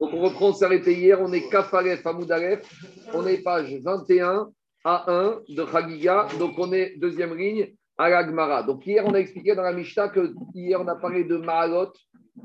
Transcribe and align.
Donc 0.00 0.14
on 0.14 0.20
reprend, 0.20 0.48
on 0.48 0.52
s'est 0.54 0.64
arrêté 0.64 0.94
hier, 0.94 1.20
on 1.20 1.30
est 1.32 1.48
Kafaref 1.50 2.06
Amoudalef, 2.06 2.62
on 3.12 3.26
est 3.26 3.42
page 3.42 3.74
21 3.82 4.48
à 4.82 5.12
1 5.12 5.40
de 5.48 5.66
Chagiga, 5.66 6.26
donc 6.38 6.52
on 6.56 6.72
est 6.72 6.96
deuxième 6.98 7.36
ligne 7.36 7.74
à 7.98 8.08
la 8.08 8.62
Donc 8.62 8.86
hier, 8.86 9.04
on 9.06 9.12
a 9.12 9.18
expliqué 9.18 9.54
dans 9.54 9.62
la 9.62 9.74
Mishnah 9.74 10.08
que 10.08 10.32
hier, 10.54 10.80
on 10.80 10.88
a 10.88 10.96
parlé 10.96 11.24
de 11.24 11.36
Mahalot 11.36 11.92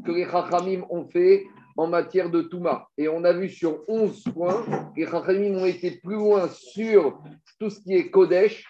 que 0.05 0.12
les 0.12 0.26
Chachamim 0.26 0.83
ont 0.89 1.07
fait 1.07 1.46
en 1.78 1.88
matière 1.88 2.29
de 2.29 2.42
Touma. 2.42 2.90
Et 2.97 3.08
on 3.08 3.24
a 3.24 3.31
vu 3.31 3.49
sur 3.49 3.85
11 3.87 4.24
points, 4.33 4.65
les 4.97 5.06
Chachamim 5.06 5.58
ont 5.58 5.65
été 5.65 5.92
plus 5.92 6.15
loin 6.15 6.49
sur 6.49 7.22
tout 7.58 7.69
ce 7.69 7.79
qui 7.79 7.94
est 7.94 8.10
Kodesh, 8.10 8.65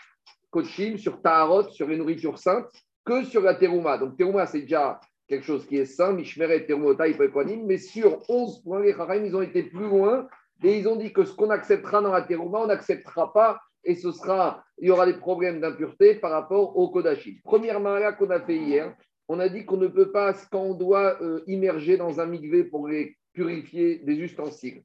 Kochim, 0.51 0.97
sur 0.97 1.19
Taharot, 1.23 1.69
sur 1.69 1.87
les 1.87 1.97
nourritures 1.97 2.37
saintes, 2.37 2.69
que 3.03 3.23
sur 3.23 3.41
la 3.41 3.55
Teruma. 3.55 3.97
Donc 3.97 4.15
Teruma, 4.15 4.45
c'est 4.45 4.61
déjà 4.61 4.99
quelque 5.27 5.45
chose 5.45 5.65
qui 5.65 5.77
est 5.77 5.85
saint, 5.85 6.13
Mishmeret, 6.13 6.65
Terumota, 6.65 7.05
mais 7.65 7.77
sur 7.77 8.21
11 8.29 8.63
points, 8.63 8.81
les 8.81 8.93
Chachamim, 8.93 9.25
ils 9.25 9.35
ont 9.35 9.41
été 9.41 9.63
plus 9.63 9.87
loin 9.87 10.27
et 10.63 10.77
ils 10.77 10.87
ont 10.87 10.95
dit 10.95 11.11
que 11.11 11.25
ce 11.25 11.33
qu'on 11.33 11.49
acceptera 11.49 12.01
dans 12.01 12.11
la 12.11 12.21
Teruma, 12.21 12.59
on 12.59 12.67
n'acceptera 12.67 13.33
pas 13.33 13.59
et 13.83 13.95
ce 13.95 14.11
sera, 14.11 14.63
il 14.79 14.87
y 14.87 14.91
aura 14.91 15.05
des 15.05 15.13
problèmes 15.13 15.61
d'impureté 15.61 16.15
par 16.15 16.31
rapport 16.31 16.77
au 16.77 16.89
Kodashim. 16.89 17.35
Première 17.43 17.79
mara 17.79 18.13
qu'on 18.13 18.29
a 18.31 18.39
fait 18.39 18.57
hier, 18.57 18.95
on 19.27 19.39
a 19.39 19.47
dit 19.49 19.65
qu'on 19.65 19.77
ne 19.77 19.87
peut 19.87 20.11
pas, 20.11 20.33
quand 20.51 20.61
on 20.61 20.73
doit 20.73 21.21
euh, 21.21 21.43
immerger 21.47 21.97
dans 21.97 22.19
un 22.19 22.25
migvé 22.25 22.63
pour 22.63 22.89
purifier 23.33 23.99
des 23.99 24.15
ustensiles. 24.15 24.83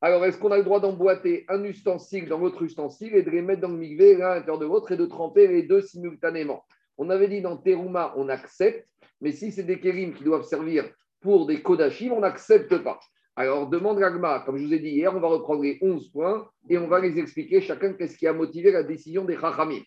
Alors, 0.00 0.24
est-ce 0.24 0.38
qu'on 0.38 0.50
a 0.50 0.56
le 0.56 0.64
droit 0.64 0.80
d'emboîter 0.80 1.44
un 1.48 1.62
ustensile 1.62 2.28
dans 2.28 2.38
l'autre 2.38 2.62
ustensile 2.62 3.14
et 3.14 3.22
de 3.22 3.30
les 3.30 3.42
mettre 3.42 3.60
dans 3.60 3.68
le 3.68 3.76
migvé 3.76 4.16
l'un 4.16 4.30
à 4.30 4.34
l'intérieur 4.36 4.58
de 4.58 4.64
l'autre 4.66 4.92
et 4.92 4.96
de 4.96 5.04
tremper 5.04 5.46
les 5.46 5.62
deux 5.62 5.82
simultanément? 5.82 6.64
On 6.96 7.10
avait 7.10 7.28
dit 7.28 7.42
dans 7.42 7.56
Teruma, 7.56 8.14
on 8.16 8.28
accepte, 8.28 8.88
mais 9.20 9.32
si 9.32 9.52
c'est 9.52 9.62
des 9.62 9.80
kérim 9.80 10.14
qui 10.14 10.24
doivent 10.24 10.44
servir 10.44 10.90
pour 11.20 11.46
des 11.46 11.62
kodashim, 11.62 12.12
on 12.12 12.20
n'accepte 12.20 12.78
pas. 12.78 12.98
Alors, 13.36 13.68
demande 13.68 13.98
Ragma, 13.98 14.40
comme 14.40 14.58
je 14.58 14.66
vous 14.66 14.74
ai 14.74 14.78
dit 14.78 14.90
hier, 14.90 15.14
on 15.14 15.20
va 15.20 15.28
reprendre 15.28 15.62
les 15.62 15.78
11 15.80 16.10
points 16.10 16.48
et 16.68 16.78
on 16.78 16.88
va 16.88 17.00
les 17.00 17.18
expliquer 17.18 17.60
chacun 17.60 17.92
qu'est-ce 17.92 18.18
qui 18.18 18.26
a 18.26 18.32
motivé 18.32 18.70
la 18.72 18.82
décision 18.82 19.24
des 19.24 19.38
Chachamim. 19.38 19.80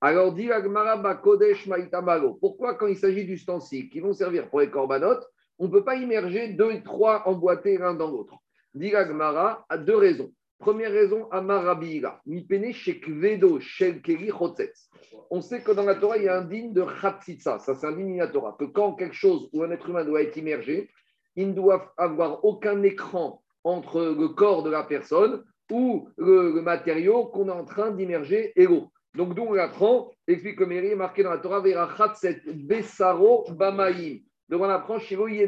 Alors, 0.00 0.32
dit 0.32 0.50
Ragmara 0.50 1.14
Kodesh 1.16 1.66
Maitamalo. 1.66 2.34
Pourquoi, 2.34 2.74
quand 2.74 2.86
il 2.86 2.96
s'agit 2.96 3.24
d'ustensiles 3.24 3.88
qui 3.90 4.00
vont 4.00 4.12
servir 4.12 4.48
pour 4.48 4.60
les 4.60 4.70
corbanotes, 4.70 5.26
on 5.58 5.66
ne 5.66 5.72
peut 5.72 5.84
pas 5.84 5.96
immerger 5.96 6.48
deux 6.48 6.70
et 6.72 6.82
trois 6.82 7.26
emboîtés 7.26 7.78
l'un 7.78 7.94
dans 7.94 8.10
l'autre? 8.10 8.34
Dit 8.74 8.94
Ragmara 8.94 9.64
à 9.68 9.76
deux 9.76 9.96
raisons. 9.96 10.32
Première 10.60 10.92
raison, 10.92 11.26
Amarabira, 11.30 12.20
Mipene 12.26 12.70
Shekvedo 12.72 13.60
Shelkeri 13.60 14.28
Chotzetz. 14.28 14.90
On 15.30 15.40
sait 15.40 15.62
que 15.62 15.72
dans 15.72 15.84
la 15.84 15.94
Torah, 15.94 16.18
il 16.18 16.24
y 16.24 16.28
a 16.28 16.36
un 16.36 16.44
digne 16.44 16.74
de 16.74 16.84
Chatzitza. 17.00 17.58
Ça, 17.60 17.74
c'est 17.74 17.86
un 17.86 17.92
digne 17.92 18.16
de 18.16 18.18
la 18.18 18.28
Torah. 18.28 18.56
Que 18.58 18.66
quand 18.66 18.92
quelque 18.92 19.14
chose 19.14 19.48
ou 19.54 19.62
un 19.62 19.70
être 19.70 19.88
humain 19.88 20.04
doit 20.04 20.20
être 20.20 20.36
immergé, 20.36 20.90
ils 21.34 21.48
ne 21.48 21.54
doivent 21.54 21.88
avoir 21.96 22.44
aucun 22.44 22.82
écran 22.82 23.42
entre 23.64 24.02
le 24.02 24.28
corps 24.28 24.62
de 24.62 24.68
la 24.68 24.82
personne 24.82 25.42
ou 25.70 26.10
le, 26.18 26.60
matériau 26.60 27.24
qu'on 27.26 27.48
est 27.48 27.52
en 27.52 27.64
train 27.64 27.90
d'immerger 27.90 28.52
et 28.54 28.66
l'eau. 28.66 28.88
Donc, 29.14 29.34
d'où 29.34 29.44
on 29.44 29.54
apprend, 29.54 30.10
explique 30.28 30.58
que 30.58 30.64
Méry 30.64 30.88
est 30.88 30.96
marqué 30.96 31.22
dans 31.22 31.30
la 31.30 31.38
Torah, 31.38 31.60
Verachatset 31.60 32.42
Besaro 32.54 33.46
Bamaim. 33.52 34.18
Donc, 34.50 34.60
on 34.60 34.68
apprend 34.68 34.98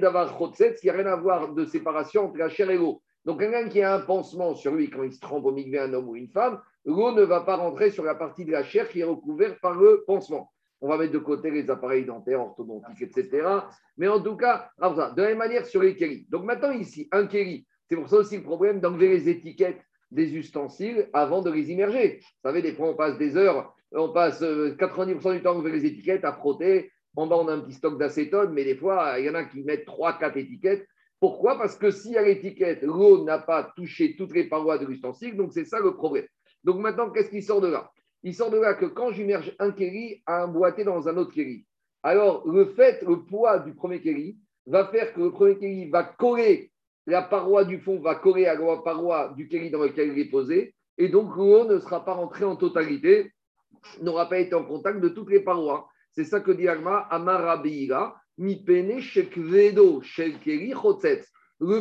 d'avoir 0.01 0.39
Chotset, 0.39 0.77
il 0.83 0.87
n'y 0.87 0.91
a 0.91 0.95
rien 0.95 1.13
à 1.13 1.17
voir 1.17 1.53
de 1.53 1.67
séparation 1.67 2.25
entre 2.27 2.39
la 2.39 2.49
chair 2.49 2.71
et 2.71 2.79
l'eau. 2.79 3.03
Donc, 3.25 3.41
quelqu'un 3.41 3.69
qui 3.69 3.83
a 3.83 3.95
un 3.95 4.01
pansement 4.01 4.55
sur 4.55 4.75
lui 4.75 4.91
quand 4.91 5.03
il 5.03 5.13
se 5.13 5.21
trempe 5.21 5.45
au 5.45 5.53
migvé, 5.53 5.79
un 5.79 5.93
homme 5.93 6.09
ou 6.09 6.17
une 6.17 6.29
femme, 6.29 6.61
l'eau 6.85 7.13
ne 7.13 7.23
va 7.23 7.43
pas 7.43 7.57
rentrer 7.57 7.91
sur 7.91 8.05
la 8.05 8.15
partie 8.15 8.45
de 8.45 8.53
la 8.53 8.65
chair 8.65 8.89
qui 8.89 9.01
est 9.01 9.05
recouverte 9.05 9.61
par 9.61 9.75
le 9.75 10.05
pansement 10.07 10.53
on 10.83 10.89
va 10.89 10.99
mettre 10.99 11.13
de 11.13 11.19
côté 11.19 11.51
les 11.51 11.71
appareils 11.71 12.05
dentaires, 12.05 12.41
orthodontiques, 12.41 13.03
etc. 13.03 13.47
Mais 13.97 14.09
en 14.09 14.21
tout 14.21 14.37
cas, 14.37 14.69
de 14.81 15.23
la 15.23 15.29
même 15.29 15.39
manière 15.39 15.65
sur 15.65 15.81
les 15.81 15.95
kéris. 15.95 16.27
Donc 16.29 16.45
maintenant, 16.45 16.73
ici, 16.73 17.09
un 17.13 17.27
kéri, 17.27 17.67
c'est 17.89 17.95
pour 17.95 18.09
ça 18.09 18.17
aussi 18.17 18.37
le 18.37 18.43
problème 18.43 18.81
d'enlever 18.81 19.09
les 19.09 19.29
étiquettes 19.29 19.81
des 20.11 20.35
ustensiles 20.35 21.09
avant 21.13 21.41
de 21.41 21.51
les 21.51 21.71
immerger. 21.71 22.19
Vous 22.21 22.49
savez, 22.49 22.63
des 22.63 22.73
fois, 22.73 22.89
on 22.89 22.97
passe 22.97 23.17
des 23.17 23.37
heures, 23.37 23.73
on 23.93 24.13
passe 24.13 24.43
90% 24.43 24.45
euh, 24.45 25.35
du 25.35 25.43
temps 25.43 25.51
à 25.51 25.55
enlever 25.55 25.71
les 25.71 25.87
étiquettes, 25.87 26.25
à 26.25 26.33
frotter. 26.33 26.91
En 27.15 27.29
bas, 27.29 27.37
on 27.37 27.47
a 27.47 27.55
un 27.55 27.61
petit 27.61 27.75
stock 27.75 27.97
d'acétone, 27.97 28.53
mais 28.53 28.65
des 28.65 28.75
fois, 28.75 29.21
il 29.21 29.27
y 29.27 29.31
en 29.31 29.35
a 29.35 29.45
qui 29.45 29.63
mettent 29.63 29.87
3-4 29.87 30.37
étiquettes. 30.37 30.87
Pourquoi? 31.23 31.57
Parce 31.57 31.77
que 31.77 31.93
si 31.93 32.17
à 32.17 32.23
l'étiquette, 32.23 32.83
l'eau 32.83 33.23
n'a 33.23 33.39
pas 33.39 33.73
touché 33.77 34.17
toutes 34.17 34.35
les 34.35 34.49
parois 34.49 34.77
de 34.79 34.87
l'ustensile, 34.87 35.37
donc 35.37 35.53
c'est 35.53 35.65
ça 35.65 35.79
le 35.79 35.95
problème. 35.95 36.27
Donc 36.65 36.81
maintenant, 36.81 37.11
qu'est-ce 37.11 37.31
qui 37.31 37.43
sort 37.43 37.61
de 37.61 37.69
là? 37.69 37.93
Il 38.25 38.35
sort 38.35 38.51
de 38.51 38.59
là 38.59 38.75
que 38.75 38.87
quand 38.87 39.13
j'immerge 39.13 39.55
un 39.61 39.71
kéri 39.71 40.21
à 40.27 40.49
emboîter 40.49 40.83
dans 40.83 41.09
un 41.09 41.17
autre 41.17 41.33
kéri, 41.33 41.65
alors 42.03 42.45
le 42.49 42.65
fait, 42.65 43.03
le 43.03 43.23
poids 43.23 43.61
du 43.61 43.73
premier 43.73 44.01
kéri 44.01 44.37
va 44.67 44.89
faire 44.89 45.15
que 45.15 45.21
le 45.21 45.31
premier 45.31 45.57
kéri 45.59 45.89
va 45.91 46.03
coller, 46.03 46.73
la 47.07 47.23
paroi 47.23 47.65
du 47.65 47.79
fond 47.79 48.01
va 48.01 48.17
coller 48.17 48.47
à 48.47 48.57
la 48.57 48.77
paroi 48.79 49.33
du 49.37 49.47
kéri 49.47 49.71
dans 49.71 49.85
lequel 49.85 50.09
il 50.09 50.19
est 50.19 50.29
posé, 50.29 50.75
et 50.99 51.09
donc 51.09 51.37
l'eau 51.37 51.67
ne 51.67 51.79
sera 51.79 52.05
pas 52.05 52.15
rentrée 52.15 52.47
en 52.47 52.57
totalité, 52.57 53.31
n'aura 54.01 54.29
pas 54.29 54.41
été 54.41 54.57
en 54.57 54.65
contact 54.65 54.99
de 54.99 55.09
toutes 55.09 55.31
les 55.31 55.39
parois. 55.39 55.87
C'est 56.11 56.25
ça 56.25 56.41
que 56.41 56.51
dit 56.51 56.67
Agma, 56.67 57.07
Amarabiira, 57.11 58.17
Le 58.39 58.65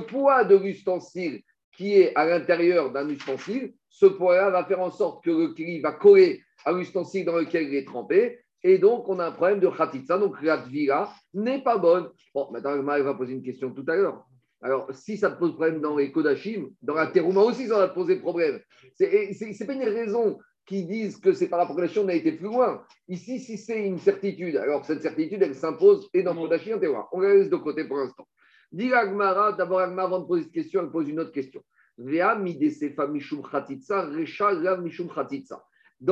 poids 0.06 0.44
de 0.44 0.58
l'ustensile 0.58 1.42
qui 1.76 1.94
est 1.94 2.16
à 2.16 2.26
l'intérieur 2.26 2.92
d'un 2.92 3.08
ustensile, 3.10 3.74
ce 3.90 4.06
poids-là 4.06 4.50
va 4.50 4.66
faire 4.66 4.82
en 4.82 4.92
sorte 4.92 5.24
que 5.24 5.32
le 5.32 5.54
kli 5.54 5.80
va 5.80 5.94
coller 5.94 6.44
à 6.66 6.72
l'ustensile 6.72 7.26
dans 7.26 7.38
lequel 7.38 7.64
il 7.64 7.76
est 7.76 7.86
trempé. 7.86 8.40
Et 8.64 8.78
donc, 8.78 9.10
on 9.10 9.18
a 9.20 9.26
un 9.28 9.32
problème 9.32 9.60
de 9.60 9.68
khatitsa. 9.68 10.20
Donc, 10.20 10.40
la 10.42 10.60
tvira 10.60 11.14
n'est 11.34 11.64
pas 11.64 11.78
bonne. 11.78 12.10
Bon, 12.34 12.50
maintenant, 12.52 12.82
Marie 12.84 13.02
va 13.02 13.16
poser 13.16 13.34
une 13.34 13.42
question 13.42 13.72
tout 13.72 13.86
à 13.88 13.96
l'heure. 13.96 14.24
Alors, 14.62 14.88
si 14.94 15.18
ça 15.18 15.32
te 15.32 15.40
pose 15.40 15.54
problème 15.54 15.82
dans 15.82 15.98
les 15.98 16.12
Kodashim, 16.12 16.70
dans 16.84 16.94
la 16.94 17.08
Terouma 17.08 17.42
aussi, 17.42 17.68
ça 17.68 17.80
va 17.80 17.88
te 17.88 17.96
poser 17.96 18.18
problème. 18.18 18.60
Ce 19.00 19.04
n'est 19.04 19.66
pas 19.66 19.74
une 19.74 19.84
raison 19.84 20.38
qui 20.66 20.86
disent 20.86 21.18
que 21.18 21.34
c'est 21.34 21.48
par 21.48 21.60
rapport 21.60 21.80
à 21.80 21.86
on 22.00 22.08
a 22.08 22.14
été 22.14 22.32
plus 22.34 22.46
loin. 22.46 22.84
Ici, 23.08 23.40
si 23.40 23.58
c'est 23.58 23.86
une 23.86 24.00
certitude, 24.00 24.58
alors 24.58 24.86
cette 24.86 25.02
certitude, 25.02 25.42
elle 25.42 25.56
s'impose 25.56 26.10
et 26.14 26.24
dans 26.24 26.36
Kodashim, 26.36 26.80
on 27.12 27.20
la 27.20 27.34
laisse 27.34 27.50
de 27.50 27.56
côté 27.56 27.86
pour 27.86 27.98
l'instant. 27.98 28.28
Dis 28.72 28.94
Agmara, 28.94 29.54
d'abord 29.54 29.80
Agmara, 29.80 30.08
avant 30.08 30.20
de 30.20 30.26
poser 30.26 30.44
cette 30.44 30.54
question, 30.54 30.82
elle 30.82 30.92
pose 30.92 31.10
une 31.10 31.20
autre 31.20 31.32
question. 31.32 31.64
Dans 31.98 32.06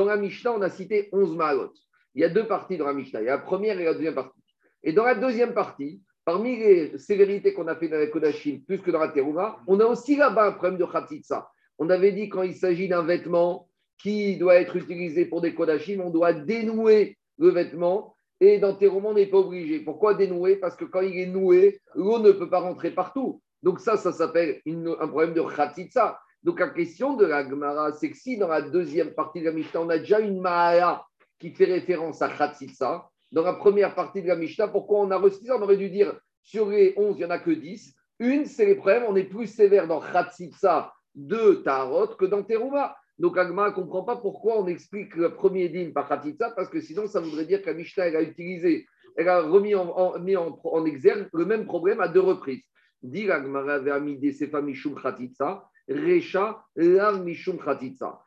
la 0.04 0.16
Mishnah, 0.16 0.52
on 0.52 0.60
a 0.60 0.68
cité 0.68 1.08
11 1.12 1.36
Mahalot. 1.36 1.72
Il 2.14 2.20
y 2.20 2.24
a 2.24 2.28
deux 2.28 2.46
parties 2.46 2.76
dans 2.76 2.86
la 2.86 2.92
Mishnah. 2.92 3.22
Il 3.22 3.26
y 3.26 3.28
a 3.28 3.36
la 3.36 3.38
première 3.38 3.80
et 3.80 3.84
la 3.84 3.94
deuxième 3.94 4.14
partie. 4.14 4.38
Et 4.82 4.92
dans 4.92 5.04
la 5.04 5.14
deuxième 5.14 5.54
partie, 5.54 6.02
parmi 6.24 6.58
les 6.58 6.98
sévérités 6.98 7.54
qu'on 7.54 7.66
a 7.66 7.76
fait 7.76 7.88
dans 7.88 7.96
la 7.96 8.08
Kodashim, 8.08 8.60
plus 8.66 8.82
que 8.82 8.90
dans 8.90 9.00
la 9.00 9.08
Teruma, 9.08 9.58
on 9.66 9.80
a 9.80 9.86
aussi 9.86 10.16
là-bas 10.16 10.48
un 10.48 10.52
problème 10.52 10.78
de 10.78 10.84
Khatitsa. 10.84 11.50
On 11.78 11.88
avait 11.88 12.12
dit 12.12 12.28
quand 12.28 12.42
il 12.42 12.54
s'agit 12.54 12.88
d'un 12.88 13.04
vêtement 13.04 13.69
qui 14.02 14.36
doit 14.36 14.56
être 14.56 14.76
utilisé 14.76 15.26
pour 15.26 15.40
des 15.40 15.54
Kodashim, 15.54 16.00
on 16.00 16.10
doit 16.10 16.32
dénouer 16.32 17.18
le 17.38 17.50
vêtement 17.50 18.14
et 18.40 18.60
on 18.62 19.14
n'est 19.14 19.26
pas 19.26 19.38
obligé. 19.38 19.80
Pourquoi 19.80 20.14
dénouer? 20.14 20.56
Parce 20.56 20.74
que 20.76 20.86
quand 20.86 21.02
il 21.02 21.18
est 21.18 21.26
noué, 21.26 21.80
l'eau 21.94 22.18
ne 22.18 22.32
peut 22.32 22.48
pas 22.48 22.60
rentrer 22.60 22.90
partout. 22.90 23.42
Donc 23.62 23.80
ça, 23.80 23.98
ça 23.98 24.12
s'appelle 24.12 24.60
un 24.66 25.08
problème 25.08 25.34
de 25.34 25.42
khatitsa. 25.42 26.18
Donc 26.42 26.58
la 26.60 26.70
question 26.70 27.14
de 27.14 27.26
la 27.26 27.46
Gemara, 27.46 27.92
c'est 27.92 28.10
que 28.10 28.16
si 28.16 28.38
dans 28.38 28.48
la 28.48 28.62
deuxième 28.62 29.10
partie 29.10 29.40
de 29.40 29.44
la 29.44 29.52
Mishnah, 29.52 29.82
on 29.82 29.90
a 29.90 29.98
déjà 29.98 30.20
une 30.20 30.40
Mahala 30.40 31.04
qui 31.38 31.50
fait 31.50 31.66
référence 31.66 32.22
à 32.22 32.30
khatitsa, 32.30 33.06
dans 33.32 33.42
la 33.42 33.52
première 33.52 33.94
partie 33.94 34.22
de 34.22 34.28
la 34.28 34.36
Mishnah, 34.36 34.68
pourquoi 34.68 35.00
on 35.00 35.10
a 35.10 35.18
reçu 35.18 35.44
ça? 35.44 35.56
On 35.58 35.62
aurait 35.62 35.76
dû 35.76 35.90
dire 35.90 36.18
sur 36.42 36.70
les 36.70 36.94
11, 36.96 37.16
il 37.16 37.18
n'y 37.18 37.24
en 37.26 37.30
a 37.30 37.38
que 37.38 37.50
10. 37.50 37.94
Une, 38.20 38.46
c'est 38.46 38.64
les 38.64 38.74
problèmes, 38.74 39.04
on 39.06 39.16
est 39.16 39.24
plus 39.24 39.46
sévère 39.46 39.86
dans 39.86 40.00
khatitsa 40.00 40.92
de 41.14 41.60
Tarot 41.64 42.08
que 42.08 42.24
dans 42.24 42.42
Teruma. 42.42 42.96
Donc 43.20 43.36
Agma 43.36 43.68
ne 43.68 43.74
comprend 43.74 44.02
pas 44.02 44.16
pourquoi 44.16 44.58
on 44.58 44.66
explique 44.66 45.14
le 45.14 45.34
premier 45.34 45.68
dîme 45.68 45.92
par 45.92 46.08
Khatitsa, 46.08 46.52
parce 46.56 46.70
que 46.70 46.80
sinon 46.80 47.06
ça 47.06 47.20
voudrait 47.20 47.44
dire 47.44 47.60
que 47.60 47.66
la 47.66 47.74
Mishnah 47.74 48.06
elle 48.06 48.16
a 48.16 48.22
utilisé, 48.22 48.86
elle 49.14 49.28
a 49.28 49.42
remis 49.42 49.74
en, 49.74 50.18
mis 50.20 50.36
en, 50.36 50.86
exergue 50.86 51.28
le 51.34 51.44
même 51.44 51.66
problème 51.66 52.00
à 52.00 52.08
deux 52.08 52.20
reprises. 52.20 52.64
Dit 53.02 53.30
Agmara 53.30 53.78
Sefa 53.78 54.62
Mishum 54.62 54.98
Khatitsa, 54.98 55.68
Recha 55.86 56.64
Lav 56.76 57.22
Mishum 57.22 57.58
Khatitsa. 57.58 58.22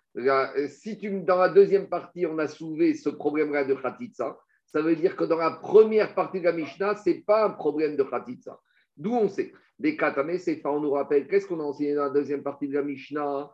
Si 0.68 1.00
tu, 1.00 1.22
dans 1.22 1.38
la 1.38 1.50
deuxième 1.50 1.90
partie, 1.90 2.28
on 2.28 2.38
a 2.38 2.48
soulevé 2.48 2.94
ce 2.94 3.10
problème-là 3.10 3.64
de 3.64 3.74
Khatitsa, 3.74 4.38
ça 4.68 4.82
veut 4.84 4.96
dire 4.96 5.16
que 5.16 5.24
dans 5.24 5.38
la 5.38 5.52
première 5.52 6.14
partie 6.14 6.40
de 6.40 6.46
la 6.46 6.52
Mishnah, 6.52 6.98
ce 6.98 7.10
n'est 7.10 7.22
pas 7.22 7.46
un 7.46 7.50
problème 7.50 7.96
de 7.96 8.04
Khatitsa. 8.04 8.60
D'où 8.96 9.16
on 9.16 9.28
sait 9.28 9.54
Des 9.80 9.98
Katane 9.98 10.38
Sefa, 10.38 10.70
on 10.70 10.82
nous 10.82 10.92
rappelle, 10.92 11.28
qu'est-ce 11.28 11.48
qu'on 11.48 11.60
a 11.62 11.64
enseigné 11.64 11.96
dans 11.96 12.04
la 12.04 12.10
deuxième 12.12 12.44
partie 12.44 12.68
de 12.68 12.76
la 12.76 12.84
Mishnah? 12.84 13.52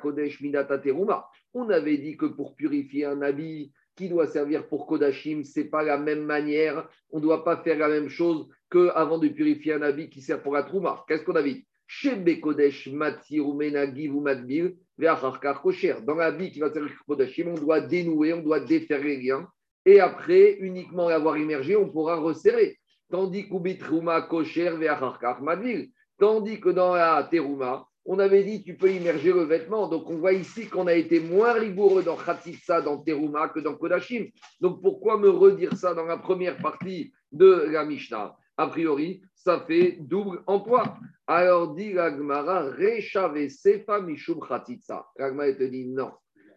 Kodesh, 0.00 0.40
Midata 0.40 0.78
Teruma. 0.78 1.28
On 1.54 1.68
avait 1.70 1.98
dit 1.98 2.16
que 2.16 2.26
pour 2.26 2.54
purifier 2.54 3.04
un 3.06 3.22
habit 3.22 3.72
qui 3.98 4.08
doit 4.08 4.28
servir 4.28 4.68
pour 4.68 4.86
Kodashim, 4.86 5.42
c'est 5.42 5.64
pas 5.64 5.82
la 5.82 5.98
même 5.98 6.24
manière. 6.24 6.88
On 7.10 7.18
ne 7.18 7.22
doit 7.22 7.42
pas 7.42 7.56
faire 7.56 7.78
la 7.78 7.88
même 7.88 8.08
chose 8.08 8.48
qu'avant 8.70 9.18
de 9.18 9.28
purifier 9.28 9.72
un 9.74 9.82
habit 9.82 10.08
qui 10.08 10.20
sert 10.20 10.40
pour 10.40 10.54
la 10.54 10.62
Trouma. 10.62 11.04
Qu'est-ce 11.08 11.24
qu'on 11.24 11.34
a 11.34 11.42
dit? 11.42 11.66
Chez 11.88 12.40
Kodesh, 12.40 12.84
Givu, 12.84 14.20
Matbil, 14.20 14.76
Dans 14.98 16.14
l'habit 16.14 16.52
qui 16.52 16.60
va 16.60 16.72
servir 16.72 16.92
pour 16.98 17.16
Kodashim, 17.16 17.48
on 17.48 17.54
doit 17.54 17.80
dénouer, 17.80 18.32
on 18.34 18.42
doit 18.42 18.60
défaire 18.60 19.02
les 19.02 19.16
liens. 19.16 19.48
Et 19.84 19.98
après, 19.98 20.58
uniquement 20.60 21.08
l'avoir 21.08 21.36
immergé, 21.36 21.74
on 21.74 21.88
pourra 21.88 22.16
resserrer. 22.16 22.78
Tandis 23.10 23.48
Kosher, 23.48 24.76
Veacharkar, 24.76 25.42
Madvil 25.42 25.90
Tandis 26.18 26.60
que 26.60 26.68
dans 26.68 26.94
la 26.94 27.26
terouma, 27.30 27.87
on 28.10 28.18
avait 28.18 28.42
dit 28.42 28.62
tu 28.62 28.74
peux 28.74 28.90
immerger 28.90 29.32
le 29.32 29.42
vêtement. 29.42 29.86
Donc 29.86 30.08
on 30.08 30.16
voit 30.16 30.32
ici 30.32 30.66
qu'on 30.66 30.86
a 30.86 30.94
été 30.94 31.20
moins 31.20 31.52
rigoureux 31.52 32.02
dans 32.02 32.16
Khatitsa, 32.16 32.80
dans 32.80 32.96
Teruma 32.96 33.50
que 33.50 33.60
dans 33.60 33.74
Kodashim. 33.74 34.28
Donc 34.60 34.80
pourquoi 34.80 35.18
me 35.18 35.28
redire 35.28 35.76
ça 35.76 35.92
dans 35.92 36.06
la 36.06 36.16
première 36.16 36.56
partie 36.56 37.12
de 37.30 37.66
la 37.70 37.84
Mishnah? 37.84 38.34
A 38.56 38.66
priori, 38.66 39.20
ça 39.34 39.60
fait 39.60 39.98
double 40.00 40.42
emploi. 40.46 40.96
Alors 41.26 41.74
dit 41.74 41.92
l'Agmara, 41.92 42.70
Recha 42.70 43.30
Sefa 43.50 44.00
Mishum 44.00 44.40
Khatitsa. 44.40 45.06
L'Agmara 45.18 45.52
te 45.52 45.64
dit 45.64 45.86
non. 45.86 46.12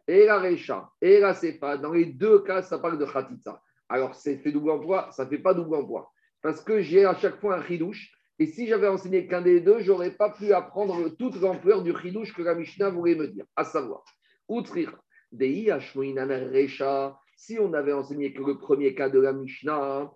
Et 0.08 0.26
la 0.26 0.40
Recha 0.40 0.90
et 1.02 1.20
la 1.20 1.34
Sefa, 1.34 1.78
dans 1.78 1.92
les 1.92 2.06
deux 2.06 2.40
cas, 2.40 2.62
ça 2.62 2.80
parle 2.80 2.98
de 2.98 3.06
Khatitsa. 3.06 3.62
Alors 3.90 4.16
c'est 4.16 4.38
fait 4.38 4.54
double 4.54 4.72
emploi, 4.72 5.10
ça 5.12 5.26
ne 5.26 5.30
fait 5.30 5.40
pas 5.40 5.54
double 5.54 5.76
emploi. 5.76 6.10
Parce 6.42 6.64
que 6.64 6.80
j'ai 6.80 7.04
à 7.04 7.14
chaque 7.16 7.42
fois 7.42 7.58
un 7.58 7.64
chidouche 7.64 8.10
et 8.42 8.48
si 8.48 8.66
j'avais 8.66 8.88
enseigné 8.88 9.28
qu'un 9.28 9.44
des 9.44 9.62
deux, 9.62 9.82
je 9.82 9.92
n'aurais 9.92 10.16
pas 10.16 10.32
pu 10.32 10.52
apprendre 10.52 11.10
toute 11.10 11.40
l'ampleur 11.40 11.84
du 11.84 11.96
chidouche 11.96 12.34
que 12.34 12.42
la 12.42 12.56
Mishnah 12.56 12.90
voulait 12.90 13.14
me 13.14 13.28
dire, 13.28 13.46
à 13.56 13.64
savoir, 13.64 14.04
Outrir, 14.48 14.98
si 17.36 17.60
on 17.60 17.74
avait 17.74 17.94
enseigné 17.94 18.34
que 18.34 18.42
le 18.42 18.58
premier 18.58 18.96
cas 18.96 19.10
de 19.10 19.20
la 19.20 19.32
Mishnah, 19.32 20.12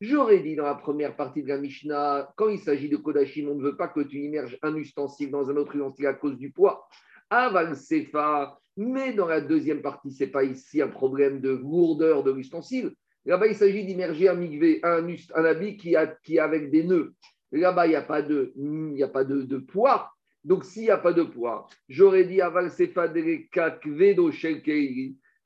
J'aurais 0.00 0.38
dit 0.38 0.54
dans 0.54 0.64
la 0.64 0.74
première 0.76 1.16
partie 1.16 1.42
de 1.42 1.48
la 1.48 1.58
Mishnah, 1.58 2.32
quand 2.36 2.48
il 2.50 2.60
s'agit 2.60 2.88
de 2.88 2.96
Kodashim, 2.96 3.48
on 3.48 3.56
ne 3.56 3.64
veut 3.64 3.76
pas 3.76 3.88
que 3.88 4.02
tu 4.02 4.20
immerges 4.20 4.56
un 4.62 4.76
ustensile 4.76 5.32
dans 5.32 5.50
un 5.50 5.56
autre 5.56 5.74
ustensile 5.74 6.06
à 6.06 6.14
cause 6.14 6.38
du 6.38 6.52
poids. 6.52 6.86
Aval 7.30 7.74
Sefa, 7.74 8.60
mais 8.80 9.12
dans 9.12 9.26
la 9.26 9.42
deuxième 9.42 9.82
partie, 9.82 10.10
ce 10.10 10.24
n'est 10.24 10.30
pas 10.30 10.42
ici 10.42 10.80
un 10.80 10.88
problème 10.88 11.42
de 11.42 11.50
lourdeur 11.50 12.24
de 12.24 12.30
l'ustensile. 12.30 12.94
Là-bas, 13.26 13.48
il 13.48 13.54
s'agit 13.54 13.84
d'immerger 13.84 14.30
un 14.30 14.40
un, 14.40 15.44
habit 15.44 15.76
qui, 15.76 15.96
a, 15.96 16.06
qui 16.06 16.38
avec 16.38 16.70
des 16.70 16.84
nœuds. 16.84 17.12
Là-bas, 17.52 17.86
il 17.86 17.90
n'y 17.90 17.96
a 17.96 18.00
pas, 18.00 18.22
de, 18.22 18.54
a 19.02 19.08
pas 19.08 19.24
de, 19.24 19.58
poids. 19.58 20.10
Donc, 20.44 20.64
s'il 20.64 20.84
n'y 20.84 20.90
a 20.90 20.96
pas 20.96 21.12
de 21.12 21.24
poids, 21.24 21.68
j'aurais 21.90 22.24
dit 22.24 22.40
aval 22.40 22.70
shelkeiri 22.70 23.50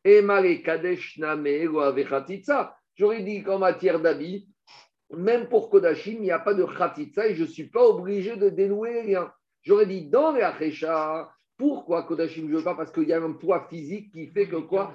et 0.05 0.63
kadesh 0.63 1.21
J'aurais 2.97 3.23
dit 3.23 3.43
qu'en 3.43 3.59
matière 3.59 3.99
d'habit, 3.99 4.49
même 5.13 5.49
pour 5.49 5.71
Kodashim, 5.71 6.19
il 6.19 6.23
n'y 6.23 6.31
a 6.31 6.39
pas 6.39 6.55
de 6.55 6.65
khatitsa 6.65 7.27
et 7.27 7.35
je 7.35 7.43
ne 7.43 7.49
suis 7.49 7.69
pas 7.69 7.85
obligé 7.85 8.37
de 8.37 8.49
dénouer 8.49 9.01
rien. 9.01 9.33
J'aurais 9.63 9.87
dit 9.87 10.09
dans 10.09 10.31
les 10.31 10.43
Achecha, 10.43 11.29
pourquoi 11.56 12.03
Kodashim 12.03 12.49
ne 12.49 12.56
veux 12.56 12.65
pas 12.65 12.75
Parce 12.75 12.91
qu'il 12.91 13.09
y 13.09 13.12
a 13.12 13.23
un 13.23 13.33
poids 13.33 13.67
physique 13.69 14.12
qui 14.12 14.27
fait 14.29 14.49
que 14.49 14.56
quoi 14.56 14.95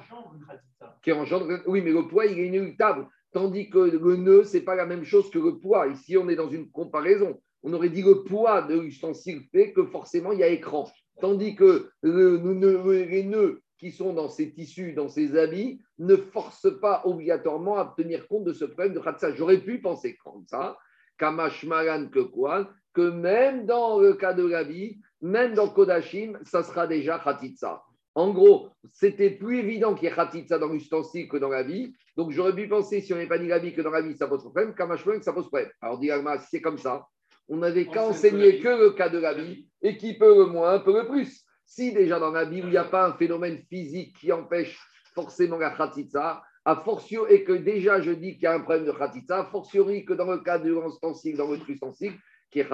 Qui 1.01 1.11
engendre. 1.11 1.61
Oui, 1.67 1.81
mais 1.81 1.91
le 1.91 2.07
poids, 2.07 2.25
il 2.25 2.39
est 2.39 2.47
inéluctable. 2.47 3.07
Tandis 3.31 3.69
que 3.69 3.79
le 3.79 4.15
nœud, 4.15 4.43
ce 4.43 4.57
n'est 4.57 4.63
pas 4.63 4.75
la 4.75 4.85
même 4.85 5.03
chose 5.03 5.29
que 5.29 5.39
le 5.39 5.59
poids. 5.59 5.87
Ici, 5.87 6.17
on 6.17 6.27
est 6.29 6.35
dans 6.35 6.49
une 6.49 6.69
comparaison. 6.69 7.39
On 7.63 7.73
aurait 7.73 7.89
dit 7.89 8.01
le 8.01 8.23
poids 8.23 8.61
de 8.63 8.79
l'ustensile 8.79 9.43
fait 9.51 9.71
que 9.73 9.85
forcément, 9.85 10.31
il 10.31 10.39
y 10.39 10.43
a 10.43 10.47
écran. 10.47 10.89
Tandis 11.21 11.55
que 11.55 11.89
les 12.03 13.23
nœuds 13.23 13.61
qui 13.77 13.91
sont 13.91 14.13
dans 14.13 14.29
ces 14.29 14.51
tissus, 14.51 14.93
dans 14.93 15.07
ces 15.07 15.37
habits, 15.37 15.81
ne 15.97 16.15
forcent 16.15 16.79
pas 16.81 17.01
obligatoirement 17.05 17.77
à 17.77 17.93
tenir 17.97 18.27
compte 18.27 18.43
de 18.43 18.53
ce 18.53 18.65
problème 18.65 18.93
de 18.93 18.99
Khatsa. 18.99 19.33
J'aurais 19.35 19.59
pu 19.59 19.79
penser 19.79 20.17
comme 20.23 20.45
ça, 20.47 20.77
Kamash 21.17 21.65
que 21.65 22.19
quoi 22.19 22.69
Que 22.93 23.09
même 23.09 23.65
dans 23.65 23.99
le 23.99 24.13
cas 24.13 24.33
de 24.33 24.45
l'habit, 24.45 24.99
même 25.21 25.53
dans 25.53 25.69
Kodashim, 25.69 26.37
ça 26.43 26.63
sera 26.63 26.87
déjà 26.87 27.19
Khatitsa. 27.19 27.83
En 28.15 28.33
gros, 28.33 28.69
c'était 28.91 29.29
plus 29.29 29.59
évident 29.59 29.95
qu'il 29.95 30.09
y 30.09 30.11
ait 30.11 30.15
Khatitsa 30.15 30.57
dans 30.57 30.67
l'ustensile 30.67 31.27
que 31.27 31.37
dans 31.37 31.49
la 31.49 31.63
vie. 31.63 31.93
Donc 32.17 32.31
j'aurais 32.31 32.55
pu 32.55 32.67
penser, 32.67 33.01
si 33.01 33.13
on 33.13 33.17
n'est 33.17 33.27
pas 33.27 33.37
dit 33.37 33.47
la 33.47 33.59
vie, 33.59 33.73
que 33.73 33.81
dans 33.81 33.91
la 33.91 34.01
vie, 34.01 34.15
ça 34.15 34.27
pose 34.27 34.41
problème, 34.41 34.73
que 34.73 35.23
ça 35.23 35.33
pose 35.33 35.47
problème. 35.47 35.69
Alors, 35.81 35.99
dit 35.99 36.09
si 36.09 36.47
c'est 36.49 36.61
comme 36.61 36.77
ça, 36.77 37.05
on 37.47 37.57
n'avait 37.57 37.85
qu'à 37.85 38.05
enseigner 38.05 38.59
que 38.59 38.67
le 38.67 38.91
cas 38.91 39.09
de 39.09 39.19
la 39.19 39.33
vie, 39.33 39.67
et 39.81 39.97
qui 39.97 40.17
peut 40.17 40.37
le 40.37 40.45
moins, 40.45 40.79
peut 40.79 41.01
le 41.01 41.07
plus. 41.07 41.45
Si 41.65 41.93
déjà 41.93 42.19
dans 42.19 42.31
la 42.31 42.45
vie, 42.45 42.61
où 42.61 42.65
il 42.65 42.71
n'y 42.71 42.77
a 42.77 42.83
pas 42.83 43.07
un 43.07 43.13
phénomène 43.13 43.59
physique 43.69 44.17
qui 44.17 44.31
empêche 44.31 44.77
forcément 45.13 45.57
la 45.57 45.71
Khatitsa, 45.71 46.41
a 46.65 46.75
fortiori, 46.75 47.33
et 47.33 47.43
que 47.43 47.53
déjà 47.53 48.01
je 48.01 48.11
dis 48.11 48.33
qu'il 48.33 48.43
y 48.43 48.47
a 48.47 48.53
un 48.53 48.59
problème 48.59 48.85
de 48.85 48.91
Khatitsa, 48.91 49.39
a 49.39 49.45
fortiori 49.45 50.05
que 50.05 50.13
dans 50.13 50.29
le 50.29 50.39
cas 50.39 50.59
de 50.59 50.69
l'ustensile, 50.69 51.37
dans 51.37 51.47
votre 51.47 51.69
ustensile, 51.69 52.13
qui 52.51 52.59
est. 52.59 52.67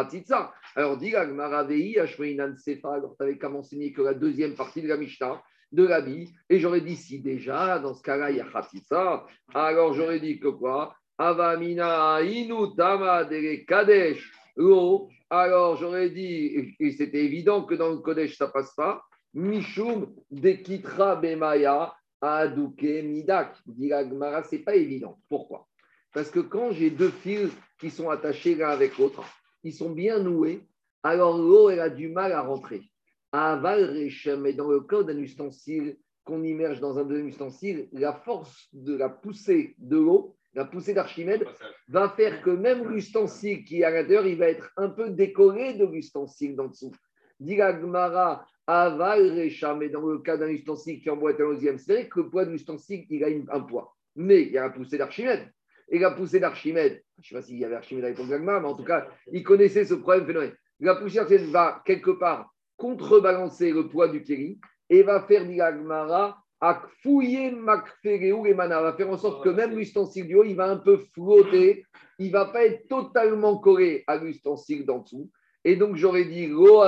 Alors, 0.75 0.98
dit 0.98 1.12
Maraveï, 1.12 2.00
Ashmeinan 2.00 2.56
Sefa, 2.57 2.94
alors 2.94 3.16
tu 3.18 3.24
avais 3.24 3.38
qu'à 3.38 3.50
m'enseigner 3.50 3.92
que 3.92 4.01
la 4.01 4.13
deuxième 4.13 4.56
partie 4.56 4.81
de 4.81 4.88
la 4.88 4.98
Mishnah, 4.98 5.42
de 5.72 5.83
la 5.83 6.01
vie, 6.01 6.31
et 6.50 6.60
j'aurais 6.60 6.81
dit 6.81 6.95
si 6.95 7.22
déjà, 7.22 7.80
dans 7.80 7.94
ce 7.94 8.01
cas-là, 8.04 8.31
il 8.31 8.38
y 8.38 8.42
a 8.42 8.45
Khatitsa, 8.45 9.25
alors 9.54 9.94
j'aurais 9.94 10.19
dit 10.19 10.39
que 10.39 10.48
quoi? 10.48 10.95
Avamina 11.18 12.22
Inu 12.22 12.75
Tama 12.75 13.24
de 13.24 13.66
Kadesh 13.66 14.31
Lo, 14.57 15.10
alors 15.30 15.75
j'aurais 15.75 16.10
dit, 16.10 16.75
et 16.80 16.92
c'était 16.92 17.25
évident 17.25 17.63
que 17.63 17.75
dans 17.75 17.89
le 17.89 17.98
Kodesh 17.98 18.38
ça 18.38 18.48
passe 18.48 18.74
pas, 18.75 19.04
Mishum 19.33 20.13
Dekitra 20.31 21.16
Bemaya 21.18 21.94
Aduke 22.22 23.04
Midak. 23.04 23.56
Dit 23.66 23.89
Gmara, 23.89 24.44
c'est 24.44 24.60
pas 24.60 24.75
évident. 24.75 25.19
Pourquoi? 25.30 25.68
Parce 26.13 26.30
que 26.30 26.39
quand 26.39 26.72
j'ai 26.72 26.89
deux 26.89 27.10
fils 27.10 27.51
qui 27.80 27.89
sont 27.89 28.10
attachés 28.10 28.56
l'un 28.56 28.69
avec 28.69 28.98
l'autre, 28.98 29.24
ils 29.66 29.74
sont 29.74 29.90
bien 29.90 30.20
noués, 30.20 30.62
alors 31.04 31.38
l'eau, 31.38 31.70
elle 31.70 31.80
a 31.80 31.90
du 31.90 32.08
mal 32.08 32.32
à 32.32 32.42
rentrer. 32.42 32.84
Aval 33.32 34.10
mais 34.40 34.54
dans 34.54 34.70
le 34.70 34.80
cas 34.82 35.04
d'un 35.04 35.18
ustensile 35.18 35.98
qu'on 36.24 36.44
immerge 36.44 36.80
dans 36.80 36.98
un 36.98 37.04
deuxième 37.04 37.28
ustensile, 37.28 37.90
la 37.92 38.14
force 38.14 38.70
de 38.74 38.96
la 38.96 39.10
poussée 39.10 39.76
de 39.80 39.98
l'eau, 39.98 40.36
la 40.54 40.66
poussée 40.66 40.94
d'Archimède, 40.94 41.46
va 41.88 42.10
faire 42.10 42.42
que 42.44 42.52
même 42.52 42.88
l'ustensile 42.88 43.66
qui 43.66 43.82
est 43.82 43.84
à 43.84 43.90
l'intérieur, 43.90 44.26
il 44.26 44.38
va 44.38 44.48
être 44.48 44.72
un 44.78 44.90
peu 44.90 45.10
décoré 45.10 45.74
de 45.74 45.86
l'ustensile 45.86 46.56
d'en 46.56 46.68
dessous. 46.68 46.94
Dit 47.40 47.56
Gmara, 47.56 48.46
aval 48.68 49.50
mais 49.78 49.90
dans 49.90 50.02
le 50.02 50.20
cas 50.20 50.38
d'un 50.38 50.48
ustensile 50.48 51.02
qui 51.02 51.10
envoie 51.10 51.32
un 51.32 51.38
deuxième, 51.38 51.80
c'est 51.80 51.94
vrai 51.94 52.08
que 52.08 52.22
le 52.22 52.30
poids 52.30 52.46
de 52.46 52.52
l'ustensile, 52.52 53.06
il 53.10 53.24
a 53.24 53.28
un 53.56 53.62
poids. 53.62 53.96
Mais 54.16 54.44
il 54.44 54.52
y 54.52 54.58
a 54.58 54.64
la 54.64 54.70
poussée 54.70 54.98
d'Archimède 54.98 55.52
et 55.90 56.00
la 56.00 56.12
poussée 56.12 56.40
d'Archimède, 56.40 57.04
je 57.22 57.36
ne 57.36 57.42
sais 57.42 57.42
pas 57.42 57.48
s'il 57.48 57.58
y 57.58 57.66
avait 57.66 57.76
Archimède 57.76 58.06
à 58.06 58.10
l'époque 58.10 58.28
mais 58.28 58.52
en 58.52 58.76
tout 58.76 58.84
cas, 58.84 59.08
il 59.32 59.44
connaissait 59.44 59.86
ce 59.86 59.94
problème 59.94 60.26
phénomène. 60.26 60.54
La 60.80 60.94
d'Archimède 60.94 61.50
va 61.50 61.82
quelque 61.86 62.12
part 62.12 62.54
contrebalancer 62.78 63.72
le 63.72 63.88
poids 63.88 64.10
du 64.10 64.22
Kéri 64.22 64.60
et 64.90 65.04
va 65.04 65.22
faire 65.22 65.46
d'Ilagmara 65.46 66.38
à 66.62 66.82
fouiller 67.02 67.52
Makfereu 67.52 68.48
et 68.48 68.54
Mana, 68.54 68.82
va 68.82 68.94
faire 68.94 69.10
en 69.10 69.18
sorte 69.18 69.44
que 69.44 69.50
même 69.50 69.76
l'ustensile 69.76 70.28
du 70.28 70.36
haut, 70.36 70.44
il 70.44 70.56
va 70.56 70.70
un 70.70 70.78
peu 70.78 71.06
flotter, 71.14 71.86
il 72.18 72.28
ne 72.28 72.32
va 72.32 72.46
pas 72.46 72.66
être 72.66 72.88
totalement 72.88 73.58
collé 73.60 74.04
à 74.08 74.18
l'ustensile 74.18 74.86
d'en 74.86 75.00
dessous. 75.00 75.30
Et 75.63 75.75
donc, 75.75 75.96
j'aurais 75.96 76.25
dit 76.25 76.48
Lo 76.48 76.82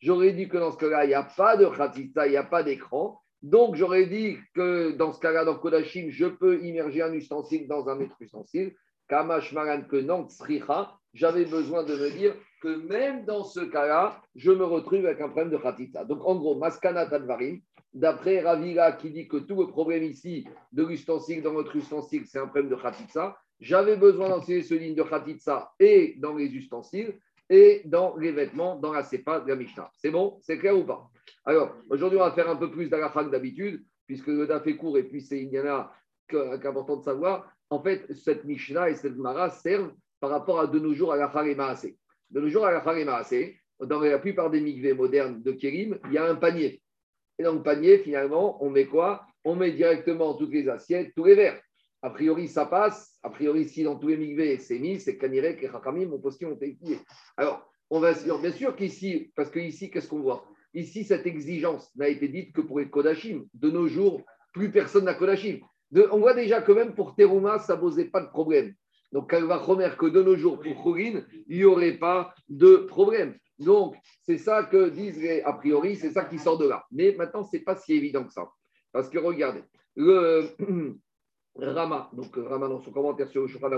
j'aurais 0.00 0.32
dit 0.32 0.48
que 0.48 0.56
dans 0.56 0.72
ce 0.72 0.78
cas-là, 0.78 1.04
il 1.04 1.08
n'y 1.08 1.14
a 1.14 1.22
pas 1.22 1.56
de 1.56 1.66
Khatitsa, 1.66 2.26
il 2.26 2.30
n'y 2.30 2.36
a 2.36 2.44
pas 2.44 2.62
d'écran, 2.62 3.20
donc, 3.42 3.74
j'aurais 3.74 4.06
dit 4.06 4.36
que 4.54 4.92
dans 4.92 5.12
ce 5.12 5.20
cas-là, 5.20 5.44
dans 5.44 5.56
Kodashim, 5.56 6.10
je 6.10 6.26
peux 6.26 6.62
immerger 6.62 7.02
un 7.02 7.12
ustensile 7.12 7.66
dans 7.68 7.88
un 7.88 7.98
autre 8.00 8.16
ustensile. 8.20 8.74
Kamash 9.10 9.52
Maran 9.52 9.82
que 9.82 10.00
j'avais 11.12 11.44
besoin 11.44 11.82
de 11.82 11.96
me 11.96 12.10
dire 12.10 12.36
que 12.62 12.68
même 12.88 13.24
dans 13.24 13.42
ce 13.42 13.58
cas-là, 13.58 14.22
je 14.36 14.52
me 14.52 14.64
retrouve 14.64 15.04
avec 15.04 15.20
un 15.20 15.28
problème 15.28 15.50
de 15.50 15.56
khatita. 15.56 16.04
Donc, 16.04 16.24
en 16.24 16.36
gros, 16.36 16.54
Maskana 16.54 17.06
Tadvarim, 17.06 17.60
d'après 17.92 18.40
Ravira 18.40 18.92
qui 18.92 19.10
dit 19.10 19.26
que 19.26 19.38
tout 19.38 19.56
le 19.56 19.66
problème 19.66 20.04
ici 20.04 20.46
de 20.72 20.84
l'ustensile 20.84 21.42
dans 21.42 21.52
notre 21.52 21.74
ustensile, 21.74 22.24
c'est 22.26 22.38
un 22.38 22.46
problème 22.46 22.68
de 22.68 22.76
khatita, 22.76 23.36
j'avais 23.58 23.96
besoin 23.96 24.28
d'enseigner 24.28 24.62
ce 24.62 24.74
ligne 24.74 24.94
de 24.94 25.02
khatita 25.02 25.72
et 25.80 26.14
dans 26.18 26.36
les 26.36 26.46
ustensiles 26.46 27.18
et 27.48 27.82
dans 27.86 28.16
les 28.16 28.30
vêtements, 28.30 28.76
dans 28.76 28.92
la 28.92 29.02
sépa 29.02 29.40
de 29.40 29.48
la 29.48 29.56
Mishnah. 29.56 29.90
C'est 29.96 30.12
bon? 30.12 30.38
C'est 30.42 30.58
clair 30.58 30.78
ou 30.78 30.84
pas? 30.84 31.10
Alors, 31.44 31.74
aujourd'hui, 31.88 32.18
on 32.18 32.22
va 32.22 32.30
faire 32.30 32.48
un 32.48 32.56
peu 32.56 32.70
plus 32.70 32.88
d'alakha 32.88 33.24
que 33.24 33.30
d'habitude, 33.30 33.84
puisque 34.06 34.28
le 34.28 34.46
daf 34.46 34.64
est 34.68 34.76
court 34.76 34.96
et 34.98 35.02
puis 35.02 35.26
il 35.32 35.48
y 35.48 35.58
en 35.58 35.66
a 35.66 35.92
qu'important 36.28 36.98
de 36.98 37.02
savoir. 37.02 37.50
En 37.70 37.80
fait, 37.82 38.12
cette 38.12 38.44
Mishnah 38.44 38.90
et 38.90 38.94
cette 38.96 39.16
Mara 39.16 39.48
servent 39.50 39.92
par 40.18 40.30
rapport 40.30 40.60
à 40.60 40.66
de 40.66 40.78
nos 40.78 40.92
jours 40.92 41.12
à 41.12 41.16
la 41.16 41.46
et 41.46 41.54
Maasé. 41.54 41.96
De 42.30 42.40
nos 42.40 42.48
jours 42.48 42.66
à 42.66 42.72
la 42.72 42.98
et 42.98 43.04
Maasé, 43.04 43.56
dans 43.80 44.00
la 44.00 44.18
plupart 44.18 44.50
des 44.50 44.60
migvés 44.60 44.92
modernes 44.92 45.40
de 45.40 45.52
Kérim, 45.52 45.98
il 46.06 46.12
y 46.12 46.18
a 46.18 46.24
un 46.24 46.34
panier. 46.34 46.82
Et 47.38 47.42
dans 47.42 47.54
le 47.54 47.62
panier, 47.62 47.98
finalement, 47.98 48.62
on 48.62 48.70
met 48.70 48.86
quoi? 48.86 49.24
On 49.44 49.56
met 49.56 49.72
directement 49.72 50.34
toutes 50.34 50.52
les 50.52 50.68
assiettes, 50.68 51.12
tous 51.16 51.24
les 51.24 51.34
verres. 51.34 51.60
A 52.02 52.10
priori, 52.10 52.48
ça 52.48 52.66
passe. 52.66 53.18
A 53.22 53.30
priori, 53.30 53.66
si 53.68 53.82
dans 53.82 53.96
tous 53.96 54.08
les 54.08 54.16
migvés, 54.16 54.58
c'est 54.58 54.78
mis, 54.78 55.00
c'est 55.00 55.16
Kanirek 55.16 55.62
et 55.62 55.68
Hakamim, 55.68 56.06
mon 56.06 56.18
postier 56.18 56.46
ont 56.46 56.54
été 56.54 56.70
étudiés. 56.70 56.98
Alors, 57.36 57.70
on 57.88 58.00
va 58.00 58.12
bien 58.12 58.52
sûr 58.52 58.76
qu'ici, 58.76 59.32
parce 59.34 59.50
qu'ici, 59.50 59.90
qu'est-ce 59.90 60.08
qu'on 60.08 60.20
voit? 60.20 60.44
Ici, 60.74 61.04
cette 61.04 61.26
exigence 61.26 61.94
n'a 61.96 62.08
été 62.08 62.28
dite 62.28 62.52
que 62.52 62.60
pour 62.60 62.78
les 62.78 62.90
Kodachim. 62.90 63.44
De 63.54 63.70
nos 63.70 63.86
jours, 63.86 64.22
plus 64.52 64.70
personne 64.70 65.04
n'a 65.04 65.14
Kodachim. 65.14 65.60
On 65.92 66.18
voit 66.18 66.34
déjà 66.34 66.62
que 66.62 66.72
même 66.72 66.94
pour 66.94 67.14
Teruma, 67.14 67.58
ça 67.58 67.76
ne 67.76 67.80
posait 67.80 68.06
pas 68.06 68.20
de 68.20 68.28
problème. 68.28 68.74
Donc, 69.12 69.32
elle 69.32 69.44
va 69.44 69.58
que 69.58 70.06
de 70.06 70.22
nos 70.22 70.36
jours, 70.36 70.60
pour 70.60 70.82
Khourin, 70.82 71.24
il 71.48 71.58
n'y 71.58 71.64
aurait 71.64 71.98
pas 71.98 72.32
de 72.48 72.76
problème. 72.76 73.36
Donc, 73.58 73.96
c'est 74.22 74.38
ça 74.38 74.64
que 74.64 74.88
disent 74.88 75.20
les, 75.20 75.42
a 75.42 75.52
priori, 75.52 75.96
c'est 75.96 76.12
ça 76.12 76.24
qui 76.24 76.38
sort 76.38 76.58
de 76.58 76.68
là. 76.68 76.84
Mais 76.92 77.14
maintenant, 77.18 77.42
ce 77.42 77.56
n'est 77.56 77.62
pas 77.62 77.76
si 77.76 77.92
évident 77.92 78.24
que 78.24 78.32
ça. 78.32 78.48
Parce 78.92 79.08
que 79.08 79.18
regardez, 79.18 79.62
le, 79.96 80.48
Rama, 81.56 82.10
donc 82.12 82.34
Rama 82.36 82.68
dans 82.68 82.80
son 82.80 82.92
commentaire 82.92 83.28
sur 83.28 83.42
le 83.42 83.48
Shulchan 83.48 83.70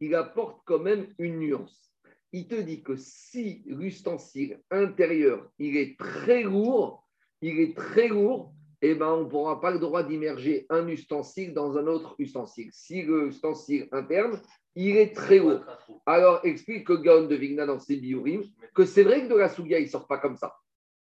il 0.00 0.14
apporte 0.14 0.60
quand 0.64 0.80
même 0.80 1.06
une 1.18 1.38
nuance. 1.38 1.94
Il 2.32 2.48
te 2.48 2.56
dit 2.56 2.82
que 2.82 2.96
si 2.96 3.62
l'ustensile 3.66 4.60
intérieur, 4.70 5.48
il 5.58 5.76
est 5.76 5.96
très 5.98 6.42
lourd, 6.42 7.08
il 7.40 7.60
est 7.60 7.76
très 7.76 8.08
lourd, 8.08 8.52
eh 8.90 8.94
ben, 8.94 9.08
on 9.08 9.24
ne 9.24 9.28
pourra 9.28 9.60
pas 9.60 9.70
le 9.70 9.78
droit 9.78 10.02
d'immerger 10.02 10.66
un 10.68 10.86
ustensile 10.88 11.54
dans 11.54 11.78
un 11.78 11.86
autre 11.86 12.14
ustensile. 12.18 12.68
Si 12.72 13.02
l'ustensile 13.02 13.88
interne, 13.92 14.40
il 14.74 14.96
est 14.96 15.14
très 15.14 15.38
lourd. 15.38 15.64
Alors, 16.06 16.40
explique 16.44 16.86
que 16.86 16.92
Gaon 16.92 17.26
de 17.26 17.34
Vigna 17.34 17.66
dans 17.66 17.78
ses 17.78 17.96
biurim 17.96 18.42
que 18.74 18.84
c'est 18.84 19.04
vrai 19.04 19.22
que 19.22 19.32
de 19.32 19.38
la 19.38 19.48
Sougia, 19.48 19.78
il 19.78 19.84
ne 19.84 19.90
sort 19.90 20.06
pas 20.06 20.18
comme 20.18 20.36
ça. 20.36 20.54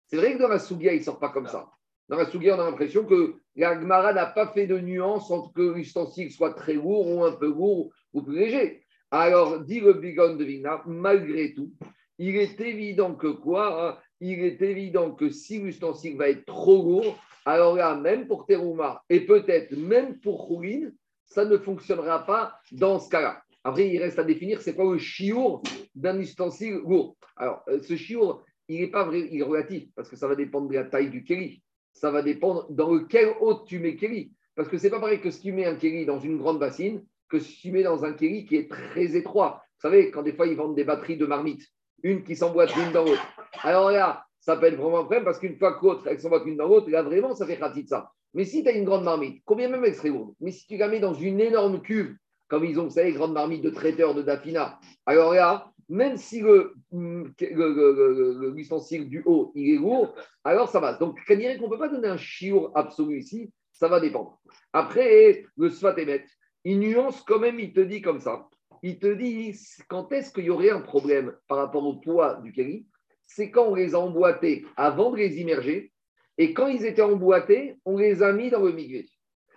C'est 0.07 0.17
vrai 0.17 0.33
que 0.33 0.39
dans 0.39 0.47
la 0.47 0.59
Sougia, 0.59 0.93
il 0.93 0.99
ne 0.99 1.03
sort 1.03 1.19
pas 1.19 1.29
comme 1.29 1.47
ça. 1.47 1.69
Dans 2.09 2.17
la 2.17 2.25
Sougia, 2.25 2.55
on 2.55 2.59
a 2.59 2.69
l'impression 2.69 3.05
que 3.05 3.35
la 3.55 3.79
Gemara 3.79 4.13
n'a 4.13 4.27
pas 4.27 4.47
fait 4.47 4.67
de 4.67 4.77
nuance 4.77 5.31
entre 5.31 5.51
que 5.53 5.73
l'ustensile 5.73 6.31
soit 6.31 6.53
très 6.53 6.73
lourd 6.73 7.07
ou 7.07 7.23
un 7.23 7.31
peu 7.31 7.47
lourd 7.47 7.91
ou 8.13 8.21
plus 8.21 8.35
léger. 8.35 8.83
Alors, 9.09 9.59
dit 9.59 9.79
le 9.79 9.93
Bigon 9.93 10.35
de 10.35 10.43
Vigna, 10.43 10.83
malgré 10.85 11.53
tout, 11.53 11.71
il 12.17 12.35
est 12.35 12.59
évident 12.61 13.15
que 13.15 13.27
quoi? 13.27 13.89
Hein, 13.89 13.97
Il 14.19 14.43
est 14.43 14.61
évident 14.61 15.11
que 15.11 15.29
si 15.29 15.59
l'ustensile 15.59 16.17
va 16.17 16.29
être 16.29 16.45
trop 16.45 16.83
lourd, 16.83 17.17
alors 17.45 17.75
là, 17.75 17.95
même 17.95 18.27
pour 18.27 18.45
Terouma 18.45 19.03
et 19.09 19.25
peut-être 19.25 19.75
même 19.75 20.19
pour 20.19 20.47
Khoulin, 20.47 20.91
ça 21.25 21.45
ne 21.45 21.57
fonctionnera 21.57 22.25
pas 22.25 22.59
dans 22.71 22.99
ce 22.99 23.09
cas-là. 23.09 23.41
Après, 23.63 23.89
il 23.89 23.97
reste 23.99 24.19
à 24.19 24.23
définir 24.23 24.61
c'est 24.61 24.75
quoi 24.75 24.91
le 24.91 24.97
chiour 24.97 25.63
d'un 25.95 26.19
ustensile 26.19 26.81
lourd. 26.85 27.15
Alors, 27.37 27.63
euh, 27.69 27.79
ce 27.81 27.95
chiour, 27.95 28.43
il 28.67 28.81
n'est 28.81 28.91
pas 28.91 29.05
vrai, 29.05 29.27
il 29.31 29.39
est 29.39 29.43
relatif 29.43 29.89
parce 29.95 30.09
que 30.09 30.15
ça 30.15 30.27
va 30.27 30.35
dépendre 30.35 30.67
de 30.67 30.75
la 30.75 30.83
taille 30.83 31.09
du 31.09 31.23
kéli. 31.23 31.61
Ça 31.93 32.11
va 32.11 32.21
dépendre 32.21 32.67
dans 32.69 32.93
lequel 32.93 33.33
haut 33.39 33.63
tu 33.65 33.79
mets 33.79 33.95
kéli. 33.95 34.31
Parce 34.55 34.67
que 34.67 34.77
c'est 34.77 34.89
pas 34.89 34.99
pareil 34.99 35.21
que 35.21 35.31
si 35.31 35.41
tu 35.41 35.51
mets 35.51 35.65
un 35.65 35.75
kéli 35.75 36.05
dans 36.05 36.19
une 36.19 36.37
grande 36.37 36.59
bassine 36.59 37.03
que 37.29 37.39
si 37.39 37.57
tu 37.59 37.71
mets 37.71 37.83
dans 37.83 38.05
un 38.05 38.13
kéli 38.13 38.45
qui 38.45 38.55
est 38.55 38.69
très 38.69 39.15
étroit. 39.15 39.63
Vous 39.77 39.89
savez, 39.89 40.11
quand 40.11 40.21
des 40.21 40.33
fois 40.33 40.45
ils 40.45 40.55
vendent 40.55 40.75
des 40.75 40.83
batteries 40.83 41.17
de 41.17 41.25
marmite, 41.25 41.67
une 42.03 42.23
qui 42.23 42.35
s'emboîte 42.35 42.75
l'une 42.75 42.91
dans 42.91 43.05
l'autre. 43.05 43.25
Alors 43.61 43.89
là, 43.89 44.25
ça 44.45 44.57
peut 44.57 44.65
être 44.65 44.75
vraiment 44.75 44.99
un 44.99 45.03
problème 45.03 45.23
parce 45.23 45.39
qu'une 45.39 45.57
fois 45.57 45.79
que 45.79 45.85
l'autre, 45.85 46.07
elle 46.07 46.19
s'emboîte 46.19 46.45
l'une 46.45 46.57
dans 46.57 46.67
l'autre, 46.67 46.89
là 46.89 47.01
vraiment, 47.01 47.33
ça 47.33 47.45
fait 47.45 47.57
de 47.57 47.87
ça. 47.87 48.11
Mais 48.33 48.43
si 48.43 48.63
tu 48.63 48.69
as 48.69 48.73
une 48.73 48.83
grande 48.83 49.05
marmite, 49.05 49.41
combien 49.45 49.69
même 49.69 49.85
elle 49.85 49.95
serait 49.95 50.09
lourde, 50.09 50.33
mais 50.41 50.51
si 50.51 50.67
tu 50.67 50.75
la 50.75 50.89
mets 50.89 50.99
dans 50.99 51.13
une 51.13 51.39
énorme 51.39 51.81
cuve, 51.81 52.13
comme 52.49 52.65
ils 52.65 52.77
ont, 52.79 52.83
vous 52.83 52.89
savez, 52.89 53.13
grande 53.13 53.33
marmite 53.33 53.63
de 53.63 53.69
traiteur 53.69 54.13
de 54.13 54.21
Dafina, 54.21 54.79
alors 55.05 55.33
là, 55.33 55.71
même 55.87 56.17
si 56.17 56.43
l'ustensile 56.91 59.07
du 59.07 59.23
haut, 59.25 59.53
il 59.55 59.75
est 59.75 59.77
lourd, 59.77 60.13
alors 60.43 60.67
ça 60.67 60.81
va. 60.81 60.93
Donc, 60.93 61.19
on 61.29 61.35
dirait 61.35 61.57
qu'on 61.57 61.65
ne 61.65 61.69
peut 61.69 61.79
pas 61.79 61.89
donner 61.89 62.09
un 62.09 62.17
chiour 62.17 62.71
absolu 62.75 63.19
ici, 63.19 63.49
ça 63.71 63.87
va 63.87 64.01
dépendre. 64.01 64.41
Après, 64.73 65.45
le 65.55 65.69
Sfatemet, 65.69 66.25
il 66.65 66.79
nuance 66.79 67.21
quand 67.21 67.39
même, 67.39 67.59
il 67.59 67.71
te 67.71 67.79
dit 67.79 68.01
comme 68.01 68.19
ça. 68.19 68.45
Il 68.81 68.99
te 68.99 69.13
dit 69.13 69.57
quand 69.87 70.11
est-ce 70.11 70.33
qu'il 70.33 70.45
y 70.45 70.49
aurait 70.49 70.71
un 70.71 70.81
problème 70.81 71.33
par 71.47 71.59
rapport 71.59 71.85
au 71.85 72.01
poids 72.01 72.41
du 72.43 72.51
kéli 72.51 72.87
C'est 73.25 73.51
quand 73.51 73.65
on 73.65 73.75
les 73.75 73.95
a 73.95 73.99
emboîtés 73.99 74.65
avant 74.75 75.11
de 75.11 75.17
les 75.17 75.39
immerger. 75.39 75.91
Et 76.37 76.53
quand 76.53 76.67
ils 76.67 76.85
étaient 76.85 77.01
emboîtés, 77.01 77.77
on 77.85 77.97
les 77.97 78.23
a 78.23 78.33
mis 78.33 78.49
dans 78.49 78.61
le 78.61 78.71
migvé. 78.71 79.07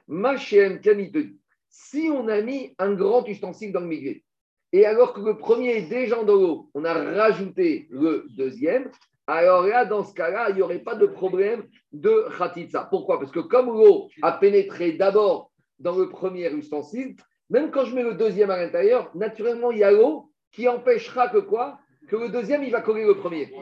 Machem 0.08 0.78
dit 0.78 1.38
si 1.68 2.08
on 2.10 2.28
a 2.28 2.40
mis 2.40 2.74
un 2.78 2.94
grand 2.94 3.26
ustensile 3.26 3.72
dans 3.72 3.80
le 3.80 3.86
migvé, 3.86 4.24
et 4.72 4.86
alors 4.86 5.12
que 5.12 5.20
le 5.20 5.36
premier 5.36 5.76
est 5.76 5.88
déjà 5.88 6.22
dans 6.22 6.34
l'eau, 6.34 6.70
on 6.74 6.84
a 6.84 6.92
rajouté 6.92 7.86
le 7.90 8.26
deuxième, 8.36 8.90
alors 9.26 9.66
là, 9.66 9.84
dans 9.84 10.04
ce 10.04 10.14
cas-là, 10.14 10.50
il 10.50 10.56
n'y 10.56 10.62
aurait 10.62 10.78
pas 10.78 10.94
de 10.94 11.06
problème 11.06 11.64
de 11.92 12.26
khatitsa. 12.38 12.86
Pourquoi? 12.90 13.18
Parce 13.18 13.32
que 13.32 13.40
comme 13.40 13.66
l'eau 13.66 14.08
a 14.22 14.32
pénétré 14.32 14.92
d'abord 14.92 15.50
dans 15.78 15.96
le 15.96 16.08
premier 16.08 16.50
ustensile, 16.52 17.16
même 17.50 17.70
quand 17.70 17.84
je 17.84 17.94
mets 17.94 18.02
le 18.02 18.14
deuxième 18.14 18.50
à 18.50 18.56
l'intérieur, 18.56 19.10
naturellement, 19.16 19.72
il 19.72 19.78
y 19.78 19.84
a 19.84 19.90
l'eau 19.90 20.30
qui 20.52 20.68
empêchera 20.68 21.28
que 21.28 21.38
quoi? 21.38 21.78
Que 22.08 22.16
le 22.16 22.28
deuxième, 22.28 22.62
il 22.62 22.70
va 22.70 22.82
coller 22.82 23.04
le 23.04 23.16
premier. 23.16 23.52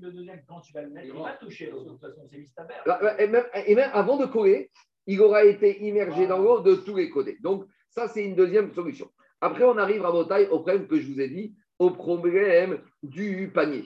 Le 0.00 0.10
deuxième, 0.10 0.40
quand 0.46 0.60
tu 0.60 0.72
vas 0.72 0.82
le 0.82 0.90
mettre, 0.90 1.08
il 1.14 1.20
va 1.20 1.32
toucher, 1.32 1.66
de 1.66 1.72
toute 1.72 2.00
façon, 2.00 2.26
c'est 2.30 2.46
bah, 2.86 3.16
et 3.18 3.26
même, 3.26 3.44
et 3.66 3.74
même 3.74 3.90
avant 3.92 4.16
de 4.16 4.26
coller, 4.26 4.70
il 5.06 5.20
aura 5.20 5.44
été 5.44 5.84
immergé 5.84 6.26
dans 6.26 6.38
l'eau 6.38 6.60
de 6.60 6.74
tous 6.76 6.96
les 6.96 7.10
côtés. 7.10 7.36
Donc, 7.40 7.66
ça, 7.90 8.08
c'est 8.08 8.24
une 8.24 8.34
deuxième 8.34 8.72
solution. 8.72 9.10
Après, 9.40 9.64
on 9.64 9.76
arrive 9.76 10.04
à 10.04 10.24
taille 10.24 10.46
au 10.46 10.60
problème 10.60 10.86
que 10.86 10.98
je 10.98 11.12
vous 11.12 11.20
ai 11.20 11.28
dit, 11.28 11.54
au 11.78 11.90
problème 11.90 12.80
du 13.02 13.50
panier. 13.52 13.84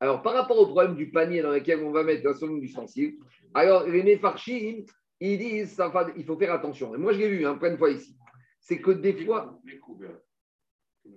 Alors, 0.00 0.22
par 0.22 0.34
rapport 0.34 0.58
au 0.58 0.66
problème 0.66 0.94
du 0.94 1.10
panier 1.10 1.42
dans 1.42 1.50
lequel 1.50 1.80
on 1.80 1.90
va 1.90 2.04
mettre 2.04 2.28
un 2.28 2.34
son 2.34 2.56
ustensile, 2.56 3.16
alors 3.54 3.86
les 3.86 4.02
Mefarchim, 4.02 4.84
ils 5.20 5.38
disent 5.38 5.80
il 6.16 6.24
faut 6.24 6.36
faire 6.36 6.52
attention. 6.52 6.94
Et 6.94 6.98
moi, 6.98 7.12
je 7.12 7.18
l'ai 7.18 7.28
vu 7.28 7.46
hein, 7.46 7.56
plein 7.56 7.72
de 7.72 7.76
fois 7.76 7.90
ici. 7.90 8.16
C'est 8.60 8.80
que 8.80 8.90
des 8.90 9.24
fois. 9.24 9.58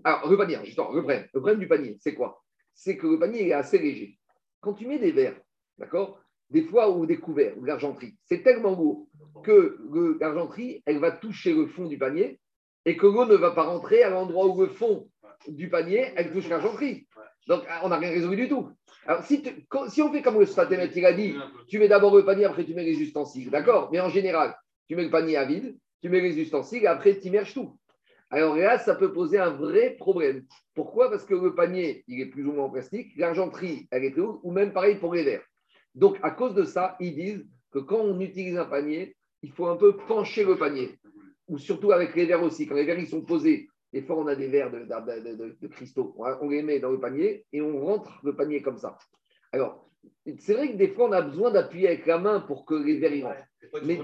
Alors, 0.03 0.29
le 0.29 0.37
panier, 0.37 0.57
justement, 0.63 0.91
le 0.91 1.01
problème, 1.33 1.59
du 1.59 1.67
panier, 1.67 1.97
c'est 1.99 2.13
quoi? 2.13 2.41
C'est 2.73 2.97
que 2.97 3.07
le 3.07 3.19
panier 3.19 3.49
est 3.49 3.53
assez 3.53 3.77
léger. 3.77 4.17
Quand 4.59 4.73
tu 4.73 4.87
mets 4.87 4.99
des 4.99 5.11
verres, 5.11 5.39
d'accord? 5.77 6.19
Des 6.49 6.63
fois, 6.63 6.91
ou 6.91 7.05
des 7.05 7.17
couverts, 7.17 7.57
ou 7.57 7.61
de 7.61 7.67
l'argenterie, 7.67 8.15
c'est 8.25 8.43
tellement 8.43 8.75
lourd 8.75 9.07
que 9.43 9.77
l'argenterie, 10.19 10.83
elle 10.85 10.99
va 10.99 11.11
toucher 11.11 11.53
le 11.53 11.67
fond 11.67 11.85
du 11.85 11.97
panier 11.97 12.39
et 12.85 12.97
que 12.97 13.05
l'eau 13.05 13.25
ne 13.25 13.35
va 13.35 13.51
pas 13.51 13.63
rentrer 13.63 14.03
à 14.03 14.09
l'endroit 14.09 14.47
où 14.47 14.59
le 14.61 14.67
fond 14.67 15.09
du 15.47 15.69
panier, 15.69 16.11
elle 16.15 16.31
touche 16.31 16.49
l'argenterie. 16.49 17.07
Donc, 17.47 17.63
on 17.83 17.89
n'a 17.89 17.97
rien 17.97 18.09
résolu 18.09 18.35
du 18.35 18.49
tout. 18.49 18.69
Alors, 19.05 19.23
si, 19.23 19.43
on 19.73 20.11
fait 20.11 20.21
comme 20.21 20.39
le 20.39 20.45
Sfatémet, 20.45 20.89
il 20.95 21.05
a 21.05 21.13
dit, 21.13 21.35
tu 21.67 21.79
mets 21.79 21.87
d'abord 21.87 22.15
le 22.15 22.25
panier, 22.25 22.45
après 22.45 22.65
tu 22.65 22.73
mets 22.73 22.83
les 22.83 23.01
ustensiles, 23.01 23.49
d'accord? 23.49 23.89
Mais 23.91 23.99
en 23.99 24.09
général, 24.09 24.55
tu 24.87 24.95
mets 24.95 25.03
le 25.05 25.09
panier 25.09 25.37
à 25.37 25.45
vide, 25.45 25.77
tu 26.01 26.09
mets 26.09 26.21
les 26.21 26.37
ustensiles, 26.39 26.83
et 26.83 26.87
après 26.87 27.17
tu 27.17 27.27
immerges 27.27 27.53
tout. 27.53 27.77
Alors 28.31 28.55
là, 28.55 28.79
ça 28.79 28.95
peut 28.95 29.11
poser 29.11 29.37
un 29.37 29.51
vrai 29.51 29.91
problème. 29.99 30.45
Pourquoi? 30.73 31.11
Parce 31.11 31.25
que 31.25 31.35
le 31.35 31.53
panier, 31.53 32.03
il 32.07 32.21
est 32.21 32.27
plus 32.27 32.45
ou 32.47 32.53
moins 32.53 32.65
en 32.65 32.69
plastique, 32.69 33.11
l'argenterie, 33.17 33.87
elle 33.91 34.05
est 34.05 34.17
haute, 34.17 34.39
ou 34.43 34.51
même 34.51 34.71
pareil 34.71 34.95
pour 34.95 35.13
les 35.13 35.23
verres. 35.23 35.45
Donc, 35.93 36.17
à 36.23 36.31
cause 36.31 36.55
de 36.55 36.63
ça, 36.63 36.95
ils 37.01 37.13
disent 37.13 37.45
que 37.71 37.79
quand 37.79 37.99
on 37.99 38.19
utilise 38.21 38.57
un 38.57 38.65
panier, 38.65 39.17
il 39.41 39.51
faut 39.51 39.67
un 39.67 39.75
peu 39.75 39.97
pencher 39.97 40.45
le 40.45 40.57
panier. 40.57 40.97
Ou 41.49 41.57
surtout 41.57 41.91
avec 41.91 42.15
les 42.15 42.25
verres 42.25 42.43
aussi. 42.43 42.65
Quand 42.67 42.75
les 42.75 42.85
verres 42.85 42.99
ils 42.99 43.07
sont 43.07 43.21
posés 43.21 43.67
des 43.93 44.01
fois, 44.01 44.17
on 44.17 44.27
a 44.27 44.35
des 44.35 44.47
verres 44.47 44.71
de, 44.71 45.67
cristaux. 45.67 46.15
On 46.17 46.49
les 46.49 46.63
met 46.63 46.79
dans 46.79 46.91
le 46.91 46.99
panier 46.99 47.45
et 47.51 47.61
on 47.61 47.83
rentre 47.83 48.21
le 48.23 48.35
panier 48.35 48.61
comme 48.61 48.77
ça. 48.77 48.97
Alors, 49.51 49.89
c'est 50.39 50.53
vrai 50.53 50.71
que 50.71 50.77
des 50.77 50.87
fois, 50.87 51.09
on 51.09 51.11
a 51.11 51.21
besoin 51.21 51.51
d'appuyer 51.51 51.89
avec 51.89 52.05
la 52.05 52.17
main 52.17 52.39
pour 52.39 52.65
que 52.65 52.75
les 52.75 52.99
verres 52.99 53.15
y 53.15 53.23
rentrent. 53.23 53.43
Mais, 53.73 53.99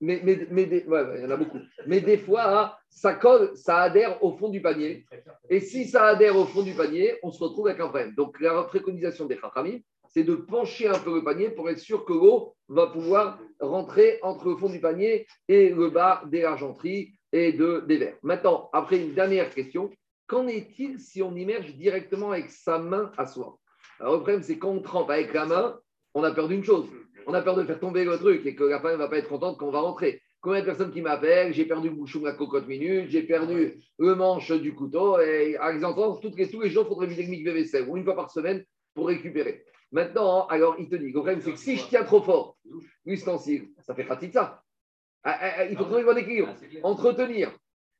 mais, 0.00 0.20
mais, 0.24 0.46
mais 0.50 0.62
il 0.64 1.22
y 1.22 1.26
en 1.26 1.30
a 1.30 1.36
beaucoup. 1.36 1.58
Mais 1.86 2.00
des 2.00 2.18
fois, 2.18 2.58
hein, 2.58 2.72
ça 2.88 3.14
colle, 3.14 3.52
ça 3.54 3.78
adhère 3.82 4.22
au 4.22 4.32
fond 4.32 4.48
du 4.48 4.60
panier. 4.60 5.06
Et 5.48 5.60
si 5.60 5.86
ça 5.86 6.06
adhère 6.06 6.36
au 6.36 6.44
fond 6.44 6.62
du 6.62 6.72
panier, 6.74 7.14
on 7.22 7.30
se 7.30 7.42
retrouve 7.42 7.68
avec 7.68 7.80
un 7.80 7.88
problème. 7.88 8.14
Donc, 8.14 8.40
la 8.40 8.62
préconisation 8.64 9.26
des 9.26 9.38
Chachamim, 9.38 9.78
c'est 10.08 10.24
de 10.24 10.34
pencher 10.34 10.88
un 10.88 10.98
peu 10.98 11.14
le 11.14 11.24
panier 11.24 11.50
pour 11.50 11.70
être 11.70 11.78
sûr 11.78 12.04
que 12.04 12.12
l'eau 12.12 12.54
va 12.68 12.88
pouvoir 12.88 13.38
rentrer 13.60 14.18
entre 14.22 14.50
le 14.50 14.56
fond 14.56 14.68
du 14.68 14.80
panier 14.80 15.26
et 15.48 15.70
le 15.70 15.88
bas 15.88 16.22
des 16.26 16.44
argenteries 16.44 17.14
et 17.32 17.52
de, 17.52 17.84
des 17.86 17.96
verres. 17.96 18.18
Maintenant, 18.22 18.68
après 18.72 18.98
une 18.98 19.14
dernière 19.14 19.48
question, 19.50 19.90
qu'en 20.26 20.46
est-il 20.48 20.98
si 20.98 21.22
on 21.22 21.34
immerge 21.34 21.74
directement 21.74 22.32
avec 22.32 22.50
sa 22.50 22.78
main 22.78 23.10
à 23.16 23.26
soi? 23.26 23.58
Alors, 24.00 24.14
le 24.14 24.20
problème, 24.20 24.42
c'est 24.42 24.58
quand 24.58 24.70
on 24.70 24.82
trempe 24.82 25.10
avec 25.10 25.32
la 25.32 25.46
main, 25.46 25.78
on 26.14 26.24
a 26.24 26.32
peur 26.32 26.48
d'une 26.48 26.64
chose. 26.64 26.86
On 27.26 27.34
a 27.34 27.42
peur 27.42 27.56
de 27.56 27.64
faire 27.64 27.80
tomber 27.80 28.04
le 28.04 28.18
truc 28.18 28.44
et 28.46 28.54
que 28.54 28.64
la 28.64 28.80
femme 28.80 28.92
ne 28.92 28.96
va 28.96 29.08
pas 29.08 29.18
être 29.18 29.28
contente 29.28 29.58
quand 29.58 29.66
on 29.66 29.72
va 29.72 29.80
rentrer. 29.80 30.22
Combien 30.40 30.60
de 30.60 30.64
personnes 30.64 30.90
qui 30.90 31.02
m'appellent 31.02 31.54
J'ai 31.54 31.64
perdu 31.64 31.88
le 31.88 31.94
bouchon 31.94 32.20
de 32.20 32.24
la 32.24 32.32
cocotte 32.32 32.66
minute, 32.66 33.08
j'ai 33.08 33.22
perdu 33.22 33.80
le 33.98 34.14
manche 34.14 34.50
du 34.50 34.74
couteau. 34.74 35.20
Et 35.20 35.56
à 35.56 35.72
exemple, 35.72 36.00
toutes 36.20 36.36
les, 36.36 36.50
tous 36.50 36.60
les 36.60 36.70
jours, 36.70 36.84
il 36.86 36.88
faudrait 36.88 37.06
vider 37.06 37.42
le 37.42 37.52
vaisselle 37.52 37.88
ou 37.88 37.96
une 37.96 38.04
fois 38.04 38.16
par 38.16 38.30
semaine 38.30 38.64
pour 38.94 39.06
récupérer. 39.06 39.64
Maintenant, 39.92 40.46
alors 40.46 40.76
il 40.78 40.88
te 40.88 40.96
dit, 40.96 41.06
le 41.06 41.12
problème, 41.12 41.40
c'est 41.40 41.52
que 41.52 41.58
si 41.58 41.76
je 41.76 41.86
tiens 41.86 42.02
trop 42.04 42.22
fort 42.22 42.56
l'ustensile, 43.04 43.68
ça 43.80 43.94
fait 43.94 44.04
pratique 44.04 44.32
ça. 44.32 44.62
Ah, 45.22 45.38
ah, 45.40 45.52
ah, 45.58 45.64
il 45.66 45.76
faut 45.76 45.84
trouver 45.84 46.00
le 46.00 46.06
bon 46.06 46.16
équilibre. 46.16 46.54
Entretenir 46.82 47.52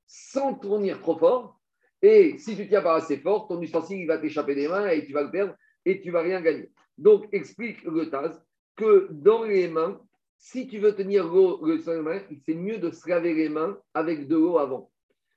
sans 0.07 0.55
tourner 0.55 0.93
trop 1.01 1.17
fort. 1.17 1.59
Et 2.01 2.37
si 2.39 2.57
tu 2.57 2.69
tiens 2.69 2.83
pas 2.83 2.97
assez 2.97 3.19
fort, 3.19 3.47
ton 3.47 3.61
ustensile 3.61 4.07
va 4.07 4.19
t'échapper 4.19 4.55
des 4.55 4.69
mains 4.69 4.89
et 4.89 5.07
tu 5.07 5.13
vas 5.13 5.23
le 5.23 5.31
perdre 5.31 5.55
et 5.85 6.01
tu 6.01 6.11
vas 6.11 6.23
rien 6.23 6.41
gagner. 6.41 6.71
Donc, 6.99 7.27
explique 7.33 7.83
le 7.85 8.11
Taz 8.11 8.43
que 8.77 9.09
dans 9.11 9.45
les 9.45 9.69
mains, 9.69 10.01
si 10.39 10.67
tu 10.67 10.79
veux 10.79 10.95
tenir 10.95 11.27
l'eau 11.27 11.65
le 11.65 12.03
main, 12.03 12.21
c'est 12.45 12.55
mieux 12.55 12.79
de 12.79 12.91
se 12.91 13.09
laver 13.09 13.35
les 13.35 13.49
mains 13.49 13.79
avec 13.95 14.27
de 14.29 14.37
l'eau 14.37 14.59
avant. 14.59 14.91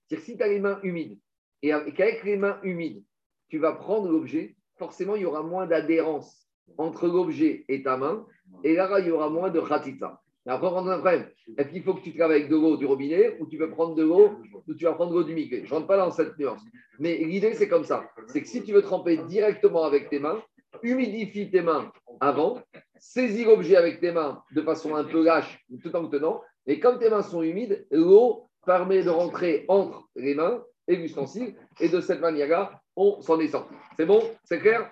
C'est-à-dire 0.08 0.26
si 0.26 0.38
tu 0.38 0.44
as 0.44 0.48
les 0.48 0.60
mains 0.60 0.80
humides 0.84 1.20
et 1.62 1.70
qu'avec 1.94 2.24
les 2.24 2.38
mains 2.38 2.60
humides, 2.64 3.04
tu 3.50 3.60
vas 3.60 3.74
prendre 3.74 4.10
l'objet, 4.10 4.56
forcément, 4.78 5.16
il 5.16 5.24
y 5.24 5.26
aura 5.26 5.44
moins 5.44 5.68
d'adhérence 5.68 6.48
entre 6.78 7.08
l'objet 7.08 7.66
et 7.68 7.84
ta 7.84 7.98
main. 7.98 8.26
Et 8.64 8.74
là, 8.74 9.00
il 9.00 9.08
y 9.08 9.12
aura 9.12 9.30
moins 9.30 9.50
de 9.50 9.62
khatita. 9.62 10.22
Après, 10.48 10.68
on 10.68 10.88
a 10.88 10.96
un 10.96 11.00
problème. 11.00 11.28
Est-ce 11.58 11.70
qu'il 11.70 11.82
faut 11.82 11.96
que 11.96 12.02
tu 12.02 12.16
travailles 12.16 12.42
avec 12.42 12.50
de 12.50 12.56
l'eau 12.56 12.78
du 12.78 12.86
robinet 12.86 13.38
ou 13.40 13.48
tu 13.48 13.58
veux 13.58 13.70
prendre 13.70 13.96
de 13.96 14.04
l'eau 14.04 14.40
ou 14.68 14.74
tu 14.76 14.86
vas 14.86 14.94
prendre 14.94 15.12
de 15.12 15.18
l'eau 15.18 15.24
du 15.24 15.34
micro 15.34 15.58
Je 15.58 15.64
ne 15.64 15.70
rentre 15.70 15.88
pas 15.88 15.98
dans 15.98 16.12
cette 16.12 16.38
nuance. 16.38 16.62
Mais 17.00 17.18
l'idée, 17.18 17.54
c'est 17.56 17.68
comme 17.68 17.84
ça. 17.84 18.08
C'est 18.28 18.42
que 18.42 18.48
si 18.48 18.64
tu 18.64 18.72
veux 18.72 18.84
tremper 18.84 19.18
directement 19.18 19.84
avec 19.84 20.10
tes 20.10 20.20
mains, 20.20 20.44
humidifie 20.84 21.50
tes 21.50 21.62
mains 21.62 21.92
avant, 22.20 22.62
saisis 22.98 23.46
l'objet 23.46 23.76
avec 23.76 24.00
tes 24.00 24.12
mains 24.12 24.44
de 24.52 24.62
façon 24.62 24.96
un 24.96 25.04
peu 25.04 25.24
lâche 25.24 25.60
tout 25.82 25.96
en 25.96 26.08
tenant, 26.08 26.42
Et 26.68 26.80
comme 26.80 27.00
tes 27.00 27.10
mains 27.10 27.22
sont 27.22 27.42
humides, 27.42 27.86
l'eau 27.92 28.50
permet 28.66 29.04
de 29.04 29.10
rentrer 29.10 29.66
entre 29.68 30.08
les 30.16 30.34
mains 30.34 30.64
et 30.88 30.96
l'ustensile. 30.96 31.56
Et 31.80 31.90
de 31.90 32.02
cette 32.02 32.22
manière-là, 32.22 32.82
on 32.96 33.22
s'en 33.22 33.40
est 33.40 33.50
sorti. 33.50 33.76
C'est 33.98 34.06
bon? 34.06 34.22
C'est 34.44 34.60
clair? 34.60 34.90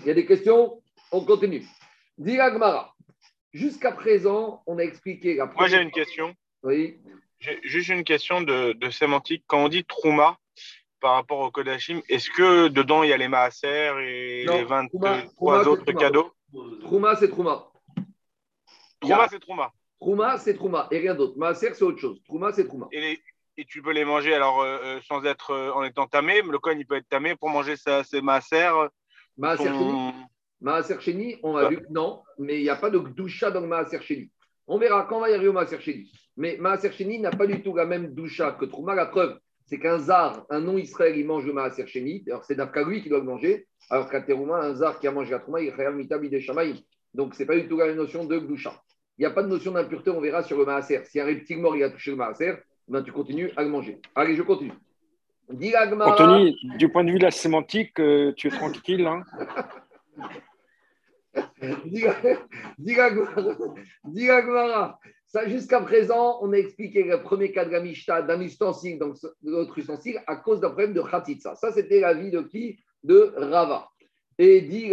Il 0.00 0.06
y 0.06 0.10
a 0.10 0.14
des 0.14 0.26
questions? 0.26 0.82
On 1.12 1.24
continue. 1.24 1.64
Diragmara. 2.18 2.94
Jusqu'à 3.52 3.92
présent, 3.92 4.62
on 4.66 4.78
a 4.78 4.82
expliqué 4.82 5.34
la 5.34 5.46
Moi, 5.46 5.68
j'ai 5.68 5.80
une 5.80 5.92
question. 5.92 6.34
Oui. 6.62 6.98
J'ai 7.38 7.60
juste 7.62 7.90
une 7.90 8.04
question 8.04 8.40
de, 8.40 8.72
de, 8.72 8.90
sémantique. 8.90 9.44
Quand 9.46 9.64
on 9.64 9.68
dit 9.68 9.84
Trouma 9.84 10.38
par 11.04 11.16
rapport 11.16 11.40
au 11.40 11.50
Kodachim, 11.50 12.00
est-ce 12.08 12.30
que 12.30 12.68
dedans 12.68 13.02
il 13.02 13.10
y 13.10 13.12
a 13.12 13.18
les 13.18 13.28
Maaser 13.28 13.92
et 14.00 14.46
les 14.46 14.64
23 14.64 15.68
autres 15.68 15.92
cadeaux 15.92 16.32
Trouma, 16.80 17.14
c'est 17.16 17.28
Trouma. 17.28 17.70
Trouma, 19.00 19.28
c'est 19.28 19.38
Trouma. 19.38 19.72
Trouma, 20.00 20.38
c'est 20.38 20.54
Trouma 20.54 20.88
et 20.90 21.00
rien 21.00 21.14
d'autre. 21.14 21.36
Maaser, 21.36 21.74
c'est 21.74 21.82
autre 21.82 21.98
chose. 21.98 22.22
Trouma, 22.24 22.52
c'est 22.52 22.66
Trouma. 22.66 22.88
Et, 22.90 23.20
et, 23.58 23.66
tu 23.66 23.82
peux 23.82 23.92
les 23.92 24.06
manger 24.06 24.32
alors 24.32 24.62
euh, 24.62 24.78
euh 24.82 25.00
sans 25.06 25.22
être 25.26 25.50
euh, 25.50 25.72
en 25.72 25.84
étant 25.84 26.06
tamé. 26.06 26.40
Le 26.40 26.58
coin, 26.58 26.72
il 26.72 26.86
peut 26.86 26.96
être 26.96 27.08
tamé 27.10 27.36
pour 27.36 27.50
manger 27.50 27.74
ses 27.76 28.22
Maaser. 28.22 28.72
Maaser, 29.36 29.68
son... 29.68 30.14
Maaser 30.62 31.02
Sheni, 31.02 31.36
on 31.42 31.54
a 31.54 31.68
vu 31.68 31.82
que 31.82 31.92
non, 31.92 32.22
mais 32.38 32.60
il 32.60 32.62
n'y 32.62 32.70
a 32.70 32.76
pas 32.76 32.88
de 32.88 32.98
doucha 32.98 33.50
dans 33.50 33.60
le 33.60 33.66
Maaser 33.66 34.00
Sheni. 34.00 34.30
On 34.66 34.78
verra 34.78 35.02
quand 35.02 35.18
on 35.18 35.20
va 35.20 35.28
y 35.28 35.34
arriver 35.34 35.48
au 35.48 35.52
Maaser 35.52 35.80
Sheni. 35.82 36.10
Mais 36.38 36.56
Maaser 36.58 36.92
Sheni 36.92 37.18
n'a 37.18 37.30
pas 37.30 37.46
du 37.46 37.62
tout 37.62 37.76
la 37.76 37.84
même 37.84 38.14
doucha 38.14 38.52
que 38.52 38.64
Trouma. 38.64 38.94
La 38.94 39.04
preuve, 39.04 39.38
c'est 39.66 39.78
qu'un 39.78 39.98
zar, 39.98 40.44
un 40.50 40.60
non-israël, 40.60 41.16
il 41.16 41.26
mange 41.26 41.46
le 41.46 41.52
Maaser 41.52 41.86
Sheni. 41.86 42.22
Alors, 42.26 42.44
c'est 42.44 42.54
d'Afka 42.54 42.84
lui 42.84 43.02
qui 43.02 43.08
doit 43.08 43.18
le 43.18 43.24
manger. 43.24 43.66
Alors 43.90 44.10
qu'à 44.10 44.20
Terouma, 44.20 44.58
un 44.58 44.74
zar 44.74 45.00
qui 45.00 45.06
a 45.06 45.12
mangé 45.12 45.30
la 45.30 45.38
Trouma, 45.38 45.60
il 45.60 45.68
est 45.68 45.92
mitabi 45.92 46.28
des 46.28 46.40
Shamaïm. 46.40 46.76
Donc, 47.14 47.34
ce 47.34 47.40
n'est 47.40 47.46
pas 47.46 47.56
du 47.56 47.68
tout 47.68 47.78
la 47.78 47.92
notion 47.94 48.24
de 48.24 48.38
doucha. 48.38 48.74
Il 49.16 49.22
n'y 49.22 49.26
a 49.26 49.30
pas 49.30 49.42
de 49.42 49.48
notion 49.48 49.72
d'impureté, 49.72 50.10
on 50.10 50.20
verra 50.20 50.42
sur 50.42 50.58
le 50.58 50.64
Maaser. 50.64 51.04
Si 51.04 51.20
un 51.20 51.24
reptile 51.24 51.58
mort, 51.58 51.76
il 51.76 51.84
a 51.84 51.90
touché 51.90 52.10
le 52.10 52.16
Maaser, 52.16 52.54
ben, 52.88 53.02
tu 53.02 53.12
continues 53.12 53.50
à 53.56 53.62
le 53.62 53.68
manger. 53.68 54.00
Allez, 54.14 54.34
je 54.34 54.42
continue. 54.42 54.72
Anthony, 55.48 56.56
du 56.78 56.88
point 56.88 57.04
de 57.04 57.10
vue 57.10 57.18
de 57.18 57.24
la 57.24 57.30
sémantique, 57.30 58.00
euh, 58.00 58.32
tu 58.36 58.48
es 58.48 58.50
tranquille. 58.50 59.06
Hein 59.06 59.22
Gmara. 64.42 64.98
Jusqu'à 65.46 65.80
présent, 65.80 66.38
on 66.42 66.52
a 66.52 66.56
expliqué 66.56 67.02
le 67.02 67.22
premier 67.22 67.50
cas 67.50 67.64
de 67.64 67.70
la 67.70 67.80
Mishnah 67.80 68.22
d'un 68.22 68.40
ustensile, 68.40 68.98
donc 68.98 69.16
l'autre 69.42 69.76
ustensile, 69.78 70.22
à 70.26 70.36
cause 70.36 70.60
d'un 70.60 70.68
problème 70.68 70.94
de 70.94 71.02
Khatitsa. 71.02 71.56
Ça, 71.56 71.72
c'était 71.72 72.00
l'avis 72.00 72.30
de 72.30 72.40
qui? 72.42 72.78
De 73.02 73.34
Rava. 73.36 73.88
Et 74.38 74.62
dit 74.62 74.92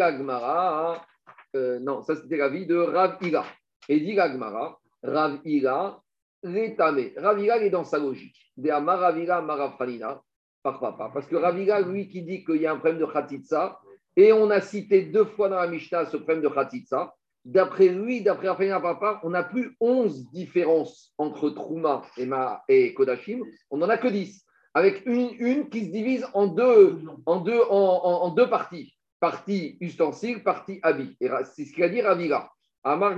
euh, 1.55 1.79
non, 1.79 2.01
ça 2.01 2.15
c'était 2.15 2.37
l'avis 2.37 2.65
de 2.65 2.77
Rav 2.77 3.17
Ila. 3.21 3.43
Et 3.89 3.99
dit 3.99 4.17
Rav 4.17 5.39
Ila, 5.45 6.01
rétamé. 6.43 7.13
Rav 7.17 7.39
Ila 7.39 7.57
est 7.57 7.69
dans 7.69 7.83
sa 7.83 7.99
logique. 7.99 8.51
De 8.57 8.69
Amaravila, 8.69 9.41
Marafranina. 9.41 10.21
Pourquoi 10.63 10.97
pas 10.97 11.09
Parce 11.13 11.27
que 11.27 11.35
Rav 11.35 11.59
Ila, 11.59 11.81
lui, 11.81 12.07
qui 12.07 12.21
dit 12.23 12.43
qu'il 12.43 12.61
y 12.61 12.67
a 12.67 12.71
un 12.71 12.77
problème 12.77 12.99
de 12.99 13.05
Khatitsa, 13.05 13.79
et 14.15 14.31
on 14.33 14.49
a 14.49 14.61
cité 14.61 15.03
deux 15.03 15.25
fois 15.25 15.49
dans 15.49 15.55
la 15.57 15.67
Mishnah 15.67 16.05
ce 16.05 16.17
problème 16.17 16.41
de 16.41 16.49
Khatitsa. 16.49 17.13
D'après 17.43 17.87
lui, 17.87 18.21
d'après 18.21 18.49
Raphaël 18.49 18.79
Papa, 18.81 19.19
on 19.23 19.31
n'a 19.31 19.43
plus 19.43 19.75
11 19.79 20.29
différences 20.31 21.13
entre 21.17 21.49
Trouma 21.49 22.03
et, 22.17 22.25
Ma, 22.25 22.63
et 22.67 22.93
Kodashim, 22.93 23.43
on 23.71 23.77
n'en 23.77 23.89
a 23.89 23.97
que 23.97 24.07
10, 24.07 24.45
avec 24.73 25.03
une, 25.05 25.69
qui 25.69 25.85
se 25.85 25.91
divise 25.91 26.27
en 26.33 26.47
deux, 26.47 27.01
en 27.25 27.39
deux, 27.41 27.61
en, 27.69 28.29
deux 28.29 28.49
parties. 28.49 28.93
Partie 29.19 29.77
ustensile, 29.81 30.43
partie 30.43 30.79
habit. 30.81 31.15
Et 31.19 31.29
c'est 31.53 31.65
ce 31.65 31.73
qu'il 31.73 31.83
a 31.83 31.89
dit 31.89 32.01
Ravira. 32.01 32.51
Amar 32.83 33.15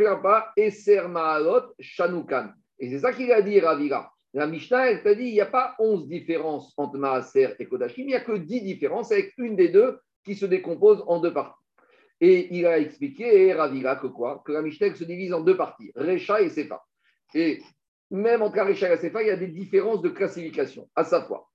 Eser 0.57 1.07
Maalot 1.07 1.73
Shanukan. 1.79 2.49
Et 2.79 2.89
c'est 2.89 2.99
ça 2.99 3.13
qu'il 3.13 3.31
a 3.31 3.41
dit 3.41 3.59
Ravira. 3.59 4.13
La 4.33 4.47
Mishnah, 4.47 4.89
elle 4.89 5.03
t'a 5.03 5.13
dit, 5.13 5.25
il 5.25 5.33
n'y 5.33 5.41
a 5.41 5.45
pas 5.45 5.75
11 5.77 6.07
différences 6.07 6.73
entre 6.77 6.97
Maaser 6.97 7.55
et 7.59 7.67
Kodashim, 7.67 8.01
il 8.01 8.07
n'y 8.07 8.15
a 8.15 8.21
que 8.21 8.35
10 8.35 8.61
différences 8.61 9.11
avec 9.11 9.33
une 9.37 9.55
des 9.55 9.69
deux 9.69 9.99
qui 10.25 10.33
se 10.33 10.47
décompose 10.47 11.03
en 11.07 11.19
deux 11.19 11.31
parties. 11.31 11.62
Et 12.25 12.55
il 12.57 12.65
a 12.65 12.79
expliqué, 12.79 13.51
Ravira, 13.51 13.97
que 13.97 14.07
quoi? 14.07 14.41
Que 14.45 14.53
la 14.53 14.61
Mishnah 14.61 14.95
se 14.95 15.03
divise 15.03 15.33
en 15.33 15.41
deux 15.41 15.57
parties, 15.57 15.91
Recha 15.93 16.39
et 16.39 16.49
Sefa. 16.49 16.81
Et 17.33 17.61
même 18.09 18.41
entre 18.41 18.61
Recha 18.61 18.87
et 18.87 18.91
la 18.91 18.97
Sefa, 18.97 19.21
il 19.23 19.27
y 19.27 19.29
a 19.29 19.35
des 19.35 19.49
différences 19.49 20.01
de 20.01 20.07
classification, 20.07 20.89
à 20.95 21.03
sa 21.03 21.25
fois. 21.25 21.49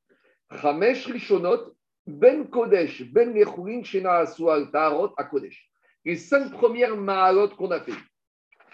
Chamesh 0.61 1.07
Rishonot, 1.07 1.75
Ben 2.07 2.47
Kodesh, 2.51 3.03
Ben 3.11 3.33
Lechurin, 3.33 3.83
Shena 3.83 4.17
Asual, 4.17 4.71
Taharot, 4.71 5.15
Kodesh. 5.31 5.71
Les 6.05 6.17
cinq 6.17 6.53
premières 6.53 6.99
Mahalot 6.99 7.49
qu'on 7.57 7.71
a 7.71 7.81
fait. 7.81 7.95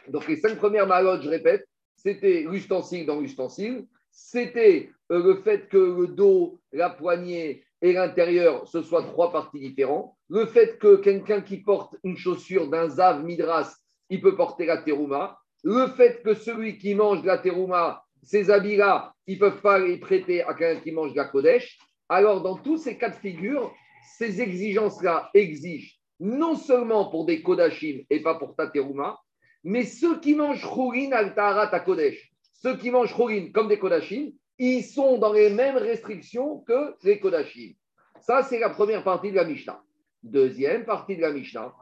Donc 0.09 0.27
les 0.27 0.39
cinq 0.39 0.57
premières 0.57 0.89
Mahalot, 0.89 1.23
je 1.23 1.29
répète, 1.29 1.65
c'était 1.95 2.41
l'ustensile 2.43 3.07
dans 3.07 3.21
l'ustensile, 3.21 3.87
c'était 4.11 4.91
euh, 5.13 5.23
le 5.23 5.43
fait 5.43 5.69
que 5.69 5.77
le 5.77 6.09
dos, 6.09 6.61
la 6.73 6.91
poignée 6.91 7.64
et 7.85 7.93
l'intérieur, 7.93 8.67
ce 8.67 8.81
soit 8.81 9.03
trois 9.03 9.31
parties 9.31 9.61
différentes. 9.61 10.15
Le 10.31 10.47
fait 10.47 10.79
que 10.79 10.97
quelqu'un 10.97 11.43
qui 11.43 11.59
porte 11.59 11.95
une 12.03 12.17
chaussure 12.17 12.71
d'un 12.71 12.89
Zav 12.89 13.23
Midras, 13.23 13.77
il 14.09 14.23
peut 14.23 14.37
porter 14.37 14.65
la 14.65 14.79
terouma. 14.79 15.39
Le 15.63 15.89
fait 15.89 16.23
que 16.23 16.33
celui 16.33 16.79
qui 16.79 16.95
mange 16.95 17.23
la 17.25 17.37
terouma, 17.37 18.03
ces 18.23 18.51
habits-là, 18.51 19.13
ils 19.27 19.35
ne 19.35 19.41
peuvent 19.41 19.61
pas 19.61 19.79
les 19.79 19.99
prêter 19.99 20.43
à 20.43 20.55
quelqu'un 20.55 20.81
qui 20.81 20.93
mange 20.93 21.15
la 21.15 21.27
Kodesh. 21.27 21.79
Alors, 22.09 22.43
dans 22.43 22.57
tous 22.57 22.79
ces 22.79 22.97
cas 22.97 23.11
de 23.11 23.17
figure, 23.17 23.71
ces 24.17 24.41
exigences-là 24.41 25.29
exigent 25.35 25.99
non 26.21 26.57
seulement 26.57 27.11
pour 27.11 27.27
des 27.27 27.43
Kodashim 27.43 28.01
et 28.09 28.21
pas 28.21 28.37
pour 28.37 28.57
ta 28.57 28.69
terouma, 28.69 29.19
mais 29.63 29.85
ceux 29.85 30.21
qui 30.21 30.35
mangent 30.35 30.67
Khourin 30.67 31.13
al 31.13 31.35
ta 31.35 31.81
Kodesh, 31.81 32.33
ceux 32.55 32.79
qui 32.79 32.91
mangent 32.91 33.15
Khourin 33.15 33.51
comme 33.53 33.69
des 33.69 33.79
Kodashim, 33.79 34.31
ils 34.59 34.83
sont 34.83 35.19
dans 35.19 35.33
les 35.33 35.51
mêmes 35.51 35.77
restrictions 35.77 36.61
que 36.61 36.95
les 37.03 37.19
Kodashim. 37.19 37.75
Ça, 38.21 38.43
c'est 38.43 38.59
la 38.59 38.71
première 38.71 39.05
partie 39.05 39.31
de 39.31 39.37
la 39.37 39.45
Mishnah. 39.45 39.83
Deuxième 40.23 40.85
partie 40.85 41.17
de 41.17 41.21
la 41.21 41.33
Mishnah. 41.33 41.75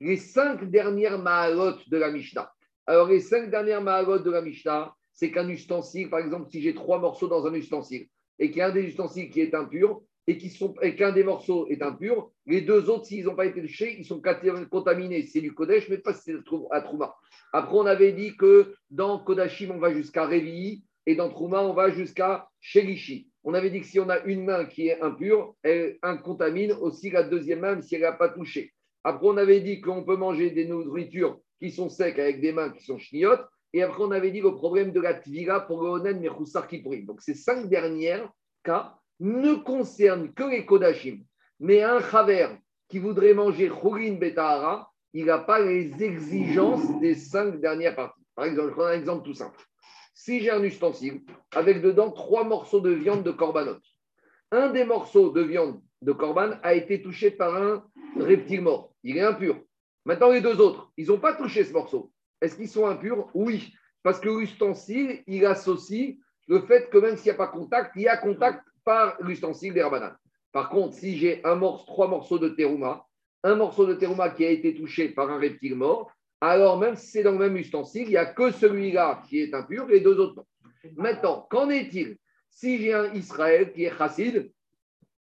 Les 0.00 0.16
cinq 0.16 0.70
dernières 0.70 1.18
Mahalot 1.18 1.76
de 1.86 1.96
la 1.96 2.10
Mishnah. 2.10 2.52
Alors, 2.86 3.08
les 3.08 3.20
cinq 3.20 3.50
dernières 3.50 3.80
Mahalot 3.80 4.18
de 4.18 4.30
la 4.30 4.42
Mishnah, 4.42 4.94
c'est 5.12 5.30
qu'un 5.30 5.48
ustensile, 5.48 6.10
par 6.10 6.18
exemple, 6.18 6.50
si 6.50 6.60
j'ai 6.60 6.74
trois 6.74 6.98
morceaux 6.98 7.28
dans 7.28 7.46
un 7.46 7.54
ustensile 7.54 8.08
et 8.38 8.48
qu'il 8.50 8.58
y 8.58 8.62
a 8.62 8.66
un 8.66 8.72
des 8.72 8.82
ustensiles 8.82 9.30
qui 9.30 9.40
est 9.40 9.54
impur, 9.54 10.02
et 10.26 10.96
qu'un 10.96 11.12
des 11.12 11.24
morceaux 11.24 11.66
est 11.68 11.82
impur, 11.82 12.30
les 12.46 12.62
deux 12.62 12.88
autres, 12.88 13.06
s'ils 13.06 13.24
n'ont 13.24 13.34
pas 13.34 13.46
été 13.46 13.60
touchés, 13.60 13.96
ils 13.98 14.06
sont 14.06 14.22
contaminés. 14.70 15.26
C'est 15.26 15.40
du 15.40 15.52
Kodesh, 15.52 15.88
mais 15.88 15.98
pas 15.98 16.14
si 16.14 16.22
c'est 16.22 16.36
à 16.70 16.80
Trouma. 16.80 17.14
Après, 17.52 17.76
on 17.76 17.86
avait 17.86 18.12
dit 18.12 18.36
que 18.36 18.74
dans 18.90 19.18
Kodashim, 19.18 19.70
on 19.70 19.78
va 19.78 19.92
jusqu'à 19.92 20.26
Révi, 20.26 20.82
et 21.06 21.14
dans 21.14 21.28
Trouma, 21.28 21.62
on 21.62 21.74
va 21.74 21.90
jusqu'à 21.90 22.48
Shelishi. 22.60 23.28
On 23.44 23.52
avait 23.52 23.68
dit 23.68 23.80
que 23.80 23.86
si 23.86 24.00
on 24.00 24.08
a 24.08 24.20
une 24.20 24.44
main 24.44 24.64
qui 24.64 24.88
est 24.88 25.00
impure, 25.02 25.54
elle 25.62 25.98
contamine 26.24 26.72
aussi 26.72 27.10
la 27.10 27.22
deuxième 27.22 27.60
main 27.60 27.82
si 27.82 27.94
elle 27.94 28.02
n'a 28.02 28.12
pas 28.12 28.30
touché. 28.30 28.72
Après, 29.02 29.26
on 29.26 29.36
avait 29.36 29.60
dit 29.60 29.82
qu'on 29.82 30.02
peut 30.02 30.16
manger 30.16 30.50
des 30.50 30.66
nourritures 30.66 31.38
qui 31.60 31.70
sont 31.70 31.90
secs 31.90 32.18
avec 32.18 32.40
des 32.40 32.52
mains 32.52 32.70
qui 32.70 32.82
sont 32.82 32.98
chniotes. 32.98 33.46
Et 33.74 33.82
après, 33.82 34.02
on 34.02 34.12
avait 34.12 34.30
dit 34.30 34.40
le 34.40 34.54
problème 34.54 34.92
de 34.92 35.00
la 35.00 35.12
tvila 35.12 35.60
pour 35.60 35.82
le 35.82 35.90
onen 35.90 36.20
mechoussar 36.20 36.66
pourrit. 36.82 37.04
Donc, 37.04 37.20
ces 37.20 37.34
cinq 37.34 37.68
dernières 37.68 38.30
cas 38.62 38.96
ne 39.20 39.54
concerne 39.54 40.32
que 40.32 40.44
les 40.44 40.66
Kodashim. 40.66 41.24
Mais 41.60 41.82
un 41.82 42.00
Chaver 42.00 42.48
qui 42.88 42.98
voudrait 42.98 43.34
manger 43.34 43.68
Khourin 43.68 44.14
Betahara, 44.14 44.90
il 45.12 45.26
n'a 45.26 45.38
pas 45.38 45.60
les 45.60 46.02
exigences 46.02 46.98
des 47.00 47.14
cinq 47.14 47.60
dernières 47.60 47.94
parties. 47.94 48.24
Par 48.34 48.46
exemple, 48.46 48.68
je 48.70 48.74
prends 48.74 48.86
un 48.86 48.98
exemple 48.98 49.24
tout 49.24 49.34
simple. 49.34 49.58
Si 50.14 50.40
j'ai 50.40 50.50
un 50.50 50.62
ustensile 50.62 51.22
avec 51.52 51.82
dedans 51.82 52.10
trois 52.10 52.44
morceaux 52.44 52.80
de 52.80 52.90
viande 52.90 53.22
de 53.22 53.30
corbanot, 53.30 53.78
un 54.50 54.70
des 54.70 54.84
morceaux 54.84 55.30
de 55.30 55.42
viande 55.42 55.80
de 56.02 56.12
corban 56.12 56.52
a 56.62 56.74
été 56.74 57.02
touché 57.02 57.30
par 57.30 57.54
un 57.54 57.84
reptile 58.16 58.62
mort. 58.62 58.92
Il 59.02 59.16
est 59.16 59.22
impur. 59.22 59.60
Maintenant, 60.04 60.30
les 60.30 60.40
deux 60.40 60.60
autres, 60.60 60.92
ils 60.96 61.08
n'ont 61.08 61.18
pas 61.18 61.34
touché 61.34 61.64
ce 61.64 61.72
morceau. 61.72 62.12
Est-ce 62.40 62.56
qu'ils 62.56 62.68
sont 62.68 62.86
impurs? 62.86 63.30
Oui, 63.34 63.72
parce 64.02 64.20
que 64.20 64.28
l'ustensile, 64.28 65.22
il 65.26 65.46
associe 65.46 66.16
le 66.46 66.60
fait 66.60 66.90
que 66.90 66.98
même 66.98 67.16
s'il 67.16 67.32
n'y 67.32 67.36
a 67.36 67.38
pas 67.38 67.48
contact, 67.48 67.92
il 67.96 68.02
y 68.02 68.08
a 68.08 68.16
contact 68.16 68.62
par 68.84 69.16
l'ustensile 69.20 69.74
des 69.74 69.82
rabananes. 69.82 70.16
Par 70.52 70.68
contre, 70.68 70.94
si 70.94 71.16
j'ai 71.16 71.44
un 71.44 71.56
morceau, 71.56 71.86
trois 71.86 72.08
morceaux 72.08 72.38
de 72.38 72.48
terouma, 72.48 73.06
un 73.42 73.56
morceau 73.56 73.86
de 73.86 73.94
terouma 73.94 74.30
qui 74.30 74.44
a 74.44 74.50
été 74.50 74.74
touché 74.74 75.08
par 75.08 75.30
un 75.30 75.38
reptile 75.38 75.74
mort, 75.74 76.10
alors 76.40 76.78
même 76.78 76.96
si 76.96 77.08
c'est 77.08 77.22
dans 77.22 77.32
le 77.32 77.38
même 77.38 77.56
ustensile, 77.56 78.02
il 78.02 78.10
n'y 78.10 78.16
a 78.16 78.26
que 78.26 78.50
celui-là 78.50 79.22
qui 79.28 79.40
est 79.40 79.54
impur 79.54 79.90
et 79.90 80.00
deux 80.00 80.18
autres 80.18 80.36
non. 80.36 80.44
Maintenant, 80.96 81.46
qu'en 81.50 81.70
est-il 81.70 82.18
si 82.50 82.78
j'ai 82.78 82.92
un 82.92 83.12
Israël 83.14 83.72
qui 83.72 83.84
est 83.84 83.96
chassid 83.96 84.52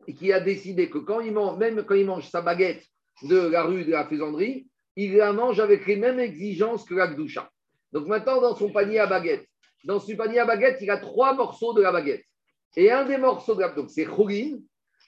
et 0.05 0.13
qui 0.13 0.31
a 0.31 0.39
décidé 0.39 0.89
que 0.89 0.99
quand 0.99 1.19
il 1.21 1.31
mange, 1.31 1.57
même 1.57 1.83
quand 1.83 1.95
il 1.95 2.05
mange 2.05 2.29
sa 2.29 2.41
baguette 2.41 2.85
de 3.23 3.37
la 3.37 3.63
rue 3.63 3.85
de 3.85 3.91
la 3.91 4.05
faisanderie, 4.05 4.67
il 4.95 5.15
la 5.15 5.33
mange 5.33 5.59
avec 5.59 5.87
les 5.87 5.95
mêmes 5.95 6.19
exigences 6.19 6.83
que 6.83 6.93
la 6.93 7.07
gdoucha. 7.07 7.49
Donc 7.91 8.07
maintenant, 8.07 8.41
dans 8.41 8.55
son 8.55 8.71
panier 8.71 8.99
à 8.99 9.07
baguette, 9.07 9.47
dans 9.85 9.99
son 9.99 10.15
panier 10.15 10.39
à 10.39 10.45
baguette, 10.45 10.77
il 10.81 10.89
a 10.91 10.97
trois 10.97 11.33
morceaux 11.33 11.73
de 11.73 11.81
la 11.81 11.91
baguette. 11.91 12.25
Et 12.75 12.91
un 12.91 13.05
des 13.05 13.17
morceaux 13.17 13.55
de 13.55 13.61
la 13.61 13.69
donc 13.69 13.89
c'est 13.89 14.05
Khourin, 14.05 14.59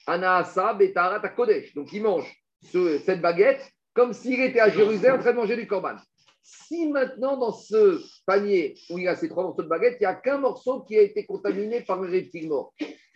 Anaasa, 0.06 0.74
Betarat, 0.74 1.28
Kodesh. 1.30 1.74
Donc 1.74 1.92
il 1.92 2.02
mange 2.02 2.32
cette 2.62 3.20
baguette 3.20 3.68
comme 3.94 4.12
s'il 4.12 4.40
était 4.40 4.60
à 4.60 4.68
Jérusalem 4.68 5.16
en 5.16 5.22
train 5.22 5.32
de 5.32 5.36
manger 5.36 5.56
du 5.56 5.66
corban. 5.66 5.96
Si 6.42 6.86
maintenant, 6.88 7.36
dans 7.36 7.52
ce 7.52 8.00
panier 8.24 8.76
où 8.90 8.98
il 8.98 9.04
y 9.04 9.08
a 9.08 9.16
ces 9.16 9.28
trois 9.28 9.42
morceaux 9.42 9.62
de 9.62 9.68
baguette, 9.68 9.96
il 9.98 10.04
n'y 10.04 10.06
a 10.06 10.14
qu'un 10.14 10.38
morceau 10.38 10.82
qui 10.82 10.96
a 10.96 11.02
été 11.02 11.26
contaminé 11.26 11.80
par 11.80 12.00
le 12.00 12.08
reptile 12.08 12.48
mort, 12.48 12.72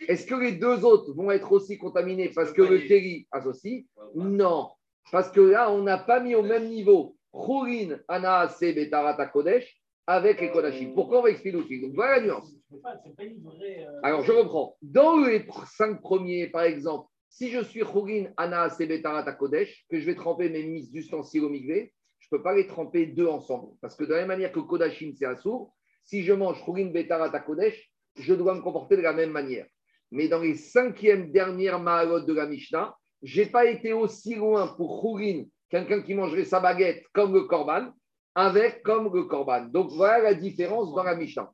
est-ce 0.07 0.25
que 0.25 0.35
les 0.35 0.53
deux 0.53 0.83
autres 0.83 1.13
vont 1.13 1.31
être 1.31 1.49
aussi 1.51 1.77
contaminés 1.77 2.29
parce 2.29 2.51
que 2.51 2.61
le 2.61 2.79
kéri 2.79 3.27
associe 3.31 3.85
Non. 4.15 4.69
Parce 5.11 5.29
que 5.31 5.39
là, 5.39 5.71
on 5.71 5.81
n'a 5.83 5.97
pas 5.97 6.19
mis 6.19 6.35
au 6.35 6.43
même 6.43 6.67
niveau 6.67 7.15
Khourin, 7.31 7.99
Anaase, 8.09 8.59
Betarata 8.59 9.27
Kodesh 9.27 9.80
avec 10.07 10.41
les 10.41 10.51
Kodashim. 10.51 10.93
Pourquoi 10.93 11.19
on 11.19 11.23
va 11.23 11.29
expliquer 11.29 11.81
Donc 11.81 11.93
voilà 11.93 12.19
la 12.19 12.25
nuance. 12.25 12.53
Alors 14.03 14.23
je 14.23 14.31
reprends. 14.31 14.77
Dans 14.81 15.19
les 15.19 15.45
cinq 15.77 16.01
premiers, 16.01 16.47
par 16.47 16.63
exemple, 16.63 17.07
si 17.29 17.49
je 17.49 17.63
suis 17.63 17.81
Khourin, 17.81 18.25
Anaase, 18.37 18.77
Betarata 18.77 19.31
Kodesh, 19.31 19.85
que 19.89 19.99
je 19.99 20.05
vais 20.05 20.15
tremper 20.15 20.49
mes 20.49 20.63
mises 20.63 20.91
d'ustensiles 20.91 21.43
au 21.43 21.49
migvé, 21.49 21.93
je 22.19 22.27
ne 22.31 22.37
peux 22.37 22.43
pas 22.43 22.53
les 22.53 22.67
tremper 22.67 23.05
deux 23.05 23.27
ensemble. 23.27 23.73
Parce 23.81 23.95
que 23.95 24.03
de 24.03 24.09
la 24.09 24.19
même 24.19 24.27
manière 24.27 24.51
que 24.51 24.59
Kodashim, 24.59 25.13
c'est 25.15 25.33
sourd, 25.37 25.73
si 26.03 26.23
je 26.23 26.33
mange 26.33 26.61
Khourin, 26.63 26.91
Betarata 26.91 27.39
Kodesh, 27.39 27.89
je 28.15 28.33
dois 28.33 28.53
me 28.53 28.61
comporter 28.61 28.97
de 28.97 29.01
la 29.01 29.13
même 29.13 29.31
manière. 29.31 29.65
Mais 30.11 30.27
dans 30.27 30.41
les 30.41 30.55
cinquièmes 30.55 31.31
dernières 31.31 31.79
Mahalot 31.79 32.25
de 32.25 32.33
la 32.33 32.47
Mishnah, 32.47 32.95
je 33.23 33.41
n'ai 33.41 33.47
pas 33.47 33.65
été 33.65 33.93
aussi 33.93 34.35
loin 34.35 34.67
pour 34.67 35.01
Khourin, 35.01 35.45
quelqu'un 35.69 36.01
qui 36.01 36.13
mangerait 36.13 36.43
sa 36.43 36.59
baguette 36.59 37.03
comme 37.13 37.33
le 37.33 37.43
Korban, 37.43 37.91
avec 38.35 38.83
comme 38.83 39.13
le 39.13 39.23
Korban. 39.23 39.65
Donc 39.65 39.91
voilà 39.91 40.19
la 40.19 40.33
différence 40.33 40.93
dans 40.93 41.03
la 41.03 41.15
Mishnah. 41.15 41.51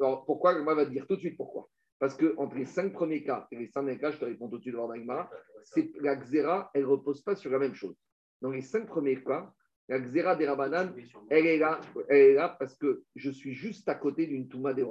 Alors, 0.00 0.24
pourquoi? 0.24 0.58
Moi, 0.62 0.74
va 0.74 0.84
te 0.84 0.90
dire 0.90 1.06
tout 1.06 1.16
de 1.16 1.20
suite 1.20 1.36
pourquoi. 1.36 1.68
Parce 1.98 2.14
que 2.14 2.34
entre 2.38 2.56
les 2.56 2.66
cinq 2.66 2.92
premiers 2.92 3.22
cas 3.22 3.46
et 3.50 3.56
les 3.56 3.68
cinq 3.68 3.84
derniers 3.84 3.98
cas, 3.98 4.10
je 4.10 4.18
te 4.18 4.24
réponds 4.24 4.48
tout 4.48 4.58
de 4.58 4.62
suite 4.62 4.74
devant 4.74 4.90
c'est 5.64 5.90
la 6.00 6.16
Xéra, 6.16 6.70
elle 6.74 6.82
ne 6.82 6.86
repose 6.86 7.22
pas 7.22 7.36
sur 7.36 7.50
la 7.50 7.58
même 7.58 7.74
chose. 7.74 7.94
Dans 8.40 8.50
les 8.50 8.62
cinq 8.62 8.86
premiers 8.86 9.22
cas, 9.22 9.52
la 9.88 10.00
Xéra 10.00 10.36
des 10.36 10.46
Rabanan, 10.46 10.94
elle 11.28 11.46
est 11.46 11.58
là, 11.58 11.80
elle 12.08 12.16
est 12.16 12.34
là 12.34 12.56
parce 12.58 12.76
que 12.76 13.02
je 13.16 13.30
suis 13.30 13.54
juste 13.54 13.88
à 13.88 13.94
côté 13.94 14.26
d'une 14.26 14.48
Touma 14.48 14.72
des 14.72 14.86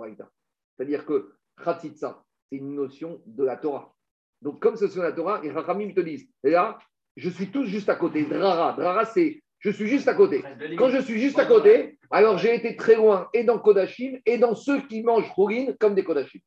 C'est-à-dire 0.76 1.06
que 1.06 1.34
Khatitsa, 1.64 2.24
c'est 2.50 2.58
une 2.58 2.76
notion 2.76 3.22
de 3.26 3.44
la 3.44 3.58
Torah. 3.58 3.94
Donc, 4.42 4.62
comme 4.62 4.76
c'est 4.76 4.88
sur 4.90 5.04
la 5.04 5.12
Torah, 5.12 5.42
les 5.42 5.52
Rachamim 5.52 5.94
te 5.94 6.02
disent, 6.02 6.30
là, 6.44 6.78
je 7.16 7.30
suis 7.30 7.52
tous 7.52 7.66
juste 7.66 7.90
à 7.90 7.96
côté. 7.96 8.24
Drara, 8.24 8.74
Drara, 8.74 9.06
c'est 9.06 9.42
je 9.60 9.72
suis 9.72 9.88
juste 9.88 10.08
à 10.08 10.14
côté. 10.14 10.44
Quand 10.78 10.90
je 10.90 11.02
suis 11.02 11.20
juste 11.20 11.38
à 11.38 11.46
côté, 11.46 11.98
alors 12.12 12.38
j'ai 12.38 12.56
été 12.56 12.76
très 12.76 12.96
loin 12.96 13.28
et 13.34 13.44
dans 13.44 13.60
Kodashim 13.60 14.18
et 14.26 14.38
dans 14.38 14.56
ceux 14.56 14.82
qui 14.88 15.04
mangent 15.04 15.32
Khourin 15.34 15.74
comme 15.80 15.96
des 15.96 16.04
Kodashim. 16.04 16.40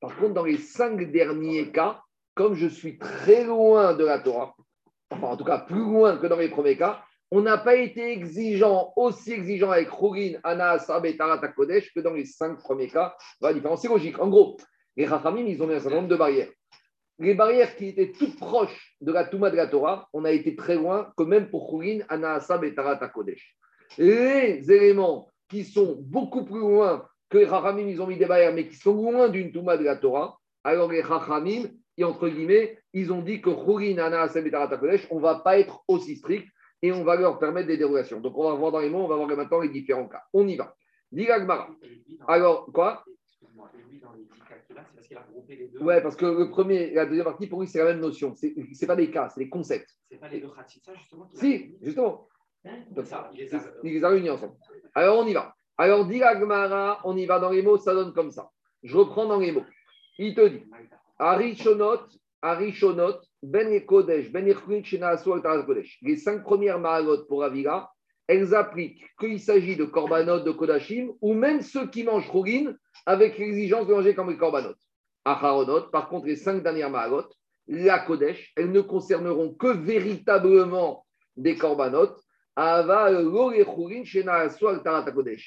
Par 0.00 0.16
contre, 0.16 0.34
dans 0.34 0.44
les 0.44 0.58
cinq 0.58 1.10
derniers 1.10 1.72
cas, 1.72 2.00
comme 2.34 2.54
je 2.54 2.68
suis 2.68 2.98
très 2.98 3.44
loin 3.44 3.94
de 3.94 4.04
la 4.04 4.20
Torah, 4.20 4.54
enfin 5.10 5.28
en 5.28 5.36
tout 5.36 5.44
cas 5.44 5.58
plus 5.58 5.80
loin 5.80 6.18
que 6.18 6.26
dans 6.26 6.36
les 6.36 6.50
premiers 6.50 6.76
cas, 6.76 7.02
on 7.30 7.40
n'a 7.40 7.58
pas 7.58 7.74
été 7.74 8.12
exigeant, 8.12 8.92
aussi 8.96 9.32
exigeant 9.32 9.70
avec 9.70 9.88
Khourin, 9.88 10.34
Anas, 10.44 10.90
et 11.04 11.16
Tarat, 11.16 11.46
Kodesh 11.48 11.92
que 11.92 12.00
dans 12.00 12.12
les 12.12 12.24
cinq 12.24 12.58
premiers 12.58 12.88
cas. 12.88 13.14
La 13.40 13.52
différence, 13.52 13.82
c'est 13.82 13.88
logique. 13.88 14.18
En 14.18 14.28
gros, 14.28 14.56
les 14.96 15.04
Rachamim, 15.04 15.46
ils 15.46 15.62
ont 15.62 15.66
mis 15.66 15.74
un 15.74 15.80
certain 15.80 15.96
nombre 15.96 16.08
de 16.08 16.16
barrières 16.16 16.48
les 17.18 17.34
barrières 17.34 17.74
qui 17.76 17.88
étaient 17.88 18.12
toutes 18.12 18.36
proches 18.36 18.94
de 19.00 19.12
la 19.12 19.24
Touma 19.24 19.50
de 19.50 19.56
la 19.56 19.66
Torah, 19.66 20.08
on 20.12 20.24
a 20.24 20.30
été 20.30 20.54
très 20.54 20.76
loin, 20.76 21.12
que 21.16 21.24
même 21.24 21.50
pour 21.50 21.68
Khourin, 21.68 22.00
Anaasab 22.08 22.64
et 22.64 22.74
Tarata 22.74 23.08
Kodesh. 23.08 23.56
Les 23.96 24.70
éléments 24.70 25.28
qui 25.48 25.64
sont 25.64 25.96
beaucoup 26.00 26.44
plus 26.44 26.60
loin 26.60 27.06
que 27.28 27.38
les 27.38 27.46
Chachamim, 27.46 27.88
ils 27.88 28.00
ont 28.00 28.06
mis 28.06 28.16
des 28.16 28.26
barrières, 28.26 28.54
mais 28.54 28.68
qui 28.68 28.76
sont 28.76 28.94
loin 28.94 29.28
d'une 29.28 29.52
Touma 29.52 29.76
de 29.76 29.84
la 29.84 29.96
Torah, 29.96 30.38
alors 30.62 30.90
les 30.90 31.02
Chachamim, 31.02 31.64
et 31.96 32.04
entre 32.04 32.28
guillemets, 32.28 32.78
ils 32.92 33.12
ont 33.12 33.22
dit 33.22 33.40
que 33.40 33.50
Khourin, 33.50 33.98
Anaasab 33.98 34.46
et 34.46 34.50
Tarata 34.50 34.76
Kodesh, 34.76 35.06
on 35.10 35.16
ne 35.16 35.22
va 35.22 35.40
pas 35.40 35.58
être 35.58 35.82
aussi 35.88 36.16
strict 36.16 36.48
et 36.82 36.92
on 36.92 37.02
va 37.02 37.16
leur 37.16 37.38
permettre 37.38 37.66
des 37.66 37.76
dérogations. 37.76 38.20
Donc 38.20 38.38
on 38.38 38.48
va 38.48 38.54
voir 38.54 38.70
dans 38.70 38.78
les 38.78 38.88
mots, 38.88 39.04
on 39.04 39.08
va 39.08 39.16
voir 39.16 39.28
maintenant 39.28 39.60
les 39.60 39.68
différents 39.68 40.06
cas. 40.08 40.22
On 40.32 40.46
y 40.46 40.56
va. 40.56 40.74
Gmara. 41.12 41.68
Alors, 42.28 42.66
quoi? 42.72 43.04
Ouais, 45.80 46.02
parce 46.02 46.16
que 46.16 46.26
le 46.26 46.50
premier 46.50 46.92
la 46.92 47.06
deuxième 47.06 47.24
partie, 47.24 47.46
pour 47.46 47.60
lui, 47.60 47.68
c'est 47.68 47.78
la 47.78 47.86
même 47.86 48.00
notion. 48.00 48.34
Ce 48.34 48.46
n'est 48.46 48.86
pas 48.86 48.96
des 48.96 49.10
cas, 49.10 49.28
c'est 49.28 49.40
des 49.40 49.48
concepts. 49.48 49.90
C'est 50.10 50.18
pas 50.18 50.28
les 50.28 50.40
deux 50.40 50.48
ça 50.48 50.94
justement 50.94 51.28
Si, 51.34 51.76
justement. 51.82 52.28
Hein 52.64 52.78
ça, 53.04 53.30
il, 53.34 53.48
les 53.82 54.04
a... 54.04 54.08
réunis 54.08 54.30
ensemble. 54.30 54.54
Alors, 54.94 55.18
on 55.18 55.26
y 55.26 55.32
va. 55.32 55.54
Alors, 55.76 56.06
dit 56.06 56.22
Agmara, 56.22 57.00
on 57.04 57.16
y 57.16 57.24
va 57.26 57.38
dans 57.38 57.50
les 57.50 57.62
mots, 57.62 57.78
ça 57.78 57.94
donne 57.94 58.12
comme 58.12 58.30
ça. 58.30 58.50
Je 58.82 58.96
reprends 58.96 59.26
dans 59.26 59.38
les 59.38 59.52
mots. 59.52 59.64
Il 60.18 60.34
te 60.34 60.48
dit 60.48 60.64
Arishonot, 61.18 62.00
Arishonot, 62.42 63.20
Ben 63.42 63.84
Kodesh, 63.86 64.30
Ben 64.32 64.52
Kodesh. 64.54 65.98
Les 66.02 66.16
cinq 66.16 66.42
premières 66.42 66.80
maragotes 66.80 67.28
pour 67.28 67.44
Avila, 67.44 67.90
elles 68.28 68.54
appliquent 68.54 69.04
qu'il 69.18 69.40
s'agit 69.40 69.76
de 69.76 69.84
korbanot 69.84 70.40
de 70.40 70.50
Kodashim 70.50 71.08
ou 71.20 71.34
même 71.34 71.62
ceux 71.62 71.88
qui 71.88 72.04
mangent 72.04 72.30
Khourin 72.30 72.74
avec 73.06 73.38
l'exigence 73.38 73.86
de 73.86 73.94
manger 73.94 74.14
comme 74.14 74.30
les 74.30 74.36
korbanot. 74.36 74.74
Acharonot, 75.24 75.88
par 75.90 76.08
contre, 76.08 76.26
les 76.26 76.36
cinq 76.36 76.62
dernières 76.62 76.90
Mahalot, 76.90 77.24
la 77.66 77.98
Kodesh, 77.98 78.52
elles 78.56 78.70
ne 78.70 78.80
concerneront 78.80 79.52
que 79.54 79.68
véritablement 79.68 81.04
des 81.36 81.56
korbanot. 81.56 82.16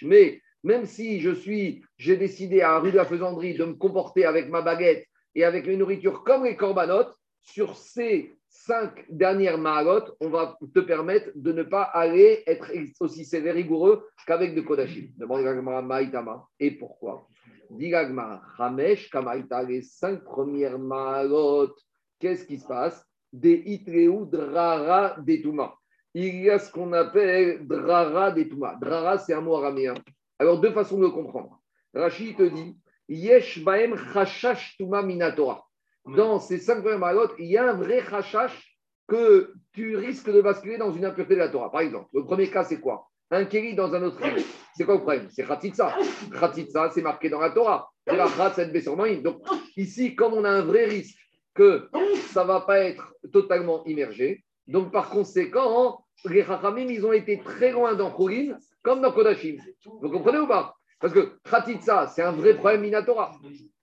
Mais 0.03 0.41
même 0.63 0.85
si 0.85 1.19
je 1.19 1.31
suis, 1.31 1.83
j'ai 1.97 2.17
décidé 2.17 2.61
à 2.61 2.79
rue 2.79 2.91
de 2.91 2.97
la 2.97 3.05
Faisanderie 3.05 3.55
de 3.55 3.65
me 3.65 3.73
comporter 3.73 4.25
avec 4.25 4.49
ma 4.49 4.61
baguette 4.61 5.05
et 5.35 5.43
avec 5.43 5.67
mes 5.67 5.77
nourritures 5.77 6.23
comme 6.23 6.45
les 6.45 6.55
korbanot, 6.55 7.05
sur 7.41 7.75
ces 7.75 8.35
cinq 8.51 9.05
dernières 9.09 9.57
mahalot, 9.57 10.13
on 10.19 10.29
va 10.29 10.57
te 10.73 10.81
permettre 10.81 11.29
de 11.35 11.53
ne 11.53 11.63
pas 11.63 11.83
aller 11.83 12.43
être 12.45 12.69
aussi 12.99 13.23
sévère 13.23 13.55
rigoureux 13.55 14.07
qu'avec 14.27 14.53
de 14.53 14.61
Kodashim. 14.61 15.07
Demande 15.17 15.85
Maïtama. 15.85 16.45
Et 16.59 16.71
pourquoi? 16.71 17.27
Digagma, 17.69 18.41
Hamesh, 18.57 19.09
Kamaïta, 19.09 19.63
les 19.63 19.81
cinq 19.81 20.25
premières 20.25 20.77
mahalot, 20.77 21.73
qu'est-ce 22.19 22.45
qui 22.45 22.59
se 22.59 22.67
passe? 22.67 23.03
Des 23.31 23.63
Itreu, 23.65 24.25
Drara, 24.25 25.15
Detuma. 25.21 25.73
Il 26.13 26.41
y 26.41 26.49
a 26.49 26.59
ce 26.59 26.69
qu'on 26.69 26.91
appelle 26.91 27.65
Drara, 27.65 28.31
Detuma. 28.31 28.75
Drara, 28.75 29.17
c'est 29.17 29.33
un 29.33 29.39
mot 29.39 29.55
araméen. 29.55 29.93
Alors, 30.37 30.59
deux 30.59 30.73
façons 30.73 30.97
de 30.97 31.03
le 31.03 31.11
comprendre. 31.11 31.61
Rachid 31.93 32.35
te 32.35 32.43
dit 32.43 32.77
Yesh 33.07 33.63
Baem 33.63 33.95
Chashash 34.13 34.75
Tuma 34.77 35.01
Minatora. 35.01 35.65
Dans 36.05 36.39
ces 36.39 36.57
cinq 36.57 36.81
premières 36.81 36.99
mahalot, 36.99 37.29
il 37.37 37.45
y 37.45 37.57
a 37.57 37.69
un 37.69 37.73
vrai 37.73 38.03
Chashash 38.09 38.77
que 39.07 39.53
tu 39.73 39.95
risques 39.95 40.31
de 40.31 40.41
basculer 40.41 40.77
dans 40.77 40.91
une 40.91 41.05
impureté 41.05 41.35
de 41.35 41.39
la 41.39 41.49
Torah. 41.49 41.71
Par 41.71 41.81
exemple, 41.81 42.07
le 42.13 42.23
premier 42.23 42.49
cas, 42.49 42.63
c'est 42.63 42.79
quoi? 42.79 43.07
Un 43.29 43.45
kéli 43.45 43.75
dans 43.75 43.93
un 43.93 44.03
autre 44.03 44.19
kéli. 44.19 44.45
C'est 44.75 44.83
quoi 44.83 44.95
le 44.95 45.01
problème? 45.01 45.27
C'est 45.29 45.45
Khatitsa. 45.45 45.95
Khatitsa, 46.39 46.89
c'est 46.89 47.01
marqué 47.01 47.29
dans 47.29 47.39
la 47.39 47.51
Torah. 47.51 47.89
Donc, 48.07 49.37
ici, 49.77 50.15
comme 50.15 50.33
on 50.33 50.43
a 50.43 50.49
un 50.49 50.63
vrai 50.63 50.85
risque 50.85 51.17
que 51.53 51.87
ça 52.29 52.43
ne 52.43 52.47
va 52.47 52.61
pas 52.61 52.79
être 52.79 53.13
totalement 53.31 53.85
immergé, 53.85 54.43
donc 54.67 54.91
par 54.91 55.09
conséquent, 55.09 56.03
les 56.25 56.43
Chachamim, 56.43 56.87
ils 56.87 57.05
ont 57.05 57.13
été 57.13 57.39
très 57.39 57.71
loin 57.71 57.93
dans 57.93 58.11
Khourin 58.11 58.57
comme 58.81 59.01
dans 59.01 59.11
Kodashim. 59.11 59.57
Vous 60.01 60.09
comprenez 60.09 60.39
ou 60.39 60.47
pas? 60.47 60.75
Parce 60.99 61.13
que 61.13 61.37
Khatitsa, 61.49 62.07
c'est 62.07 62.21
un 62.21 62.31
vrai 62.31 62.55
problème 62.55 62.81
Minatora. 62.81 63.31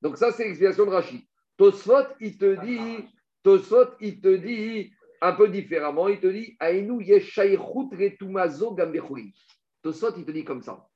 Donc, 0.03 0.17
ça, 0.17 0.33
c'est 0.33 0.45
l'explication 0.45 0.87
de 0.87 0.91
Rachid. 0.91 1.21
Tosfot, 1.59 2.15
il 2.21 2.39
te 2.39 2.65
dit, 2.65 3.05
Tosfot, 3.43 3.97
il 4.01 4.21
te 4.21 4.35
dit, 4.35 4.91
un 5.21 5.33
peu 5.33 5.49
différemment. 5.49 6.09
Il 6.09 6.21
te 6.21 6.27
dit 6.27 6.57
Aïnou 6.61 7.01
yeshaychut 7.01 7.91
retumazo 7.93 8.75
gambechourin. 8.75 9.31
Tosot, 9.83 10.17
il 10.17 10.25
te 10.25 10.31
dit 10.31 10.45
comme 10.45 10.63
ça. 10.63 10.89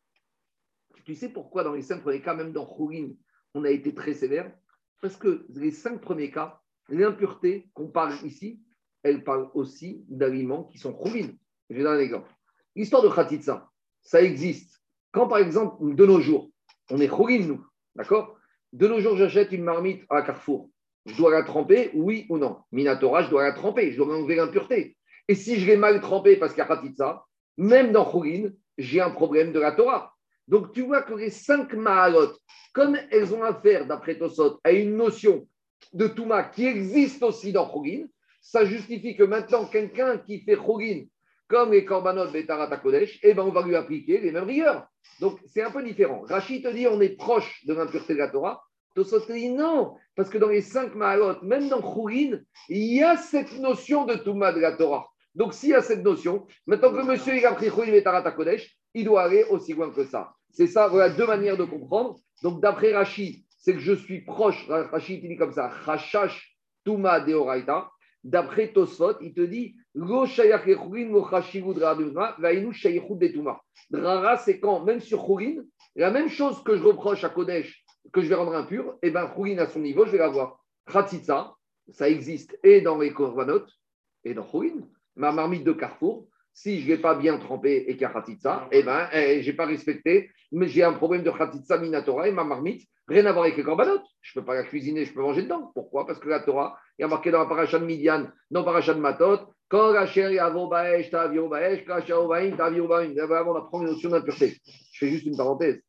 Tu 1.05 1.15
sais 1.15 1.29
pourquoi 1.29 1.65
dans 1.65 1.73
les 1.73 1.83
cinq 1.83 2.03
premiers 2.03 2.23
cas, 2.23 2.35
même 2.35 2.53
dans 2.53 2.65
Khourin, 2.65 3.11
on 3.55 3.65
a 3.65 3.71
été 3.71 3.95
très 3.95 4.15
sévère? 4.15 4.53
Parce 5.01 5.17
que 5.17 5.47
les 5.55 5.73
cinq 5.73 6.01
premiers 6.01 6.31
cas, 6.31 6.61
l'impureté 6.89 7.69
qu'on 7.75 7.89
parle 7.89 8.15
ici, 8.25 8.63
elle 9.03 9.25
parle 9.25 9.51
aussi 9.55 10.05
d'aliments 10.09 10.65
qui 10.65 10.79
sont 10.79 10.93
Khourin. 10.93 11.29
Je 11.71 11.77
vais 11.77 11.83
donner 11.83 11.97
un 11.97 12.01
exemple. 12.01 12.31
L'histoire 12.77 13.03
de 13.03 13.09
Khatitsa, 13.09 13.69
ça 14.01 14.23
existe. 14.23 14.81
Quand 15.11 15.27
par 15.27 15.39
exemple, 15.39 15.95
de 15.95 16.07
nos 16.07 16.21
jours, 16.21 16.51
on 16.91 17.01
est 17.01 17.09
Khourin, 17.09 17.47
nous, 17.47 17.67
d'accord? 17.97 18.39
De 18.73 18.89
nos 18.89 19.01
jours, 19.01 19.17
j'achète 19.17 19.53
une 19.53 19.65
marmite 19.65 20.05
à 20.09 20.23
Carrefour 20.23 20.71
je 21.07 21.17
dois 21.17 21.31
la 21.31 21.43
tremper, 21.43 21.91
oui 21.95 22.27
ou 22.29 22.39
non? 22.39 22.59
Minatora, 22.71 23.23
je 23.23 23.31
dois 23.31 23.45
la 23.45 23.53
tremper, 23.53 23.93
je 23.93 23.97
dois 23.97 24.15
enlever 24.15 24.37
l'impureté. 24.37 24.97
Et 25.29 25.35
si 25.35 25.59
je 25.59 25.67
l'ai 25.67 25.77
mal 25.77 26.01
trempée 26.01 26.37
parce 26.37 26.53
qu'il 26.53 26.65
y 26.65 26.67
a 26.67 26.83
ça, 26.97 27.25
même 27.57 27.93
dans 27.93 28.05
Khourin, 28.05 28.51
j'ai 28.79 29.01
un 29.01 29.11
problème 29.11 29.53
de 29.53 29.61
la 29.61 29.73
Torah. 29.73 30.15
Donc 30.49 30.73
tu 30.73 30.83
vois 30.83 31.03
que 31.03 31.15
les 31.15 31.31
cinq 31.31 31.75
Mahalot, 31.75 32.33
comme 32.73 32.99
elles 33.11 33.35
ont 33.35 33.43
affaire, 33.43 33.87
d'après 33.87 34.19
Tosot, 34.19 34.61
à 34.65 34.73
une 34.73 34.97
notion 34.97 35.47
de 35.93 36.07
Touma 36.07 36.45
qui 36.45 36.67
existe 36.67 37.23
aussi 37.23 37.53
dans 37.53 37.69
Khourin, 37.69 38.07
ça 38.41 38.65
justifie 38.65 39.17
que 39.17 39.23
maintenant, 39.23 39.67
quelqu'un 39.67 40.19
qui 40.19 40.41
fait 40.41 40.57
Khourin 40.57 41.05
comme 41.53 41.73
les 41.73 41.85
Korbanot 41.85 42.31
Betarat 42.31 42.75
Kodesh, 42.79 43.21
eh 43.23 43.35
ben, 43.35 43.43
on 43.43 43.51
va 43.51 43.61
lui 43.61 43.77
appliquer 43.77 44.19
les 44.23 44.33
mêmes 44.33 44.45
rigueurs. 44.45 44.87
Donc 45.21 45.39
c'est 45.45 45.63
un 45.63 45.71
peu 45.71 45.83
différent. 45.83 46.23
Rachid 46.27 46.63
te 46.63 46.69
dit 46.69 46.87
on 46.87 46.99
est 47.03 47.15
proche 47.15 47.63
de 47.67 47.75
l'impureté 47.75 48.15
de 48.15 48.21
la 48.21 48.29
Torah, 48.29 48.65
Tosot 48.95 49.27
dit 49.29 49.51
non, 49.51 49.97
parce 50.17 50.31
que 50.31 50.39
dans 50.39 50.49
les 50.49 50.63
cinq 50.63 50.95
Mahalot, 50.95 51.43
même 51.43 51.69
dans 51.69 51.83
Khourin, 51.83 52.41
il 52.71 52.95
y 52.95 53.03
a 53.03 53.19
cette 53.19 53.59
notion 53.59 54.07
de 54.07 54.15
Touma 54.15 54.51
de 54.55 54.61
la 54.61 54.73
Torah. 54.73 55.07
Donc, 55.35 55.53
s'il 55.53 55.71
y 55.71 55.75
a 55.75 55.83
cette 55.83 56.03
notion, 56.03 56.47
maintenant 56.67 56.91
que 56.91 57.03
monsieur 57.07 57.37
il 57.37 57.45
a 57.45 57.53
pris 57.53 57.69
Kodesh, 57.69 58.75
il 58.95 59.05
doit 59.05 59.23
aller 59.23 59.45
aussi 59.51 59.75
loin 59.75 59.91
que 59.91 60.05
ça. 60.05 60.33
C'est 60.51 60.67
ça, 60.67 60.89
voilà 60.89 61.11
deux 61.11 61.27
manières 61.27 61.59
de 61.59 61.65
comprendre. 61.65 62.17
Donc, 62.43 62.63
d'après 62.63 62.95
Rachid, 62.95 63.45
c'est 63.59 63.75
que 63.75 63.81
je 63.81 63.93
suis 63.93 64.23
proche, 64.23 64.67
Rachid 64.69 65.23
il 65.23 65.29
dit 65.29 65.37
comme 65.37 65.53
ça, 65.53 65.69
Rachash 65.69 66.57
Tuma 66.85 67.21
Deoraita. 67.21 67.91
D'après 68.25 68.73
Tosfot, 68.73 69.21
il 69.21 69.35
te 69.35 69.41
dit 69.41 69.75
Drara, 73.91 74.37
c'est 74.39 74.59
quand, 74.59 74.85
même 74.85 75.01
sur 75.01 75.23
Khourin, 75.23 75.57
la 75.97 76.11
même 76.11 76.29
chose 76.31 76.63
que 76.65 76.77
je 76.77 76.83
reproche 76.83 77.25
à 77.25 77.29
Kodesh, 77.29 77.85
que 78.13 78.23
je 78.23 78.29
vais 78.29 78.35
rendre 78.35 78.55
impur, 78.55 78.95
et 79.03 79.09
eh 79.09 79.11
bien 79.11 79.27
Khourin 79.27 79.59
à 79.59 79.67
son 79.67 79.81
niveau, 79.81 80.07
je 80.07 80.13
vais 80.13 80.19
l'avoir. 80.19 80.59
Khatitsa, 80.91 81.55
ça 81.91 82.09
existe 82.09 82.59
et 82.65 82.81
dans 82.81 82.99
les 82.99 83.13
Korbanot, 83.13 83.67
et 84.25 84.33
dans 84.35 84.45
Khourin. 84.45 84.89
Ma 85.15 85.31
marmite 85.31 85.65
de 85.65 85.73
Carrefour, 85.73 86.27
si 86.55 86.81
je 86.81 86.85
ne 86.85 86.93
l'ai 86.93 86.99
pas 86.99 87.15
bien 87.15 87.39
trempé 87.39 87.85
et 87.87 87.93
qu'il 87.93 88.03
y 88.03 88.05
a 88.07 88.11
Khatitsa, 88.11 88.69
eh 88.73 88.83
ben, 88.83 89.09
eh, 89.13 89.43
je 89.43 89.51
n'ai 89.51 89.57
pas 89.57 89.67
respecté, 89.67 90.31
mais 90.53 90.69
j'ai 90.69 90.85
un 90.85 90.95
problème 90.95 91.23
de 91.23 91.31
Khatitsa 91.31 91.77
Minatora 91.77 92.29
et 92.29 92.33
ma 92.33 92.45
marmite, 92.45 92.89
rien 93.09 93.27
à 93.27 93.33
voir 93.33 93.45
avec 93.45 93.59
les 93.59 93.63
Korbanot. 93.63 94.01
Je 94.23 94.39
ne 94.39 94.41
peux 94.41 94.47
pas 94.47 94.55
la 94.55 94.65
cuisiner, 94.65 95.05
je 95.05 95.13
peux 95.13 95.21
manger 95.21 95.43
dedans. 95.43 95.71
Pourquoi? 95.75 96.07
Parce 96.07 96.19
que 96.19 96.29
la 96.29 96.41
Torah, 96.41 96.79
il 96.99 97.03
y 97.03 97.05
a 97.05 97.09
marqué 97.09 97.31
dans 97.31 97.41
la 97.41 97.47
paracha 97.47 97.79
de 97.79 97.85
Midian, 97.85 98.29
dans 98.51 98.61
la 98.61 98.67
paracha 98.67 98.95
de 98.95 99.01
Matot, 99.01 99.41
quand 99.73 99.91
la 99.91 100.07
chérie 100.07 100.39
avant 100.39 100.67
Baesh, 100.67 101.09
Tavio 101.09 101.49
Baesh, 101.49 101.87
quand 101.87 101.95
la 101.97 102.57
Tavio 102.57 102.87
Baesh, 102.87 103.17
on 103.17 103.55
apprend 103.55 103.81
une 103.81 103.87
notion 103.87 104.11
d'impureté. 104.11 104.59
Je 104.93 104.99
fais 104.99 105.11
juste 105.11 105.25
une 105.25 105.35
parenthèse. 105.35 105.81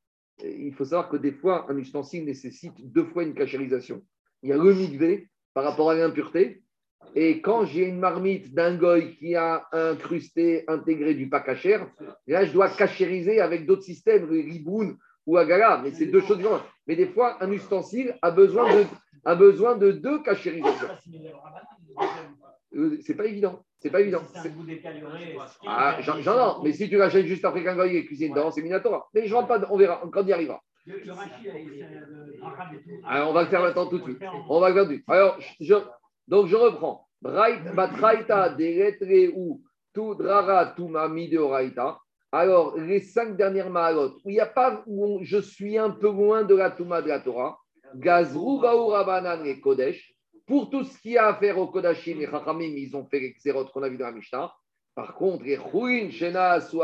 Il 0.42 0.74
faut 0.74 0.86
savoir 0.86 1.10
que 1.10 1.18
des 1.18 1.34
fois, 1.34 1.70
un 1.70 1.76
ustensile 1.76 2.24
nécessite 2.24 2.74
deux 2.80 3.04
fois 3.04 3.24
une 3.24 3.34
cachérisation. 3.34 4.02
Il 4.42 4.50
y 4.50 4.54
a 4.54 4.56
le 4.56 4.74
midvé 4.74 5.28
par 5.54 5.66
rapport 5.66 5.92
à 5.92 5.96
l'impureté. 5.96 6.64
Et 7.14 7.42
quand 7.42 7.66
j'ai 7.66 7.84
une 7.84 8.00
marmite 8.00 8.54
d'un 8.54 8.78
goy 8.78 9.18
qui 9.18 9.36
a 9.36 9.68
incrusté, 9.74 10.64
intégré 10.70 11.14
du 11.14 11.28
pas 11.28 11.42
cachère, 11.42 11.86
là, 12.26 12.46
je 12.46 12.54
dois 12.54 12.70
cachériser 12.70 13.42
avec 13.42 13.66
d'autres 13.66 13.84
systèmes, 13.84 14.30
le 14.30 14.40
riboun 14.40 14.96
ou 15.26 15.36
agala. 15.36 15.82
Mais 15.84 15.92
c'est 15.92 16.06
deux 16.06 16.22
choses 16.22 16.38
différentes. 16.38 16.64
Mais 16.88 16.96
des 16.96 17.08
fois, 17.08 17.44
un 17.44 17.52
ustensile 17.52 18.18
a 18.22 18.32
besoin 18.32 18.74
de, 18.74 18.86
a 19.26 19.36
besoin 19.36 19.76
de 19.76 19.92
deux 19.92 20.24
cachérisations. 20.24 20.88
Euh, 22.76 22.98
c'est 23.06 23.16
pas 23.16 23.26
évident. 23.26 23.62
C'est 23.84 23.90
pas 23.90 24.00
évident. 24.00 24.22
Ah, 25.68 25.98
j'en 26.00 26.18
ai. 26.18 26.64
Mais 26.64 26.72
si 26.72 26.88
tu 26.88 26.96
l'achètes 26.96 27.26
juste 27.26 27.44
après 27.44 27.64
qu'un 27.66 27.76
goy 27.76 27.98
est 27.98 28.06
cuisiné 28.06 28.30
dedans, 28.30 28.50
c'est 28.50 28.62
Minatora. 28.62 29.10
Mais 29.14 29.28
je 29.28 29.36
rentre 29.36 29.50
pas, 29.50 29.60
on 29.70 29.78
verra 29.78 30.02
quand 30.10 30.22
il 30.22 30.30
y 30.30 30.34
arrivera. 30.34 30.62
Alors, 33.06 33.30
on 33.30 33.34
va 33.34 33.44
le 33.44 33.50
faire 33.50 33.62
maintenant 33.62 33.88
tout 33.88 33.98
de 33.98 34.04
suite. 34.04 34.24
On 34.48 34.62
va 34.62 34.70
le 34.70 34.76
faire 34.76 34.86
de 34.86 34.94
suite. 34.94 35.04
Alors, 35.10 35.38
je, 35.60 35.76
donc 36.30 36.48
je 36.48 36.56
reprends. 36.56 37.10
Alors, 42.32 42.78
les 42.78 43.00
cinq 43.02 43.36
dernières 43.36 43.70
ma'alot, 43.70 44.16
où 44.24 44.30
il 44.30 44.34
n'y 44.34 44.40
a 44.40 44.46
pas, 44.46 44.82
où 44.88 45.20
je 45.24 45.40
suis 45.40 45.78
un 45.78 45.90
peu 45.90 46.08
loin 46.08 46.44
de 46.44 46.56
la 46.56 46.72
Touma 46.72 47.02
de 47.02 47.10
la 47.10 47.20
Torah, 47.20 47.60
Gazru 47.96 48.60
Rabanan 48.60 49.46
et 49.46 49.60
Kodesh, 49.60 50.13
pour 50.46 50.70
tout 50.70 50.84
ce 50.84 50.98
qui 51.00 51.18
a 51.18 51.28
à 51.28 51.36
faire 51.36 51.58
au 51.58 51.68
Kodashim, 51.68 52.18
les 52.20 52.28
Chachamim, 52.28 52.74
ils 52.76 52.96
ont 52.96 53.06
fait 53.06 53.20
les 53.20 53.34
xérotes 53.34 53.72
qu'on 53.72 53.84
a 53.84 53.90
vu 53.90 53.98
dans 53.98 54.06
la 54.06 54.12
Mishnah. 54.12 54.52
Par 54.96 55.16
contre, 55.16 55.44
les 55.44 55.58
Chouin, 55.58 56.12
Shenas 56.12 56.70
ou 56.74 56.82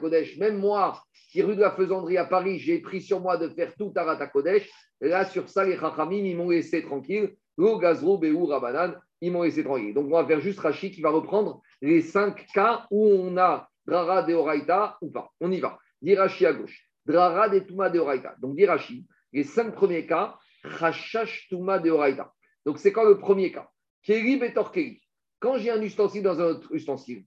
Kodesh, 0.00 0.38
même 0.38 0.58
moi, 0.58 1.02
qui 1.32 1.42
rue 1.42 1.56
de 1.56 1.60
la 1.60 1.72
Faisanderie 1.72 2.16
à 2.16 2.24
Paris, 2.24 2.58
j'ai 2.58 2.78
pris 2.78 3.02
sur 3.02 3.20
moi 3.20 3.36
de 3.36 3.48
faire 3.48 3.74
tout 3.76 3.90
Tarat 3.90 4.24
Kodesh. 4.28 4.68
Là, 5.00 5.24
sur 5.24 5.48
ça, 5.48 5.64
les 5.64 5.76
Chachamim, 5.76 6.24
ils 6.24 6.36
m'ont 6.36 6.50
laissé 6.50 6.82
tranquille. 6.82 7.34
Lo 7.56 7.78
Gazru 7.78 8.18
Beou 8.18 8.46
Rabanan, 8.46 8.94
ils 9.20 9.32
m'ont 9.32 9.42
laissé 9.42 9.64
tranquille. 9.64 9.92
Donc, 9.92 10.06
on 10.06 10.10
va 10.10 10.26
faire 10.26 10.40
juste 10.40 10.60
Rachid 10.60 10.94
qui 10.94 11.00
va 11.00 11.10
reprendre 11.10 11.60
les 11.82 12.00
cinq 12.00 12.46
cas 12.54 12.86
où 12.90 13.04
on 13.06 13.36
a 13.36 13.68
Drara 13.86 14.22
de 14.22 14.34
Oraita 14.34 14.96
ou 15.00 15.10
pas. 15.10 15.30
On 15.40 15.50
y 15.50 15.60
va. 15.60 15.78
Dirachi 16.00 16.46
à 16.46 16.52
gauche. 16.52 16.88
Drara 17.04 17.48
de 17.48 17.58
Touma 17.60 17.90
de 17.90 17.98
Oraita. 17.98 18.36
Donc, 18.40 18.54
Dirachi, 18.54 19.06
les 19.32 19.44
cinq 19.44 19.74
premiers 19.74 20.06
cas, 20.06 20.36
Rachash 20.62 21.48
Touma 21.48 21.78
de 21.78 21.90
Oraita. 21.90 22.32
Donc, 22.68 22.78
c'est 22.78 22.92
quoi 22.92 23.08
le 23.08 23.16
premier 23.16 23.50
cas 23.50 23.70
Keri 24.02 24.36
Betorkeri. 24.36 25.00
Quand 25.40 25.56
j'ai 25.56 25.70
un 25.70 25.80
ustensile 25.80 26.22
dans 26.22 26.38
un 26.38 26.48
autre 26.48 26.70
ustensile, 26.74 27.24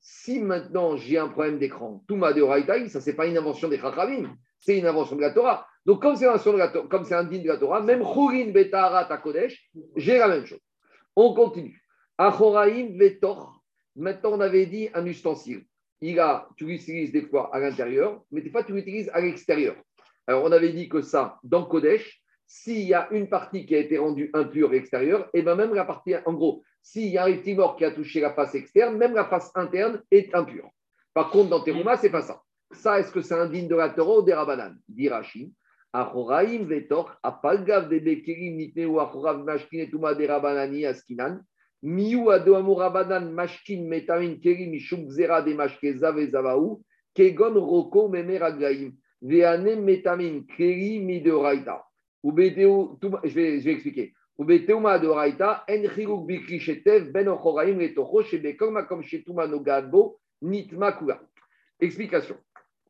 si 0.00 0.38
maintenant 0.38 0.96
j'ai 0.96 1.18
un 1.18 1.26
problème 1.26 1.58
d'écran, 1.58 2.04
Touma 2.06 2.32
de 2.32 2.42
Oraita, 2.42 2.88
ça, 2.88 3.00
c'est 3.00 3.16
pas 3.16 3.26
une 3.26 3.36
invention 3.36 3.66
des 3.66 3.80
Chachamim, 3.80 4.36
c'est 4.60 4.78
une 4.78 4.86
invention 4.86 5.16
de 5.16 5.22
la 5.22 5.32
Torah. 5.32 5.66
Donc, 5.84 6.00
comme 6.00 6.14
c'est 6.14 6.26
un 6.28 7.24
digne 7.24 7.42
de 7.42 7.48
la 7.48 7.56
Torah, 7.56 7.82
même 7.82 8.04
Churin 8.04 8.52
Betara 8.52 9.06
Takodesh, 9.06 9.68
j'ai 9.96 10.18
la 10.18 10.28
même 10.28 10.46
chose. 10.46 10.60
On 11.16 11.34
continue. 11.34 11.82
Achoraim 12.18 12.96
Vetor. 12.96 13.60
Maintenant, 13.96 14.34
on 14.34 14.40
avait 14.40 14.66
dit 14.66 14.90
un 14.94 15.04
ustensile. 15.06 15.64
Il 16.00 16.20
a, 16.20 16.48
tu 16.56 16.66
l'utilises 16.66 17.10
des 17.10 17.22
fois 17.22 17.52
à 17.52 17.58
l'intérieur, 17.58 18.22
mais 18.30 18.42
des 18.42 18.50
fois 18.50 18.62
tu 18.62 18.74
l'utilises 18.74 19.10
à 19.12 19.20
l'extérieur. 19.20 19.74
Alors, 20.28 20.44
on 20.44 20.52
avait 20.52 20.72
dit 20.72 20.88
que 20.88 21.02
ça, 21.02 21.40
dans 21.42 21.64
Kodesh, 21.64 22.20
s'il 22.52 22.80
y 22.80 22.94
a 22.94 23.06
une 23.12 23.28
partie 23.28 23.64
qui 23.64 23.76
a 23.76 23.78
été 23.78 23.96
rendue 23.96 24.28
impure 24.34 24.74
extérieure, 24.74 25.30
et 25.32 25.42
bien 25.42 25.54
même 25.54 25.72
la 25.72 25.84
partie, 25.84 26.16
en 26.26 26.32
gros, 26.32 26.64
s'il 26.82 27.06
y 27.06 27.16
a 27.16 27.26
un 27.26 27.54
mort 27.54 27.76
qui 27.76 27.84
a 27.84 27.92
touché 27.92 28.18
la 28.20 28.34
face 28.34 28.56
externe, 28.56 28.96
même 28.96 29.14
la 29.14 29.24
face 29.26 29.52
interne 29.54 30.02
est 30.10 30.34
impure. 30.34 30.68
Par 31.14 31.30
contre, 31.30 31.50
dans 31.50 31.60
Teruma, 31.60 31.96
ce 31.96 32.02
n'est 32.02 32.10
pas 32.10 32.22
ça. 32.22 32.42
Ça, 32.72 32.98
est-ce 32.98 33.12
que 33.12 33.20
c'est 33.20 33.38
indigne 33.38 33.68
de 33.68 33.76
la 33.76 33.90
Torah 33.90 34.18
ou 34.18 34.22
des 34.22 34.34
Rabanan 34.34 34.74
Dirachi. 34.88 35.54
Achoraim 35.92 36.64
vetor, 36.64 37.16
apalgav 37.22 37.88
de 37.88 38.00
bekirim 38.00 38.56
nitneu 38.56 38.98
achorav 38.98 39.44
mashkin 39.44 39.84
etuma 39.84 40.14
de 40.14 40.26
Rabanani 40.26 40.86
askinan. 40.86 41.40
Miu 41.84 42.30
adoamu 42.30 42.74
Rabanan 42.74 43.30
mashkin 43.32 43.86
metamin 43.86 44.40
kerim 44.40 44.70
mishum 44.70 45.08
zera 45.08 45.40
de 45.40 45.54
mashkeza 45.54 46.10
vezavaou. 46.10 46.82
Kegon 47.14 47.54
roko 47.54 48.08
memer 48.08 48.42
aglaim. 48.42 48.92
Veane 49.22 49.76
metamin 49.76 50.46
keri 50.56 50.98
midoraita 50.98 51.80
je 52.24 53.34
vais, 53.34 53.60
je 53.60 53.64
vais 53.64 53.72
expliquer. 53.72 54.14
Explication. 61.80 62.36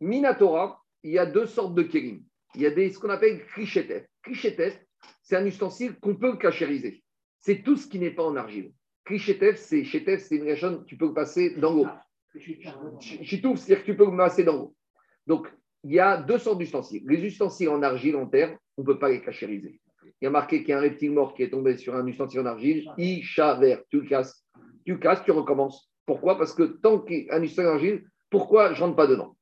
Minatora, 0.01 0.83
il 1.03 1.13
y 1.13 1.19
a 1.19 1.27
deux 1.27 1.47
sortes 1.47 1.75
de 1.75 1.83
kérim. 1.83 2.23
Il 2.55 2.63
y 2.63 2.67
a 2.67 2.71
des, 2.71 2.91
ce 2.91 2.99
qu'on 2.99 3.11
appelle 3.11 3.45
krichetef. 3.47 4.07
Krichetef, 4.23 4.81
c'est 5.23 5.37
un 5.37 5.47
ustensile 5.47 5.99
qu'on 6.01 6.17
peut 6.17 6.37
cachériser. 6.37 7.03
C'est 7.39 7.63
tout 7.63 7.77
ce 7.77 7.87
qui 7.87 7.99
n'est 7.99 8.11
pas 8.11 8.25
en 8.25 8.37
argile. 8.37 8.73
Krichetef, 9.05 9.57
c'est 9.57 9.85
chetef, 9.85 10.23
c'est 10.23 10.37
une 10.37 10.45
région, 10.45 10.85
tu 10.85 10.97
peux 10.97 11.13
passer 11.13 11.57
dans 11.57 11.73
l'eau. 11.73 11.87
Chitouf, 13.23 13.59
c'est-à-dire 13.59 13.85
que 13.85 13.91
tu 13.91 13.97
peux 13.97 14.17
passer 14.17 14.45
dans 14.45 14.57
l'eau. 14.57 14.77
Donc, 15.27 15.49
il 15.85 15.93
y 15.93 16.01
a 16.01 16.17
deux 16.17 16.39
sortes 16.39 16.59
d'ustensiles. 16.59 17.03
Les 17.07 17.25
ustensiles 17.25 17.69
en 17.69 17.83
argile, 17.83 18.17
en 18.17 18.27
terre, 18.27 18.57
on 18.77 18.83
ne 18.83 18.87
peut 18.87 18.99
pas 18.99 19.09
les 19.09 19.23
cachériser. 19.23 19.81
Il 20.21 20.25
y 20.25 20.27
a 20.27 20.31
marqué 20.31 20.61
qu'il 20.61 20.71
y 20.71 20.73
a 20.73 20.79
un 20.79 20.83
reptile 20.83 21.13
mort 21.13 21.35
qui 21.35 21.43
est 21.43 21.51
tombé 21.51 21.77
sur 21.77 21.95
un 21.95 22.07
ustensile 22.07 22.41
en 22.41 22.47
argile. 22.47 22.87
vert, 22.97 23.83
tu 23.89 24.01
le 24.01 24.09
casses. 24.09 24.45
Tu 24.85 24.93
le 24.93 24.99
casses, 24.99 25.25
tu 25.25 25.31
recommences. 25.31 25.91
Pourquoi? 26.05 26.37
Parce 26.37 26.53
que 26.53 26.65
tant 26.65 26.99
qu'un 26.99 27.43
ustensile 27.43 27.67
en 27.67 27.75
argile, 27.75 28.05
pourquoi 28.29 28.75
je 28.75 28.81
ne 28.81 28.87
rentre 28.87 28.97
pas 28.97 29.07
dedans? 29.07 29.37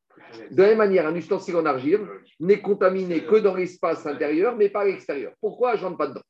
De 0.51 0.63
la 0.63 0.69
même 0.69 0.79
manière, 0.79 1.07
un 1.07 1.15
ustensile 1.15 1.57
en 1.57 1.67
argile 1.67 2.07
n'est 2.39 2.61
contaminé 2.61 3.25
que 3.25 3.37
dans 3.37 3.55
l'espace 3.55 4.07
intérieur, 4.07 4.57
mais 4.57 4.69
pas 4.69 4.83
à 4.83 4.85
l'extérieur. 4.85 5.33
Pourquoi 5.41 5.77
je 5.77 5.83
ne 5.83 5.87
rentre 5.87 5.99
pas 5.99 6.09
dedans? 6.09 6.23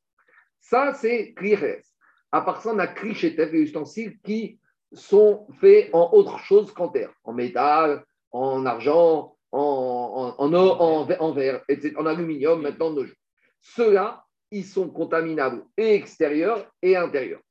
Ça, 0.59 0.93
c'est 0.93 1.33
Kriches. 1.33 1.83
À 2.31 2.41
part 2.41 2.61
ça, 2.61 2.71
on 2.73 2.79
a 2.79 2.87
Krichetef, 2.87 3.51
les 3.51 3.61
ustensiles 3.61 4.17
qui 4.23 4.59
sont 4.93 5.47
faits 5.59 5.89
en 5.93 6.11
autre 6.13 6.39
chose 6.39 6.71
qu'en 6.73 6.89
terre, 6.89 7.11
en 7.23 7.33
métal, 7.33 8.03
en 8.31 8.65
argent, 8.65 9.35
en, 9.51 10.35
en, 10.37 10.53
en, 10.53 11.09
en, 11.09 11.31
verre, 11.31 11.61
en 11.97 12.05
aluminium 12.05 12.61
maintenant 12.61 12.91
de 12.91 12.95
nos 12.95 13.05
jours. 13.05 13.15
Ceux-là, 13.61 14.23
ils 14.51 14.65
sont 14.65 14.89
contaminables 14.89 15.63
et 15.77 15.93
extérieurs 15.95 16.71
et 16.81 16.95
intérieurs. 16.95 17.41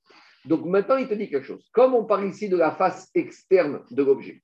Donc 0.45 0.65
maintenant, 0.65 0.97
il 0.97 1.09
te 1.09 1.15
dit 1.15 1.29
quelque 1.29 1.47
chose. 1.47 1.69
Comme 1.73 1.95
on 1.95 2.05
parle 2.05 2.27
ici 2.27 2.49
de 2.49 2.57
la 2.57 2.71
face 2.71 3.11
externe 3.15 3.83
de 3.91 4.03
l'objet, 4.03 4.43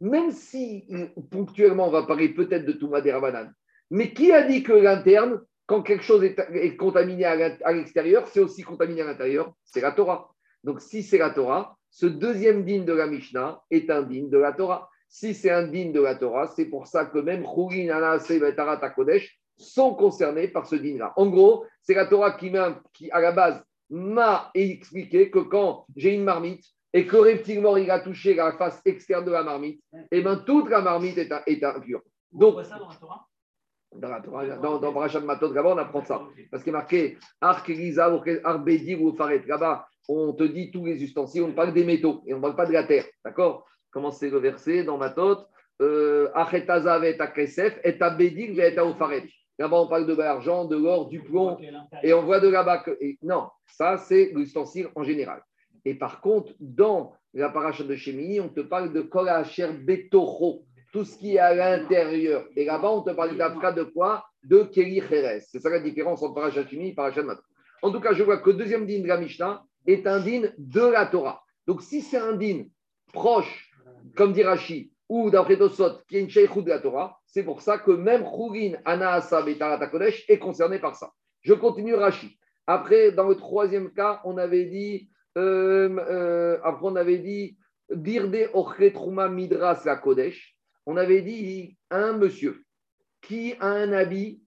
même 0.00 0.30
si 0.30 0.86
ponctuellement 1.30 1.88
on 1.88 1.90
va 1.90 2.04
parler 2.04 2.30
peut-être 2.30 2.64
de 2.64 2.72
Touma 2.72 3.00
Rabanan, 3.00 3.52
mais 3.90 4.12
qui 4.12 4.32
a 4.32 4.42
dit 4.42 4.62
que 4.62 4.72
l'interne, 4.72 5.40
quand 5.66 5.82
quelque 5.82 6.04
chose 6.04 6.24
est, 6.24 6.76
contaminé 6.76 7.24
à 7.24 7.72
l'extérieur, 7.72 8.26
c'est 8.28 8.40
aussi 8.40 8.62
contaminé 8.62 9.02
à 9.02 9.06
l'intérieur 9.06 9.52
C'est 9.64 9.80
la 9.80 9.92
Torah. 9.92 10.30
Donc 10.64 10.80
si 10.80 11.02
c'est 11.02 11.18
la 11.18 11.30
Torah, 11.30 11.76
ce 11.90 12.06
deuxième 12.06 12.64
digne 12.64 12.84
de 12.84 12.92
la 12.92 13.06
Mishnah 13.06 13.62
est 13.70 13.90
un 13.90 14.02
digne 14.02 14.30
de 14.30 14.38
la 14.38 14.52
Torah. 14.52 14.88
Si 15.14 15.34
c'est 15.34 15.50
un 15.50 15.66
digne 15.66 15.92
de 15.92 16.00
la 16.00 16.14
Torah, 16.14 16.46
c'est 16.46 16.64
pour 16.64 16.86
ça 16.86 17.04
que 17.04 17.18
même 17.18 17.44
Khourin, 17.44 17.90
Anas 17.90 18.26
et 18.30 18.40
Kodesh 18.94 19.38
sont 19.58 19.94
concernés 19.94 20.48
par 20.48 20.66
ce 20.66 20.74
digne-là. 20.74 21.12
En 21.16 21.26
gros, 21.26 21.66
c'est 21.82 21.92
la 21.92 22.06
Torah 22.06 22.32
qui, 22.32 22.50
qui, 22.94 23.10
à 23.10 23.20
la 23.20 23.32
base, 23.32 23.62
m'a 23.90 24.50
expliqué 24.54 25.30
que 25.30 25.40
quand 25.40 25.84
j'ai 25.94 26.14
une 26.14 26.24
marmite 26.24 26.64
et 26.94 27.06
que 27.06 27.16
reptilement 27.16 27.76
il 27.76 27.90
a 27.90 28.00
touché 28.00 28.32
la 28.32 28.52
face 28.52 28.80
externe 28.86 29.26
de 29.26 29.30
la 29.30 29.42
marmite, 29.42 29.82
et 29.92 30.06
eh 30.12 30.22
bien 30.22 30.36
toute 30.36 30.70
la 30.70 30.80
marmite 30.80 31.18
est, 31.18 31.30
est 31.46 31.62
impure. 31.62 32.00
Donc, 32.32 32.64
ça 32.64 32.78
dans 32.78 32.88
la 32.88 32.94
Torah? 32.94 33.26
Dans, 33.94 34.08
la 34.08 34.20
Torah, 34.22 34.46
dans, 34.56 34.78
dans 34.78 35.20
Matot, 35.26 35.52
là-bas, 35.52 35.74
on 35.74 35.78
apprend 35.78 36.02
ça. 36.06 36.22
Parce 36.50 36.62
qu'il 36.62 36.70
est 36.70 36.72
marqué 36.72 37.18
Arc, 37.42 37.68
Elisa, 37.68 38.10
Arbedir 38.44 39.02
ou 39.02 39.14
Faret. 39.14 39.42
Là-bas, 39.46 39.86
on 40.08 40.32
te 40.32 40.44
dit 40.44 40.70
tous 40.70 40.86
les 40.86 41.04
ustensiles, 41.04 41.42
on 41.42 41.52
parle 41.52 41.74
des 41.74 41.84
métaux 41.84 42.22
et 42.26 42.32
on 42.32 42.38
ne 42.38 42.42
parle 42.42 42.56
pas 42.56 42.66
de 42.66 42.72
la 42.72 42.84
terre. 42.84 43.04
D'accord? 43.22 43.66
Comment 43.92 44.10
c'est 44.10 44.30
le 44.30 44.38
verset 44.38 44.84
dans 44.84 44.98
euh, 45.80 46.28
Abedir 48.00 48.60
et 48.60 48.74
Faret. 48.98 49.24
Là-bas, 49.58 49.80
on 49.80 49.86
parle 49.86 50.06
de 50.06 50.14
l'argent, 50.14 50.64
de 50.64 50.76
l'or, 50.76 51.08
du 51.08 51.20
plomb, 51.20 51.58
et 52.02 52.14
on 52.14 52.22
voit 52.22 52.40
de 52.40 52.48
là-bas 52.48 52.78
que. 52.78 52.98
non, 53.22 53.48
ça, 53.66 53.98
c'est 53.98 54.32
l'ustensile 54.34 54.88
en 54.94 55.02
général. 55.02 55.42
Et 55.84 55.94
par 55.94 56.20
contre, 56.20 56.54
dans 56.58 57.12
la 57.34 57.50
paracha 57.50 57.84
de 57.84 57.94
Shemini, 57.94 58.40
on 58.40 58.48
te 58.48 58.60
parle 58.60 58.92
de 58.92 59.02
Kolacher 59.02 59.72
Betoro, 59.72 60.64
tout 60.92 61.04
ce 61.04 61.18
qui 61.18 61.36
est 61.36 61.38
à 61.38 61.54
l'intérieur. 61.54 62.46
Et 62.56 62.64
là-bas, 62.64 62.90
on 62.90 63.02
te 63.02 63.10
parle 63.10 63.36
d'Afra 63.36 63.72
de 63.72 63.84
quoi? 63.84 64.24
De 64.42 64.62
Keli 64.62 65.00
Cheres. 65.00 65.42
C'est 65.42 65.60
ça 65.60 65.68
la 65.70 65.80
différence 65.80 66.22
entre 66.22 66.34
paracha 66.34 66.66
Shemini 66.66 66.90
et 66.90 66.94
paracha 66.94 67.22
Matot. 67.22 67.42
En 67.82 67.92
tout 67.92 68.00
cas, 68.00 68.14
je 68.14 68.22
vois 68.22 68.38
que 68.38 68.50
le 68.50 68.56
deuxième 68.56 68.86
din 68.86 69.02
de 69.02 69.08
la 69.08 69.18
Mishnah 69.18 69.64
est 69.86 70.06
un 70.06 70.20
din 70.20 70.50
de 70.56 70.80
la 70.80 71.06
Torah. 71.06 71.42
Donc, 71.66 71.82
si 71.82 72.00
c'est 72.00 72.18
un 72.18 72.32
din 72.34 72.64
proche, 73.12 73.71
comme 74.16 74.32
dit 74.32 74.42
Rashi, 74.42 74.92
ou 75.08 75.30
d'après 75.30 75.58
Tosot, 75.58 75.98
qui 76.08 76.16
est 76.16 76.20
une 76.20 76.62
de 76.62 76.68
la 76.68 76.78
Torah, 76.78 77.20
c'est 77.26 77.42
pour 77.42 77.60
ça 77.60 77.78
que 77.78 77.90
même 77.90 78.24
Khourin, 78.24 78.74
Anaasa, 78.84 79.42
Betarat 79.42 79.86
Kodesh 79.88 80.24
est 80.28 80.38
concerné 80.38 80.78
par 80.78 80.96
ça. 80.96 81.12
Je 81.42 81.54
continue 81.54 81.94
Rashi. 81.94 82.38
Après, 82.66 83.12
dans 83.12 83.28
le 83.28 83.34
troisième 83.34 83.92
cas, 83.92 84.20
on 84.24 84.38
avait 84.38 84.66
dit, 84.66 85.10
euh, 85.36 85.96
euh, 85.98 86.58
après 86.62 86.86
on 86.86 86.96
avait 86.96 87.18
dit, 87.18 87.58
Birde 87.90 88.50
Trouma 88.94 89.28
Midras 89.28 89.82
la 89.84 89.96
Kodesh. 89.96 90.56
On 90.86 90.96
avait 90.96 91.22
dit 91.22 91.76
un 91.90 92.14
monsieur 92.14 92.64
qui 93.20 93.54
a 93.60 93.66
un 93.66 93.92
habit 93.92 94.42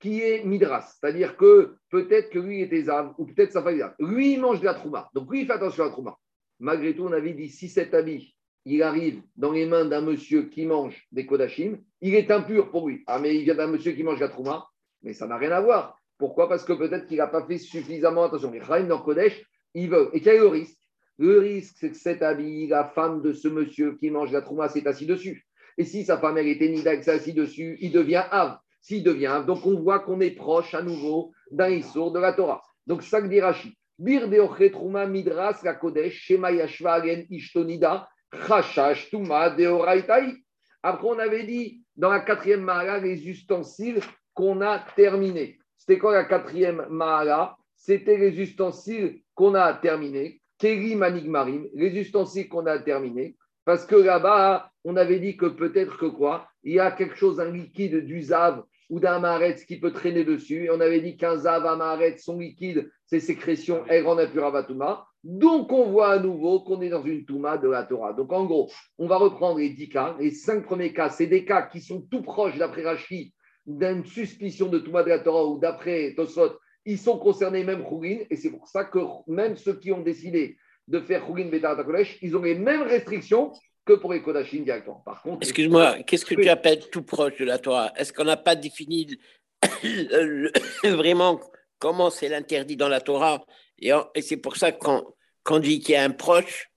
qui 0.00 0.22
est 0.22 0.44
Midras, 0.44 0.96
c'est-à-dire 0.98 1.36
que 1.36 1.76
peut-être 1.90 2.30
que 2.30 2.38
lui 2.38 2.62
était 2.62 2.82
Zav, 2.82 3.12
ou 3.18 3.26
peut-être 3.26 3.52
sa 3.52 3.62
famille. 3.62 3.84
Lui, 3.98 4.34
il 4.34 4.40
mange 4.40 4.60
de 4.60 4.64
la 4.64 4.74
Trouma, 4.74 5.10
donc 5.14 5.30
lui, 5.30 5.42
il 5.42 5.46
fait 5.46 5.52
attention 5.52 5.84
à 5.84 5.86
la 5.86 5.92
Trouma. 5.92 6.16
Malgré 6.58 6.94
tout, 6.94 7.04
on 7.04 7.12
avait 7.12 7.34
dit 7.34 7.48
si 7.48 7.68
cet 7.68 7.94
habit 7.94 8.34
il 8.64 8.82
arrive 8.82 9.22
dans 9.36 9.52
les 9.52 9.66
mains 9.66 9.84
d'un 9.84 10.02
monsieur 10.02 10.42
qui 10.44 10.66
mange 10.66 11.06
des 11.12 11.26
Kodachim, 11.26 11.78
il 12.00 12.14
est 12.14 12.30
impur 12.30 12.70
pour 12.70 12.88
lui. 12.88 13.02
Ah, 13.06 13.18
mais 13.18 13.36
il 13.36 13.44
vient 13.44 13.54
d'un 13.54 13.66
monsieur 13.66 13.92
qui 13.92 14.02
mange 14.02 14.20
la 14.20 14.28
Trouma, 14.28 14.66
mais 15.02 15.14
ça 15.14 15.26
n'a 15.26 15.36
rien 15.36 15.52
à 15.52 15.60
voir. 15.60 15.98
Pourquoi? 16.18 16.48
Parce 16.48 16.64
que 16.64 16.74
peut-être 16.74 17.06
qu'il 17.06 17.16
n'a 17.16 17.26
pas 17.26 17.46
fait 17.46 17.58
suffisamment 17.58 18.24
attention. 18.24 18.50
Les 18.50 18.60
Chaim 18.60 18.84
dans 18.84 19.00
Kodesh, 19.00 19.42
il 19.74 19.88
veut. 19.88 20.10
Et 20.12 20.20
quel 20.20 20.36
est 20.36 20.40
le 20.40 20.48
risque? 20.48 20.78
Le 21.18 21.38
risque, 21.38 21.76
c'est 21.78 21.90
que 21.90 21.96
cet 21.96 22.22
habit, 22.22 22.66
la 22.66 22.84
femme 22.84 23.22
de 23.22 23.32
ce 23.32 23.48
monsieur 23.48 23.96
qui 23.96 24.10
mange 24.10 24.32
la 24.32 24.42
Trouma 24.42 24.68
s'est 24.68 24.86
assis 24.86 25.06
dessus. 25.06 25.46
Et 25.78 25.84
si 25.84 26.04
sa 26.04 26.18
femme, 26.18 26.36
elle 26.36 26.48
était 26.48 26.68
Nida, 26.68 27.00
s'est 27.02 27.10
assis 27.10 27.32
dessus, 27.32 27.78
il 27.80 27.92
devient 27.92 28.24
Av. 28.30 28.58
S'il 28.82 29.02
devient 29.02 29.26
Av, 29.26 29.46
donc 29.46 29.64
on 29.66 29.78
voit 29.80 30.00
qu'on 30.00 30.20
est 30.20 30.30
proche 30.30 30.74
à 30.74 30.82
nouveau 30.82 31.32
d'un 31.50 31.70
Issour 31.70 32.12
de 32.12 32.18
la 32.18 32.32
Torah. 32.32 32.62
Donc 32.86 33.02
ça 33.02 33.22
que 33.22 33.26
dit 33.26 33.40
Rashi. 33.40 33.76
Bir 33.98 34.28
de 34.28 34.68
Trouma 34.68 35.06
Midras 35.06 35.60
la 35.62 35.74
Kodesh, 35.74 36.14
Shema 36.14 36.52
Yashvagen 36.52 37.26
Ishtonida, 37.28 38.08
Chachash 38.46 39.10
Touma 39.10 39.50
Deoraitai. 39.50 40.36
Après, 40.82 41.08
on 41.08 41.18
avait 41.18 41.44
dit 41.44 41.82
dans 41.96 42.10
la 42.10 42.20
quatrième 42.20 42.62
Mahara 42.62 42.98
les 42.98 43.28
ustensiles 43.28 44.00
qu'on 44.34 44.60
a 44.60 44.78
terminés. 44.96 45.58
C'était 45.76 45.98
quoi 45.98 46.14
la 46.14 46.24
quatrième 46.24 46.86
Mahara 46.88 47.58
C'était 47.76 48.16
les 48.16 48.40
ustensiles 48.40 49.22
qu'on 49.34 49.54
a 49.54 49.74
terminés. 49.74 50.40
Keri 50.58 50.94
Manigmarim, 50.94 51.68
les 51.74 51.98
ustensiles 51.98 52.48
qu'on 52.48 52.66
a 52.66 52.78
terminés. 52.78 53.36
Parce 53.64 53.86
que 53.86 53.96
là-bas, 53.96 54.70
on 54.84 54.96
avait 54.96 55.18
dit 55.18 55.36
que 55.36 55.46
peut-être 55.46 55.96
que 55.96 56.06
quoi? 56.06 56.48
Il 56.62 56.74
y 56.74 56.80
a 56.80 56.90
quelque 56.90 57.16
chose, 57.16 57.40
un 57.40 57.50
liquide 57.50 58.04
du 58.04 58.22
zav 58.22 58.62
ou 58.88 59.00
d'un 59.00 59.20
maret 59.20 59.56
qui 59.66 59.78
peut 59.78 59.92
traîner 59.92 60.24
dessus. 60.24 60.64
Et 60.64 60.70
on 60.70 60.80
avait 60.80 61.00
dit 61.00 61.16
qu'un 61.16 61.36
zav, 61.36 61.66
un 61.66 61.76
maret 61.76 62.16
sont 62.18 62.38
liquides, 62.38 62.90
ces 63.06 63.20
sécrétions, 63.20 63.84
elles 63.88 64.04
rendent 64.04 64.20
impur 64.20 64.44
Avatuma. 64.44 65.06
Donc, 65.22 65.70
on 65.72 65.90
voit 65.90 66.12
à 66.12 66.18
nouveau 66.18 66.60
qu'on 66.60 66.80
est 66.80 66.88
dans 66.88 67.04
une 67.04 67.24
Touma 67.24 67.58
de 67.58 67.68
la 67.68 67.84
Torah. 67.84 68.14
Donc, 68.14 68.32
en 68.32 68.46
gros, 68.46 68.70
on 68.98 69.06
va 69.06 69.18
reprendre 69.18 69.58
les 69.58 69.70
dix 69.70 69.88
cas. 69.88 70.16
Les 70.18 70.30
cinq 70.30 70.64
premiers 70.64 70.92
cas, 70.92 71.10
c'est 71.10 71.26
des 71.26 71.44
cas 71.44 71.62
qui 71.62 71.80
sont 71.80 72.00
tout 72.10 72.22
proches, 72.22 72.56
d'après 72.56 72.82
Rashi, 72.82 73.34
d'une 73.66 74.04
suspicion 74.04 74.68
de 74.68 74.78
Touma 74.78 75.02
de 75.02 75.10
la 75.10 75.18
Torah 75.18 75.44
ou 75.46 75.58
d'après 75.58 76.14
Tosot. 76.14 76.58
Ils 76.86 76.98
sont 76.98 77.18
concernés 77.18 77.64
même 77.64 77.84
Khourin. 77.84 78.20
Et 78.30 78.36
c'est 78.36 78.50
pour 78.50 78.66
ça 78.66 78.84
que 78.84 78.98
même 79.26 79.56
ceux 79.56 79.78
qui 79.78 79.92
ont 79.92 80.00
décidé 80.00 80.56
de 80.88 81.00
faire 81.00 81.24
Khourin 81.26 81.48
Betar 81.48 81.76
ils 82.22 82.36
ont 82.36 82.42
les 82.42 82.54
mêmes 82.54 82.82
restrictions 82.82 83.52
que 83.84 83.92
pour 83.92 84.12
les 84.12 84.22
Kodashim 84.22 84.64
directement. 84.64 85.02
Par 85.04 85.22
contre. 85.22 85.38
Excuse-moi, 85.42 86.02
qu'est-ce 86.06 86.24
que 86.24 86.34
tu 86.34 86.48
appelles 86.48 86.88
tout 86.90 87.02
proche 87.02 87.36
de 87.38 87.44
la 87.44 87.58
Torah? 87.58 87.92
Est-ce 87.96 88.12
qu'on 88.12 88.24
n'a 88.24 88.36
pas 88.36 88.56
défini 88.56 89.18
vraiment 90.84 91.40
comment 91.78 92.10
c'est 92.10 92.28
l'interdit 92.28 92.76
dans 92.76 92.88
la 92.88 93.00
Torah 93.00 93.44
et, 93.80 94.22
c'est 94.22 94.36
pour 94.36 94.56
ça 94.56 94.72
qu'on 94.72 95.04
qu 95.44 95.60
dit 95.60 95.80
qu'il 95.80 95.94
y 95.94 95.96
a 95.96 96.04
un 96.04 96.10
proche, 96.10 96.70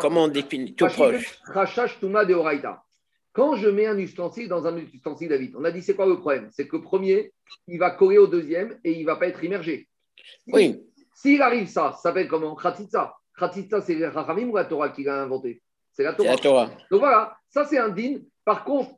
comment 0.00 0.24
on 0.24 0.28
définit 0.28 0.74
tout 0.74 0.86
proche? 0.86 1.40
De 1.48 2.76
Quand 3.32 3.56
je 3.56 3.68
mets 3.68 3.86
un 3.86 3.98
ustensile 3.98 4.48
dans 4.48 4.66
un 4.66 4.76
ustensile 4.76 5.28
David, 5.28 5.54
on 5.56 5.64
a 5.64 5.70
dit 5.70 5.82
c'est 5.82 5.94
quoi 5.94 6.06
le 6.06 6.18
problème? 6.18 6.48
C'est 6.50 6.66
que 6.66 6.76
le 6.76 6.82
premier, 6.82 7.32
il 7.68 7.78
va 7.78 7.90
coller 7.90 8.18
au 8.18 8.26
deuxième 8.26 8.78
et 8.84 8.92
il 8.92 9.00
ne 9.02 9.06
va 9.06 9.16
pas 9.16 9.28
être 9.28 9.42
immergé. 9.44 9.88
oui. 10.48 10.82
S'il 11.16 11.40
arrive 11.40 11.66
ça, 11.66 11.92
ça 11.92 12.02
s'appelle 12.02 12.28
comment? 12.28 12.54
Khatitsa. 12.54 13.16
Khatitsa, 13.38 13.80
c'est 13.80 14.06
Rachamim 14.06 14.50
ou 14.50 14.56
la 14.56 14.66
Torah 14.66 14.90
qui 14.90 15.02
l'a 15.02 15.22
inventé 15.22 15.62
C'est 15.92 16.02
la 16.02 16.12
Torah. 16.12 16.36
Torah. 16.36 16.70
Donc 16.90 17.00
voilà, 17.00 17.38
ça 17.48 17.64
c'est 17.64 17.78
un 17.78 17.88
din. 17.88 18.18
Par 18.44 18.64
contre, 18.64 18.90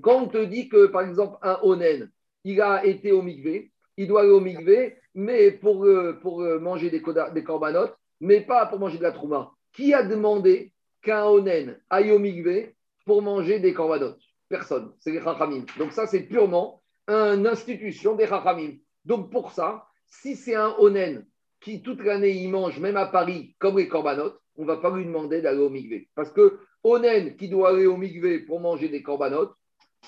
quand 0.00 0.22
on 0.22 0.26
te 0.26 0.42
dit 0.44 0.70
que, 0.70 0.86
par 0.86 1.02
exemple, 1.02 1.36
un 1.42 1.58
onen, 1.62 2.10
il 2.44 2.60
a 2.62 2.84
été 2.84 3.12
au 3.12 3.20
mikvé, 3.20 3.72
il 3.98 4.08
doit 4.08 4.22
aller 4.22 4.30
au 4.30 4.40
mikvé, 4.40 4.96
mais 5.14 5.52
pour, 5.52 5.84
euh, 5.84 6.18
euh, 6.24 6.58
manger 6.58 6.90
des, 6.90 7.00
corbanotes, 7.00 7.96
mais 8.20 8.40
pas 8.40 8.66
pour 8.66 8.78
manger 8.78 8.98
de 8.98 9.02
la 9.02 9.12
trouma. 9.12 9.52
Qui 9.72 9.94
a 9.94 10.02
demandé 10.02 10.72
qu'un 11.02 11.24
onen 11.24 11.78
aille 11.90 12.12
au 12.12 12.18
mikvé 12.18 12.74
pour 13.06 13.22
manger 13.22 13.60
des 13.60 13.72
corbanotes? 13.72 14.20
Personne. 14.48 14.92
C'est 14.98 15.12
les 15.12 15.20
chachamim. 15.20 15.64
Donc 15.78 15.92
ça, 15.92 16.06
c'est 16.06 16.22
purement 16.22 16.82
une 17.08 17.46
institution 17.46 18.14
des 18.14 18.26
chachamim. 18.26 18.74
Donc 19.04 19.30
pour 19.30 19.52
ça, 19.52 19.86
si 20.06 20.36
c'est 20.36 20.54
un 20.54 20.74
onen 20.78 21.26
qui 21.60 21.82
toute 21.82 22.02
l'année 22.02 22.30
il 22.30 22.50
mange, 22.50 22.78
même 22.78 22.96
à 22.96 23.06
Paris, 23.06 23.54
comme 23.58 23.78
les 23.78 23.88
corbanotes, 23.88 24.38
on 24.56 24.62
ne 24.62 24.66
va 24.66 24.76
pas 24.76 24.94
lui 24.94 25.04
demander 25.04 25.40
d'aller 25.40 25.60
au 25.60 25.70
mikvé. 25.70 26.08
Parce 26.14 26.30
que 26.30 26.60
onen 26.82 27.36
qui 27.36 27.48
doit 27.48 27.70
aller 27.70 27.86
au 27.86 27.96
mikvé 27.96 28.40
pour 28.40 28.60
manger 28.60 28.88
des 28.88 29.02
corbanotes, 29.02 29.54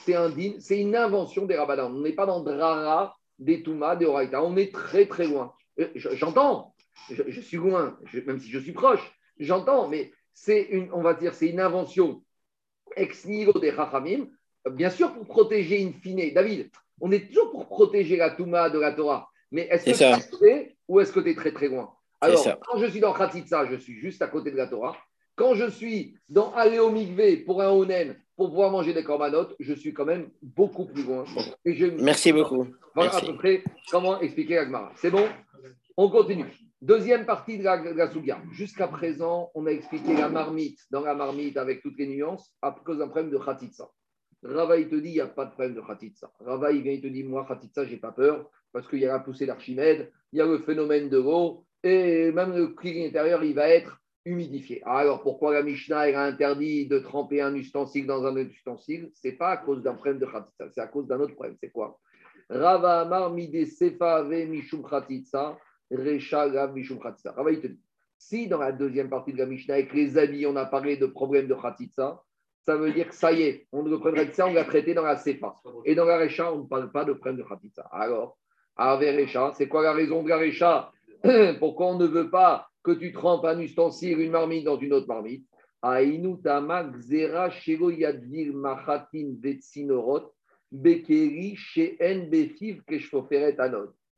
c'est 0.05 0.81
une 0.81 0.97
invention 0.97 1.47
des 1.47 1.57
rabbins. 1.57 1.87
On 1.87 2.01
n'est 2.01 2.12
pas 2.12 2.27
dans 2.27 2.40
Drara 2.40 3.15
des 3.38 3.62
Touma, 3.62 3.96
des 3.96 4.07
Oraita. 4.07 4.42
On 4.42 4.57
est 4.57 4.72
très 4.72 5.07
très 5.07 5.27
loin. 5.27 5.53
Euh, 5.79 5.88
j'entends, 5.94 6.75
je, 7.11 7.40
suis 7.40 7.57
loin, 7.57 7.99
même 8.27 8.38
si 8.38 8.51
je 8.51 8.59
suis 8.59 8.72
proche, 8.72 9.12
j'entends, 9.38 9.88
mais 9.88 10.12
c'est 10.33 10.62
une, 10.62 10.90
on 10.92 11.03
va 11.03 11.14
dire, 11.14 11.35
c'est 11.35 11.49
une 11.49 11.61
invention 11.61 12.22
ex 12.96 13.27
nihilo 13.27 13.53
des 13.55 13.72
Chachamim, 13.72 14.29
bien 14.70 14.90
sûr 14.90 15.12
pour 15.12 15.27
protéger 15.27 15.85
in 15.85 15.92
fine. 16.01 16.33
David, 16.33 16.70
on 17.01 17.11
est 17.12 17.27
toujours 17.29 17.51
pour 17.51 17.66
protéger 17.66 18.16
la 18.16 18.31
Touma 18.31 18.70
de 18.70 18.79
la 18.79 18.92
Torah, 18.92 19.29
mais 19.51 19.68
est-ce 19.70 19.85
que 19.85 20.38
tu 20.38 20.77
ou 20.88 21.01
est-ce 21.01 21.12
que 21.12 21.20
tu 21.20 21.31
es 21.31 21.35
très 21.35 21.53
très 21.53 21.68
loin? 21.68 21.92
Alors, 22.20 22.42
quand 22.66 22.79
je 22.79 22.87
suis 22.87 23.01
dans 23.01 23.12
Khatitsa, 23.12 23.66
je 23.66 23.77
suis 23.77 23.99
juste 23.99 24.22
à 24.22 24.29
côté 24.29 24.51
de 24.51 24.57
la 24.57 24.66
Torah. 24.66 24.96
Quand 25.35 25.55
je 25.55 25.68
suis 25.68 26.18
dans 26.29 26.53
Aléo 26.55 26.92
pour 27.44 27.61
un 27.61 27.68
Onen, 27.68 28.16
pour 28.37 28.49
pouvoir 28.51 28.70
manger 28.70 28.92
des 28.92 29.03
corbanotes, 29.03 29.57
je 29.59 29.72
suis 29.72 29.94
quand 29.94 30.05
même 30.05 30.31
beaucoup 30.42 30.87
plus 30.87 31.03
loin. 31.03 31.25
Merci 31.99 32.33
beaucoup. 32.33 32.66
Voilà 32.94 33.16
à 33.16 33.20
peu 33.20 33.35
près 33.35 33.64
comment 33.90 34.20
expliquer 34.20 34.59
Agmara. 34.59 34.92
C'est 34.96 35.11
bon? 35.11 35.27
On 35.96 36.11
continue. 36.11 36.53
Deuxième 36.83 37.25
partie 37.25 37.57
de 37.57 37.64
la, 37.64 37.79
de 37.79 38.53
Jusqu'à 38.53 38.87
présent, 38.87 39.51
on 39.55 39.66
a 39.66 39.70
expliqué 39.70 40.14
la 40.14 40.29
marmite, 40.29 40.79
dans 40.90 41.01
la 41.01 41.14
marmite 41.14 41.57
avec 41.57 41.81
toutes 41.83 41.99
les 41.99 42.07
nuances, 42.07 42.53
à 42.61 42.77
cause 42.85 42.99
d'un 42.99 43.09
problème 43.09 43.31
de 43.31 43.38
khatitsa. 43.38 43.88
Rava, 44.42 44.79
il 44.79 44.88
te 44.88 44.96
dit, 44.96 45.09
il 45.09 45.14
n'y 45.14 45.20
a 45.20 45.27
pas 45.27 45.46
de 45.46 45.53
problème 45.53 45.75
de 45.75 45.81
khatitsa. 45.81 46.31
Rava, 46.40 46.72
il 46.72 46.83
vient, 46.83 46.92
il 46.92 47.01
te 47.01 47.07
dit, 47.07 47.25
moi, 47.25 47.46
khatitsa, 47.49 47.87
je 47.87 47.92
n'ai 47.92 47.96
pas 47.96 48.12
peur, 48.12 48.51
parce 48.72 48.87
qu'il 48.88 48.99
y 48.99 49.07
a 49.07 49.12
la 49.12 49.20
poussée 49.20 49.46
d'Archimède, 49.46 50.12
il 50.33 50.38
y 50.38 50.42
a 50.42 50.46
le 50.46 50.59
phénomène 50.59 51.09
de 51.09 51.16
l'eau, 51.16 51.64
et 51.82 52.30
même 52.32 52.55
le 52.55 52.68
clean 52.68 53.07
intérieur, 53.07 53.43
il 53.43 53.55
va 53.55 53.68
être 53.68 53.99
humidifié. 54.27 54.83
Alors, 54.85 55.22
pourquoi 55.22 55.55
la 55.55 55.62
Mishnah 55.62 56.01
a 56.01 56.24
interdit 56.24 56.87
de 56.87 56.99
tremper 56.99 57.41
un 57.41 57.55
ustensile 57.55 58.07
dans 58.07 58.27
un 58.27 58.37
autre 58.37 58.51
ustensile? 58.51 59.11
Ce 59.14 59.29
n'est 59.29 59.35
pas 59.35 59.51
à 59.51 59.57
cause 59.57 59.83
d'un 59.83 59.95
problème 59.95 60.18
de 60.18 60.27
khatitsa, 60.27 60.68
c'est 60.74 60.81
à 60.81 60.89
cause 60.89 61.07
d'un 61.07 61.20
autre 61.20 61.35
problème. 61.35 61.57
C'est 61.61 61.70
quoi? 61.70 61.99
Rava 62.51 63.01
Amar 63.01 63.33
Mide 63.33 63.66
Sefa 63.66 64.22
Mishum 64.24 64.85
Khatitsa, 64.89 65.57
Recha 65.91 66.49
Gav 66.51 66.74
Mishum 66.74 67.01
Khatitsa. 67.01 67.33
Rava, 67.33 67.53
il 67.53 67.61
te 67.61 67.68
dit 67.68 67.81
si 68.18 68.49
dans 68.49 68.59
la 68.59 68.72
deuxième 68.72 69.09
partie 69.09 69.33
de 69.33 69.39
la 69.39 69.47
Mishnah, 69.47 69.74
avec 69.74 69.93
les 69.93 70.18
habits, 70.18 70.47
on 70.47 70.57
a 70.57 70.64
parlé 70.64 70.97
de 70.97 71.07
problème 71.07 71.49
de 71.49 71.55
Khatitsa, 71.55 72.22
ça 72.64 72.77
veut 72.77 72.93
dire 72.93 73.09
que 73.09 73.14
ça 73.14 73.33
y 73.33 73.43
est, 73.43 73.68
on 73.72 73.83
ne 73.83 73.97
prendrait 73.97 74.29
que 74.29 74.35
ça, 74.35 74.47
on 74.47 74.53
l'a 74.53 74.64
traité 74.64 74.95
dans 74.95 75.05
la 75.05 75.16
Sefa. 75.16 75.55
Et 75.85 75.95
dans 75.95 76.05
la 76.05 76.18
Recha, 76.18 76.53
on 76.53 76.62
ne 76.62 76.66
parle 76.66 76.91
pas 76.91 77.05
de 77.05 77.12
problème 77.12 77.37
de 77.37 77.49
Khatitsa. 77.49 77.89
Alors, 77.93 78.39
Ave 78.77 79.01
Recha, 79.01 79.53
c'est 79.57 79.68
quoi 79.68 79.83
la 79.83 79.93
raison 79.93 80.22
de 80.22 80.29
la 80.29 80.39
Recha? 80.39 80.91
Pourquoi 81.59 81.87
on 81.89 81.99
ne 81.99 82.07
veut 82.07 82.31
pas 82.31 82.68
que 82.87 82.93
tu 82.93 83.12
trempes 83.12 83.45
un 83.45 83.59
ustensile, 83.59 84.20
une 84.20 84.30
marmite 84.30 84.64
dans 84.64 84.78
une 84.78 84.93
autre 84.93 85.09
marmite. 85.09 85.45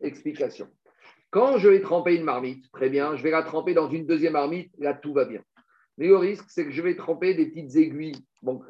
Explication. 0.00 0.68
Quand 1.30 1.56
je 1.56 1.68
vais 1.68 1.80
tremper 1.80 2.16
une 2.16 2.24
marmite, 2.24 2.70
très 2.70 2.90
bien, 2.90 3.16
je 3.16 3.22
vais 3.22 3.30
la 3.30 3.42
tremper 3.42 3.72
dans 3.72 3.88
une 3.88 4.06
deuxième 4.06 4.34
marmite, 4.34 4.70
là 4.78 4.92
tout 4.92 5.14
va 5.14 5.24
bien. 5.24 5.42
Mais 5.96 6.08
le 6.08 6.16
risque, 6.18 6.44
c'est 6.48 6.66
que 6.66 6.70
je 6.70 6.82
vais 6.82 6.94
tremper 6.94 7.32
des 7.32 7.46
petites 7.46 7.74
aiguilles. 7.74 8.22
Bon, 8.42 8.60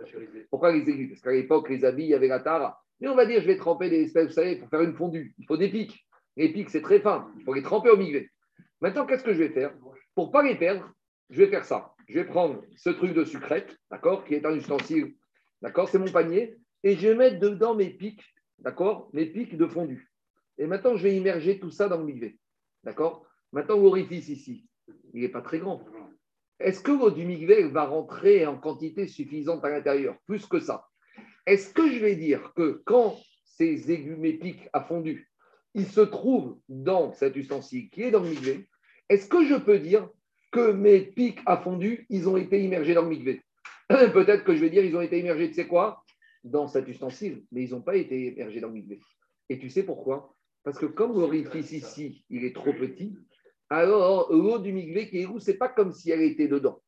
pourquoi 0.51 0.73
les 0.73 0.89
aiguilles? 0.89 1.09
Parce 1.09 1.23
qu'à 1.23 1.33
l'époque, 1.33 1.69
les 1.69 1.85
habits, 1.85 2.05
il 2.05 2.11
y 2.11 2.15
avait 2.15 2.29
la 2.29 2.39
tara. 2.39 2.81
Mais 3.01 3.09
on 3.09 3.17
va 3.17 3.27
dire, 3.27 3.41
je 3.41 3.47
vais 3.47 3.57
tremper 3.57 3.91
des 3.91 4.03
espèces, 4.03 4.29
vous 4.29 4.33
savez, 4.33 4.57
pour 4.57 4.69
faire 4.69 4.83
une 4.83 4.95
fondue. 4.95 5.35
Il 5.39 5.47
faut 5.47 5.57
des 5.57 5.69
pics. 5.69 6.07
Les 6.37 6.53
pics, 6.53 6.71
c'est 6.71 6.83
très 6.83 7.01
fin. 7.01 7.31
Il 7.37 7.45
faut 7.45 7.55
les 7.55 7.63
tremper 7.63 7.91
au 7.91 7.97
migvé. 7.97 8.31
Maintenant, 8.81 9.07
qu'est-ce 9.07 9.25
que 9.25 9.35
je 9.35 9.39
vais 9.39 9.49
faire? 9.49 9.75
Pour 10.19 10.27
ne 10.27 10.33
pas 10.33 10.43
les 10.43 10.57
perdre, 10.57 10.93
je 11.31 11.45
vais 11.45 11.49
faire 11.49 11.65
ça. 11.65 11.95
Je 12.09 12.15
vais 12.15 12.25
prendre 12.25 12.65
ce 12.75 12.91
truc 12.91 13.15
de 13.15 13.25
sucrète, 13.25 13.79
d'accord, 13.89 14.25
qui 14.25 14.35
est 14.35 14.45
un 14.45 14.53
ustensile, 14.53 15.15
d'accord, 15.63 15.89
c'est 15.89 16.01
mon 16.01 16.11
panier, 16.11 16.57
et 16.83 16.97
je 16.97 17.07
vais 17.07 17.15
mettre 17.15 17.39
dedans 17.39 17.77
mes 17.77 17.91
pics, 17.91 18.25
d'accord, 18.59 19.11
mes 19.13 19.27
pics 19.27 19.57
de 19.57 19.65
fondu. 19.69 20.11
Et 20.59 20.67
maintenant, 20.67 20.97
je 20.97 21.05
vais 21.05 21.17
immerger 21.17 21.61
tout 21.61 21.71
ça 21.71 21.89
dans 21.89 21.99
le 21.99 22.05
migvé, 22.05 22.37
d'accord 22.83 23.29
Maintenant, 23.53 23.77
l'orifice 23.77 24.29
ici, 24.29 24.67
il 25.15 25.21
n'est 25.21 25.29
pas 25.29 25.41
très 25.41 25.61
grand. 25.61 25.85
Est-ce 26.59 26.81
que 26.81 26.91
l'eau 26.91 27.13
du 27.13 27.69
va 27.69 27.85
rentrer 27.85 28.45
en 28.45 28.59
quantité 28.59 29.07
suffisante 29.07 29.65
à 29.65 29.69
l'intérieur 29.69 30.17
Plus 30.27 30.45
que 30.47 30.59
ça? 30.59 30.89
Est-ce 31.47 31.73
que 31.73 31.93
je 31.93 32.01
vais 32.01 32.17
dire 32.17 32.53
que 32.57 32.83
quand 32.87 33.17
ces 33.45 33.93
aigus, 33.93 34.19
mes 34.19 34.33
pics 34.33 34.69
a 34.73 34.83
fondu, 34.83 35.31
ils 35.75 35.87
se 35.87 36.01
trouvent 36.01 36.59
dans 36.69 37.13
cet 37.13 37.37
ustensile 37.37 37.89
qui 37.91 38.03
est 38.03 38.11
dans 38.11 38.25
le 38.25 38.31
migvé, 38.31 38.69
est-ce 39.09 39.29
que 39.29 39.45
je 39.45 39.55
peux 39.55 39.79
dire 39.79 40.09
que 40.51 40.73
mes 40.73 41.01
pics 41.01 41.41
a 41.47 41.57
fondu, 41.59 42.07
ils 42.09 42.29
ont 42.29 42.37
été 42.37 42.63
immergés 42.63 42.95
dans 42.95 43.03
le 43.03 43.09
migvé 43.09 43.43
Peut-être 43.89 44.45
que 44.45 44.55
je 44.55 44.61
vais 44.61 44.71
dire 44.71 44.85
ils 44.85 44.97
ont 44.97 45.01
été 45.01 45.19
immergés, 45.19 45.49
tu 45.49 45.55
sais 45.55 45.67
quoi? 45.67 46.05
Dans 46.45 46.69
cet 46.69 46.89
ustensile, 46.89 47.45
mais 47.53 47.65
ils 47.65 47.71
n'ont 47.71 47.83
pas 47.83 47.97
été 47.97 48.33
immergés 48.33 48.61
dans 48.61 48.69
le 48.69 48.75
migvé. 48.75 49.01
Et 49.49 49.59
tu 49.59 49.71
sais 49.71 49.83
pourquoi? 49.83 50.35
Parce 50.63 50.79
que 50.79 50.87
comme 50.87 51.15
l'orifice 51.19 51.73
ici, 51.73 52.25
il 52.31 52.45
est 52.45 52.55
trop 52.55 52.73
petit, 52.73 53.17
alors 53.71 54.33
l'eau 54.33 54.59
du 54.59 54.73
migvé 54.73 55.09
qui 55.09 55.21
est 55.23 55.27
où, 55.27 55.39
c'est 55.39 55.59
pas 55.59 55.69
comme 55.69 55.93
si 55.93 56.11
elle 56.11 56.23
était 56.23 56.49
dedans. 56.49 56.81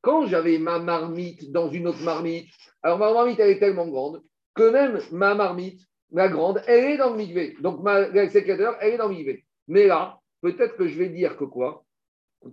Quand 0.00 0.26
j'avais 0.26 0.58
ma 0.58 0.78
marmite 0.78 1.50
dans 1.50 1.68
une 1.70 1.88
autre 1.88 2.02
marmite, 2.02 2.48
alors 2.82 2.98
ma 2.98 3.12
marmite, 3.12 3.38
elle 3.40 3.50
est 3.50 3.58
tellement 3.58 3.88
grande 3.88 4.22
que 4.54 4.70
même 4.70 5.00
ma 5.12 5.34
marmite, 5.34 5.80
ma 6.10 6.28
grande, 6.28 6.62
elle 6.66 6.84
est 6.84 6.96
dans 6.96 7.10
le 7.10 7.16
migvé. 7.16 7.56
Donc 7.60 7.82
ma 7.82 8.28
sécateur, 8.28 8.76
elle 8.80 8.94
est 8.94 8.98
dans 8.98 9.08
le 9.08 9.14
migvé. 9.14 9.44
Mais 9.68 9.86
là, 9.86 10.19
peut-être 10.40 10.76
que 10.76 10.88
je 10.88 10.98
vais 10.98 11.08
dire 11.08 11.36
que 11.36 11.44
quoi? 11.44 11.84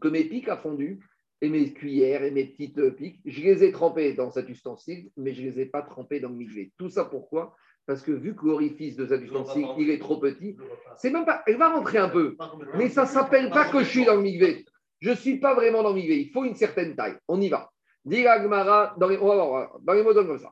Que 0.02 0.08
mes 0.08 0.24
pics 0.24 0.50
à 0.50 0.58
fondu 0.58 1.00
et 1.42 1.50
mes 1.50 1.72
cuillères 1.72 2.24
et 2.24 2.32
mes 2.32 2.46
petites 2.46 2.96
piques, 2.96 3.22
je 3.26 3.42
les 3.42 3.64
ai 3.64 3.72
trempées 3.72 4.14
dans 4.14 4.32
cet 4.32 4.50
ustensile, 4.50 5.10
mais 5.18 5.34
je 5.34 5.42
ne 5.42 5.48
les 5.48 5.62
ai 5.62 5.66
pas 5.66 5.82
trempées 5.82 6.20
dans 6.20 6.30
le 6.30 6.36
migvé. 6.36 6.74
Tout 6.78 6.90
ça 6.90 7.06
pourquoi? 7.06 7.56
Parce 7.86 8.02
que 8.02 8.12
vu 8.12 8.36
que 8.36 8.46
l'orifice 8.46 8.98
de 8.98 9.06
cet 9.06 9.22
ustensile, 9.22 9.68
il 9.78 9.90
est 9.90 10.00
trop 10.00 10.18
petit, 10.18 10.58
c'est 10.98 11.10
même 11.10 11.26
pas. 11.26 11.42
Elle 11.48 11.58
va 11.58 11.70
rentrer 11.70 12.00
un 12.00 12.10
peu, 12.10 12.36
mais 12.76 12.90
ça 12.90 13.04
ne 13.04 13.08
s'appelle 13.08 13.50
pas 13.50 13.70
que 13.70 13.80
je 13.80 13.90
suis 13.90 14.06
dans 14.06 14.16
le 14.16 14.22
migvé. 14.22 14.66
Je 15.00 15.12
ne 15.12 15.16
suis 15.16 15.40
pas 15.40 15.54
vraiment 15.54 15.84
dans 15.84 15.90
le 15.90 15.96
migvé. 15.96 16.20
Il 16.20 16.32
faut 16.32 16.44
une 16.44 16.56
certaine 16.56 16.96
taille. 16.96 17.16
On 17.28 17.40
y 17.40 17.48
va. 17.50 17.72
Dit 18.04 18.24
dans 18.24 19.08
les, 19.08 19.18
on 19.18 19.28
va 19.28 19.36
voir, 19.36 19.80
dans 19.82 19.94
les 19.94 20.04
mots 20.04 20.14
comme 20.14 20.40
ça. 20.40 20.52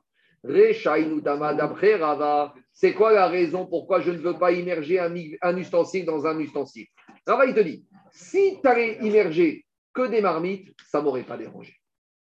C'est 2.72 2.92
quoi 2.92 3.12
la 3.12 3.26
raison 3.28 3.66
pourquoi 3.66 4.00
je 4.00 4.10
ne 4.10 4.18
veux 4.18 4.38
pas 4.38 4.52
immerger 4.52 4.98
un, 4.98 5.56
ustensile 5.56 6.04
dans 6.04 6.26
un 6.26 6.38
ustensile? 6.38 6.86
Rava, 7.26 7.46
il 7.46 7.54
te 7.54 7.60
dit, 7.60 7.84
si 8.12 8.58
tu 8.62 8.68
allais 8.68 8.98
immerger 9.02 9.64
que 9.92 10.06
des 10.08 10.20
marmites, 10.20 10.68
ça 10.90 10.98
ne 10.98 11.04
m'aurait 11.04 11.24
pas 11.24 11.36
dérangé. 11.36 11.74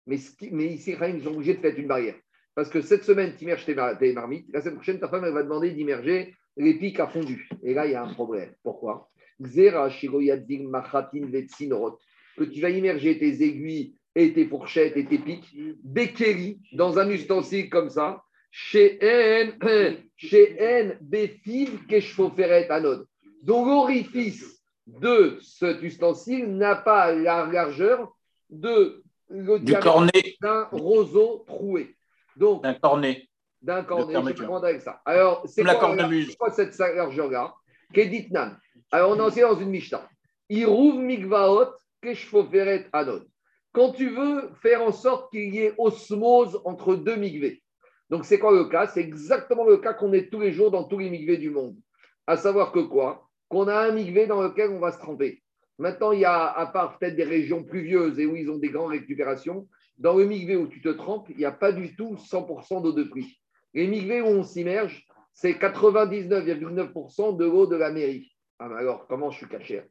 Mais, 0.06 0.16
ici, 0.16 0.96
ils 1.00 1.28
ont 1.28 1.34
obligé 1.34 1.54
de 1.54 1.60
faire 1.60 1.78
une 1.78 1.88
barrière. 1.88 2.16
Parce 2.54 2.68
que 2.68 2.82
cette 2.82 3.04
semaine, 3.04 3.34
tu 3.36 3.44
immerges 3.44 3.64
tes, 3.64 4.12
marmites. 4.12 4.46
La 4.52 4.60
semaine 4.60 4.76
prochaine, 4.76 5.00
ta 5.00 5.08
femme, 5.08 5.24
elle 5.24 5.32
va 5.32 5.42
demander 5.42 5.72
d'immerger 5.72 6.34
les 6.56 6.74
pics 6.74 7.00
à 7.00 7.08
fondu. 7.08 7.48
Et 7.62 7.74
là, 7.74 7.86
il 7.86 7.92
y 7.92 7.94
a 7.96 8.04
un 8.04 8.12
problème. 8.12 8.54
Pourquoi? 8.62 9.10
Que 12.36 12.44
tu 12.44 12.60
vas 12.60 12.70
immerger 12.70 13.18
tes 13.18 13.42
aiguilles 13.42 13.96
et 14.14 14.32
tes 14.32 14.46
fourchettes 14.46 14.96
et 14.96 15.04
tes 15.04 15.18
pics, 15.18 15.54
Bekeri, 15.82 16.60
dans 16.72 16.98
un 16.98 17.08
ustensile 17.10 17.68
comme 17.68 17.90
ça, 17.90 18.22
chez 18.50 18.98
N, 19.04 19.58
chez 20.16 20.56
N, 20.58 20.98
Anod. 22.70 23.06
Donc 23.42 23.66
l'orifice 23.66 24.62
de 24.86 25.38
cet 25.42 25.82
ustensile 25.82 26.56
n'a 26.56 26.76
pas 26.76 27.12
la 27.12 27.46
largeur 27.46 28.14
de 28.50 29.02
du 29.30 29.74
cornet 29.78 30.36
d'un 30.40 30.64
roseau 30.70 31.44
troué. 31.46 31.96
Donc, 32.36 32.62
d'un 32.62 32.74
cornet. 32.74 33.28
D'un 33.62 33.82
cornet, 33.82 34.34
je 34.36 34.44
prends 34.44 34.62
avec 34.62 34.82
ça. 34.82 35.00
Alors, 35.04 35.42
c'est 35.46 35.64
quoi, 35.64 35.96
quoi, 36.38 36.50
cette 36.50 36.78
largeur-là? 36.78 37.54
Alors, 38.90 39.16
on 39.16 39.20
enseigné 39.20 39.42
dans 39.42 39.58
une 39.58 39.70
Mishnah. 39.70 40.06
Irouv 40.50 40.98
mikvaot 40.98 41.72
keshfoferet 42.02 42.88
anod. 42.92 43.26
Quand 43.74 43.90
tu 43.90 44.08
veux 44.08 44.50
faire 44.62 44.82
en 44.82 44.92
sorte 44.92 45.32
qu'il 45.32 45.52
y 45.52 45.58
ait 45.58 45.74
osmose 45.78 46.60
entre 46.64 46.94
deux 46.94 47.16
migvés. 47.16 47.60
Donc, 48.08 48.24
c'est 48.24 48.38
quoi 48.38 48.52
le 48.52 48.66
cas? 48.66 48.86
C'est 48.86 49.00
exactement 49.00 49.64
le 49.64 49.78
cas 49.78 49.92
qu'on 49.92 50.12
est 50.12 50.30
tous 50.30 50.40
les 50.40 50.52
jours 50.52 50.70
dans 50.70 50.84
tous 50.84 51.00
les 51.00 51.10
migvés 51.10 51.38
du 51.38 51.50
monde. 51.50 51.76
À 52.28 52.36
savoir 52.36 52.70
que 52.70 52.78
quoi? 52.78 53.28
Qu'on 53.48 53.66
a 53.66 53.74
un 53.74 53.90
migvé 53.90 54.28
dans 54.28 54.40
lequel 54.40 54.70
on 54.70 54.78
va 54.78 54.92
se 54.92 54.98
tremper. 54.98 55.42
Maintenant, 55.78 56.12
il 56.12 56.20
y 56.20 56.24
a, 56.24 56.52
à 56.52 56.66
part 56.66 56.96
peut-être 56.96 57.16
des 57.16 57.24
régions 57.24 57.64
pluvieuses 57.64 58.20
et 58.20 58.26
où 58.26 58.36
ils 58.36 58.48
ont 58.48 58.58
des 58.58 58.70
grandes 58.70 58.92
récupérations, 58.92 59.66
dans 59.98 60.16
le 60.16 60.24
migvé 60.24 60.54
où 60.54 60.68
tu 60.68 60.80
te 60.80 60.90
trempes, 60.90 61.26
il 61.30 61.38
n'y 61.38 61.44
a 61.44 61.50
pas 61.50 61.72
du 61.72 61.96
tout 61.96 62.14
100% 62.14 62.80
d'eau 62.80 62.92
de 62.92 63.02
pluie. 63.02 63.40
Les 63.74 63.88
migvés 63.88 64.20
où 64.20 64.26
on 64.26 64.44
s'immerge, 64.44 65.04
c'est 65.32 65.50
99,9% 65.50 67.36
de 67.36 67.44
l'eau 67.44 67.66
de 67.66 67.74
la 67.74 67.90
mairie. 67.90 68.30
Ah, 68.60 68.70
alors, 68.76 69.08
comment 69.08 69.32
je 69.32 69.38
suis 69.38 69.48
caché 69.48 69.82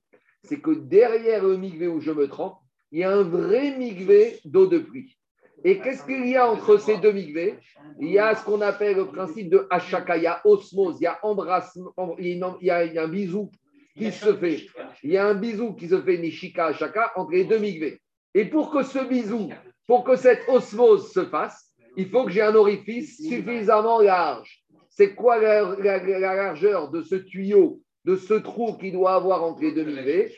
C'est 0.43 0.61
que 0.61 0.71
derrière 0.71 1.43
le 1.43 1.57
migvé 1.57 1.87
où 1.87 1.99
je 1.99 2.11
me 2.11 2.29
trempe, 2.29 2.62
il 2.93 2.99
y 2.99 3.03
a 3.03 3.11
un 3.11 3.23
vrai 3.23 3.75
migvé 3.77 4.39
d'eau 4.45 4.67
de 4.67 4.77
pluie. 4.77 5.17
Et 5.65 5.79
qu'est-ce 5.79 6.05
qu'il 6.05 6.27
y 6.27 6.35
a 6.35 6.49
entre 6.49 6.77
ces 6.77 6.97
deux 6.97 7.11
migvés 7.11 7.55
Il 7.99 8.09
y 8.09 8.19
a 8.19 8.35
ce 8.35 8.45
qu'on 8.45 8.61
appelle 8.61 8.97
le 8.97 9.07
principe 9.07 9.49
de 9.49 9.67
hachaka, 9.69 10.17
il 10.17 10.23
y 10.23 10.27
a 10.27 10.41
osmose, 10.45 10.97
il 10.99 11.03
y 11.03 11.07
a 11.07 11.19
embrassement, 11.23 11.91
il 12.19 12.37
y 12.61 12.69
a 12.69 13.03
un 13.03 13.07
bisou 13.07 13.49
qui 13.97 14.11
se 14.11 14.35
fait. 14.35 14.67
Il 15.03 15.11
y 15.11 15.17
a 15.17 15.25
un 15.25 15.33
bisou 15.33 15.73
qui 15.73 15.87
se 15.87 16.01
fait 16.01 16.17
nishika 16.17 16.67
hachaka 16.67 17.11
entre 17.15 17.31
les 17.31 17.45
deux 17.45 17.59
migvés. 17.59 17.99
Et 18.35 18.45
pour 18.45 18.71
que 18.71 18.83
ce 18.83 18.99
bisou 18.99 19.49
pour 19.87 20.03
que 20.03 20.15
cette 20.15 20.47
osmose 20.47 21.11
se 21.11 21.25
fasse, 21.25 21.73
il 21.97 22.09
faut 22.09 22.25
que 22.25 22.31
j'ai 22.31 22.41
un 22.41 22.55
orifice 22.55 23.17
suffisamment 23.17 23.99
large. 23.99 24.63
C'est 24.89 25.13
quoi 25.13 25.39
la, 25.39 25.99
largeur 26.19 26.89
de 26.89 27.01
ce 27.01 27.15
tuyau, 27.15 27.81
de 28.05 28.15
ce 28.15 28.33
trou 28.33 28.73
qu'il 28.77 28.93
doit 28.93 29.13
avoir 29.13 29.43
entre 29.43 29.61
les 29.61 29.71
deux 29.71 29.83
migvés 29.83 30.35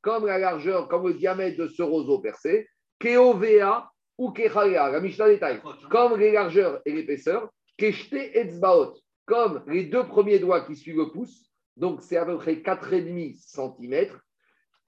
Comme 0.00 0.26
la 0.26 0.38
largeur, 0.38 0.88
comme 0.88 1.08
le 1.08 1.14
diamètre 1.14 1.58
de 1.58 1.68
ce 1.68 1.82
roseau 1.82 2.18
percé, 2.18 2.68
Keovea 2.98 3.90
ou 4.16 4.30
Kechalea, 4.30 4.90
la 4.90 5.00
Mishnah 5.00 5.28
détaille, 5.28 5.60
comme 5.90 6.18
les 6.18 6.32
largeurs 6.32 6.80
et 6.84 6.92
l'épaisseur, 6.92 7.50
Keshte 7.76 8.14
Etzbaot, 8.14 8.94
comme 9.26 9.62
les 9.66 9.84
deux 9.84 10.06
premiers 10.06 10.38
doigts 10.38 10.62
qui 10.62 10.76
suivent 10.76 10.98
le 10.98 11.10
pouce, 11.10 11.50
donc 11.76 12.02
c'est 12.02 12.16
à 12.16 12.24
peu 12.24 12.36
près 12.36 12.54
4,5 12.54 13.36
cm, 13.36 14.06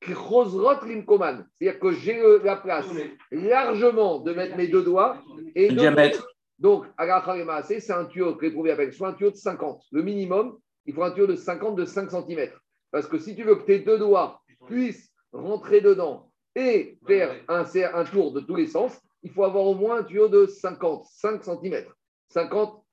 c'est-à-dire 0.02 1.80
que 1.80 1.92
j'ai 1.92 2.20
la 2.44 2.56
place 2.56 2.86
largement 3.30 4.18
de 4.20 4.32
mettre 4.32 4.56
mes 4.56 4.68
deux 4.68 4.82
doigts 4.82 5.20
et 5.54 5.68
le 5.68 5.76
diamètre. 5.76 6.28
Donc, 6.58 6.86
c'est 6.98 7.90
un 7.90 8.04
tuyau 8.04 8.36
que 8.36 8.46
les 8.46 8.70
appellent 8.70 8.92
soit 8.92 9.08
un 9.08 9.12
tuyau 9.14 9.30
de 9.30 9.36
50. 9.36 9.82
Le 9.92 10.02
minimum, 10.02 10.56
il 10.86 10.94
faut 10.94 11.02
un 11.02 11.10
tuyau 11.10 11.26
de 11.26 11.36
50 11.36 11.76
de 11.76 11.84
5 11.84 12.10
cm. 12.10 12.50
Parce 12.90 13.06
que 13.06 13.18
si 13.18 13.34
tu 13.34 13.42
veux 13.42 13.56
que 13.56 13.64
tes 13.64 13.80
deux 13.80 13.98
doigts 13.98 14.40
puissent 14.66 15.12
rentrer 15.32 15.80
dedans 15.80 16.30
et 16.54 16.98
faire 17.06 17.34
un, 17.48 17.64
un 17.94 18.04
tour 18.04 18.32
de 18.32 18.40
tous 18.40 18.56
les 18.56 18.66
sens, 18.66 18.98
il 19.22 19.30
faut 19.30 19.44
avoir 19.44 19.64
au 19.64 19.74
moins 19.74 19.98
un 19.98 20.02
tuyau 20.04 20.28
de 20.28 20.46
50, 20.46 21.04
5 21.04 21.44
cm, 21.44 21.84
50 22.28 22.84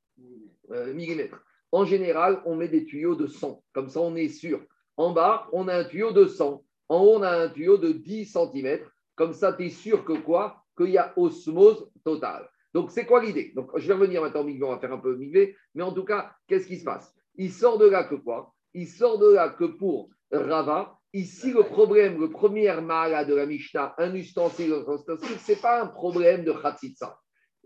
mm. 0.68 1.22
En 1.72 1.86
général, 1.86 2.42
on 2.46 2.56
met 2.56 2.68
des 2.68 2.86
tuyaux 2.86 3.16
de 3.16 3.28
100. 3.28 3.64
Comme 3.74 3.90
ça, 3.90 4.00
on 4.00 4.16
est 4.16 4.30
sûr. 4.30 4.62
En 4.98 5.12
bas, 5.12 5.48
on 5.54 5.68
a 5.68 5.76
un 5.76 5.84
tuyau 5.84 6.12
de 6.12 6.26
100. 6.26 6.64
En 6.90 7.04
haut, 7.04 7.18
on 7.18 7.24
a 7.24 7.32
un 7.32 7.50
tuyau 7.50 7.78
de 7.78 7.92
10 7.92 8.26
cm. 8.26 8.80
Comme 9.16 9.34
ça, 9.34 9.54
tu 9.54 9.66
es 9.66 9.70
sûr 9.70 10.04
que 10.06 10.14
quoi? 10.14 10.64
Qu'il 10.78 10.90
y 10.90 10.98
a 10.98 11.14
osmose 11.16 11.90
totale. 12.04 12.50
Donc, 12.74 12.92
c'est 12.92 13.06
quoi 13.06 13.24
l'idée? 13.24 13.54
Donc, 13.56 13.70
je 13.76 13.88
vais 13.88 13.94
revenir 13.94 14.22
maintenant 14.22 14.42
au 14.42 14.66
on 14.66 14.72
va 14.72 14.80
faire 14.80 14.94
un 14.94 15.00
peu 15.00 15.16
migvé. 15.16 15.56
Mais 15.76 15.84
en 15.84 15.94
tout 15.94 16.04
cas, 16.04 16.36
qu'est-ce 16.48 16.68
qui 16.68 16.78
se 16.78 16.84
passe? 16.84 17.16
Il 17.36 17.52
sort 17.52 17.78
de 17.78 17.88
là 17.88 18.04
que 18.04 18.16
quoi? 18.16 18.54
Il 18.74 18.88
sort 18.88 19.20
de 19.20 19.34
là 19.34 19.50
que 19.50 19.66
pour 19.66 20.10
Rava, 20.32 20.98
ici, 21.14 21.52
le 21.52 21.64
problème, 21.64 22.20
le 22.20 22.30
premier 22.30 22.74
mala 22.82 23.26
de 23.26 23.36
la 23.36 23.46
Mishnah, 23.46 23.94
un 23.98 24.14
ustensile, 24.16 24.74
un 24.74 24.96
ustensile, 24.96 25.38
ce 25.40 25.52
n'est 25.52 25.58
pas 25.60 25.82
un 25.82 25.88
problème 25.88 26.44
de 26.44 26.52
khatitsa. 26.52 27.20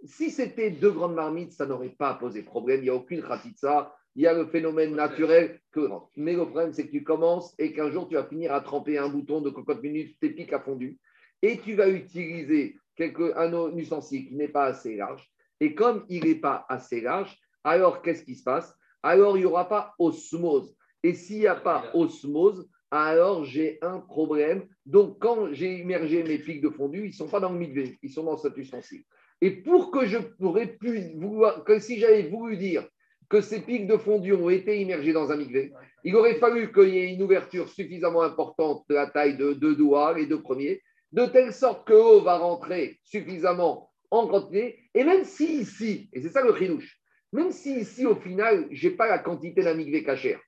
Si 0.04 0.30
c'était 0.30 0.70
deux 0.70 0.92
grandes 0.92 1.16
marmites, 1.16 1.54
ça 1.54 1.66
n'aurait 1.66 1.96
pas 1.98 2.14
posé 2.16 2.44
problème. 2.44 2.82
Il 2.82 2.84
n'y 2.84 2.90
a 2.90 2.96
aucune 2.96 3.24
khatitsa 3.24 3.94
il 4.18 4.24
y 4.24 4.28
a 4.28 4.34
le 4.34 4.48
phénomène 4.48 4.96
naturel 4.96 5.62
que 5.72 5.88
Mais 6.16 6.34
le 6.34 6.46
problème, 6.46 6.74
c'est 6.74 6.88
que 6.88 6.92
tu 6.92 7.04
commences 7.04 7.54
et 7.60 7.72
qu'un 7.72 7.92
jour, 7.92 8.10
tu 8.10 8.16
vas 8.16 8.26
finir 8.26 8.52
à 8.52 8.62
tremper 8.62 8.98
un 8.98 9.10
bouton 9.10 9.42
de 9.42 9.52
cocotte 9.52 9.84
minute, 9.84 10.18
tes 10.20 10.32
pics 10.32 10.52
à 10.54 10.60
fondu, 10.60 10.98
et 11.44 11.60
tu 11.60 11.76
vas 11.76 11.88
utiliser 11.88 12.80
quelque, 12.96 13.38
un, 13.38 13.78
ustensile 13.78 14.28
qui 14.28 14.36
n'est 14.36 14.48
pas 14.48 14.66
assez 14.66 14.96
large. 14.96 15.24
Et 15.60 15.76
comme 15.76 16.04
il 16.10 16.26
n'est 16.26 16.42
pas 16.42 16.66
assez 16.68 17.00
large, 17.00 17.38
alors 17.64 18.02
qu'est-ce 18.02 18.24
qui 18.24 18.34
se 18.34 18.44
passe? 18.44 18.76
Alors 19.08 19.38
il 19.38 19.40
n'y 19.40 19.46
aura 19.46 19.70
pas 19.70 19.94
osmose. 20.00 20.76
Et 21.02 21.14
s'il 21.14 21.40
n'y 21.40 21.48
a 21.48 21.56
pas 21.56 21.92
osmose, 21.94 22.68
alors 22.92 23.46
j'ai 23.46 23.80
un 23.82 24.00
problème. 24.00 24.68
Donc, 24.86 25.20
quand 25.20 25.54
j'ai 25.54 25.80
immergé 25.80 26.24
mes 26.24 26.38
pics 26.38 26.60
de 26.60 26.70
fondu, 26.70 27.06
ils 27.06 27.12
ne 27.12 27.14
sont 27.14 27.30
pas 27.30 27.40
dans 27.40 27.54
le 27.54 27.58
mikvé, 27.58 27.98
ils 28.04 28.12
sont 28.12 28.26
dans 28.26 28.36
cet 28.36 28.58
ustensile. 28.58 29.04
Et 29.40 29.52
pour 29.52 29.92
que 29.92 30.06
je 30.06 30.18
pourrais 30.18 30.78
vouloir, 31.16 31.64
que 31.64 31.80
si 31.80 32.00
j'avais 32.00 32.24
voulu 32.24 32.58
dire 32.58 32.86
que 33.30 33.40
ces 33.40 33.62
pics 33.62 33.88
de 33.88 33.96
fondu 33.96 34.34
ont 34.34 34.50
été 34.50 34.82
immergés 34.82 35.14
dans 35.14 35.32
un 35.32 35.38
mikvé, 35.38 35.72
il 36.04 36.14
aurait 36.18 36.40
fallu 36.40 36.74
qu'il 36.74 36.90
y 36.90 36.98
ait 36.98 37.14
une 37.14 37.24
ouverture 37.24 37.70
suffisamment 37.70 38.24
importante 38.24 38.84
de 38.90 38.96
la 38.96 39.08
taille 39.08 39.38
de 39.38 39.54
deux 39.54 39.78
doigts, 39.78 40.18
les 40.18 40.26
deux 40.26 40.42
premiers, 40.42 40.82
de 41.14 41.26
telle 41.28 41.54
sorte 41.54 41.88
que 41.88 41.94
l'eau 41.94 42.20
va 42.24 42.40
rentrer 42.40 43.00
suffisamment 43.04 43.90
en 44.12 44.28
quantité. 44.28 44.80
Et 44.94 45.06
même 45.06 45.24
si 45.24 45.62
ici, 45.62 46.10
et 46.12 46.20
c'est 46.20 46.30
ça 46.30 46.44
le 46.44 46.54
chinouche, 46.54 47.00
même 47.34 47.52
si 47.52 47.80
ici, 47.80 48.06
au 48.06 48.16
final, 48.16 48.68
je 48.72 48.88
n'ai 48.88 48.96
pas 48.96 49.08
la 49.08 49.20
quantité 49.20 49.64
d'un 49.64 49.74
mikvé 49.74 50.04
cachère, 50.04 50.40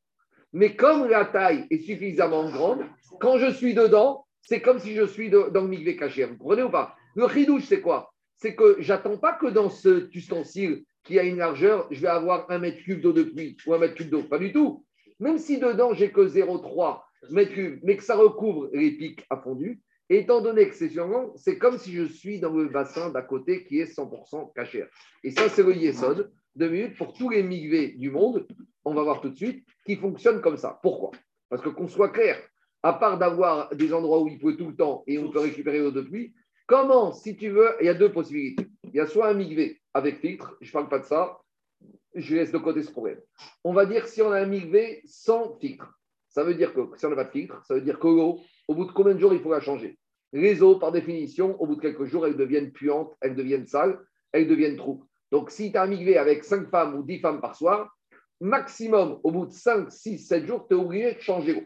mais 0.53 0.75
comme 0.75 1.07
la 1.07 1.25
taille 1.25 1.65
est 1.69 1.79
suffisamment 1.79 2.49
grande, 2.49 2.85
quand 3.19 3.37
je 3.37 3.51
suis 3.51 3.73
dedans, 3.73 4.25
c'est 4.41 4.61
comme 4.61 4.79
si 4.79 4.95
je 4.95 5.05
suis 5.05 5.29
dans 5.29 5.49
le 5.53 5.67
mikvé 5.67 5.95
cachère. 5.95 6.29
Vous 6.29 6.37
comprenez 6.37 6.63
ou 6.63 6.69
pas? 6.69 6.95
Le 7.15 7.27
chidouche, 7.27 7.65
c'est 7.65 7.81
quoi? 7.81 8.11
C'est 8.37 8.55
que 8.55 8.77
j'attends 8.79 9.17
pas 9.17 9.33
que 9.33 9.47
dans 9.47 9.69
cet 9.69 10.15
ustensile 10.15 10.83
qui 11.03 11.19
a 11.19 11.23
une 11.23 11.37
largeur, 11.37 11.87
je 11.91 12.01
vais 12.01 12.07
avoir 12.07 12.49
un 12.49 12.59
mètre 12.59 12.81
cube 12.83 13.01
d'eau 13.01 13.13
de 13.13 13.23
pluie 13.23 13.57
ou 13.67 13.73
un 13.73 13.77
mètre 13.77 13.95
cube 13.95 14.09
d'eau. 14.09 14.23
Pas 14.23 14.39
du 14.39 14.51
tout. 14.51 14.85
Même 15.19 15.37
si 15.37 15.59
dedans, 15.59 15.93
j'ai 15.93 16.11
que 16.11 16.21
0,3 16.21 17.01
mètres 17.31 17.53
cubes, 17.53 17.79
mais 17.83 17.97
que 17.97 18.03
ça 18.03 18.15
recouvre 18.15 18.69
les 18.73 18.91
pics 18.91 19.25
à 19.29 19.37
fondu, 19.37 19.81
étant 20.09 20.41
donné 20.41 20.69
que 20.69 20.75
c'est 20.75 20.89
sûrement, 20.89 21.33
c'est 21.35 21.57
comme 21.57 21.77
si 21.77 21.91
je 21.91 22.05
suis 22.05 22.39
dans 22.39 22.53
le 22.53 22.69
bassin 22.69 23.09
d'à 23.09 23.21
côté 23.21 23.65
qui 23.65 23.79
est 23.79 23.93
100% 23.93 24.53
cachère. 24.53 24.87
Et 25.23 25.31
ça, 25.31 25.49
c'est 25.49 25.63
le 25.63 25.75
yesod 25.75 26.31
deux 26.55 26.69
minutes 26.69 26.97
pour 26.97 27.13
tous 27.13 27.29
les 27.29 27.43
migvés 27.43 27.89
du 27.89 28.11
monde, 28.11 28.47
on 28.85 28.93
va 28.93 29.03
voir 29.03 29.21
tout 29.21 29.29
de 29.29 29.35
suite, 29.35 29.65
qui 29.85 29.95
fonctionnent 29.95 30.41
comme 30.41 30.57
ça. 30.57 30.79
Pourquoi? 30.81 31.11
Parce 31.49 31.61
que 31.61 31.69
qu'on 31.69 31.87
soit 31.87 32.09
clair, 32.09 32.41
à 32.83 32.93
part 32.93 33.17
d'avoir 33.17 33.75
des 33.75 33.93
endroits 33.93 34.21
où 34.21 34.27
il 34.27 34.39
pleut 34.39 34.55
tout 34.55 34.67
le 34.67 34.75
temps 34.75 35.03
et 35.07 35.17
on 35.17 35.31
peut 35.31 35.39
récupérer 35.39 35.79
l'eau 35.79 35.91
de 35.91 36.01
pluie, 36.01 36.33
comment, 36.67 37.11
si 37.11 37.35
tu 37.35 37.49
veux, 37.49 37.69
il 37.81 37.85
y 37.85 37.89
a 37.89 37.93
deux 37.93 38.11
possibilités. 38.11 38.67
Il 38.85 38.95
y 38.95 38.99
a 38.99 39.07
soit 39.07 39.29
un 39.29 39.33
migvé 39.33 39.81
avec 39.93 40.19
filtre, 40.19 40.57
je 40.61 40.69
ne 40.69 40.73
parle 40.73 40.89
pas 40.89 40.99
de 40.99 41.05
ça, 41.05 41.39
je 42.15 42.35
laisse 42.35 42.51
de 42.51 42.57
côté 42.57 42.83
ce 42.83 42.91
problème. 42.91 43.19
On 43.63 43.73
va 43.73 43.85
dire 43.85 44.07
si 44.07 44.21
on 44.21 44.31
a 44.31 44.41
un 44.41 44.45
migvé 44.45 45.01
sans 45.05 45.57
filtre. 45.59 45.99
Ça 46.29 46.43
veut 46.43 46.53
dire 46.53 46.73
que 46.73 46.81
si 46.95 47.05
on 47.05 47.09
n'a 47.09 47.15
pas 47.15 47.23
de 47.23 47.31
filtre, 47.31 47.63
ça 47.65 47.73
veut 47.73 47.81
dire 47.81 47.99
que 47.99 48.07
au 48.07 48.39
bout 48.69 48.85
de 48.85 48.91
combien 48.91 49.13
de 49.13 49.19
jours 49.19 49.33
il 49.33 49.39
faut 49.39 49.51
la 49.51 49.59
changer? 49.59 49.97
Les 50.31 50.61
eaux, 50.61 50.77
par 50.77 50.91
définition, 50.91 51.59
au 51.59 51.65
bout 51.65 51.75
de 51.75 51.81
quelques 51.81 52.05
jours, 52.05 52.27
elles 52.27 52.37
deviennent 52.37 52.71
puantes, 52.71 53.15
elles 53.19 53.35
deviennent 53.35 53.65
sales, 53.65 53.99
elles 54.31 54.47
deviennent 54.47 54.77
troubles. 54.77 55.05
Donc, 55.31 55.51
si 55.51 55.71
tu 55.71 55.77
as 55.77 55.83
un 55.83 55.87
migvé 55.87 56.17
avec 56.17 56.43
5 56.43 56.69
femmes 56.69 56.95
ou 56.95 57.03
10 57.03 57.19
femmes 57.19 57.41
par 57.41 57.55
soir, 57.55 57.95
maximum, 58.41 59.19
au 59.23 59.31
bout 59.31 59.45
de 59.45 59.51
5, 59.51 59.91
6, 59.91 60.19
7 60.19 60.45
jours, 60.45 60.67
tu 60.67 60.75
es 60.75 60.77
obligé 60.77 61.13
de 61.13 61.19
changer 61.19 61.53
l'eau. 61.53 61.65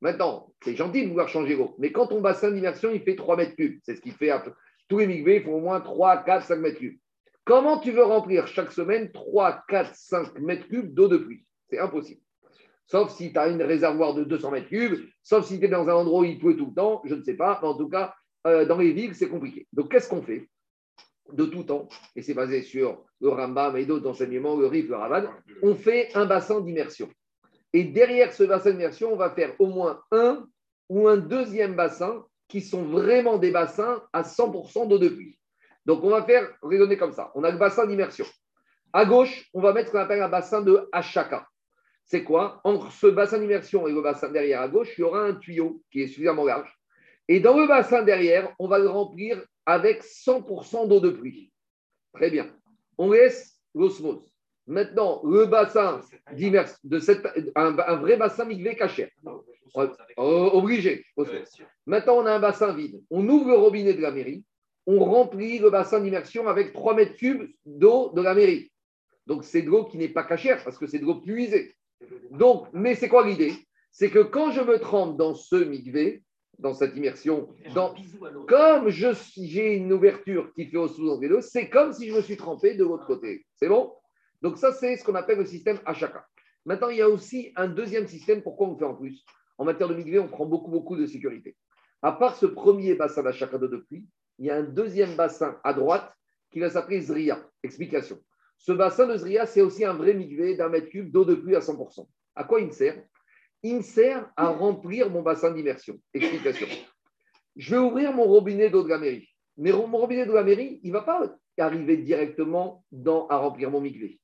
Maintenant, 0.00 0.52
c'est 0.62 0.74
gentil 0.74 1.04
de 1.04 1.08
vouloir 1.08 1.28
changer 1.28 1.54
l'eau, 1.54 1.76
mais 1.78 1.92
quand 1.92 2.08
ton 2.08 2.20
bassin 2.20 2.50
d'immersion, 2.50 2.90
il 2.90 3.02
fait 3.02 3.14
3 3.14 3.36
mètres 3.36 3.54
cubes, 3.54 3.78
c'est 3.84 3.94
ce 3.94 4.00
qui 4.00 4.10
fait 4.10 4.32
tous 4.88 4.98
les 4.98 5.06
migvés 5.06 5.40
font 5.40 5.54
au 5.54 5.60
moins 5.60 5.80
3, 5.80 6.24
4, 6.24 6.46
5 6.46 6.56
mètres 6.56 6.78
cubes. 6.78 6.98
Comment 7.44 7.78
tu 7.78 7.92
veux 7.92 8.02
remplir 8.04 8.46
chaque 8.46 8.72
semaine 8.72 9.10
3, 9.12 9.62
4, 9.68 9.94
5 9.94 10.38
mètres 10.40 10.68
cubes 10.68 10.92
d'eau 10.92 11.08
de 11.08 11.16
pluie? 11.16 11.44
C'est 11.70 11.78
impossible. 11.78 12.20
Sauf 12.86 13.10
si 13.10 13.32
tu 13.32 13.38
as 13.38 13.48
une 13.48 13.62
réservoir 13.62 14.14
de 14.14 14.24
200 14.24 14.50
mètres 14.50 14.68
cubes, 14.68 15.00
sauf 15.22 15.46
si 15.46 15.58
tu 15.58 15.64
es 15.64 15.68
dans 15.68 15.88
un 15.88 15.94
endroit 15.94 16.20
où 16.20 16.24
il 16.24 16.38
pleut 16.38 16.56
tout 16.56 16.66
le 16.66 16.74
temps, 16.74 17.00
je 17.04 17.14
ne 17.14 17.22
sais 17.22 17.34
pas, 17.34 17.58
mais 17.62 17.68
en 17.68 17.76
tout 17.76 17.88
cas, 17.88 18.14
euh, 18.46 18.66
dans 18.66 18.78
les 18.78 18.92
villes, 18.92 19.14
c'est 19.14 19.28
compliqué. 19.28 19.66
Donc, 19.72 19.90
qu'est-ce 19.90 20.08
qu'on 20.08 20.22
fait? 20.22 20.48
De 21.32 21.44
tout 21.44 21.62
temps, 21.62 21.88
et 22.16 22.22
c'est 22.22 22.34
basé 22.34 22.62
sur 22.62 23.04
le 23.20 23.28
Rambam 23.28 23.76
et 23.76 23.86
d'autres 23.86 24.08
enseignements, 24.08 24.56
le 24.56 24.66
Rif, 24.66 24.88
le 24.88 24.96
Ravad, 24.96 25.28
on 25.62 25.74
fait 25.74 26.10
un 26.14 26.26
bassin 26.26 26.60
d'immersion. 26.60 27.08
Et 27.72 27.84
derrière 27.84 28.32
ce 28.32 28.42
bassin 28.42 28.72
d'immersion, 28.72 29.12
on 29.12 29.16
va 29.16 29.30
faire 29.30 29.54
au 29.58 29.66
moins 29.66 30.02
un 30.10 30.46
ou 30.88 31.08
un 31.08 31.16
deuxième 31.16 31.74
bassin 31.74 32.24
qui 32.48 32.60
sont 32.60 32.82
vraiment 32.82 33.38
des 33.38 33.50
bassins 33.50 34.02
à 34.12 34.22
100% 34.22 34.88
d'eau 34.88 34.98
de 34.98 35.08
pluie. 35.08 35.38
Donc, 35.86 36.04
on 36.04 36.10
va 36.10 36.22
faire 36.22 36.48
raisonner 36.62 36.96
comme 36.96 37.12
ça. 37.12 37.32
On 37.34 37.44
a 37.44 37.50
le 37.50 37.56
bassin 37.56 37.86
d'immersion. 37.86 38.26
À 38.92 39.06
gauche, 39.06 39.48
on 39.54 39.62
va 39.62 39.72
mettre 39.72 39.88
ce 39.88 39.92
qu'on 39.92 40.00
appelle 40.00 40.22
un 40.22 40.28
bassin 40.28 40.60
de 40.60 40.86
Hachaka. 40.92 41.48
C'est 42.04 42.24
quoi? 42.24 42.60
Entre 42.64 42.92
ce 42.92 43.06
bassin 43.06 43.38
d'immersion 43.38 43.88
et 43.88 43.92
le 43.92 44.02
bassin 44.02 44.28
derrière 44.28 44.60
à 44.60 44.68
gauche, 44.68 44.92
il 44.98 45.00
y 45.00 45.04
aura 45.04 45.22
un 45.22 45.34
tuyau 45.34 45.82
qui 45.90 46.02
est 46.02 46.08
suffisamment 46.08 46.44
large. 46.44 46.70
Et 47.26 47.40
dans 47.40 47.56
le 47.56 47.66
bassin 47.66 48.02
derrière, 48.02 48.54
on 48.58 48.68
va 48.68 48.78
le 48.78 48.88
remplir 48.88 49.42
avec 49.66 50.02
100% 50.02 50.88
d'eau 50.88 51.00
de 51.00 51.10
pluie. 51.10 51.52
Très 52.14 52.30
bien. 52.30 52.50
On 52.98 53.10
laisse 53.10 53.60
l'osmose. 53.74 54.32
Maintenant, 54.66 55.20
le 55.24 55.46
bassin 55.46 56.00
d'immersion, 56.32 56.76
de 56.84 56.98
cette, 56.98 57.26
un, 57.56 57.72
vrai 57.96 58.16
bassin 58.16 58.44
migvé 58.44 58.76
caché. 58.76 59.10
Obligé. 60.16 61.04
Maintenant, 61.86 62.18
on 62.18 62.26
a 62.26 62.32
un 62.32 62.38
bassin 62.38 62.72
vide. 62.74 63.02
On 63.10 63.28
ouvre 63.28 63.48
le 63.48 63.56
robinet 63.56 63.94
de 63.94 64.02
la 64.02 64.12
mairie. 64.12 64.44
On 64.86 65.04
remplit 65.04 65.58
le 65.58 65.70
bassin 65.70 66.00
d'immersion 66.00 66.46
avec 66.48 66.72
3 66.72 66.94
mètres 66.94 67.16
cubes 67.16 67.50
d'eau 67.64 68.12
de 68.14 68.22
la 68.22 68.34
mairie. 68.34 68.70
Donc, 69.26 69.44
c'est 69.44 69.62
de 69.62 69.68
l'eau 69.68 69.84
qui 69.84 69.98
n'est 69.98 70.08
pas 70.08 70.24
cachère 70.24 70.62
parce 70.64 70.78
que 70.78 70.86
c'est 70.86 70.98
de 70.98 71.04
l'eau 71.04 71.20
puisée. 71.20 71.74
Donc, 72.30 72.68
mais 72.72 72.94
c'est 72.94 73.08
quoi 73.08 73.26
l'idée? 73.26 73.54
C'est 73.90 74.10
que 74.10 74.20
quand 74.20 74.50
je 74.50 74.60
me 74.60 74.78
trempe 74.78 75.16
dans 75.16 75.34
ce 75.34 75.56
migvé, 75.56 76.22
dans 76.58 76.74
cette 76.74 76.96
immersion. 76.96 77.48
Dans, 77.74 77.94
comme 78.48 78.88
j'ai 78.88 79.74
une 79.74 79.92
ouverture 79.92 80.52
qui 80.54 80.66
fait 80.66 80.76
au 80.76 80.88
sous 80.88 81.18
deux, 81.18 81.40
c'est 81.40 81.68
comme 81.68 81.92
si 81.92 82.08
je 82.08 82.14
me 82.14 82.20
suis 82.20 82.36
trempé 82.36 82.74
de 82.74 82.84
l'autre 82.84 83.06
côté. 83.06 83.46
C'est 83.56 83.68
bon? 83.68 83.92
Donc 84.42 84.58
ça, 84.58 84.72
c'est 84.72 84.96
ce 84.96 85.04
qu'on 85.04 85.14
appelle 85.14 85.38
le 85.38 85.46
système 85.46 85.78
Hachaka. 85.86 86.26
Maintenant, 86.64 86.88
il 86.88 86.98
y 86.98 87.02
a 87.02 87.08
aussi 87.08 87.52
un 87.56 87.68
deuxième 87.68 88.06
système. 88.06 88.42
Pourquoi 88.42 88.68
on 88.68 88.76
fait 88.76 88.84
en 88.84 88.94
plus? 88.94 89.24
En 89.58 89.64
matière 89.64 89.88
de 89.88 89.94
migré, 89.94 90.18
on 90.18 90.28
prend 90.28 90.46
beaucoup, 90.46 90.70
beaucoup 90.70 90.96
de 90.96 91.06
sécurité. 91.06 91.56
À 92.02 92.12
part 92.12 92.36
ce 92.36 92.46
premier 92.46 92.94
bassin 92.94 93.22
d'Hachaka 93.22 93.58
de 93.58 93.76
pluie, 93.76 94.06
il 94.38 94.46
y 94.46 94.50
a 94.50 94.56
un 94.56 94.62
deuxième 94.62 95.14
bassin 95.14 95.58
à 95.62 95.72
droite 95.72 96.12
qui 96.50 96.60
va 96.60 96.70
s'appeler 96.70 97.00
Zria. 97.00 97.44
Explication. 97.62 98.18
Ce 98.58 98.72
bassin 98.72 99.06
de 99.06 99.16
Zria, 99.16 99.46
c'est 99.46 99.60
aussi 99.60 99.84
un 99.84 99.94
vrai 99.94 100.14
migvé 100.14 100.56
d'un 100.56 100.68
mètre 100.68 100.88
cube 100.88 101.10
d'eau 101.10 101.24
de 101.24 101.34
pluie 101.34 101.56
à 101.56 101.60
100%. 101.60 102.06
À 102.34 102.44
quoi 102.44 102.60
il 102.60 102.72
sert? 102.72 103.02
Il 103.62 103.76
me 103.76 103.82
sert 103.82 104.30
à 104.36 104.48
remplir 104.48 105.10
mon 105.10 105.22
bassin 105.22 105.52
d'immersion. 105.52 105.98
Explication. 106.14 106.66
Je 107.56 107.74
vais 107.74 107.80
ouvrir 107.80 108.12
mon 108.12 108.24
robinet 108.24 108.70
d'eau 108.70 108.82
de 108.82 108.88
la 108.88 108.98
mairie. 108.98 109.28
Mais 109.56 109.72
mon 109.72 109.98
robinet 109.98 110.26
de 110.26 110.32
la 110.32 110.42
mairie, 110.42 110.80
il 110.82 110.88
ne 110.88 110.94
va 110.94 111.02
pas 111.02 111.36
arriver 111.58 111.98
directement 111.98 112.84
dans, 112.90 113.26
à 113.28 113.36
remplir 113.36 113.70
mon 113.70 113.80
migvé. 113.80 114.18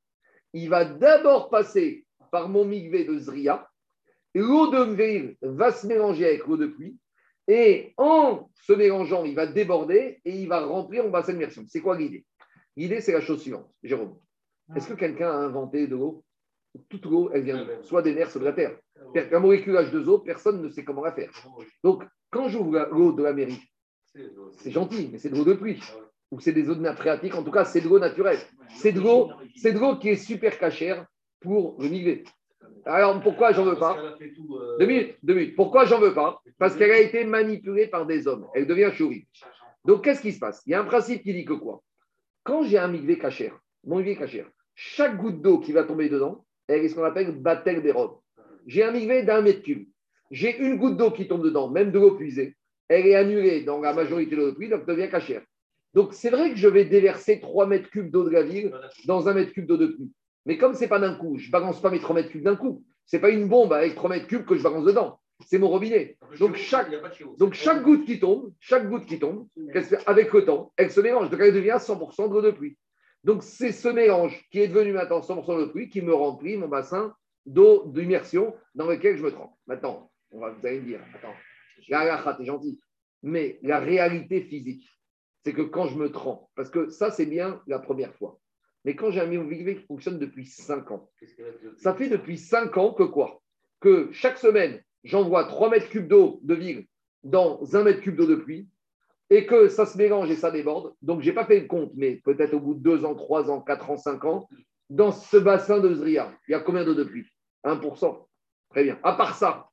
Il 0.55 0.69
va 0.71 0.85
d'abord 0.85 1.51
passer 1.51 2.07
par 2.31 2.49
mon 2.49 2.65
migvé 2.65 3.05
de 3.05 3.19
Zria. 3.19 3.69
L'eau 4.35 4.71
de 4.71 4.95
ville 4.95 5.37
va 5.43 5.73
se 5.73 5.87
mélanger 5.87 6.27
avec 6.27 6.47
l'eau 6.47 6.57
de 6.57 6.67
pluie. 6.67 6.97
Et 7.47 7.95
en 7.97 8.51
se 8.55 8.73
mélangeant, 8.73 9.25
il 9.25 9.35
va 9.35 9.47
déborder 9.47 10.21
et 10.25 10.37
il 10.37 10.49
va 10.49 10.65
remplir 10.65 11.05
mon 11.05 11.11
bassin 11.11 11.33
d'immersion. 11.33 11.65
C'est 11.67 11.81
quoi 11.81 11.97
l'idée? 11.97 12.25
L'idée, 12.77 13.01
c'est 13.01 13.13
la 13.13 13.21
chose 13.21 13.41
suivante. 13.41 13.71
Jérôme, 13.83 14.19
est-ce 14.77 14.89
que 14.89 14.95
quelqu'un 14.95 15.31
a 15.31 15.37
inventé 15.37 15.87
de 15.87 15.97
l'eau? 15.97 16.25
Toute 16.89 17.07
l'eau, 17.07 17.31
elle 17.33 17.43
vient 17.43 17.67
soit 17.83 18.03
des 18.03 18.13
mers, 18.13 18.31
soit 18.31 18.41
de 18.41 18.47
la 18.47 18.53
terre. 18.53 18.79
Un 19.33 19.41
moléculage 19.41 19.91
de 19.91 20.07
eau, 20.07 20.19
personne 20.19 20.63
ne 20.63 20.69
sait 20.69 20.85
comment 20.85 21.03
la 21.03 21.13
faire. 21.13 21.31
Donc, 21.83 22.05
quand 22.31 22.49
j'ouvre 22.49 22.89
l'eau 22.93 23.13
de 23.13 23.23
la 23.23 23.33
mairie, 23.33 23.63
c'est 24.53 24.71
gentil, 24.71 25.09
mais 25.13 25.19
c'est 25.19 25.31
de 25.31 25.37
l'eau 25.37 25.45
de 25.45 25.55
pluie. 25.55 25.81
Ou 26.31 26.41
c'est 26.41 26.53
des 26.53 26.69
eaux 26.69 26.75
de 26.75 26.81
nappe 26.81 26.99
phréatique, 26.99 27.35
en 27.35 27.43
tout 27.43 27.51
cas, 27.51 27.65
c'est 27.65 27.81
de 27.81 27.89
l'eau 27.89 27.99
naturelle. 27.99 28.39
C'est 28.77 28.93
de 28.93 29.01
l'eau, 29.01 29.31
c'est 29.57 29.73
de 29.73 29.79
l'eau 29.79 29.97
qui 29.97 30.11
est 30.11 30.17
super 30.17 30.59
cachère 30.59 31.07
pour 31.41 31.77
le 31.81 31.89
migvé. 31.89 32.25
Alors, 32.85 33.21
pourquoi 33.23 33.53
j'en 33.53 33.65
veux 33.65 33.79
pas 33.79 33.97
Deux 34.79 34.87
minutes, 34.87 35.17
deux 35.23 35.35
minutes. 35.35 35.57
Pourquoi 35.57 35.85
j'en 35.85 36.01
veux 36.01 36.15
pas 36.15 36.43
Parce 36.59 36.77
qu'elle 36.77 36.91
a 36.91 36.99
été 36.99 37.25
manipulée 37.25 37.87
par 37.87 38.07
des 38.07 38.27
hommes. 38.27 38.47
Elle 38.55 38.67
devient 38.67 38.91
chouri. 38.93 39.27
Donc, 39.85 40.05
qu'est-ce 40.05 40.21
qui 40.21 40.33
se 40.33 40.39
passe? 40.39 40.63
Il 40.67 40.71
y 40.71 40.75
a 40.75 40.81
un 40.81 40.85
principe 40.85 41.23
qui 41.23 41.33
dit 41.33 41.45
que 41.45 41.55
quoi? 41.55 41.83
Quand 42.45 42.63
j'ai 42.63 42.79
un 42.79 42.89
migvé 42.89 43.19
cachère, 43.19 43.59
mon 43.85 43.97
migvé 43.97 44.17
cachère, 44.17 44.49
chaque 44.75 45.17
goutte 45.17 45.41
d'eau 45.41 45.61
qui 45.61 45.73
va 45.73 45.85
tomber 45.85 46.09
dedans, 46.09 46.45
elle 46.67 46.85
est 46.85 46.89
ce 46.89 46.95
qu'on 46.95 47.05
appelle 47.05 47.33
battel 47.33 47.83
des 47.83 47.93
robes. 47.93 48.19
J'ai 48.69 48.85
un 48.85 48.93
migvé 48.93 49.23
d'un 49.23 49.41
mètre 49.41 49.63
cube. 49.63 49.89
J'ai 50.31 50.59
une 50.59 50.77
goutte 50.77 50.99
d'eau 50.99 51.11
qui 51.11 51.27
tombe 51.27 51.43
dedans, 51.43 51.71
même 51.71 51.91
de 51.91 51.99
l'eau 51.99 52.13
puisée. 52.13 52.55
Elle 52.89 53.07
est 53.07 53.15
annulée 53.15 53.63
dans 53.63 53.81
la 53.81 53.95
majorité 53.95 54.33
de 54.33 54.37
l'eau 54.37 54.51
de 54.51 54.55
pluie, 54.55 54.69
donc 54.69 54.87
devient 54.87 55.09
cachère. 55.11 55.43
Donc 55.95 56.13
c'est 56.13 56.29
vrai 56.29 56.51
que 56.51 56.57
je 56.57 56.69
vais 56.69 56.85
déverser 56.85 57.41
3 57.41 57.67
mètres 57.67 57.89
cubes 57.89 58.11
d'eau 58.11 58.25
de 58.25 58.31
la 58.31 58.43
dans 59.07 59.27
un 59.27 59.33
mètre 59.33 59.53
cube 59.53 59.67
d'eau 59.67 59.79
de 59.79 59.87
pluie. 59.87 60.13
Mais 60.45 60.59
comme 60.59 60.75
ce 60.75 60.81
n'est 60.81 60.89
pas 60.89 60.99
d'un 60.99 61.15
coup, 61.15 61.39
je 61.39 61.47
ne 61.47 61.51
balance 61.51 61.81
pas 61.81 61.91
mes 61.91 61.99
3 61.99 62.15
mètres 62.15 62.29
cubes 62.29 62.43
d'un 62.43 62.57
coup. 62.57 62.85
Ce 63.07 63.17
n'est 63.17 63.23
pas 63.23 63.31
une 63.31 63.49
bombe 63.49 63.73
avec 63.73 63.95
3 63.95 64.11
mètres 64.11 64.27
cubes 64.27 64.45
que 64.45 64.55
je 64.55 64.63
balance 64.63 64.85
dedans. 64.85 65.19
C'est 65.47 65.59
mon 65.59 65.69
robinet. 65.69 66.19
Donc 66.39 66.57
chaque, 66.57 66.91
donc 67.39 67.55
chaque 67.55 67.83
goutte 67.83 68.05
qui 68.05 68.21
tombe, 68.21 68.53
chaque 68.61 68.87
goutte 68.87 69.07
qui 69.07 69.19
tombe, 69.19 69.47
avec 70.05 70.31
le 70.35 70.45
temps, 70.45 70.73
elle 70.77 70.91
se 70.91 71.01
mélange. 71.01 71.31
Donc 71.31 71.41
elle 71.41 71.55
devient 71.55 71.79
100% 71.79 72.29
d'eau 72.29 72.43
de 72.43 72.51
pluie. 72.51 72.77
Donc 73.25 73.43
c'est 73.43 73.73
ce 73.73 73.89
mélange 73.89 74.45
qui 74.51 74.61
est 74.61 74.69
devenu 74.69 74.93
maintenant 74.93 75.21
100% 75.21 75.47
d'eau 75.47 75.67
de 75.67 75.71
pluie 75.71 75.89
qui 75.89 76.03
me 76.03 76.13
remplit 76.13 76.59
mon 76.59 76.69
bassin 76.69 77.15
d'eau 77.49 77.85
d'immersion 77.87 78.55
dans 78.75 78.87
lequel 78.87 79.17
je 79.17 79.25
me 79.25 79.31
trompe. 79.31 79.53
Maintenant, 79.67 80.11
on 80.31 80.41
va, 80.41 80.51
vous 80.51 80.67
allez 80.67 80.81
me 80.81 80.87
dire, 80.87 81.01
attends, 81.15 82.37
t'es 82.37 82.45
gentil, 82.45 82.79
mais 83.23 83.59
la 83.63 83.81
réalité 83.81 84.43
physique, 84.43 84.89
c'est 85.45 85.53
que 85.53 85.63
quand 85.63 85.87
je 85.87 85.97
me 85.97 86.11
trompe, 86.11 86.47
parce 86.55 86.71
que 86.71 86.91
ça, 86.91 87.11
c'est 87.11 87.27
bien 87.27 87.63
la 87.67 87.79
première 87.79 88.15
fois. 88.15 88.39
Mais 88.85 88.95
quand 88.95 89.11
j'ai 89.11 89.21
un 89.21 89.27
mikvé 89.27 89.77
qui 89.77 89.87
fonctionne 89.87 90.19
depuis 90.19 90.47
5 90.47 90.91
ans, 90.91 91.11
ça 91.79 91.95
fait 91.95 92.09
depuis 92.09 92.39
5 92.39 92.77
ans 92.77 92.93
que 92.93 93.03
quoi? 93.03 93.43
Que 93.81 94.11
chaque 94.13 94.39
semaine, 94.39 94.81
j'envoie 95.05 95.45
3 95.45 95.71
mètres 95.71 95.89
cubes 95.89 96.09
d'eau 96.09 96.41
de 96.43 96.55
ville 96.55 96.87
dans 97.23 97.61
1 97.75 97.83
mètre 97.83 98.01
cube 98.01 98.17
d'eau 98.17 98.27
de 98.27 98.37
pluie 98.37 98.69
et 99.31 99.47
que 99.47 99.69
ça 99.69 99.85
se 99.85 99.99
mélange 99.99 100.31
et 100.31 100.37
ça 100.37 100.51
déborde. 100.51 100.95
Donc, 101.03 101.23
je 101.23 101.29
n'ai 101.29 101.35
pas 101.35 101.45
fait 101.45 101.61
le 101.61 101.67
compte, 101.67 101.93
mais 101.97 102.17
peut-être 102.25 102.55
au 102.55 102.61
bout 102.61 102.75
de 102.75 102.81
2 102.81 103.05
ans, 103.05 103.15
3 103.15 103.51
ans, 103.51 103.61
4 103.61 103.91
ans, 103.91 103.97
5 103.97 104.25
ans, 104.25 104.49
dans 104.91 105.13
ce 105.13 105.37
bassin 105.37 105.81
de 105.81 105.93
Zria, 105.95 106.33
il 106.49 106.53
y 106.53 106.55
a 106.55 106.61
combien 106.61 106.85
d'eau 106.85 106.95
de 106.95 107.05
pluie? 107.05 107.27
1%. 107.65 108.27
Très 108.71 108.85
bien. 108.85 108.99
À 109.03 109.15
part 109.15 109.35
ça, 109.35 109.69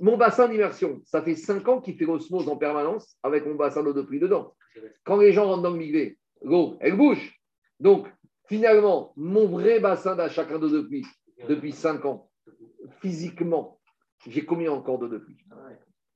mon 0.00 0.16
bassin 0.16 0.48
d'immersion, 0.48 1.00
ça 1.04 1.22
fait 1.22 1.36
5 1.36 1.68
ans 1.68 1.80
qu'il 1.80 1.96
fait 1.96 2.04
l'osmose 2.04 2.48
en 2.48 2.56
permanence 2.56 3.16
avec 3.22 3.46
mon 3.46 3.54
bassin 3.54 3.82
d'eau 3.82 3.92
de 3.92 4.02
pluie 4.02 4.20
dedans. 4.20 4.54
Quand 5.04 5.18
les 5.18 5.32
gens 5.32 5.46
rentrent 5.46 5.62
dans 5.62 5.70
le 5.70 5.78
milieu, 5.78 6.16
l'eau, 6.42 6.76
elle 6.80 6.96
bouge. 6.96 7.38
Donc, 7.78 8.08
finalement, 8.46 9.12
mon 9.16 9.46
vrai 9.46 9.80
bassin 9.80 10.16
d'achat 10.16 10.44
d'eau 10.44 10.68
de 10.68 10.80
pluie, 10.80 11.06
depuis 11.48 11.72
5 11.72 12.04
ans, 12.04 12.30
physiquement, 13.00 13.80
j'ai 14.26 14.44
combien 14.44 14.72
encore 14.72 14.98
d'eau 14.98 15.08
de 15.08 15.18
pluie 15.18 15.36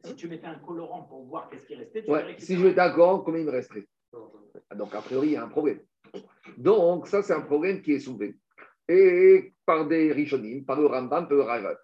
Si 0.05 0.17
tu 0.17 0.29
mettais 0.29 0.47
un 0.47 0.59
colorant 0.59 1.03
pour 1.03 1.25
voir 1.27 1.51
qu'est-ce 1.51 1.67
qui 1.67 1.75
restait, 1.75 2.05
tu 2.05 2.11
ouais, 2.11 2.37
Si 2.39 2.57
je 2.57 2.67
mettais 2.67 2.81
un 2.81 2.91
colorant, 2.91 3.21
combien 3.21 3.41
il 3.41 3.47
me 3.47 3.53
resterait? 3.53 3.87
Donc, 4.75 4.95
a 4.95 5.03
priori, 5.03 5.29
il 5.29 5.33
y 5.33 5.37
a 5.37 5.45
un 5.45 5.49
problème. 5.49 5.81
Donc, 6.57 7.09
ça, 7.09 7.23
c'est 7.23 7.35
un 7.35 7.43
problème 7.43 7.83
qui 7.83 7.93
est 7.93 8.01
soulevé. 8.01 8.37
Et 8.89 9.53
par 9.65 9.87
des 9.87 10.13
Rishonim, 10.13 10.65
par 10.65 10.81
le 10.81 10.87
Rambam, 10.87 11.29
par 11.29 11.37
le 11.37 11.43
Ravat. 11.43 11.79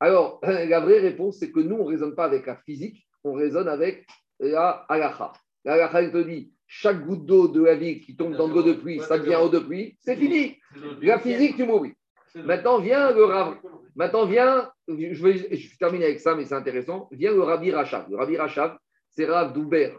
Alors, 0.00 0.40
la 0.42 0.80
vraie 0.80 1.00
réponse, 1.00 1.38
c'est 1.38 1.50
que 1.50 1.60
nous, 1.60 1.76
on 1.76 1.84
ne 1.84 1.90
raisonne 1.90 2.14
pas 2.14 2.24
avec 2.24 2.46
la 2.46 2.56
physique, 2.56 3.06
on 3.24 3.32
raisonne 3.32 3.68
avec 3.68 4.06
la 4.40 4.84
halacha. 4.88 5.32
La 5.64 5.74
halacha, 5.74 6.02
elle 6.02 6.12
te 6.12 6.22
dit, 6.22 6.52
chaque 6.66 7.04
goutte 7.04 7.26
d'eau 7.26 7.48
de 7.48 7.64
la 7.64 7.74
vie 7.74 8.00
qui 8.00 8.16
tombe 8.16 8.36
dans 8.36 8.48
l'eau 8.48 8.62
de 8.62 8.74
pluie, 8.74 9.00
ça 9.00 9.18
devient 9.18 9.36
eau 9.36 9.48
de 9.48 9.58
pluie, 9.58 9.96
c'est 10.00 10.16
fini. 10.16 10.58
La 11.00 11.18
physique, 11.18 11.56
tu 11.56 11.64
m'oublies. 11.64 11.94
Maintenant 12.34 12.78
vient 12.78 13.10
le 13.12 13.24
Rav. 13.24 13.56
Maintenant 13.96 14.26
vient, 14.26 14.70
je 14.86 15.22
vais, 15.24 15.56
je 15.56 15.78
termine 15.78 16.02
avec 16.02 16.20
ça, 16.20 16.34
mais 16.34 16.44
c'est 16.44 16.54
intéressant. 16.54 17.08
Vient 17.10 17.32
le 17.32 17.42
Rabbi 17.42 17.72
Rachav. 17.72 18.06
Le 18.10 18.16
Rabbi 18.16 18.36
Rachav, 18.36 18.76
c'est 19.10 19.24
Rav 19.24 19.52
Douber, 19.52 19.94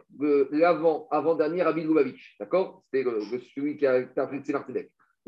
l'avant, 0.51 1.07
avant-dernier 1.12 1.64
Rabbi 1.64 1.84
Lubavitch. 1.84 2.38
D'accord? 2.39 2.84
C'était 2.93 3.10
celui 3.55 3.78
qui 3.78 3.86
a, 3.86 4.05
appris 4.16 4.39
Tzemar 4.39 4.66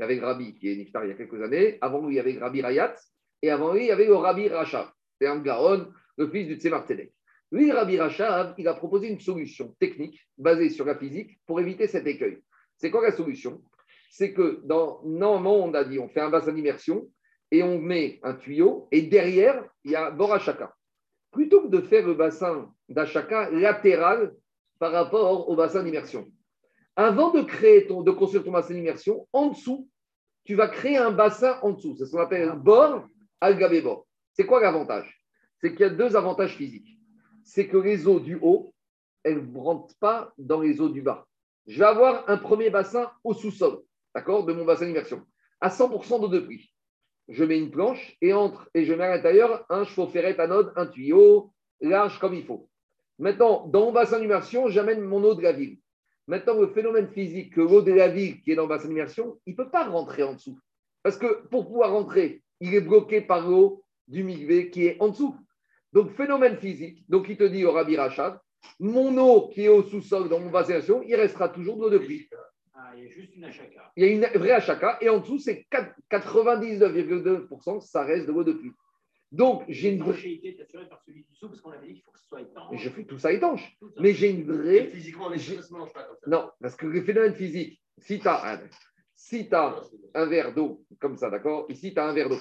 Il 0.01 0.05
y 0.05 0.05
avait 0.05 0.19
Rabbi 0.19 0.55
qui 0.55 0.71
est 0.71 0.75
Niftar 0.75 1.05
il 1.05 1.09
y 1.09 1.11
a 1.11 1.15
quelques 1.15 1.39
années. 1.43 1.77
Avant 1.79 2.03
lui, 2.03 2.15
il 2.15 2.17
y 2.17 2.19
avait 2.19 2.39
Rabbi 2.39 2.63
Rayat. 2.63 2.95
Et 3.43 3.51
avant 3.51 3.71
lui, 3.71 3.83
il 3.83 3.87
y 3.87 3.91
avait 3.91 4.07
le 4.07 4.15
Rabbi 4.15 4.49
Rachav. 4.49 4.89
C'est 5.19 5.27
un 5.27 5.37
Gaon, 5.37 5.89
le 6.17 6.27
fils 6.27 6.47
du 6.47 6.55
Tzemar 6.55 6.87
lui, 7.51 7.71
Rabbi 7.71 7.99
Rachav, 7.99 8.55
il 8.57 8.67
a 8.67 8.73
proposé 8.73 9.09
une 9.09 9.19
solution 9.19 9.75
technique 9.79 10.25
basée 10.37 10.69
sur 10.69 10.85
la 10.85 10.95
physique 10.95 11.37
pour 11.45 11.59
éviter 11.59 11.85
cet 11.87 12.07
écueil. 12.07 12.39
C'est 12.77 12.89
quoi 12.89 13.03
la 13.03 13.11
solution? 13.11 13.61
C'est 14.09 14.33
que 14.33 14.61
dans, 14.63 15.01
normalement, 15.03 15.57
on 15.57 15.73
a 15.73 15.83
dit, 15.83 15.99
on 15.99 16.07
fait 16.07 16.21
un 16.21 16.29
bassin 16.29 16.53
d'immersion 16.53 17.09
et 17.51 17.61
on 17.61 17.77
met 17.77 18.19
un 18.23 18.35
tuyau 18.35 18.87
et 18.91 19.01
derrière, 19.01 19.65
il 19.83 19.91
y 19.91 19.95
a 19.95 20.11
bord 20.11 20.33
Achaka. 20.33 20.73
Plutôt 21.31 21.63
que 21.63 21.67
de 21.67 21.81
faire 21.81 22.07
le 22.07 22.13
bassin 22.13 22.73
d'Achaka 22.87 23.51
latéral 23.51 24.33
par 24.79 24.93
rapport 24.93 25.49
au 25.49 25.55
bassin 25.55 25.83
d'immersion. 25.83 26.31
Avant 26.95 27.31
de 27.31 27.41
créer 27.41 27.85
ton, 27.87 28.01
de 28.01 28.11
construire 28.11 28.43
ton 28.43 28.51
bassin 28.51 28.73
d'immersion, 28.73 29.27
en 29.33 29.49
dessous, 29.49 29.89
tu 30.43 30.55
vas 30.55 30.67
créer 30.67 30.97
un 30.97 31.11
bassin 31.11 31.57
en 31.61 31.71
dessous. 31.71 31.95
C'est 31.97 32.05
ce 32.05 32.11
qu'on 32.11 32.19
appelle 32.19 32.49
un 32.49 32.55
bord 32.55 33.07
al 33.39 33.57
bord. 33.83 34.05
C'est 34.33 34.45
quoi 34.45 34.61
l'avantage? 34.61 35.21
C'est 35.59 35.71
qu'il 35.71 35.81
y 35.81 35.83
a 35.83 35.89
deux 35.89 36.15
avantages 36.15 36.55
physiques 36.55 36.97
c'est 37.43 37.67
que 37.67 37.77
les 37.77 38.07
eaux 38.07 38.19
du 38.19 38.37
haut, 38.41 38.73
elles 39.23 39.51
ne 39.51 39.59
rentrent 39.59 39.93
pas 39.99 40.33
dans 40.37 40.61
les 40.61 40.79
eaux 40.79 40.87
du 40.87 41.01
bas. 41.01 41.27
Je 41.67 41.79
vais 41.79 41.85
avoir 41.85 42.29
un 42.29 42.37
premier 42.37 42.69
bassin 42.69 43.11
au 43.23 43.33
sous-sol, 43.33 43.81
d'accord, 44.15 44.45
de 44.45 44.53
mon 44.53 44.63
bassin 44.65 44.85
d'immersion, 44.85 45.25
à 45.59 45.69
100% 45.69 46.21
d'eau 46.21 46.27
de 46.27 46.39
pluie. 46.39 46.73
Je 47.27 47.43
mets 47.43 47.59
une 47.59 47.69
planche 47.69 48.15
et 48.21 48.33
entre 48.33 48.69
et 48.73 48.85
je 48.85 48.93
mets 48.93 49.03
à 49.03 49.15
l'intérieur 49.15 49.65
un 49.69 49.83
chaufferette 49.83 50.39
anode, 50.39 50.71
un 50.77 50.87
tuyau 50.87 51.51
large 51.81 52.19
comme 52.19 52.33
il 52.33 52.45
faut. 52.45 52.69
Maintenant, 53.19 53.67
dans 53.67 53.85
mon 53.85 53.91
bassin 53.91 54.19
d'immersion, 54.19 54.69
j'amène 54.69 55.01
mon 55.01 55.21
eau 55.23 55.35
de 55.35 55.41
la 55.41 55.51
ville. 55.51 55.77
Maintenant, 56.31 56.55
le 56.61 56.67
phénomène 56.67 57.09
physique 57.09 57.53
que 57.55 57.59
l'eau 57.59 57.81
de 57.81 57.91
la 57.91 58.07
ville 58.07 58.41
qui 58.41 58.53
est 58.53 58.55
dans 58.55 58.61
le 58.61 58.69
bassin 58.69 58.87
d'immersion, 58.87 59.37
il 59.45 59.51
ne 59.51 59.57
peut 59.57 59.69
pas 59.69 59.83
rentrer 59.83 60.23
en 60.23 60.35
dessous. 60.35 60.57
Parce 61.03 61.17
que 61.17 61.45
pour 61.49 61.67
pouvoir 61.67 61.91
rentrer, 61.91 62.41
il 62.61 62.73
est 62.73 62.79
bloqué 62.79 63.19
par 63.19 63.49
l'eau 63.49 63.83
du 64.07 64.23
milieu 64.23 64.61
qui 64.69 64.85
est 64.85 64.95
en 65.01 65.09
dessous. 65.09 65.35
Donc, 65.91 66.11
phénomène 66.11 66.55
physique, 66.55 67.03
donc 67.09 67.27
il 67.27 67.35
te 67.35 67.43
dit 67.43 67.65
au 67.65 67.73
Rabbi 67.73 67.97
Rachad, 67.97 68.39
mon 68.79 69.17
eau 69.17 69.49
qui 69.49 69.65
est 69.65 69.67
au 69.67 69.83
sous-sol 69.83 70.29
dans 70.29 70.39
mon 70.39 70.49
bassin, 70.49 70.79
il 71.05 71.15
restera 71.15 71.49
toujours 71.49 71.75
de 71.75 71.81
l'eau 71.81 71.89
de 71.89 71.97
pluie. 71.97 72.29
Ah, 72.73 72.93
il 72.95 73.03
y 73.03 73.07
a 73.07 73.09
juste 73.09 73.35
une 73.35 73.43
achaka. 73.43 73.91
Il 73.97 74.03
y 74.05 74.07
a 74.07 74.09
une 74.09 74.25
vraie 74.39 74.51
achaka, 74.51 74.99
et 75.01 75.09
en 75.09 75.19
dessous, 75.19 75.39
c'est 75.39 75.65
99,2%, 76.09 77.81
ça 77.81 78.05
reste 78.05 78.25
de 78.25 78.31
l'eau 78.31 78.45
de 78.45 78.53
pluie. 78.53 78.71
Donc, 79.31 79.63
j'ai 79.69 79.91
une 79.91 80.03
vraie. 80.03 80.41
par 80.89 81.01
celui 81.05 81.23
du 81.23 81.31
dessous, 81.31 81.47
parce 81.47 81.61
qu'on 81.61 81.71
avait 81.71 81.87
dit 81.87 81.93
qu'il 81.93 82.03
faut 82.03 82.11
que 82.11 82.19
ce 82.19 82.27
soit 82.27 82.41
étanche. 82.41 82.81
Je 82.81 82.89
fais 82.89 83.03
tout 83.05 83.17
ça 83.17 83.31
étanche. 83.31 83.77
Mais 83.99 84.13
j'ai 84.13 84.29
une 84.29 84.43
vraie. 84.43 84.87
physiquement, 84.87 85.29
les 85.29 85.39
choses 85.39 85.57
ne 85.57 85.61
se 85.61 85.73
mélangent 85.73 85.93
pas 85.93 86.03
comme 86.03 86.17
ça. 86.21 86.29
Non, 86.29 86.49
parce 86.61 86.75
que 86.75 86.85
le 86.85 87.01
phénomène 87.01 87.33
physique, 87.33 87.81
si 87.97 88.19
tu 88.19 88.27
as, 88.27 88.61
si 89.15 89.47
as 89.51 89.75
un 90.15 90.25
verre 90.25 90.53
d'eau, 90.53 90.83
comme 90.99 91.15
ça, 91.15 91.29
d'accord 91.29 91.65
Ici, 91.69 91.93
tu 91.93 91.99
as 91.99 92.05
un 92.05 92.13
verre 92.13 92.29
d'eau. 92.29 92.39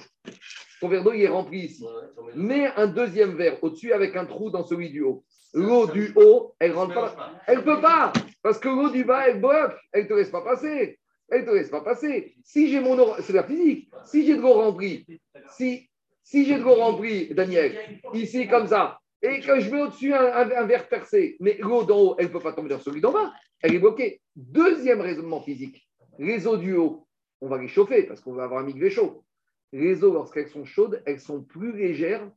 Ton 0.81 0.89
verre 0.89 1.05
d'eau, 1.05 1.13
il 1.13 1.23
est 1.23 1.29
rempli 1.29 1.67
ici. 1.67 1.87
Mets 2.35 2.67
un 2.77 2.87
deuxième 2.87 3.37
verre 3.37 3.63
au-dessus 3.63 3.93
avec 3.93 4.17
un 4.17 4.25
trou 4.25 4.51
dans 4.51 4.65
celui 4.65 4.91
du 4.91 5.03
haut. 5.03 5.25
L'eau 5.53 5.87
du 5.87 6.13
haut, 6.17 6.55
elle 6.59 6.73
rentre 6.73 6.95
pas. 6.95 7.35
Elle 7.47 7.59
ne 7.59 7.63
peut 7.63 7.81
pas. 7.81 8.13
Parce 8.43 8.59
que 8.59 8.69
l'eau 8.69 8.91
du 8.91 9.05
bas, 9.05 9.29
elle 9.29 9.41
bloque. 9.41 9.77
Elle 9.93 10.05
ne 10.05 10.09
te 10.09 10.15
laisse 10.15 10.31
pas 10.31 10.43
passer. 10.43 10.99
Elle 11.29 11.43
ne 11.43 11.47
te 11.47 11.51
laisse 11.51 11.69
pas 11.69 11.83
passer. 11.83 12.35
Si 12.43 12.71
j'ai 12.71 12.81
mon 12.81 12.99
eau, 12.99 13.15
c'est 13.21 13.33
la 13.33 13.45
physique. 13.45 13.91
Si 14.05 14.27
j'ai 14.27 14.37
de 14.37 14.41
l'eau 14.41 14.55
remplie, 14.55 15.07
si, 15.51 15.90
si 16.31 16.45
j'ai 16.45 16.59
de 16.59 16.63
l'eau 16.63 16.75
remplie, 16.75 17.35
Daniel, 17.35 18.01
ici 18.15 18.47
comme 18.47 18.69
ça, 18.69 19.01
et 19.21 19.41
que 19.41 19.59
je 19.59 19.71
mets 19.71 19.83
au-dessus 19.83 20.15
un, 20.15 20.65
verre 20.65 20.89
percé, 20.89 21.37
mais 21.41 21.57
l'eau 21.59 21.83
d'en 21.83 21.99
haut, 21.99 22.15
elle 22.19 22.27
ne 22.27 22.31
peut 22.31 22.41
pas 22.41 22.53
tomber 22.53 22.69
dans 22.69 22.79
celui 22.79 23.01
d'en 23.01 23.13
bas. 23.13 23.33
Elle 23.61 23.75
est 23.75 23.79
bloquée. 23.81 24.21
Deuxième 24.37 25.01
raisonnement 25.01 25.41
physique. 25.41 25.87
Les 26.19 26.47
eaux 26.47 26.57
du 26.57 26.77
haut, 26.77 27.07
on 27.41 27.49
va 27.49 27.59
les 27.59 27.69
chauffer 27.69 28.05
parce 28.05 28.21
qu'on 28.21 28.33
va 28.33 28.45
avoir 28.45 28.61
un 28.61 28.65
migvé 28.65 28.91
chaud 28.91 29.25
les 29.73 30.03
eaux, 30.03 30.13
lorsqu'elles 30.13 30.49
sont 30.49 30.65
chaudes, 30.65 31.03
elles 31.07 31.21
sont 31.21 31.43
plus 31.43 31.73
légères 31.73 32.29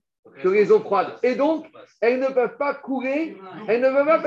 que 0.41 0.49
les 0.49 0.71
eaux 0.71 0.79
froides. 0.79 1.17
Et 1.23 1.35
donc, 1.35 1.65
elles 2.01 2.19
ne 2.19 2.27
peuvent 2.27 2.57
pas 2.57 2.75
couler, 2.75 3.37
elles 3.67 3.81
ne 3.81 3.89
peuvent 3.89 4.05
pas 4.05 4.19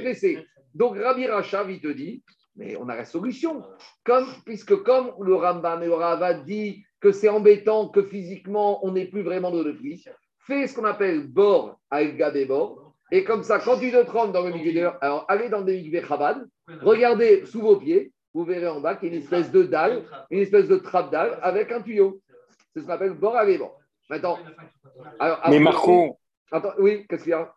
baisser. 0.00 0.46
Donc, 0.74 0.96
Rabbi 0.96 1.26
Rachav, 1.26 1.70
il 1.70 1.80
te 1.80 1.88
dit, 1.88 2.22
mais 2.56 2.76
on 2.76 2.88
a 2.88 2.96
la 2.96 3.04
solution. 3.04 3.64
Comme, 4.04 4.26
puisque 4.44 4.76
comme 4.82 5.12
le 5.20 5.34
Rambam 5.34 5.82
et 5.82 5.86
le 5.86 5.94
Rava 5.94 6.34
dit 6.34 6.84
que 7.02 7.10
c'est 7.10 7.28
embêtant, 7.28 7.88
que 7.88 8.02
physiquement, 8.02 8.84
on 8.86 8.92
n'est 8.92 9.06
plus 9.06 9.22
vraiment 9.22 9.50
dans 9.50 9.62
le 9.62 9.76
pluie, 9.76 10.02
fais 10.46 10.66
ce 10.68 10.74
qu'on 10.74 10.84
appelle 10.84 11.26
bord 11.26 11.78
al 11.90 12.16
des 12.32 12.46
bord. 12.46 12.94
Et 13.10 13.24
comme 13.24 13.42
ça, 13.42 13.58
quand 13.58 13.78
tu 13.78 13.90
te 13.90 14.02
trempes 14.04 14.32
dans 14.32 14.42
le 14.42 14.52
milieu 14.52 14.90
alors 15.02 15.26
allez 15.28 15.50
dans 15.50 15.60
des 15.60 15.82
mikveh 15.82 16.06
Chabad, 16.06 16.46
regardez 16.80 17.44
sous 17.44 17.60
vos 17.60 17.76
pieds, 17.76 18.12
vous 18.32 18.44
verrez 18.44 18.68
en 18.68 18.80
bas 18.80 18.94
qu'il 18.94 19.08
y 19.08 19.12
a 19.12 19.16
une 19.16 19.22
espèce 19.22 19.50
de 19.50 19.64
dalle, 19.64 20.04
une 20.30 20.38
espèce 20.38 20.68
de 20.68 20.76
trappe 20.76 21.10
dalle 21.10 21.38
avec 21.42 21.70
un 21.72 21.82
tuyau. 21.82 22.22
C'est 22.72 22.80
ce 22.80 22.86
qu'on 22.86 22.92
appelle 22.92 23.14
bord 23.14 23.36
à 23.36 23.44
Maintenant, 24.08 24.38
mais 25.48 25.58
Marco. 25.58 26.18
Attends, 26.50 26.72
oui, 26.78 27.06
qu'est-ce 27.08 27.24
qu'il 27.24 27.30
y 27.30 27.34
a? 27.34 27.52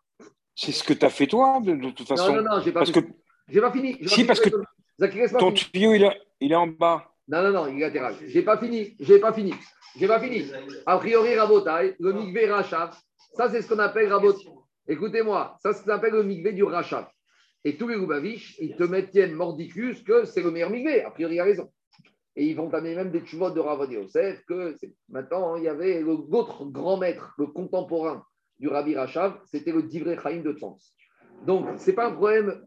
C'est 0.56 0.72
ce 0.72 0.84
que 0.84 0.94
tu 0.94 1.06
as 1.06 1.10
fait 1.10 1.28
toi, 1.28 1.60
de, 1.62 1.92
toute 1.92 2.08
façon. 2.08 2.34
Non, 2.34 2.42
non, 2.42 2.56
non, 2.56 2.62
j'ai 2.62 2.72
pas, 2.72 2.86
que... 2.86 3.00
pas 3.60 3.72
fini. 3.72 3.98
Si, 4.08 4.24
parce 4.26 4.40
que 4.40 4.50
ton 5.38 5.52
tuyau, 5.52 5.94
il 5.94 6.04
est, 6.04 6.22
il 6.40 6.52
est 6.52 6.56
en 6.56 6.68
bas. 6.68 7.15
Non, 7.28 7.42
non, 7.42 7.52
non, 7.52 7.68
il 7.68 7.78
est 7.78 7.82
latéral. 7.82 8.16
J'ai 8.28 8.44
pas 8.44 8.58
fini. 8.58 8.96
J'ai 9.00 9.20
pas 9.20 9.34
fini. 9.34 9.54
J'ai 9.98 10.08
pas 10.08 10.20
fini. 10.20 10.46
A 10.86 10.98
priori, 10.98 11.36
Rabotai, 11.38 11.96
le 12.00 12.14
migvé 12.14 12.50
Rachav, 12.50 12.96
ça, 13.34 13.50
c'est 13.50 13.62
ce 13.62 13.70
qu'on 13.70 13.80
appelle 13.80 14.12
Rabot. 14.12 14.36
Écoutez-moi, 14.88 15.58
ça, 15.62 15.74
c'est 15.74 15.80
ce 15.80 15.86
qu'on 15.86 15.94
appelle 15.94 16.14
le 16.14 16.24
migvé 16.24 16.54
du 16.54 16.64
Rachav. 16.64 17.08
Et 17.64 17.78
tous 17.78 17.88
les 17.88 17.96
Loubaviches, 17.96 18.58
ils 18.60 18.76
te 18.76 18.84
mettent 18.84 19.16
mordicus 19.34 20.04
que 20.04 20.26
c'est 20.26 20.44
le 20.44 20.52
meilleur 20.52 20.70
migvé. 20.70 21.04
A 21.04 21.10
priori, 21.10 21.36
il 21.36 21.40
a 21.40 21.46
raison. 21.46 21.72
Et 22.36 22.46
ils 22.46 22.56
vont 22.56 22.72
amener 22.74 22.96
même 22.96 23.12
des 23.12 23.26
chuvot 23.26 23.50
de 23.50 23.60
Rav 23.60 23.92
Yosef, 23.92 24.44
que 24.46 24.76
maintenant, 25.10 25.56
il 25.56 25.64
y 25.64 25.68
avait 25.68 26.02
l'autre 26.02 26.66
grand 26.66 26.98
maître, 26.98 27.34
le 27.38 27.48
contemporain 27.48 28.24
du 28.60 28.68
Rabbi 28.68 28.96
Rachav, 28.96 29.40
c'était 29.46 29.72
le 29.72 29.84
Divrei 29.84 30.18
Chaim 30.22 30.42
de 30.42 30.54
Tzons. 30.54 30.78
Donc, 31.46 31.68
ce 31.80 31.88
n'est 31.88 31.96
pas 31.96 32.08
un 32.08 32.12
problème 32.12 32.66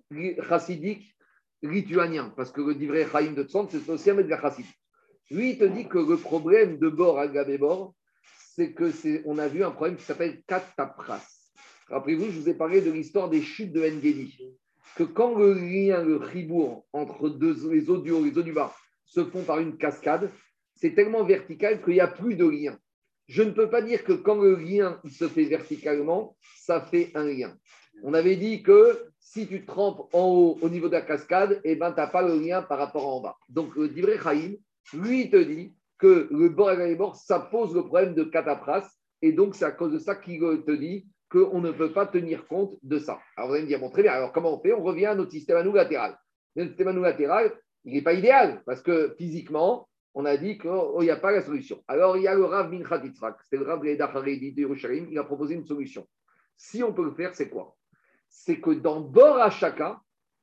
chassidique 0.49 1.15
lituanien, 1.63 2.33
parce 2.37 2.51
que 2.51 2.61
le 2.61 2.75
Divrei 2.75 3.07
Chaim 3.11 3.33
de 3.33 3.43
Tzons, 3.43 3.69
c'est 3.71 3.89
aussi 3.89 4.11
un 4.11 4.15
de 4.15 4.29
Lui, 5.31 5.51
il 5.51 5.59
te 5.59 5.65
dit 5.65 5.89
que 5.89 5.99
le 5.99 6.17
problème 6.17 6.79
de 6.79 6.89
bord 6.89 7.19
à 7.19 7.29
Gabébor, 7.29 7.95
c'est 8.55 8.73
que 8.73 8.91
c'est, 8.91 9.23
on 9.25 9.39
a 9.39 9.49
vu 9.49 9.63
un 9.63 9.71
problème 9.71 9.97
qui 9.97 10.05
s'appelle 10.05 10.43
Katapras. 10.47 11.27
Rappelez-vous, 11.89 12.27
je 12.31 12.41
vous 12.41 12.49
ai 12.49 12.55
parlé 12.55 12.81
de 12.81 12.91
l'histoire 12.91 13.31
des 13.31 13.43
chutes 13.43 13.73
de 13.73 13.81
Ngedi. 13.81 14.57
Que 14.97 15.05
quand 15.05 15.37
le 15.37 15.55
lien, 15.55 16.03
le 16.03 16.17
ribourg 16.17 16.87
entre 16.93 17.29
deux, 17.29 17.57
les 17.71 17.89
eaux 17.89 17.99
du 17.99 18.11
haut 18.11 18.25
et 18.25 18.31
les 18.31 18.39
eaux 18.39 18.43
du 18.43 18.53
bas, 18.53 18.75
se 19.05 19.25
font 19.25 19.43
par 19.43 19.59
une 19.59 19.77
cascade, 19.79 20.31
c'est 20.75 20.95
tellement 20.95 21.25
vertical 21.25 21.83
qu'il 21.83 21.95
n'y 21.95 22.01
a 22.01 22.09
plus 22.09 22.37
de 22.37 22.47
lien. 22.47 22.79
Je 23.27 23.43
ne 23.43 23.51
peux 23.51 23.69
pas 23.69 23.83
dire 23.83 24.05
que 24.05 24.13
quand 24.13 24.37
le 24.37 24.57
lien 24.57 25.01
se 25.09 25.29
fait 25.29 25.45
verticalement, 25.45 26.37
ça 26.57 26.81
fait 26.81 27.11
un 27.15 27.25
lien. 27.25 27.57
On 28.03 28.15
avait 28.15 28.37
dit 28.37 28.63
que 28.63 29.08
si 29.31 29.47
tu 29.47 29.67
trempes 29.67 30.09
en 30.15 30.25
haut 30.25 30.59
au 30.63 30.71
niveau 30.71 30.89
de 30.89 30.95
la 30.95 31.03
cascade, 31.03 31.61
eh 31.63 31.77
ben, 31.77 31.93
tu 31.93 32.01
n'as 32.01 32.07
pas 32.07 32.23
le 32.23 32.39
lien 32.39 32.63
par 32.63 32.79
rapport 32.79 33.07
en 33.07 33.21
bas. 33.21 33.37
Donc, 33.51 33.77
le 33.77 33.91
Divrei 33.91 34.19
Chaim, 34.19 34.55
Lui, 34.95 35.29
te 35.29 35.37
dit 35.37 35.75
que 35.99 36.29
le 36.31 36.49
bord 36.49 36.71
et 36.71 36.95
bord, 36.95 37.15
ça 37.15 37.39
pose 37.39 37.75
le 37.75 37.83
problème 37.83 38.15
de 38.15 38.25
catapras. 38.25 38.89
Et 39.21 39.33
donc, 39.33 39.55
c'est 39.55 39.67
à 39.67 39.73
cause 39.73 39.93
de 39.93 39.99
ça 39.99 40.17
qu'il 40.17 40.41
te 40.41 40.71
dit 40.71 41.07
qu'on 41.31 41.61
ne 41.61 41.73
peut 41.73 41.93
pas 41.93 42.07
tenir 42.07 42.47
compte 42.47 42.77
de 42.83 42.99
ça. 42.99 43.19
Alors, 43.37 43.51
vous 43.51 43.57
allez 43.57 43.65
me 43.65 43.69
dire, 43.69 43.81
bon, 43.81 43.91
très 43.91 44.03
bien, 44.03 44.13
alors 44.13 44.33
comment 44.33 44.55
on 44.55 44.63
fait? 44.63 44.73
On 44.73 44.83
revient 44.83 45.07
à 45.07 45.15
notre 45.15 45.33
système 45.33 45.59
à 45.59 45.63
nous 45.63 45.75
latéral. 45.75 46.17
Le 46.57 46.67
système 46.69 46.89
à 46.89 46.93
latéral, 46.95 47.53
il 47.85 47.93
n'est 47.93 48.03
pas 48.03 48.15
idéal 48.15 48.63
parce 48.65 48.81
que 48.81 49.15
physiquement, 49.19 49.91
on 50.15 50.25
a 50.25 50.39
dit 50.39 50.57
qu'il 50.57 50.71
n'y 51.01 51.11
a 51.11 51.17
pas 51.17 51.33
la 51.33 51.43
solution. 51.43 51.85
Alors, 51.87 52.17
il 52.17 52.23
y 52.23 52.29
a 52.29 52.35
le 52.35 52.47
Rav 52.47 52.73
Minchat 52.73 53.03
c'est 53.51 53.59
le 53.59 53.65
Rav 53.65 53.83
de 53.83 55.11
il 55.11 55.19
a 55.19 55.25
proposé 55.25 55.55
une 55.55 55.67
solution. 55.67 56.07
Si 56.57 56.83
on 56.83 56.95
peut 56.95 57.05
le 57.05 57.13
faire, 57.13 57.35
c'est 57.35 57.51
quoi? 57.51 57.78
C'est 58.29 58.61
que 58.61 58.71
dans 58.71 59.01
bord 59.01 59.39
à 59.39 59.51
chacun, 59.51 60.01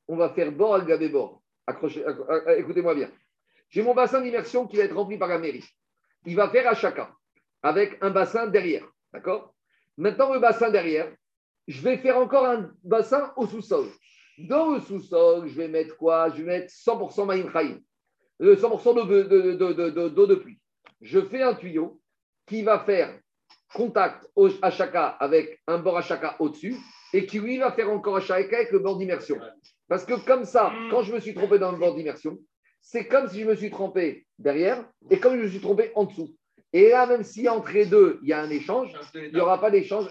on 0.08 0.16
va 0.16 0.30
faire 0.30 0.52
bord 0.52 0.76
à 0.76 0.82
gavé 0.82 1.10
bord. 1.10 1.42
Écoutez-moi 1.68 2.96
bien. 2.96 3.12
J'ai 3.70 3.82
mon 3.82 3.96
bassin 3.96 4.22
d'immersion 4.22 4.68
qui 4.68 4.78
va 4.78 4.84
être 4.84 4.96
rempli 4.96 5.18
par 5.18 5.28
la 5.28 5.40
mairie. 5.40 5.66
Il 6.26 6.36
va 6.36 6.50
faire 6.50 6.68
à 6.68 6.76
chacun 6.76 7.10
avec 7.64 7.98
un 8.02 8.12
bassin 8.12 8.48
derrière. 8.48 8.88
D'accord? 9.12 9.56
Maintenant, 9.98 10.34
le 10.34 10.40
bassin 10.40 10.70
derrière, 10.70 11.12
je 11.68 11.82
vais 11.82 11.98
faire 11.98 12.18
encore 12.18 12.46
un 12.46 12.72
bassin 12.84 13.34
au 13.38 13.48
sous-sol. 13.48 13.88
Dans 14.38 14.72
le 14.72 14.82
sous-sol, 14.82 15.48
je 15.48 15.56
vais 15.56 15.68
mettre 15.68 15.98
quoi? 15.98 16.30
Je 16.30 16.44
vais 16.44 16.60
mettre 16.60 16.74
100% 16.74 17.26
Maïm 17.26 17.50
100% 18.40 18.94
d'eau 18.94 19.06
de, 19.06 20.26
de, 20.26 20.36
pluie. 20.36 20.60
Je 21.02 21.22
fais 21.22 21.42
un 21.42 21.54
tuyau 21.54 22.02
qui 22.46 22.62
va 22.64 22.80
faire 22.80 23.18
contact 23.74 24.30
au 24.36 24.50
Hachaka 24.62 25.08
avec 25.08 25.62
un 25.68 25.78
bord 25.78 25.98
Hachaka 25.98 26.36
au-dessus 26.40 26.76
et 27.14 27.26
qui 27.26 27.40
lui 27.40 27.58
va 27.58 27.72
faire 27.72 27.90
encore 27.90 28.18
Hachaka 28.18 28.58
avec 28.58 28.72
le 28.72 28.80
bord 28.80 28.98
d'immersion. 28.98 29.38
Parce 29.88 30.06
que 30.06 30.14
comme 30.26 30.46
ça, 30.46 30.72
quand 30.92 31.04
je 31.04 31.14
me 31.14 31.20
suis 31.20 31.34
trompé 31.34 31.60
dans 31.60 31.72
le 31.72 31.78
bord 31.78 31.96
d'immersion, 31.96 32.38
c'est 32.82 33.08
comme 33.08 33.28
si 33.28 33.42
je 33.42 33.46
me 33.46 33.56
suis 33.56 33.72
trompé 33.72 34.26
derrière 34.38 34.88
et 35.10 35.20
comme 35.20 35.38
je 35.38 35.44
me 35.44 35.48
suis 35.48 35.62
trompé 35.62 35.92
en 35.96 36.06
dessous. 36.06 36.36
Et 36.74 36.90
là, 36.90 37.08
même 37.08 37.24
si 37.24 37.48
entre 37.48 37.72
les 37.72 37.86
deux, 37.86 38.20
il 38.22 38.30
y 38.30 38.34
a 38.34 38.42
un 38.42 38.50
échange, 38.50 38.94
il 39.14 39.34
n'y 39.34 39.40
aura 39.40 39.62
pas 39.62 39.72
d'échange. 39.72 40.08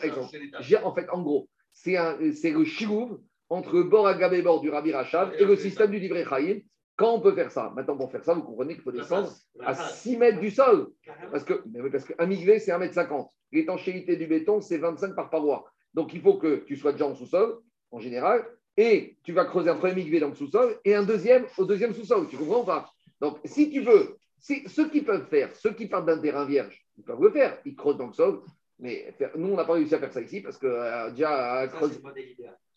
En 0.83 0.95
fait, 0.95 1.09
en 1.11 1.23
gros, 1.23 1.49
c'est 1.73 1.95
le 1.95 2.65
chirouv 2.65 3.19
entre 3.51 3.77
le 3.77 3.85
bord 3.85 4.07
Agabé 4.07 4.43
bord 4.43 4.61
du 4.61 4.71
Rabbi 4.71 4.93
Rachab 4.93 5.35
et 5.39 5.45
le 5.45 5.57
système 5.57 5.91
du 5.91 5.99
livret 5.99 6.25
Chaïm. 6.25 6.63
Quand 6.97 7.13
on 7.13 7.21
peut 7.21 7.35
faire 7.35 7.51
ça 7.51 7.73
Maintenant, 7.75 7.97
pour 7.97 8.11
faire 8.11 8.25
ça, 8.25 8.35
vous 8.35 8.43
comprenez 8.43 8.75
qu'il 8.75 8.83
faut 8.83 8.93
descendre 8.93 9.31
à 9.61 9.75
6 9.75 10.17
mètres 10.17 10.39
du 10.39 10.51
sol. 10.51 10.89
Parce 11.31 11.45
que, 11.45 11.63
parce 11.91 12.05
qu'un 12.05 12.27
migvé, 12.27 12.61
c'est 12.61 12.73
1 12.73 12.79
mètre 12.79 12.95
50. 12.95 13.31
L'étanchéité 13.53 14.17
du 14.17 14.27
béton, 14.27 14.61
c'est 14.61 14.79
25 14.79 15.15
par 15.15 15.29
paroi. 15.29 15.65
Donc, 15.95 16.13
il 16.13 16.21
faut 16.21 16.35
que 16.35 16.65
tu 16.67 16.77
sois 16.77 16.93
déjà 16.93 17.07
en 17.07 17.15
sous-sol, 17.15 17.59
en 17.91 18.01
général, 18.01 18.45
et 18.77 19.17
tu 19.23 19.33
vas 19.33 19.45
creuser 19.45 19.71
un 19.71 19.77
premier 19.77 19.95
migvé 19.95 20.21
dans 20.21 20.29
le 20.29 20.35
sous-sol 20.35 20.79
et 20.85 20.95
un 20.95 21.05
deuxième 21.05 21.47
au 21.57 21.65
deuxième 21.65 21.95
sous-sol. 21.95 22.27
Tu 22.29 22.37
comprends 22.37 22.65
pas? 22.65 22.91
Donc, 23.21 23.39
si 23.45 23.71
tu 23.71 23.81
veux, 23.81 24.17
si, 24.39 24.69
ceux 24.69 24.91
qui 24.91 25.03
peuvent 25.03 25.29
faire, 25.29 25.55
ceux 25.55 25.73
qui 25.73 25.87
partent 25.87 26.07
d'un 26.07 26.19
terrain 26.19 26.45
vierge, 26.45 26.85
ils 26.99 27.05
peuvent 27.05 27.23
le 27.23 27.31
faire. 27.31 27.59
Ils 27.65 27.77
creusent 27.77 27.97
dans 27.97 28.09
le 28.09 28.13
sol. 28.13 28.43
Mais 28.81 29.15
nous, 29.37 29.53
on 29.53 29.57
n'a 29.57 29.65
pas 29.65 29.75
réussi 29.75 29.95
à 29.95 30.01
faire 30.01 30.13
ça 30.13 30.21
ici 30.21 30.41
parce 30.41 30.59
que 30.59 30.67
euh, 30.67 31.11
déjà, 31.11 31.53
à 31.61 31.69
creuser. 31.69 32.01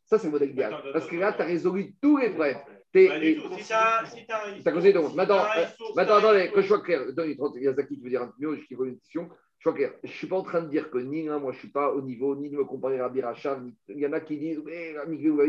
Ça, 0.05 0.17
c'est 0.17 0.27
le 0.27 0.31
modèle 0.31 0.51
idéal. 0.51 0.75
Parce 0.93 1.07
que 1.07 1.15
là, 1.17 1.33
tu 1.33 1.41
as 1.41 1.45
résolu 1.45 1.95
tous 2.01 2.17
les 2.17 2.29
problèmes. 2.29 2.59
Tu 2.93 3.09
as 3.09 4.71
causé 4.71 4.93
donc. 4.93 5.13
Maintenant, 5.15 5.43
euh, 5.57 5.65
maintenant 5.95 6.15
attendez, 6.15 6.51
que 6.51 6.61
je 6.61 6.67
sois 6.67 6.81
clair. 6.81 7.01
Il 7.09 7.63
y 7.63 7.67
a 7.67 7.73
Zaki 7.73 7.95
qui 7.95 8.01
veut 8.01 8.09
dire 8.09 8.21
un 8.21 8.27
peu 8.27 8.33
mieux, 8.39 8.57
qui 8.67 8.75
pose 8.75 8.89
une 8.89 8.99
question. 8.99 9.29
Je 9.59 9.69
ne 9.69 10.07
suis 10.09 10.27
pas 10.27 10.37
en 10.37 10.43
train 10.43 10.61
de 10.61 10.69
dire 10.69 10.89
que 10.89 10.97
ni 10.97 11.23
moi, 11.23 11.39
je 11.41 11.47
ne 11.47 11.59
suis 11.59 11.69
pas 11.69 11.91
au 11.91 12.01
niveau, 12.01 12.35
ni 12.35 12.49
de 12.49 12.57
me 12.57 12.65
comparer 12.65 12.99
à 12.99 13.09
Biracha. 13.09 13.59
Il 13.89 13.99
y 13.99 14.05
en 14.05 14.13
a 14.13 14.19
qui 14.19 14.37
disent, 14.37 14.59
oui, 14.59 14.73
un 15.01 15.05
migvé, 15.05 15.47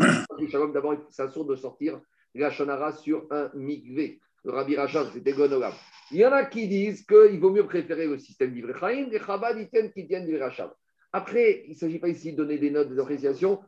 d'abord, 0.72 0.96
c'est 1.10 1.22
absurde 1.22 1.50
de 1.50 1.56
sortir 1.56 2.00
la 2.34 2.50
Shonara 2.50 2.92
sur 2.92 3.26
un 3.30 3.50
migvé. 3.54 4.20
Le 4.44 4.52
Rabbi 4.52 4.76
Rachab, 4.76 5.08
c'était 5.12 5.32
Gonogam. 5.32 5.72
Il 6.10 6.18
y 6.18 6.26
en 6.26 6.32
a 6.32 6.44
qui 6.44 6.68
disent 6.68 7.04
qu'il 7.04 7.38
vaut 7.40 7.50
mieux 7.50 7.66
préférer 7.66 8.06
le 8.06 8.18
système 8.18 8.52
d'Ivrechaim, 8.52 9.08
les 9.10 9.18
Chabad, 9.18 9.58
ils 9.58 9.92
qui 9.92 10.06
tiennent 10.06 10.34
Rachab. 10.36 10.72
Après, 11.12 11.64
il 11.66 11.70
ne 11.70 11.74
s'agit 11.74 11.98
pas 11.98 12.08
ici 12.08 12.32
de 12.32 12.36
donner 12.36 12.58
des 12.58 12.70
notes, 12.70 12.88
des 12.88 13.00
appréciations 13.00 13.60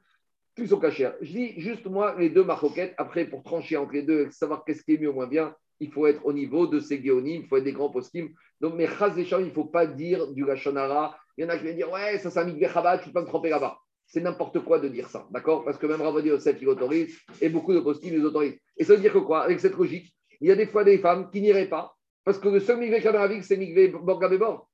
tous 0.56 0.66
sont 0.66 0.80
cachés. 0.80 1.08
Je 1.20 1.32
dis 1.32 1.60
juste 1.60 1.86
moi 1.86 2.16
les 2.18 2.28
deux 2.28 2.44
maroquettes. 2.44 2.94
Après, 2.98 3.24
pour 3.24 3.42
trancher 3.42 3.76
entre 3.76 3.92
les 3.92 4.02
deux, 4.02 4.30
savoir 4.30 4.64
qu'est-ce 4.64 4.82
qui 4.82 4.94
est 4.94 4.98
mieux 4.98 5.10
ou 5.10 5.14
moins 5.14 5.26
bien, 5.26 5.54
il 5.78 5.90
faut 5.90 6.06
être 6.06 6.24
au 6.26 6.32
niveau 6.32 6.66
de 6.66 6.80
ces 6.80 7.02
géonymes, 7.02 7.42
il 7.42 7.48
faut 7.48 7.56
être 7.56 7.64
des 7.64 7.72
grands 7.72 7.90
poskim. 7.90 8.28
Donc, 8.60 8.74
mais 8.74 8.86
chas 8.86 9.12
il 9.16 9.46
ne 9.46 9.50
faut 9.50 9.64
pas 9.64 9.86
dire 9.86 10.28
du 10.32 10.44
Lachonara. 10.44 11.16
Il 11.36 11.44
y 11.44 11.46
en 11.46 11.50
a 11.50 11.56
qui 11.56 11.64
viennent 11.64 11.76
dire 11.76 11.90
Ouais, 11.90 12.18
ça 12.18 12.30
c'est 12.30 12.38
un 12.38 12.44
mikveh 12.44 12.68
je 12.68 12.78
ne 12.78 13.04
peux 13.04 13.12
pas 13.12 13.22
me 13.22 13.26
tromper 13.26 13.48
là-bas. 13.48 13.78
C'est 14.06 14.20
n'importe 14.20 14.60
quoi 14.60 14.80
de 14.80 14.88
dire 14.88 15.08
ça, 15.08 15.26
d'accord? 15.30 15.64
Parce 15.64 15.78
que 15.78 15.86
même 15.86 16.02
Ravadi 16.02 16.28
Yosef, 16.28 16.56
il 16.60 16.68
autorise, 16.68 17.16
et 17.40 17.48
beaucoup 17.48 17.72
de 17.72 17.80
poskim, 17.80 18.12
les 18.12 18.24
autorisent. 18.24 18.58
Et 18.76 18.84
ça 18.84 18.94
veut 18.94 19.00
dire 19.00 19.12
que 19.12 19.18
quoi? 19.18 19.44
Avec 19.44 19.60
cette 19.60 19.76
logique, 19.76 20.12
il 20.40 20.48
y 20.48 20.50
a 20.50 20.56
des 20.56 20.66
fois 20.66 20.82
des 20.82 20.98
femmes 20.98 21.30
qui 21.30 21.40
n'iraient 21.40 21.68
pas, 21.68 21.94
parce 22.24 22.38
que 22.38 22.48
le 22.48 22.60
seul 22.60 22.80
la 22.80 23.28
ville, 23.28 23.44
c'est 23.44 23.56
mikveh 23.56 23.88
Borgabébor. 23.88 24.68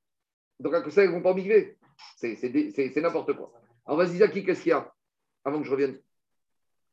Donc, 0.59 0.73
à 0.73 0.89
ça, 0.89 1.03
ils 1.03 1.09
ne 1.09 1.13
vont 1.13 1.21
pas 1.21 1.35
mikveh. 1.35 1.77
C'est 2.17 2.95
n'importe 2.97 3.33
quoi. 3.33 3.51
Alors, 3.85 3.99
vas-y, 3.99 4.17
Zaki, 4.17 4.43
qu'est-ce 4.43 4.63
qu'il 4.63 4.71
y 4.71 4.73
a? 4.73 4.91
Avant 5.45 5.59
que 5.59 5.65
je 5.65 5.71
revienne 5.71 5.99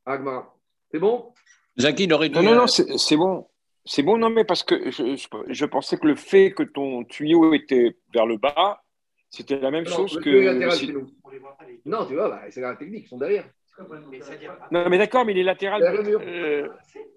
Agma. 0.05 0.53
C'est 0.90 0.99
bon? 0.99 1.32
Zaki, 1.78 2.05
il 2.05 2.12
aurait 2.12 2.28
Non, 2.28 2.42
non, 2.42 2.55
non, 2.55 2.66
c'est 2.66 3.16
bon. 3.16 3.47
C'est 3.85 4.03
bon, 4.03 4.16
non, 4.16 4.30
mais 4.30 4.45
parce 4.45 4.62
que 4.62 4.91
je, 4.91 5.64
pensais 5.66 5.99
que 5.99 6.07
le 6.07 6.14
fait 6.14 6.53
que 6.53 6.62
ton 6.62 7.05
tuyau 7.05 7.53
était 7.53 7.97
vers 8.12 8.24
le 8.24 8.39
bas, 8.39 8.82
c'était 9.28 9.59
la 9.59 9.70
même 9.70 9.87
chose 9.87 10.18
que. 10.20 10.53
Non, 11.85 12.07
tu 12.07 12.14
vois, 12.14 12.30
bah, 12.30 12.43
c'est 12.49 12.62
la 12.62 12.76
technique, 12.76 13.05
ils 13.05 13.09
sont 13.09 13.18
derrière. 13.18 13.45
Non, 14.70 14.89
mais 14.89 14.99
d'accord, 14.99 15.24
mais 15.24 15.32
il 15.32 15.39
est 15.39 15.45
latéral. 15.45 15.82
Euh, 15.82 16.68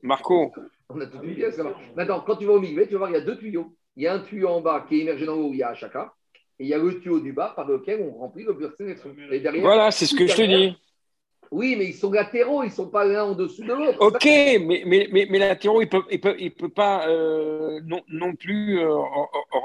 Marco. 0.01 0.51
On 0.89 0.99
a 0.99 1.05
tout 1.05 1.21
une 1.21 1.35
pièce 1.35 1.57
là 1.57 1.73
Maintenant, 1.95 2.21
quand 2.25 2.35
tu 2.37 2.45
vas 2.45 2.53
au 2.53 2.59
milieu, 2.59 2.85
tu 2.85 2.93
vas 2.93 2.99
voir, 2.99 3.09
il 3.11 3.13
y 3.13 3.17
a 3.17 3.21
deux 3.21 3.37
tuyaux. 3.37 3.75
Il 3.95 4.03
y 4.03 4.07
a 4.07 4.13
un 4.13 4.19
tuyau 4.19 4.47
en 4.47 4.61
bas 4.61 4.85
qui 4.87 4.97
est 4.97 5.01
émergé 5.01 5.25
dans 5.25 5.35
l'eau, 5.35 5.51
il 5.53 5.57
y 5.57 5.63
a 5.63 5.73
chacun. 5.73 6.09
Et 6.59 6.63
il 6.63 6.67
y 6.67 6.73
a 6.73 6.77
le 6.77 6.99
tuyau 6.99 7.19
du 7.19 7.33
bas 7.33 7.53
par 7.55 7.67
lequel 7.67 8.01
on 8.01 8.17
remplit 8.17 8.43
le 8.43 8.53
beurre 8.53 8.73
derrière. 8.77 9.61
Voilà, 9.61 9.91
c'est 9.91 10.05
ce 10.05 10.15
que 10.15 10.27
je 10.27 10.35
te 10.35 10.41
dis. 10.41 10.77
Oui, 11.51 11.75
mais 11.77 11.85
ils 11.85 11.93
sont 11.93 12.11
latéraux, 12.11 12.63
ils 12.63 12.67
ne 12.67 12.71
sont 12.71 12.87
pas 12.87 13.05
l'un 13.05 13.23
en 13.23 13.33
dessous 13.33 13.63
de 13.63 13.73
l'autre. 13.73 13.97
Ok, 13.99 14.25
mais, 14.25 14.83
mais, 14.85 15.07
mais, 15.11 15.27
mais 15.29 15.39
latéraux, 15.39 15.81
il 15.81 15.85
ne 15.85 15.89
peut, 15.89 16.03
il 16.11 16.19
peut, 16.19 16.35
il 16.39 16.51
peut 16.51 16.69
pas 16.69 17.07
euh, 17.07 17.79
non, 17.85 18.01
non, 18.09 18.35
plus 18.35 18.79
euh, 18.79 18.93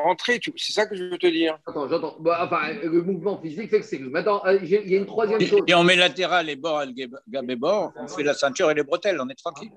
rentrer. 0.05 0.41
C'est 0.57 0.73
ça 0.73 0.87
que 0.87 0.95
je 0.95 1.05
veux 1.05 1.19
te 1.19 1.27
dire. 1.27 1.59
Attends, 1.67 1.89
j'entends. 1.89 2.17
Bah, 2.21 2.41
enfin, 2.45 2.73
le 2.83 3.03
mouvement 3.03 3.39
physique 3.41 3.71
fait 3.71 3.81
que 3.81 3.87
c'est. 3.87 3.99
Maintenant, 3.99 4.43
euh, 4.47 4.59
il 4.63 4.69
y 4.69 4.95
a 4.95 4.99
une 4.99 5.07
troisième 5.07 5.41
chose. 5.41 5.61
Et 5.67 5.75
on 5.75 5.85
met 5.85 5.97
latéral 5.97 6.49
et 6.51 6.57
bord, 6.57 6.83
et 6.83 7.57
bord, 7.57 7.93
on 7.97 8.09
fait 8.09 8.23
la 8.23 8.35
ceinture 8.35 8.71
et 8.71 8.75
les 8.75 8.85
bretelles, 8.85 9.19
on 9.21 9.29
est 9.29 9.35
tranquille. 9.35 9.71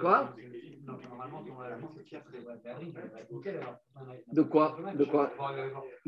Quoi? 0.00 0.34
De 4.32 4.42
quoi 4.42 4.76
De 4.94 5.04
quoi 5.04 5.32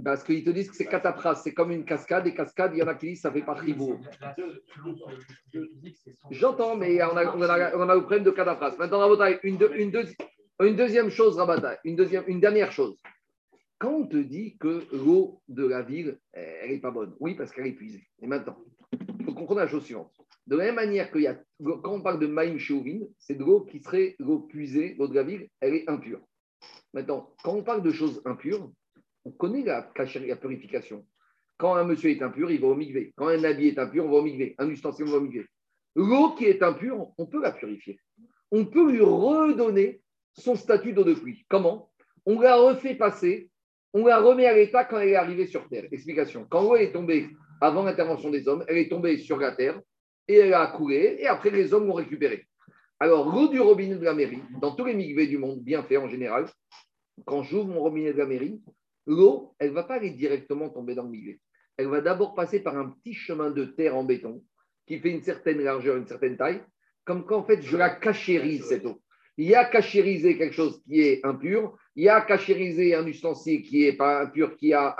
Parce 0.04 0.24
qu'ils 0.24 0.44
te 0.44 0.50
disent 0.50 0.70
que 0.70 0.76
c'est 0.76 0.86
catapras, 0.86 1.36
c'est 1.36 1.54
comme 1.54 1.72
une 1.72 1.84
cascade, 1.84 2.26
et 2.26 2.34
cascade, 2.34 2.72
il 2.74 2.78
y 2.78 2.82
en 2.82 2.88
a 2.88 2.94
qui 2.94 3.06
disent 3.08 3.18
que 3.18 3.22
ça 3.22 3.32
fait 3.32 3.42
pas 3.42 3.54
tribou. 3.54 3.98
J'entends, 6.30 6.76
mais 6.76 7.02
on 7.02 7.16
a, 7.16 7.36
on, 7.36 7.42
a, 7.42 7.76
on 7.76 7.88
a, 7.88 7.94
le 7.94 8.02
problème 8.02 8.24
de 8.24 8.30
catapras. 8.30 8.76
Maintenant, 8.78 9.14
une, 9.42 9.58
une, 9.74 10.04
une 10.60 10.76
deuxième 10.76 11.10
chose, 11.10 11.36
Rabata, 11.36 11.78
une, 11.84 11.96
deuxième, 11.96 12.24
une 12.26 12.40
dernière 12.40 12.72
chose. 12.72 13.00
Quand 13.78 13.92
on 13.92 14.06
te 14.06 14.16
dit 14.16 14.56
que 14.58 14.86
l'eau 14.92 15.42
de 15.48 15.66
la 15.66 15.82
ville, 15.82 16.18
elle 16.32 16.70
n'est 16.70 16.80
pas 16.80 16.92
bonne, 16.92 17.14
oui, 17.18 17.34
parce 17.34 17.50
qu'elle 17.50 17.66
est 17.66 17.70
épuisée. 17.70 18.06
Et 18.20 18.26
maintenant, 18.26 18.56
il 19.18 19.24
faut 19.24 19.34
comprendre 19.34 19.60
la 19.60 19.66
chose 19.66 19.84
suivante. 19.84 20.12
De 20.52 20.58
la 20.58 20.64
même 20.64 20.74
manière 20.74 21.10
que 21.10 21.18
quand 21.64 21.94
on 21.94 22.02
parle 22.02 22.18
de 22.18 22.26
Maïm 22.26 22.58
Chauvin, 22.58 22.98
c'est 23.18 23.36
de 23.36 23.42
l'eau 23.42 23.62
qui 23.62 23.80
serait 23.80 24.16
l'eau 24.18 24.40
puisée, 24.40 24.94
l'eau 24.98 25.08
de 25.08 25.48
elle 25.60 25.74
est 25.74 25.88
impure. 25.88 26.20
Maintenant, 26.92 27.32
quand 27.42 27.54
on 27.54 27.62
parle 27.62 27.82
de 27.82 27.90
choses 27.90 28.20
impures, 28.26 28.70
on 29.24 29.30
connaît 29.30 29.62
la, 29.62 29.80
purification. 30.36 31.06
Quand 31.56 31.74
un 31.74 31.84
monsieur 31.84 32.10
est 32.10 32.20
impur, 32.20 32.50
il 32.50 32.60
va 32.60 32.66
au. 32.66 32.78
Quand 33.16 33.28
un 33.28 33.42
habit 33.44 33.68
est 33.68 33.78
impur, 33.78 34.04
on 34.04 34.10
va 34.10 34.16
au 34.16 34.22
migvé. 34.22 34.54
Un 34.58 34.68
ustensile, 34.68 35.06
on 35.08 35.12
va 35.12 35.16
au 35.16 35.20
migvé. 35.22 35.46
L'eau 35.96 36.34
qui 36.34 36.44
est 36.44 36.62
impure, 36.62 37.14
on 37.16 37.24
peut 37.24 37.40
la 37.40 37.52
purifier. 37.52 37.98
On 38.50 38.66
peut 38.66 38.92
lui 38.92 39.00
redonner 39.00 40.02
son 40.34 40.54
statut 40.54 40.92
d'eau 40.92 41.04
de 41.04 41.14
pluie. 41.14 41.46
Comment? 41.48 41.90
On 42.26 42.38
la 42.38 42.56
refait 42.56 42.94
passer, 42.94 43.48
on 43.94 44.04
la 44.04 44.20
remet 44.20 44.44
à 44.44 44.54
l'état 44.54 44.84
quand 44.84 44.98
elle 44.98 45.08
est 45.08 45.16
arrivée 45.16 45.46
sur 45.46 45.66
Terre. 45.70 45.86
Explication. 45.90 46.46
Quand 46.50 46.60
l'eau 46.60 46.76
est 46.76 46.92
tombée 46.92 47.30
avant 47.62 47.84
l'intervention 47.84 48.28
des 48.28 48.46
hommes, 48.48 48.66
elle 48.68 48.76
est 48.76 48.90
tombée 48.90 49.16
sur 49.16 49.38
la 49.38 49.52
Terre 49.52 49.80
et 50.28 50.36
elle 50.36 50.54
a 50.54 50.66
coulé, 50.68 51.16
et 51.18 51.26
après 51.26 51.50
les 51.50 51.72
hommes 51.74 51.86
l'ont 51.86 51.94
récupérée. 51.94 52.46
Alors, 53.00 53.34
l'eau 53.34 53.48
du 53.48 53.60
robinet 53.60 53.96
de 53.96 54.04
la 54.04 54.14
mairie, 54.14 54.42
dans 54.60 54.74
tous 54.76 54.84
les 54.84 54.94
migvés 54.94 55.26
du 55.26 55.36
monde, 55.36 55.60
bien 55.60 55.82
fait 55.82 55.96
en 55.96 56.08
général, 56.08 56.46
quand 57.24 57.42
j'ouvre 57.42 57.66
mon 57.66 57.80
robinet 57.80 58.12
de 58.12 58.18
la 58.18 58.26
mairie, 58.26 58.62
l'eau, 59.06 59.54
elle 59.58 59.70
ne 59.70 59.74
va 59.74 59.82
pas 59.82 59.94
aller 59.94 60.10
directement 60.10 60.68
tomber 60.68 60.94
dans 60.94 61.04
le 61.04 61.10
migvé. 61.10 61.40
Elle 61.76 61.88
va 61.88 62.00
d'abord 62.00 62.34
passer 62.34 62.60
par 62.60 62.76
un 62.76 62.90
petit 62.90 63.14
chemin 63.14 63.50
de 63.50 63.64
terre 63.64 63.96
en 63.96 64.04
béton 64.04 64.44
qui 64.86 64.98
fait 64.98 65.10
une 65.10 65.22
certaine 65.22 65.60
largeur, 65.62 65.96
une 65.96 66.06
certaine 66.06 66.36
taille, 66.36 66.62
comme 67.04 67.24
quand 67.24 67.38
en 67.38 67.44
fait 67.44 67.62
je 67.62 67.76
la 67.76 67.90
cachérise 67.90 68.66
cette 68.66 68.86
eau. 68.86 69.00
Il 69.38 69.48
y 69.48 69.54
a 69.54 69.64
cachériser 69.64 70.36
quelque 70.36 70.54
chose 70.54 70.82
qui 70.84 71.00
est 71.00 71.24
impur, 71.24 71.76
il 71.96 72.04
y 72.04 72.08
a 72.08 72.20
cachériser 72.20 72.94
un 72.94 73.06
ustensile 73.06 73.62
qui 73.62 73.80
n'est 73.80 73.96
pas 73.96 74.22
impur, 74.22 74.56
qui 74.56 74.74
a 74.74 74.94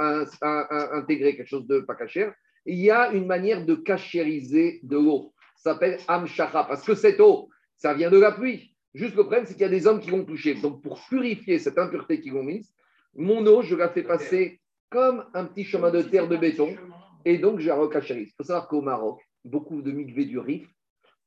intégré 0.92 1.36
quelque 1.36 1.48
chose 1.48 1.66
de 1.66 1.80
pas 1.80 1.94
cachère. 1.94 2.34
Il 2.66 2.78
y 2.78 2.90
a 2.90 3.12
une 3.12 3.26
manière 3.26 3.64
de 3.64 3.74
cachériser 3.74 4.80
de 4.82 4.96
l'eau. 4.96 5.32
Ça 5.56 5.72
s'appelle 5.72 5.98
amshacha, 6.08 6.64
parce 6.64 6.84
que 6.84 6.94
cette 6.94 7.20
eau, 7.20 7.48
ça 7.76 7.94
vient 7.94 8.10
de 8.10 8.18
la 8.18 8.32
pluie. 8.32 8.74
Juste 8.94 9.16
le 9.16 9.22
problème, 9.22 9.46
c'est 9.46 9.54
qu'il 9.54 9.62
y 9.62 9.66
a 9.66 9.68
des 9.68 9.86
hommes 9.86 10.00
qui 10.00 10.10
vont 10.10 10.24
toucher. 10.24 10.54
Donc, 10.54 10.82
pour 10.82 11.00
purifier 11.08 11.58
cette 11.58 11.78
impureté 11.78 12.20
qu'ils 12.20 12.32
vont 12.32 12.42
mise, 12.42 12.72
mon 13.14 13.46
eau, 13.46 13.62
je 13.62 13.74
la 13.74 13.88
fais 13.88 14.02
passer 14.02 14.60
comme 14.90 15.24
un 15.34 15.46
petit 15.46 15.64
chemin 15.64 15.90
de 15.90 16.02
terre 16.02 16.28
de 16.28 16.36
béton. 16.36 16.76
Et 17.24 17.38
donc, 17.38 17.60
j'ai 17.60 17.70
un 17.70 17.76
recachéris. 17.76 18.24
Il 18.24 18.32
faut 18.36 18.44
savoir 18.44 18.68
qu'au 18.68 18.82
Maroc, 18.82 19.20
beaucoup 19.44 19.82
de 19.82 19.90
migvé 19.90 20.24
du 20.24 20.38
Rif, 20.38 20.68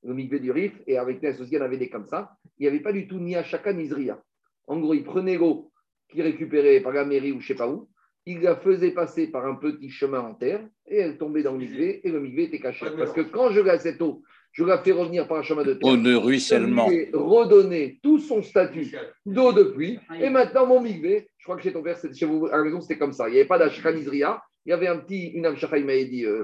le 0.03 0.13
migvé 0.13 0.39
du 0.39 0.51
Rif, 0.51 0.73
et 0.87 0.97
avec 0.97 1.21
les 1.21 1.29
associés, 1.29 1.57
il 1.57 1.59
y 1.59 1.61
en 1.61 1.65
avait 1.65 1.77
des 1.77 1.89
comme 1.89 2.05
ça, 2.05 2.37
il 2.57 2.63
n'y 2.63 2.67
avait 2.67 2.81
pas 2.81 2.91
du 2.91 3.07
tout 3.07 3.19
ni 3.19 3.35
Achaka 3.35 3.73
ni 3.73 3.87
Zria. 3.87 4.21
En 4.67 4.79
gros, 4.79 4.93
ils 4.93 5.03
prenaient 5.03 5.37
l'eau 5.37 5.71
qu'ils 6.09 6.21
récupéraient 6.21 6.81
par 6.81 6.91
la 6.91 7.05
mairie 7.05 7.31
ou 7.31 7.39
je 7.39 7.45
ne 7.45 7.47
sais 7.47 7.55
pas 7.55 7.67
où, 7.67 7.89
ils 8.25 8.41
la 8.41 8.55
faisaient 8.55 8.91
passer 8.91 9.27
par 9.27 9.45
un 9.45 9.55
petit 9.55 9.89
chemin 9.89 10.19
en 10.19 10.33
terre, 10.33 10.61
et 10.87 10.97
elle 10.97 11.17
tombait 11.17 11.43
dans 11.43 11.53
le 11.53 11.59
migvé, 11.59 12.05
et 12.07 12.11
le 12.11 12.19
migvé 12.19 12.43
était 12.43 12.59
caché. 12.59 12.85
Parce 12.97 13.13
que 13.13 13.21
quand 13.21 13.51
je 13.51 13.61
laisse 13.61 13.83
cette 13.83 14.01
eau, 14.01 14.23
je 14.51 14.63
la 14.63 14.77
fais 14.79 14.93
revenir 14.93 15.27
par 15.27 15.37
un 15.37 15.43
chemin 15.43 15.63
de 15.63 15.73
terre. 15.73 15.91
Eau 15.91 15.97
de 15.97 16.15
ruissellement. 16.15 16.87
Je 16.87 16.93
lui 16.93 17.01
ai 17.01 17.09
redonné 17.13 17.99
tout 18.01 18.19
son 18.19 18.41
statut 18.41 18.95
d'eau 19.25 19.51
de 19.53 19.63
pluie, 19.63 19.99
et 20.19 20.29
maintenant 20.29 20.65
mon 20.65 20.81
migvé, 20.81 21.27
je 21.37 21.43
crois 21.43 21.57
que 21.57 21.63
chez 21.63 21.73
ton 21.73 21.83
père, 21.83 21.97
chez 22.13 22.25
vous, 22.25 22.47
à 22.47 22.57
la 22.57 22.63
maison, 22.63 22.81
c'était 22.81 22.97
comme 22.97 23.13
ça. 23.13 23.27
Il 23.29 23.33
n'y 23.33 23.39
avait 23.39 23.47
pas 23.47 23.59
d'Achaka 23.59 23.93
ni 23.93 24.03
Zria, 24.03 24.41
il 24.65 24.71
y 24.71 24.73
avait 24.73 24.87
un 24.87 24.97
petit, 24.97 25.27
une 25.27 25.45
amshaka, 25.45 25.77
il 25.77 25.85
m'avait 25.85 26.05
dit. 26.05 26.25
euh, 26.25 26.43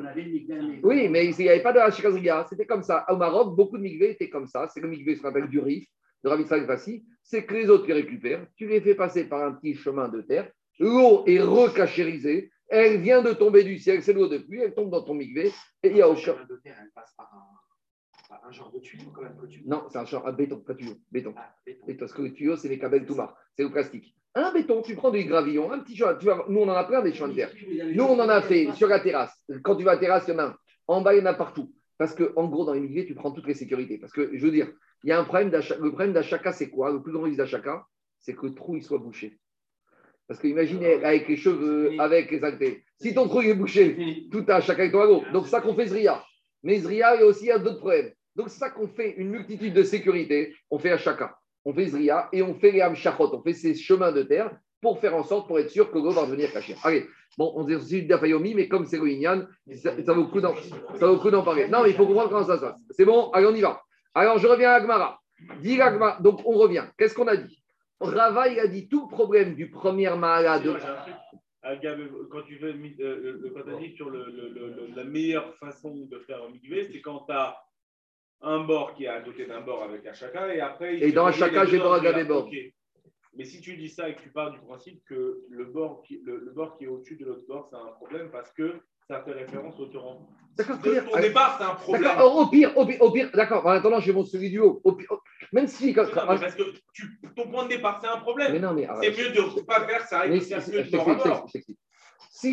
oui, 0.83 1.09
mais 1.09 1.25
il 1.25 1.35
n'y 1.35 1.49
avait 1.49 1.63
pas 1.63 1.73
de 1.73 1.79
Hashikazriya, 1.79 2.45
c'était 2.47 2.67
comme 2.67 2.83
ça. 2.83 3.03
Au 3.09 3.15
Maroc, 3.15 3.55
beaucoup 3.55 3.77
de 3.77 3.81
migvé 3.81 4.11
étaient 4.11 4.29
comme 4.29 4.45
ça. 4.45 4.67
C'est 4.71 4.79
le 4.79 4.87
migvé, 4.89 5.15
ce 5.15 5.21
qu'on 5.21 5.29
appelle 5.29 5.49
du 5.49 5.59
rif, 5.59 5.87
de 6.23 6.29
Rav 6.29 6.39
Yitzhak 6.39 6.67
Fassi. 6.67 7.03
C'est 7.23 7.45
que 7.45 7.55
les 7.55 7.67
autres 7.69 7.85
qui 7.85 7.93
récupèrent, 7.93 8.45
tu 8.55 8.67
les 8.67 8.79
fais 8.79 8.93
passer 8.93 9.23
par 9.23 9.41
un 9.41 9.53
petit 9.53 9.73
chemin 9.73 10.07
de 10.07 10.21
terre. 10.21 10.51
L'eau 10.79 11.23
est 11.27 11.41
recachérisée, 11.41 12.51
elle 12.67 13.01
vient 13.01 13.21
de 13.21 13.33
tomber 13.33 13.63
du 13.63 13.77
ciel, 13.77 14.01
c'est 14.01 14.13
l'eau 14.13 14.27
de 14.27 14.37
pluie, 14.37 14.61
elle 14.61 14.73
tombe 14.73 14.89
dans 14.89 15.03
ton 15.03 15.13
migvé, 15.13 15.51
et 15.83 15.89
il 15.89 15.97
y 15.97 16.01
a 16.01 16.09
au 16.09 16.15
champ. 16.15 16.35
de 16.49 16.55
terre, 16.63 16.77
elle 16.81 16.91
passe 16.95 17.13
par 17.17 17.29
un, 17.33 18.29
par 18.29 18.47
un 18.47 18.51
genre 18.51 18.71
de 18.71 18.79
tuyau 18.79 19.11
quand 19.13 19.21
même 19.21 19.37
que 19.37 19.45
tu. 19.45 19.61
Non, 19.65 19.83
c'est 19.89 19.97
un 19.97 20.05
champ 20.05 20.23
à 20.23 20.31
béton, 20.31 20.61
pas 20.61 20.73
tuyau, 20.73 20.93
béton. 21.11 21.33
Ah, 21.37 21.53
béton. 21.65 21.85
Et 21.87 21.95
parce 21.95 22.13
que 22.13 22.21
le 22.21 22.33
tuyau, 22.33 22.55
c'est 22.55 22.69
les 22.69 22.79
câbles 22.79 23.05
Toumar, 23.05 23.35
c'est 23.55 23.63
le 23.63 23.71
plastique. 23.71 24.15
Un 24.33 24.53
béton, 24.53 24.81
tu 24.81 24.95
prends 24.95 25.11
du 25.11 25.25
gravillon, 25.25 25.71
un 25.73 25.79
petit 25.79 25.97
chemin. 25.97 26.15
Tu 26.15 26.25
vas, 26.25 26.45
nous, 26.47 26.61
on 26.61 26.69
en 26.69 26.73
a 26.73 26.85
plein 26.85 27.01
des 27.01 27.13
chemins 27.13 27.27
de 27.27 27.35
terre. 27.35 27.51
Nous, 27.93 28.03
on 28.03 28.17
en 28.17 28.29
a 28.29 28.41
fait 28.41 28.71
sur 28.73 28.87
la 28.87 29.01
terrasse. 29.01 29.37
Quand 29.63 29.75
tu 29.75 29.83
vas 29.83 29.91
à 29.91 29.93
la 29.95 29.99
terrasse, 29.99 30.23
il 30.27 30.31
y 30.31 30.33
en 30.35 30.39
a 30.39 30.45
un. 30.45 30.57
En 30.87 31.01
bas, 31.01 31.13
il 31.13 31.19
y 31.19 31.21
en 31.21 31.25
a 31.25 31.33
partout. 31.33 31.73
Parce 31.97 32.15
que, 32.15 32.31
en 32.37 32.47
gros, 32.47 32.65
dans 32.65 32.73
les 32.73 32.79
milieux, 32.79 33.05
tu 33.05 33.13
prends 33.13 33.31
toutes 33.31 33.47
les 33.47 33.53
sécurités. 33.53 33.97
Parce 33.97 34.13
que, 34.13 34.31
je 34.33 34.45
veux 34.45 34.51
dire, 34.51 34.71
il 35.03 35.09
y 35.09 35.11
a 35.11 35.19
un 35.19 35.25
problème 35.25 35.49
d'achat. 35.49 35.75
Le 35.75 35.89
problème 35.89 36.13
d'achaka, 36.13 36.53
c'est 36.53 36.69
quoi? 36.69 36.91
Le 36.91 37.01
plus 37.01 37.11
grand 37.11 37.23
risque 37.23 37.37
d'achaka, 37.37 37.85
c'est 38.19 38.33
que 38.33 38.45
le 38.45 38.53
trou, 38.53 38.77
il 38.77 38.83
soit 38.83 38.99
bouché. 38.99 39.37
Parce 40.27 40.39
que 40.39 40.47
imaginez, 40.47 41.03
avec 41.03 41.27
les 41.27 41.35
cheveux, 41.35 41.91
avec 41.99 42.31
les 42.31 42.43
actés. 42.43 42.83
Si 42.99 43.13
ton 43.13 43.27
trou 43.27 43.41
est 43.41 43.53
bouché, 43.53 44.27
tout 44.31 44.45
a 44.47 44.61
chacun 44.61 44.83
avec 44.83 44.91
ton 44.91 44.99
wagon. 44.99 45.23
Donc, 45.33 45.47
ça 45.47 45.59
qu'on 45.59 45.75
fait 45.75 45.87
Zria. 45.87 46.23
Mais 46.63 46.79
Zria, 46.79 47.15
il 47.15 47.21
y 47.21 47.23
a 47.23 47.25
aussi 47.25 47.47
d'autres 47.47 47.79
problèmes. 47.79 48.11
Donc, 48.35 48.49
c'est 48.49 48.59
ça 48.59 48.69
qu'on 48.69 48.87
fait 48.87 49.15
une 49.17 49.29
multitude 49.29 49.73
de 49.73 49.83
sécurités. 49.83 50.53
On 50.69 50.79
fait 50.79 50.91
à 50.91 50.97
chacun. 50.97 51.31
On 51.65 51.73
fait 51.73 51.87
Zria 51.87 52.29
et 52.31 52.41
on 52.41 52.55
fait 52.55 52.71
les 52.71 52.81
Hamshachot. 52.81 53.35
On 53.35 53.41
fait 53.41 53.53
ces 53.53 53.75
chemins 53.75 54.11
de 54.11 54.23
terre 54.23 54.51
pour 54.81 54.99
faire 54.99 55.15
en 55.15 55.23
sorte, 55.23 55.47
pour 55.47 55.59
être 55.59 55.69
sûr 55.69 55.91
que 55.91 55.97
l'eau 55.97 56.11
va 56.11 56.21
revenir 56.21 56.51
cacher. 56.51 56.75
Allez, 56.83 57.05
bon, 57.37 57.51
on 57.55 57.65
dit 57.65 57.75
aussi 57.75 58.03
d'Afayomi, 58.03 58.55
mais 58.55 58.67
comme 58.67 58.85
c'est 58.85 58.97
le 58.97 59.09
Inyan, 59.09 59.45
ça, 59.75 59.91
ça 60.03 60.13
vaut 60.13 60.21
le 60.21 61.17
coup 61.17 61.29
d'en 61.29 61.43
parler. 61.43 61.67
Non, 61.67 61.83
mais 61.83 61.89
il 61.89 61.95
faut 61.95 62.07
comprendre 62.07 62.29
comment 62.29 62.45
ça 62.45 62.55
se 62.55 62.61
passe. 62.61 62.75
C'est 62.91 63.05
bon? 63.05 63.29
Allez, 63.31 63.45
on 63.45 63.53
y 63.53 63.61
va. 63.61 63.81
Alors, 64.15 64.39
je 64.39 64.47
reviens 64.47 64.71
à 64.71 64.75
Agmara. 64.75 65.19
Donc, 66.19 66.41
on 66.45 66.57
revient. 66.57 66.85
Qu'est-ce 66.97 67.13
qu'on 67.13 67.27
a 67.27 67.35
dit? 67.35 67.60
Rava, 68.01 68.47
il 68.47 68.59
a 68.59 68.67
dit 68.67 68.87
tout 68.87 69.07
le 69.09 69.15
problème 69.15 69.55
du 69.55 69.69
premier 69.69 70.09
Mahala 70.15 70.59
de. 70.59 70.71
J'ai. 70.73 71.13
Ah, 71.63 71.75
Quand 72.31 72.41
tu 72.41 72.55
veux, 72.57 72.71
le- 72.71 73.49
quand 73.53 73.61
tu 73.63 73.69
as 73.69 73.77
dit 73.77 73.95
sur 73.95 74.09
le, 74.09 74.25
le- 74.25 74.49
le- 74.49 74.95
la 74.95 75.03
meilleure 75.03 75.55
façon 75.57 75.95
de 76.09 76.19
faire 76.19 76.43
un 76.43 76.49
migvé, 76.49 76.89
c'est 76.91 77.01
quand 77.01 77.25
tu 77.27 77.33
as 77.33 77.55
un 78.41 78.61
bord 78.63 78.95
qui 78.95 79.03
est 79.03 79.07
à 79.07 79.21
côté 79.21 79.45
d'un 79.45 79.61
bord 79.61 79.83
avec 79.83 80.05
un 80.07 80.13
chacun 80.13 80.49
et 80.49 80.59
après. 80.59 80.97
il 80.97 81.03
Et 81.03 81.11
dans 81.11 81.27
un 81.27 81.31
deux 81.31 81.65
j'ai 81.67 81.77
bord 81.77 81.93
à 81.93 81.97
celui-là. 81.97 82.11
Gab 82.13 82.17
et 82.17 82.23
bord. 82.27 82.47
Ok. 82.47 82.55
Mais 83.35 83.45
si 83.45 83.61
tu 83.61 83.77
dis 83.77 83.89
ça 83.89 84.09
et 84.09 84.15
que 84.15 84.21
tu 84.23 84.29
pars 84.29 84.51
du 84.51 84.59
principe 84.59 85.03
que 85.05 85.41
le 85.49 85.65
bord 85.65 86.01
qui, 86.01 86.21
le, 86.25 86.37
le 86.39 86.51
bord 86.51 86.77
qui 86.77 86.83
est 86.85 86.87
au-dessus 86.87 87.15
de 87.15 87.25
l'autre 87.25 87.45
bord, 87.47 87.67
c'est 87.69 87.77
un 87.77 87.91
problème 87.93 88.29
parce 88.31 88.51
que 88.51 88.73
ça 89.07 89.21
fait 89.23 89.31
référence 89.31 89.79
au 89.79 89.85
torrent. 89.85 90.27
D'accord, 90.57 90.79
ton 90.81 91.19
départ, 91.21 91.57
c'est 91.57 91.63
un 91.63 91.75
problème. 91.75 92.11
Au 92.21 92.47
pire, 92.47 92.75
au 92.77 92.85
pire, 92.85 93.01
au 93.01 93.11
pire, 93.11 93.29
d'accord, 93.33 93.65
en 93.65 93.69
attendant, 93.69 93.99
je 94.01 94.11
montre 94.11 94.29
celui 94.29 94.49
du 94.49 94.59
haut. 94.59 94.81
Au 94.83 94.91
pire, 94.93 95.11
au- 95.11 95.19
même 95.51 95.67
si. 95.67 95.93
quand- 95.93 96.03
Non, 96.03 96.33
mais 96.33 96.39
parce 96.39 96.55
que 96.55 96.63
tu, 96.93 97.19
ton 97.35 97.49
point 97.49 97.63
de 97.65 97.69
départ, 97.69 97.99
c'est 98.01 98.07
un 98.07 98.15
mais 98.15 98.21
problème. 98.21 98.57
non, 98.61 98.73
mais. 98.73 98.87
C'est 99.01 99.09
mieux 99.11 99.29
de 99.31 99.41
ne 99.41 99.61
pas 99.61 99.85
faire 99.87 100.01
ça 100.07 100.25
Mais 100.27 100.39
si- 100.39 100.53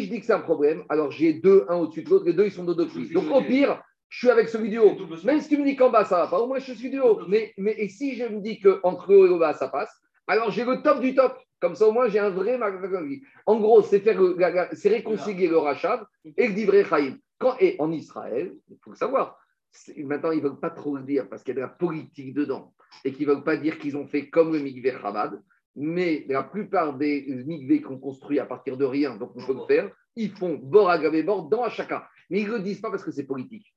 je 0.04 0.10
dis 0.10 0.20
que 0.20 0.26
c'est 0.26 0.32
un 0.32 0.40
problème, 0.40 0.84
alors 0.88 1.10
j'ai 1.10 1.34
deux, 1.34 1.64
un 1.68 1.76
au-dessus 1.76 2.02
de 2.02 2.10
l'autre, 2.10 2.24
les 2.26 2.32
deux 2.32 2.46
ils 2.46 2.52
sont 2.52 2.64
de 2.64 2.84
pluie. 2.84 3.10
Donc 3.12 3.30
au 3.30 3.40
pire, 3.42 3.80
je 4.08 4.18
suis 4.18 4.30
avec 4.30 4.48
celui 4.48 4.70
du 4.70 4.78
haut. 4.78 4.96
Même 5.24 5.40
si 5.40 5.48
tu 5.48 5.56
me 5.58 5.64
dis 5.64 5.76
qu'en 5.76 5.90
bas 5.90 6.04
ça 6.04 6.18
va 6.18 6.26
pas, 6.26 6.38
au 6.40 6.46
moins 6.46 6.58
je 6.58 6.72
suis 6.72 6.90
du 6.90 7.00
haut. 7.00 7.20
Mais, 7.28 7.52
mais 7.56 7.74
et 7.78 7.88
si 7.88 8.16
je 8.16 8.24
me 8.24 8.40
dis 8.40 8.58
qu'entre 8.60 9.10
le 9.12 9.18
haut 9.18 9.26
et 9.26 9.28
le 9.30 9.38
bas 9.38 9.54
ça 9.54 9.68
passe, 9.68 9.94
alors 10.26 10.50
j'ai 10.50 10.64
le 10.64 10.82
top 10.82 11.00
du 11.00 11.14
top. 11.14 11.38
Comme 11.60 11.74
ça 11.74 11.86
au 11.88 11.92
moins 11.92 12.08
j'ai 12.08 12.18
un 12.20 12.30
vrai. 12.30 12.58
En 13.46 13.56
gros, 13.58 13.82
c'est 13.82 14.00
faire 14.00 14.20
c'est 14.72 14.88
réconcilier 14.88 15.48
le 15.48 15.58
rachab 15.58 16.04
et 16.36 16.48
le 16.48 16.54
divrei 16.54 16.84
chaim. 16.84 17.16
Quand, 17.38 17.54
et 17.60 17.76
en 17.78 17.90
Israël, 17.92 18.52
il 18.68 18.76
faut 18.82 18.90
le 18.90 18.96
savoir, 18.96 19.38
maintenant 19.98 20.32
ils 20.32 20.42
ne 20.42 20.48
veulent 20.48 20.60
pas 20.60 20.70
trop 20.70 20.96
le 20.96 21.02
dire 21.02 21.28
parce 21.28 21.42
qu'il 21.42 21.54
y 21.54 21.58
a 21.58 21.60
de 21.62 21.66
la 21.66 21.68
politique 21.68 22.34
dedans 22.34 22.74
et 23.04 23.12
qu'ils 23.12 23.28
ne 23.28 23.34
veulent 23.34 23.44
pas 23.44 23.56
dire 23.56 23.78
qu'ils 23.78 23.96
ont 23.96 24.06
fait 24.06 24.28
comme 24.28 24.52
le 24.52 24.60
mikveh 24.60 24.96
Chabad. 25.00 25.40
Mais 25.76 26.24
la 26.28 26.42
plupart 26.42 26.96
des 26.96 27.24
mikveh 27.46 27.80
qu'on 27.80 27.98
construit 27.98 28.40
à 28.40 28.46
partir 28.46 28.76
de 28.76 28.84
rien, 28.84 29.16
donc 29.16 29.32
on 29.36 29.46
peut 29.46 29.54
le 29.54 29.66
faire, 29.66 29.90
ils 30.16 30.32
font 30.32 30.54
bord 30.54 30.90
à 30.90 30.98
gavé 30.98 31.22
bord 31.22 31.48
dans 31.48 31.68
chacun. 31.68 32.02
Mais 32.30 32.40
ils 32.40 32.48
ne 32.48 32.54
le 32.54 32.60
disent 32.60 32.80
pas 32.80 32.90
parce 32.90 33.04
que 33.04 33.12
c'est 33.12 33.26
politique. 33.26 33.72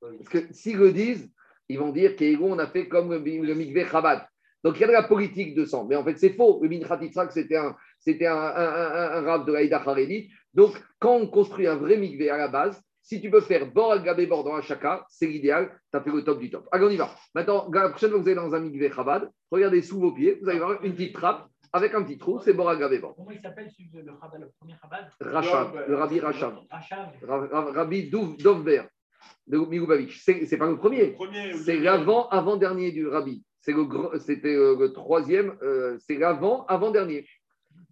Parce 0.00 0.28
que 0.28 0.52
s'ils 0.52 0.76
le 0.76 0.92
disent, 0.92 1.32
ils 1.68 1.78
vont 1.78 1.92
dire 1.92 2.14
qu'Ego, 2.14 2.46
on 2.46 2.58
a 2.58 2.66
fait 2.66 2.88
comme 2.88 3.10
le, 3.10 3.18
le 3.18 3.54
mikveh 3.54 3.86
Chabad. 3.86 4.26
Donc 4.62 4.76
il 4.76 4.80
y 4.80 4.84
a 4.84 4.88
de 4.88 4.92
la 4.92 5.04
politique 5.04 5.54
de 5.54 5.64
sang. 5.64 5.86
Mais 5.86 5.96
en 5.96 6.04
fait, 6.04 6.18
c'est 6.18 6.34
faux. 6.34 6.60
Le 6.62 6.68
Minchat 6.68 6.98
c'était 7.30 7.56
un, 7.56 7.76
c'était 7.98 8.26
un, 8.26 8.36
un, 8.36 9.24
un, 9.24 9.26
un 9.26 9.38
de 9.38 9.52
l'Aïda 9.52 9.80
Haredit. 9.80 10.28
Donc 10.52 10.72
quand 10.98 11.14
on 11.14 11.28
construit 11.28 11.66
un 11.66 11.76
vrai 11.76 11.96
mikveh 11.96 12.30
à 12.30 12.36
la 12.36 12.48
base, 12.48 12.82
si 13.08 13.20
tu 13.20 13.30
peux 13.30 13.40
faire 13.40 13.70
bord 13.70 13.92
à 13.92 13.98
gabé 14.00 14.26
bord 14.26 14.42
dans 14.42 14.54
un 14.56 14.62
chaka, 14.62 15.04
c'est 15.08 15.28
l'idéal. 15.28 15.70
Tu 15.92 15.96
as 15.96 16.00
fait 16.00 16.10
le 16.10 16.24
top 16.24 16.40
du 16.40 16.50
top. 16.50 16.66
Allez, 16.72 16.84
on 16.86 16.90
y 16.90 16.96
va. 16.96 17.08
Maintenant, 17.36 17.70
la 17.72 17.88
prochaine 17.90 18.10
fois 18.10 18.18
que 18.18 18.22
vous 18.24 18.28
allez 18.28 18.34
dans 18.36 18.52
un 18.52 18.58
mikveh 18.58 18.90
Chabad, 18.90 19.30
regardez 19.50 19.80
sous 19.80 20.00
vos 20.00 20.10
pieds, 20.12 20.38
vous 20.42 20.48
allez 20.48 20.58
voir 20.58 20.82
une 20.84 20.92
petite 20.92 21.14
trappe 21.14 21.46
avec 21.72 21.94
un 21.94 22.02
petit 22.02 22.18
trou, 22.18 22.40
c'est 22.40 22.52
bord 22.52 22.68
à 22.68 22.74
gabé 22.76 22.98
bord. 22.98 23.14
Comment 23.14 23.30
il 23.30 23.40
s'appelle 23.40 23.70
celui 23.70 23.90
de- 23.90 24.00
le, 24.00 24.12
Chabad, 24.20 24.40
le 24.40 24.50
premier 24.58 24.74
Chabad? 24.82 25.08
Rachab, 25.20 25.84
le 25.88 25.94
rabbi 25.94 26.18
Rachab. 26.20 26.54
Rachav. 26.68 27.08
Ra- 27.22 27.46
Ra- 27.52 27.72
Rabbi 27.72 28.10
Dov- 28.10 28.36
Dovber 28.38 28.82
de 29.46 29.58
Miloubavitch. 29.58 30.20
C'est 30.24 30.58
pas 30.58 30.66
le 30.66 30.76
premier, 30.76 31.16
c'est 31.52 31.52
deuxième? 31.52 31.82
l'avant 31.84 32.28
avant-dernier 32.30 32.90
du 32.90 33.06
Rabbi. 33.06 33.44
C'est 33.60 33.72
le 33.72 33.82
gr- 33.82 34.18
C'était 34.18 34.54
euh, 34.54 34.76
le 34.78 34.92
troisième, 34.92 35.56
euh, 35.62 35.96
c'est 36.00 36.16
l'avant 36.18 36.64
avant-dernier. 36.66 37.24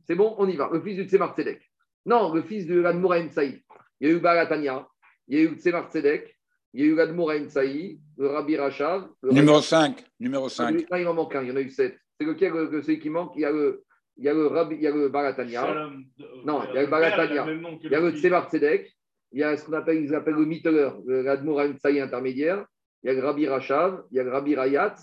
C'est 0.07 0.17
bon, 0.17 0.35
on 0.39 0.49
y 0.49 0.57
va. 0.57 0.71
Le 0.73 0.81
fils 0.81 0.97
du 0.97 1.05
Tzemar 1.09 1.35
Tzedek. 1.37 1.61
Non, 2.07 2.33
le 2.35 2.43
fils 2.43 2.67
de 2.67 2.81
l'Admora 2.81 3.17
Saïd. 3.31 3.61
Il 4.01 4.09
y 4.09 4.13
a 4.13 4.15
eu 4.17 4.21
Baratania, 4.21 4.87
il 5.29 5.39
y 5.39 5.41
a 5.41 5.45
eu 5.45 5.57
Tzemar 5.57 5.91
Tzedek, 5.91 6.37
il 6.75 6.81
y 6.81 6.85
a 6.85 6.87
eu 6.87 6.95
l'Admora 6.95 7.35
Saïd, 7.49 7.99
le 8.19 8.29
Rabbi 8.29 8.57
Rachab. 8.57 9.09
le 9.23 9.33
Numéro 9.33 9.61
5. 9.61 10.05
Numéro 10.21 10.45
Rabbi- 10.49 10.81
5. 10.81 10.91
Non, 10.91 10.97
il 10.99 11.07
en 11.09 11.15
manque 11.15 11.35
un, 11.37 11.43
il 11.43 11.49
y 11.49 11.53
en 11.53 11.57
a 11.57 11.61
eu 11.61 11.71
sept. 11.71 11.97
C'est 12.19 12.27
lequel, 12.27 12.53
euh, 12.55 12.67
que 12.69 12.83
celui 12.83 12.99
qui 13.01 13.11
manque 13.11 13.33
Il 13.37 13.41
y 13.43 13.45
a 13.45 13.51
le, 13.53 13.83
il 14.17 14.25
y 14.25 14.29
a 14.29 14.35
le, 14.35 14.47
Rabbi, 14.47 14.77
il 14.77 14.83
y 14.83 14.87
a 14.87 14.91
le 14.91 15.09
Baratania. 15.09 15.63
Shalom. 15.63 16.05
Non, 16.45 16.63
Euh, 16.63 16.67
il 16.71 16.75
y 16.75 16.79
a 16.79 16.83
le 16.83 16.87
Baratania. 16.89 17.47
Il 17.83 17.91
y 17.91 17.95
a 17.95 18.01
le. 18.01 18.13
Tzemar 18.13 18.49
Tzedek, 18.51 18.93
il 19.33 19.41
y 19.41 19.43
a 19.43 19.57
ce 19.57 19.65
qu'on 19.65 19.73
appelle, 19.73 20.03
ils 20.05 20.15
appellent 20.15 20.35
le 20.35 20.45
Mitteler, 20.47 20.91
l'Admour 21.07 21.63
Saï 21.83 22.01
intermédiaire, 22.01 22.65
il 23.03 23.09
y 23.09 23.11
a 23.11 23.15
le 23.15 23.21
Rabbi 23.27 23.47
Rachav, 23.49 24.05
il 24.13 24.17
y 24.17 24.21
a 24.21 24.25
le 24.25 24.31
Rabbi 24.31 24.55
Rayat 24.55 24.95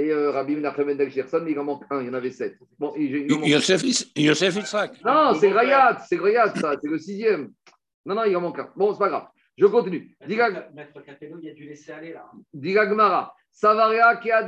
et 0.00 0.10
euh, 0.12 0.30
Rabbi 0.30 0.54
Menachem 0.56 0.86
Mendel 0.86 1.10
Gerson, 1.10 1.40
mais 1.44 1.52
il 1.52 1.58
en 1.58 1.64
manque 1.64 1.82
un, 1.90 2.00
il 2.00 2.06
y 2.06 2.10
en 2.10 2.14
avait 2.14 2.30
sept. 2.30 2.56
Bon, 2.78 2.92
il, 2.96 3.16
il 3.16 3.32
en 3.34 3.42
Yosef 3.42 3.82
Yosef 4.16 4.56
Itzhak. 4.56 5.04
Non, 5.04 5.34
c'est 5.34 5.50
Rayat, 5.52 5.98
c'est 6.08 6.18
Rayat, 6.18 6.54
ça, 6.56 6.74
c'est 6.80 6.88
le 6.88 6.98
sixième. 6.98 7.50
Non, 8.06 8.14
non, 8.16 8.24
il 8.24 8.36
en 8.36 8.40
manque 8.40 8.58
un. 8.60 8.68
Bon, 8.76 8.92
c'est 8.92 8.98
pas 8.98 9.08
grave. 9.08 9.26
Je 9.58 9.66
continue. 9.66 10.16
Maître 10.74 11.00
Capello, 11.04 11.36
il 11.42 11.50
a 11.50 11.52
dû 11.52 11.64
laisser 11.64 11.90
aller 11.90 12.12
là. 12.12 12.30
Diga 12.54 12.86
Gmara. 12.86 13.34
Savaria 13.50 14.14
qui 14.16 14.30
a. 14.30 14.42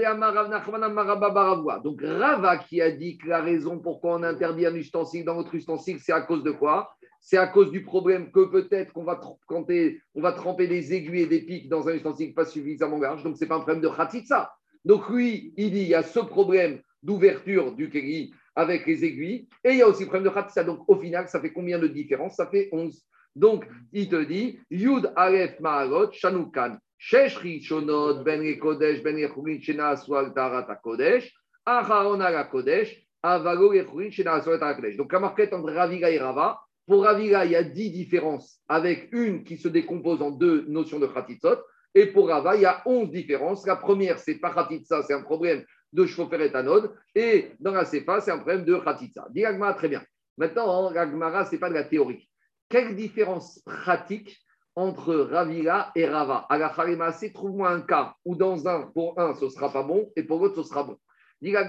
Donc 1.83 2.01
Rava 2.01 2.59
qui 2.59 2.81
a 2.81 2.91
dit 2.93 3.19
que 3.19 3.29
la 3.29 3.41
raison 3.43 3.81
pourquoi 3.81 4.15
on 4.17 4.23
interdit 4.23 4.67
un 4.67 4.75
ustensile 4.75 5.25
dans 5.25 5.35
notre 5.35 5.55
ustensile, 5.57 5.99
c'est 5.99 6.13
à 6.13 6.21
cause 6.21 6.45
de 6.45 6.53
quoi? 6.53 6.95
C'est 7.21 7.37
à 7.39 7.49
cause 7.49 7.73
du 7.73 7.83
problème 7.83 8.31
que 8.31 8.45
peut-être 8.47 8.93
qu'on 8.93 9.03
va, 9.05 9.15
tr- 9.17 9.37
quand 9.47 9.65
t'es- 9.65 9.99
on 10.15 10.23
va 10.23 10.33
tremper 10.33 10.69
des 10.69 10.95
aiguilles 10.95 11.23
et 11.23 11.27
des 11.27 11.43
pics 11.43 11.69
dans 11.69 11.89
un 11.89 11.95
ustensile 11.95 12.33
pas 12.33 12.45
suffisamment 12.45 12.99
large. 12.99 13.25
Donc 13.25 13.37
c'est 13.37 13.49
pas 13.49 13.57
un 13.57 13.61
problème 13.61 13.83
de 13.83 13.89
khatitsa. 13.89 14.53
Donc 14.85 15.09
lui, 15.11 15.53
il 15.57 15.73
dit 15.73 15.81
il 15.83 15.89
y 15.89 15.95
a 15.95 16.03
ce 16.05 16.21
problème 16.21 16.81
d'ouverture 17.03 17.73
du 17.75 17.91
keri 17.91 18.33
avec 18.55 18.87
les 18.87 19.05
aiguilles 19.05 19.49
et 19.65 19.71
il 19.71 19.77
y 19.79 19.83
a 19.83 19.89
aussi 19.89 20.03
le 20.05 20.09
problème 20.09 20.31
de 20.31 20.35
khatitsa. 20.35 20.63
Donc 20.65 20.89
au 20.89 20.97
final, 20.97 21.27
ça 21.29 21.41
fait 21.41 21.53
combien 21.53 21.79
de 21.81 21.89
différence 21.89 22.37
Ça 22.37 22.47
fait 22.47 22.69
11. 22.73 23.05
Donc, 23.37 23.67
il 23.93 24.09
te 24.09 24.23
dit, 24.25 24.59
Yud 24.71 25.13
Aleph 25.17 25.61
Ma'alot, 25.61 26.11
Shanukan, 26.13 26.79
Shesh 26.99 27.37
Rishonot, 27.39 28.23
Ben 28.25 28.43
Kodesh, 28.59 29.03
Ben 29.03 29.17
Yechurin, 29.17 29.61
Shena 29.61 29.91
Aswal 29.91 30.35
Tarat 30.35 30.67
Kodesh, 30.83 31.33
Acharon 31.65 32.21
Ala 32.21 32.45
Kodesh, 32.45 32.95
Avalo 33.23 33.73
Yechurin, 33.73 34.11
Shena 34.11 34.35
Aswal 34.35 34.59
Kodesh. 34.59 34.97
Donc, 34.97 35.13
la 35.13 35.21
marquette 35.21 35.53
entre 35.53 35.73
Raviga 35.73 36.11
et 36.11 36.19
Rava, 36.19 36.61
pour 36.87 37.05
Raviga, 37.05 37.45
il 37.45 37.53
y 37.53 37.57
a 37.57 37.63
10 37.63 37.93
différences 37.93 38.61
avec 38.67 39.09
une 39.13 39.45
qui 39.45 39.57
se 39.57 39.69
décompose 39.69 40.21
en 40.23 40.33
deux 40.33 40.67
notions 40.69 40.99
de 40.99 41.07
Khatitzot. 41.07 41.59
Et 41.95 42.07
pour 42.07 42.29
Rava, 42.29 42.57
il 42.57 42.63
y 42.63 42.67
a 42.67 42.83
11 42.87 43.11
différences. 43.11 43.67
La 43.67 43.77
première, 43.77 44.19
c'est 44.19 44.37
pas 44.37 44.53
Khatitsa, 44.53 45.03
c'est 45.03 45.15
un 45.15 45.23
problème 45.23 45.65
de 45.93 46.07
chauffer 46.07 46.45
éthanol. 46.45 46.91
Et 47.15 47.53
dans 47.59 47.73
la 47.73 47.85
CEPA, 47.85 48.21
c'est 48.21 48.31
un 48.31 48.39
problème 48.39 48.65
de 48.65 48.77
Khatitsa. 48.77 49.27
Dit 49.31 49.45
très 49.77 49.89
bien. 49.89 50.03
Maintenant, 50.37 50.89
Agmara, 50.89 51.45
ce 51.45 51.53
n'est 51.53 51.59
pas 51.59 51.69
de 51.69 51.75
la 51.75 51.85
théorie. 51.85 52.30
Quelle 52.71 52.95
différence 52.95 53.59
pratique 53.67 54.39
entre 54.77 55.13
Ravila 55.17 55.91
et 55.97 56.07
Rava? 56.07 56.47
La 56.49 57.13
c'est 57.13 57.33
trouve-moi 57.33 57.69
un 57.69 57.81
cas 57.81 58.15
où 58.25 58.37
dans 58.37 58.69
un, 58.69 58.83
pour 58.83 59.19
un, 59.19 59.35
ce 59.35 59.49
sera 59.49 59.73
pas 59.73 59.83
bon 59.83 60.09
et 60.15 60.23
pour 60.23 60.39
l'autre, 60.39 60.63
ce 60.63 60.69
sera 60.69 60.85
bon. 60.85 60.97
Ben. 61.43 61.67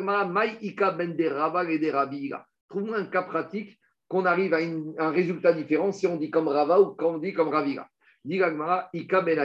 Trouve-moi 2.69 2.97
un 2.97 3.05
cas 3.05 3.23
pratique 3.23 3.79
qu'on 4.07 4.25
arrive 4.25 4.53
à 4.53 4.59
un 4.59 5.09
résultat 5.09 5.53
différent 5.53 5.91
si 5.91 6.05
on 6.05 6.17
dit 6.17 6.29
comme 6.29 6.47
Rava 6.47 6.79
ou 6.79 6.93
quand 6.93 7.15
on 7.15 7.17
dit 7.17 7.33
comme 7.33 7.49
Ravila. 7.49 7.89
Ika 8.23 9.21
ben. 9.21 9.39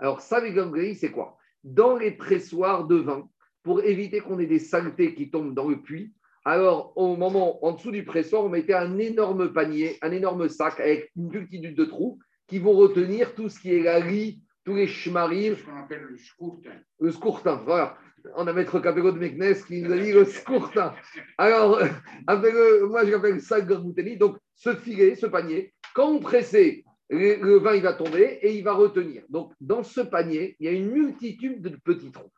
Alors, 0.00 0.20
Sal 0.20 0.94
c'est 0.96 1.12
quoi? 1.12 1.38
Dans 1.62 1.96
les 1.96 2.10
pressoirs 2.10 2.84
de 2.88 2.96
vin, 2.96 3.28
pour 3.62 3.84
éviter 3.84 4.18
qu'on 4.18 4.40
ait 4.40 4.46
des 4.46 4.58
saletés 4.58 5.14
qui 5.14 5.30
tombent 5.30 5.54
dans 5.54 5.68
le 5.68 5.80
puits, 5.80 6.12
alors, 6.48 6.94
au 6.96 7.14
moment, 7.14 7.62
en 7.62 7.72
dessous 7.72 7.90
du 7.90 8.06
pressoir, 8.06 8.42
on 8.42 8.48
mettait 8.48 8.72
un 8.72 8.96
énorme 8.96 9.52
panier, 9.52 9.98
un 10.00 10.10
énorme 10.12 10.48
sac 10.48 10.80
avec 10.80 11.10
une 11.14 11.28
multitude 11.28 11.76
de 11.76 11.84
trous 11.84 12.20
qui 12.46 12.58
vont 12.58 12.72
retenir 12.72 13.34
tout 13.34 13.50
ce 13.50 13.60
qui 13.60 13.74
est 13.74 13.82
la 13.82 13.96
riz, 13.96 14.40
tous 14.64 14.74
les 14.74 14.86
chemarim. 14.86 15.56
Ce 15.56 15.62
qu'on 15.62 15.76
appelle 15.76 16.06
le 16.08 16.16
scourtin. 16.16 16.70
Le 17.00 17.12
scourtin, 17.12 17.62
voilà. 17.66 17.98
On 18.34 18.46
a 18.46 18.54
Maître 18.54 18.80
Capello 18.80 19.12
de 19.12 19.18
Meknes 19.18 19.62
qui 19.66 19.82
nous 19.82 19.92
a 19.92 19.98
dit 19.98 20.12
le 20.12 20.24
scourtin. 20.24 20.94
Alors, 21.36 21.80
moi, 22.26 23.04
je 23.04 23.10
l'appelle 23.10 23.42
sac 23.42 23.68
garbouteni. 23.68 24.16
Donc, 24.16 24.38
ce 24.54 24.74
filet, 24.74 25.16
ce 25.16 25.26
panier, 25.26 25.74
quand 25.94 26.08
on 26.08 26.18
pressait, 26.18 26.82
le, 27.10 27.58
vin, 27.58 27.74
il 27.74 27.82
va 27.82 27.92
tomber 27.92 28.38
et 28.40 28.56
il 28.56 28.64
va 28.64 28.72
retenir. 28.72 29.22
Donc, 29.28 29.52
dans 29.60 29.82
ce 29.82 30.00
panier, 30.00 30.56
il 30.60 30.64
y 30.64 30.68
a 30.70 30.72
une 30.72 30.92
multitude 30.92 31.60
de 31.60 31.76
petits 31.76 32.10
trous. 32.10 32.32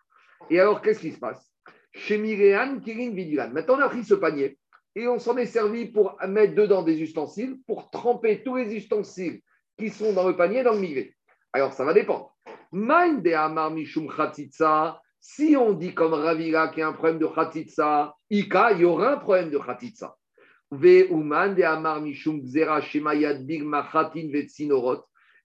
Et 0.51 0.59
alors, 0.59 0.83
qu'est-ce 0.83 0.99
qui 0.99 1.13
se 1.13 1.21
passe? 1.21 1.49
Chez 1.93 2.19
Mirean, 2.19 2.81
Kirin, 2.81 3.11
Vidulan. 3.11 3.51
Maintenant, 3.51 3.77
on 3.77 3.81
a 3.81 3.89
pris 3.89 4.05
ce 4.05 4.15
panier 4.15 4.59
et 4.95 5.07
on 5.09 5.19
s'en 5.19 5.37
est 5.37 5.47
servi 5.47 5.87
pour 5.87 6.17
mettre 6.29 6.55
dedans 6.55 6.83
des 6.83 7.01
ustensiles, 7.01 7.59
pour 7.67 7.91
tremper 7.91 8.43
tous 8.43 8.57
les 8.57 8.75
ustensiles 8.75 9.41
qui 9.79 9.89
sont 9.89 10.13
dans 10.13 10.29
le 10.29 10.37
panier 10.37 10.63
dans 10.63 10.75
le 10.75 10.81
migré. 10.81 11.15
Alors, 11.53 11.73
ça 11.73 11.85
va 11.85 11.93
dépendre. 11.93 12.35
de 12.73 13.33
Amar 13.33 13.71
Mishum 13.71 14.09
Khatitsa, 14.09 15.01
si 15.21 15.57
on 15.57 15.73
dit 15.73 15.95
comme 15.95 16.15
Ravira 16.15 16.69
qu'il 16.69 16.81
y 16.81 16.83
a 16.83 16.89
un 16.89 16.93
problème 16.93 17.19
de 17.19 17.27
Khatitsa, 17.27 18.15
Ika, 18.31 18.73
il 18.73 18.81
y 18.81 18.85
aura 18.85 19.15
un 19.15 19.17
problème 19.19 19.51
de 19.51 19.59
Khatitsa. 19.59 20.17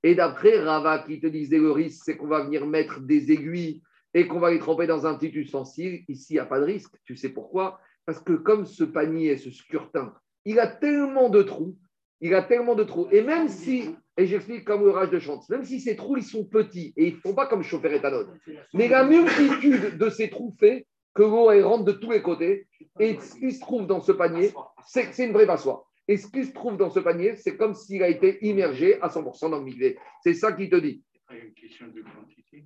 Et 0.04 0.16
d'après 0.16 0.60
Rava 0.60 1.00
qui 1.00 1.20
te 1.20 1.26
disait 1.28 1.58
le 1.58 1.72
risque, 1.72 2.04
c'est 2.06 2.16
qu'on 2.16 2.28
va 2.28 2.44
venir 2.44 2.68
mettre 2.68 3.00
des 3.00 3.32
aiguilles 3.32 3.82
et 4.16 4.28
qu'on 4.28 4.40
va 4.40 4.50
les 4.50 4.60
tremper 4.60 4.88
dans 4.88 5.06
un 5.06 5.16
petit 5.16 5.38
ustensile, 5.38 6.06
ici, 6.08 6.34
il 6.34 6.36
n'y 6.38 6.40
a 6.40 6.46
pas 6.46 6.60
de 6.62 6.66
risque. 6.66 6.96
Tu 7.04 7.18
sais 7.18 7.30
pourquoi? 7.30 7.80
Parce 8.06 8.20
que 8.22 8.32
comme 8.32 8.66
ce 8.66 8.86
panier, 8.86 9.38
ce 9.38 9.52
scurtin, 9.52 10.14
il 10.46 10.58
a 10.60 10.68
tellement 10.68 11.30
de 11.30 11.44
trous, 11.44 11.78
il 12.22 12.34
a 12.34 12.42
tellement 12.42 12.76
de 12.76 12.86
trous. 12.86 13.08
Et 13.12 13.22
même 13.22 13.50
si, 13.50 13.94
et 14.16 14.26
j'explique 14.26 14.64
comme 14.64 14.86
l'orage 14.86 15.10
de 15.10 15.20
chance, 15.20 15.50
même 15.50 15.66
si 15.66 15.82
ces 15.82 15.98
trous, 15.98 16.16
ils 16.16 16.24
sont 16.24 16.46
petits 16.46 16.94
et 16.96 17.10
ils 17.10 17.16
ne 17.16 17.20
font 17.20 17.36
pas 17.36 17.46
comme 17.46 17.62
chauffer 17.62 17.94
éthanol, 17.94 18.40
mais 18.74 18.88
la 18.88 19.04
multitude 19.04 19.98
de 19.98 20.10
ces 20.10 20.30
trous 20.30 20.56
fait 20.58 20.88
que 21.14 21.24
l'eau 21.24 21.48
rentre 21.68 21.84
de 21.84 21.92
tous 21.92 22.12
les 22.12 22.22
côtés. 22.22 22.68
Et 23.02 23.20
ce 23.20 23.36
qui 23.36 23.52
se 23.52 23.60
trouve 23.60 23.86
dans 23.86 24.00
ce 24.00 24.14
panier, 24.14 24.54
c'est 24.88 25.26
une 25.26 25.34
vraie 25.34 25.46
passoire. 25.46 25.84
Et 26.08 26.16
ce 26.16 26.28
qui 26.28 26.46
se 26.46 26.54
trouve 26.54 26.78
dans 26.78 26.90
ce 26.90 27.00
panier, 27.02 27.36
c'est 27.36 27.58
comme 27.58 27.74
s'il 27.74 28.02
a 28.02 28.08
été 28.08 28.38
immergé 28.46 29.02
à 29.02 29.10
100% 29.10 29.50
dans 29.50 29.60
le 29.60 29.66
milieu. 29.66 29.96
C'est 30.24 30.36
ça 30.36 30.54
qui 30.54 30.70
te 30.70 30.78
dit. 30.78 31.04
Une 31.30 31.54
question 31.54 31.88
de 31.88 32.02
quantité? 32.02 32.64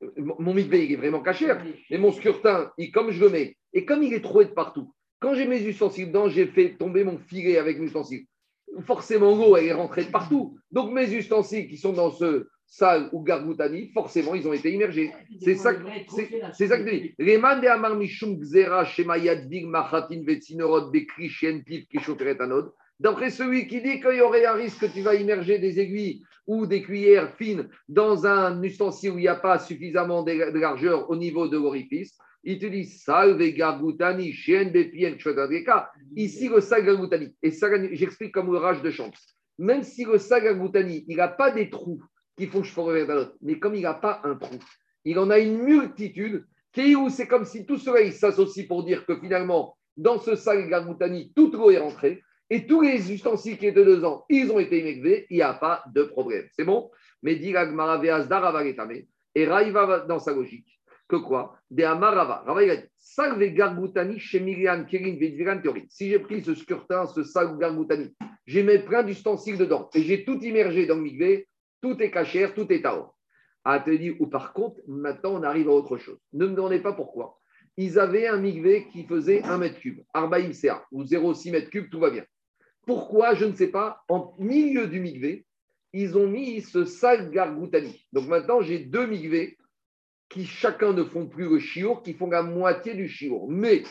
Hmm 0.00 0.34
mon 0.38 0.54
mikvé, 0.54 0.84
il 0.84 0.92
est 0.92 0.96
vraiment 0.96 1.20
caché, 1.20 1.46
mais 1.90 1.98
mon 1.98 2.12
scurtin, 2.12 2.70
il, 2.78 2.90
comme 2.90 3.10
je 3.10 3.20
le 3.20 3.30
mets, 3.30 3.56
et 3.72 3.84
comme 3.84 4.02
il 4.02 4.12
est 4.12 4.20
troué 4.20 4.44
de 4.44 4.50
partout, 4.50 4.92
quand 5.20 5.34
j'ai 5.34 5.46
mes 5.46 5.62
ustensiles 5.62 6.08
dedans, 6.08 6.28
j'ai 6.28 6.46
fait 6.46 6.76
tomber 6.76 7.04
mon 7.04 7.18
filet 7.18 7.58
avec 7.58 7.78
mes 7.78 7.86
ustensiles. 7.86 8.26
Forcément, 8.86 9.34
l'eau, 9.36 9.56
elle 9.56 9.66
est 9.66 9.72
rentrée 9.72 10.04
de 10.04 10.10
partout. 10.10 10.58
Donc, 10.70 10.92
mes 10.92 11.10
ustensiles 11.14 11.68
qui 11.68 11.76
sont 11.76 11.92
dans 11.92 12.10
ce 12.10 12.48
salle 12.66 13.08
ou 13.12 13.22
gargoutani, 13.22 13.90
forcément, 13.92 14.34
ils 14.34 14.46
ont 14.48 14.52
été 14.52 14.72
immergés. 14.72 15.12
C'est 15.40 15.54
ça, 15.54 15.72
c'est 16.52 16.66
ça 16.66 16.78
que 16.78 16.86
je 16.86 16.96
dis. 16.96 17.14
Les 17.18 17.36
de 17.36 17.68
amar 17.68 17.94
mishum 17.94 18.36
gzera 18.38 18.84
shemayad 18.84 19.48
big 19.48 19.66
machatin 19.66 20.22
vetsinorot 20.26 20.90
bekri 20.90 21.28
shen 21.28 21.62
pif 21.62 21.86
anod. 22.40 22.72
D'après 23.00 23.30
celui 23.30 23.66
qui 23.66 23.80
dit 23.80 24.00
qu'il 24.00 24.16
y 24.16 24.20
aurait 24.20 24.46
un 24.46 24.54
risque 24.54 24.80
que 24.80 24.92
tu 24.92 25.02
vas 25.02 25.14
immerger 25.14 25.58
des 25.58 25.80
aiguilles 25.80 26.22
ou 26.46 26.66
des 26.66 26.82
cuillères 26.82 27.34
fines 27.36 27.68
dans 27.88 28.26
un 28.26 28.62
ustensile 28.62 29.12
où 29.12 29.18
il 29.18 29.22
n'y 29.22 29.28
a 29.28 29.36
pas 29.36 29.58
suffisamment 29.58 30.22
de 30.22 30.58
largeur 30.58 31.10
au 31.10 31.16
niveau 31.16 31.48
de 31.48 31.56
l'orifice, 31.56 32.18
il 32.44 32.58
te 32.58 32.66
dit 32.66 32.84
salve 32.84 33.42
gargoutani, 33.54 34.32
chien 34.32 34.66
bepien, 34.66 35.16
Ici, 36.14 36.48
le 36.48 36.60
sal 36.60 36.84
gargoutani. 36.84 37.34
Et 37.42 37.50
ça, 37.50 37.68
j'explique 37.92 38.32
comme 38.32 38.52
le 38.52 38.58
rage 38.58 38.82
de 38.82 38.90
chance. 38.90 39.34
Même 39.58 39.82
si 39.82 40.04
le 40.04 40.18
sal 40.18 40.44
gargoutani, 40.44 41.04
il 41.08 41.16
n'a 41.16 41.28
pas 41.28 41.50
des 41.50 41.70
trous 41.70 42.02
qui 42.36 42.46
font 42.46 42.62
pourrais 42.62 43.04
vers 43.04 43.16
l'autre, 43.16 43.36
mais 43.40 43.58
comme 43.58 43.74
il 43.74 43.82
n'a 43.82 43.94
pas 43.94 44.20
un 44.24 44.34
trou, 44.34 44.56
il 45.04 45.18
en 45.18 45.30
a 45.30 45.38
une 45.38 45.58
multitude, 45.58 46.44
qui 46.72 46.96
où 46.96 47.08
c'est 47.08 47.28
comme 47.28 47.44
si 47.44 47.64
tout 47.64 47.78
cela 47.78 48.10
s'associe 48.10 48.66
pour 48.66 48.84
dire 48.84 49.06
que 49.06 49.18
finalement, 49.18 49.76
dans 49.96 50.18
ce 50.18 50.34
sal 50.34 50.68
gargoutani, 50.68 51.32
toute 51.34 51.54
l'eau 51.54 51.70
est 51.70 51.78
rentrée. 51.78 52.22
Et 52.54 52.66
tous 52.66 52.82
les 52.82 53.12
ustensiles 53.12 53.58
qui 53.58 53.66
étaient 53.66 53.84
dedans, 53.84 54.24
ils 54.28 54.48
ont 54.52 54.60
été 54.60 54.78
immigrés, 54.78 55.26
il 55.28 55.38
n'y 55.38 55.42
a 55.42 55.54
pas 55.54 55.82
de 55.92 56.04
problème. 56.04 56.46
C'est 56.52 56.62
bon? 56.62 56.88
Mais 57.20 57.34
dit 57.34 57.52
Et 59.34 59.44
Raïva 59.44 60.00
dans 60.06 60.20
sa 60.20 60.32
logique. 60.32 60.80
Que 61.08 61.16
quoi? 61.16 61.58
De 61.68 61.82
Amarava. 61.82 62.44
Rava, 62.46 62.62
il 62.62 62.70
a 62.70 62.76
dit 62.76 63.50
gargoutani 63.50 64.20
chez 64.20 64.38
Miriam 64.38 64.86
Kirin 64.86 65.16
Vedviran 65.18 65.60
Théorie. 65.60 65.86
Si 65.88 66.08
j'ai 66.08 66.20
pris 66.20 66.44
ce 66.44 66.54
scurtin, 66.54 67.06
ce 67.06 67.24
salve 67.24 67.58
gargoutani, 67.58 68.14
j'ai 68.46 68.62
mis 68.62 68.78
plein 68.78 69.02
d'ustensiles 69.02 69.58
dedans 69.58 69.90
et 69.92 70.02
j'ai 70.02 70.24
tout 70.24 70.38
immergé 70.38 70.86
dans 70.86 70.94
le 70.94 71.02
migvé, 71.02 71.48
tout 71.82 72.00
est 72.00 72.12
cachère, 72.12 72.54
tout 72.54 72.72
est 72.72 72.82
taor. 72.82 73.16
Ah, 73.64 73.80
te 73.80 73.90
dit, 73.90 74.14
ou 74.20 74.28
par 74.28 74.52
contre, 74.52 74.80
maintenant 74.86 75.40
on 75.40 75.42
arrive 75.42 75.68
à 75.68 75.72
autre 75.72 75.96
chose. 75.96 76.20
Ne 76.32 76.46
me 76.46 76.54
demandez 76.54 76.78
pas 76.78 76.92
pourquoi. 76.92 77.36
Ils 77.76 77.98
avaient 77.98 78.28
un 78.28 78.36
migvé 78.36 78.86
qui 78.92 79.02
faisait 79.06 79.42
1 79.42 79.58
mètre 79.58 79.80
cube, 79.80 80.02
Arbaïm 80.14 80.52
CA, 80.52 80.86
ou 80.92 81.02
0,6 81.02 81.50
mètre 81.50 81.70
cube, 81.70 81.90
tout 81.90 81.98
va 81.98 82.10
bien. 82.10 82.24
Pourquoi 82.86 83.34
Je 83.34 83.44
ne 83.44 83.54
sais 83.54 83.68
pas. 83.68 84.04
En 84.08 84.34
milieu 84.38 84.86
du 84.86 85.00
migvé, 85.00 85.46
ils 85.92 86.16
ont 86.18 86.26
mis 86.26 86.60
ce 86.60 86.84
sal 86.84 87.30
gargoutani. 87.30 88.06
Donc 88.12 88.26
maintenant, 88.28 88.60
j'ai 88.60 88.80
deux 88.80 89.06
migvés 89.06 89.56
qui 90.28 90.46
chacun 90.46 90.92
ne 90.92 91.04
font 91.04 91.26
plus 91.26 91.48
le 91.48 91.58
chiour, 91.60 92.02
qui 92.02 92.12
font 92.12 92.28
la 92.28 92.42
moitié 92.42 92.94
du 92.94 93.08
chiour. 93.08 93.48
Mais 93.48 93.84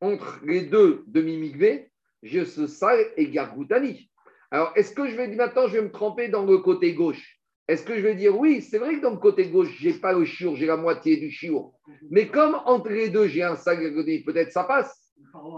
entre 0.00 0.40
les 0.44 0.62
deux 0.62 1.04
demi-migvés, 1.06 1.90
j'ai 2.22 2.44
ce 2.44 2.66
sal 2.66 2.98
et 3.16 3.28
gargoutani. 3.30 4.10
Alors, 4.50 4.72
est-ce 4.76 4.92
que 4.92 5.08
je 5.08 5.16
vais 5.16 5.28
maintenant, 5.28 5.66
je 5.66 5.74
vais 5.74 5.82
me 5.82 5.90
tremper 5.90 6.28
dans 6.28 6.44
le 6.44 6.58
côté 6.58 6.94
gauche? 6.94 7.38
Est-ce 7.68 7.84
que 7.84 7.96
je 7.96 8.00
vais 8.00 8.14
dire 8.14 8.38
oui, 8.38 8.62
c'est 8.62 8.78
vrai 8.78 8.96
que 8.96 9.02
dans 9.02 9.10
le 9.10 9.18
côté 9.18 9.48
gauche, 9.48 9.74
je 9.78 9.88
n'ai 9.88 9.94
pas 9.94 10.12
le 10.12 10.24
chiour, 10.24 10.56
j'ai 10.56 10.66
la 10.66 10.76
moitié 10.76 11.16
du 11.18 11.30
chiour. 11.30 11.78
Mais 12.10 12.28
comme 12.28 12.54
entre 12.64 12.90
les 12.90 13.10
deux, 13.10 13.26
j'ai 13.26 13.42
un 13.42 13.56
sal 13.56 13.80
gargoutani, 13.80 14.22
peut-être 14.22 14.52
ça 14.52 14.64
passe. 14.64 15.07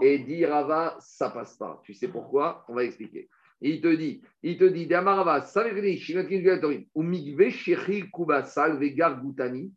Et 0.01 0.19
dit 0.19 0.45
Rava, 0.45 0.97
ça 0.99 1.29
passe 1.29 1.55
pas. 1.55 1.81
Tu 1.83 1.93
sais 1.93 2.07
pourquoi? 2.07 2.65
On 2.67 2.73
va 2.73 2.83
expliquer. 2.83 3.29
il 3.61 3.81
te 3.81 3.93
dit, 3.93 4.21
il 4.43 4.57
te 4.57 4.63
dit, 4.63 4.87
Damarava, 4.87 5.45
ou 6.95 7.03
migve 7.03 7.49
shechil 7.49 8.09
kubasal 8.09 8.79
vegar 8.79 9.21
gutani, 9.21 9.71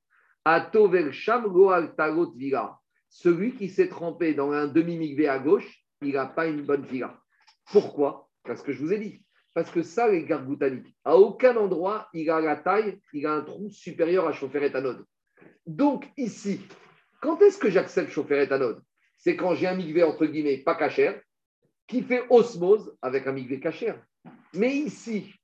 ato 0.44 0.90
sham 1.12 1.44
tagot 1.96 2.32
vira. 2.36 2.80
Celui 3.08 3.54
qui 3.54 3.68
s'est 3.68 3.88
trempé 3.88 4.34
dans 4.34 4.50
un 4.50 4.66
demi-migvé 4.66 5.28
à 5.28 5.38
gauche, 5.38 5.84
il 6.02 6.14
n'a 6.14 6.26
pas 6.26 6.46
une 6.46 6.62
bonne 6.62 6.84
vira. 6.84 7.22
Pourquoi? 7.70 8.28
Parce 8.42 8.62
que 8.62 8.72
je 8.72 8.80
vous 8.80 8.92
ai 8.92 8.98
dit. 8.98 9.24
Parce 9.54 9.70
que 9.70 9.82
ça, 9.82 10.08
les 10.08 10.24
gargoutani, 10.24 10.82
à 11.04 11.16
aucun 11.16 11.56
endroit, 11.56 12.08
il 12.12 12.28
a 12.28 12.40
la 12.40 12.56
taille, 12.56 13.00
il 13.12 13.24
a 13.24 13.34
un 13.34 13.42
trou 13.42 13.70
supérieur 13.70 14.26
à 14.26 14.32
chauffer 14.32 14.64
éthanol. 14.64 15.04
Donc 15.66 16.10
ici, 16.16 16.60
quand 17.20 17.40
est-ce 17.40 17.58
que 17.58 17.70
j'accepte 17.70 18.10
chauffer 18.10 18.42
éthanol 18.42 18.82
c'est 19.24 19.36
quand 19.36 19.54
j'ai 19.54 19.66
un 19.66 19.74
migvé, 19.74 20.02
entre 20.02 20.26
guillemets, 20.26 20.58
pas 20.58 20.74
cachère, 20.74 21.18
qui 21.88 22.02
fait 22.02 22.24
osmose 22.28 22.94
avec 23.00 23.26
un 23.26 23.32
migvé 23.32 23.58
cachère. 23.58 23.98
Mais 24.52 24.76
ici, 24.76 25.34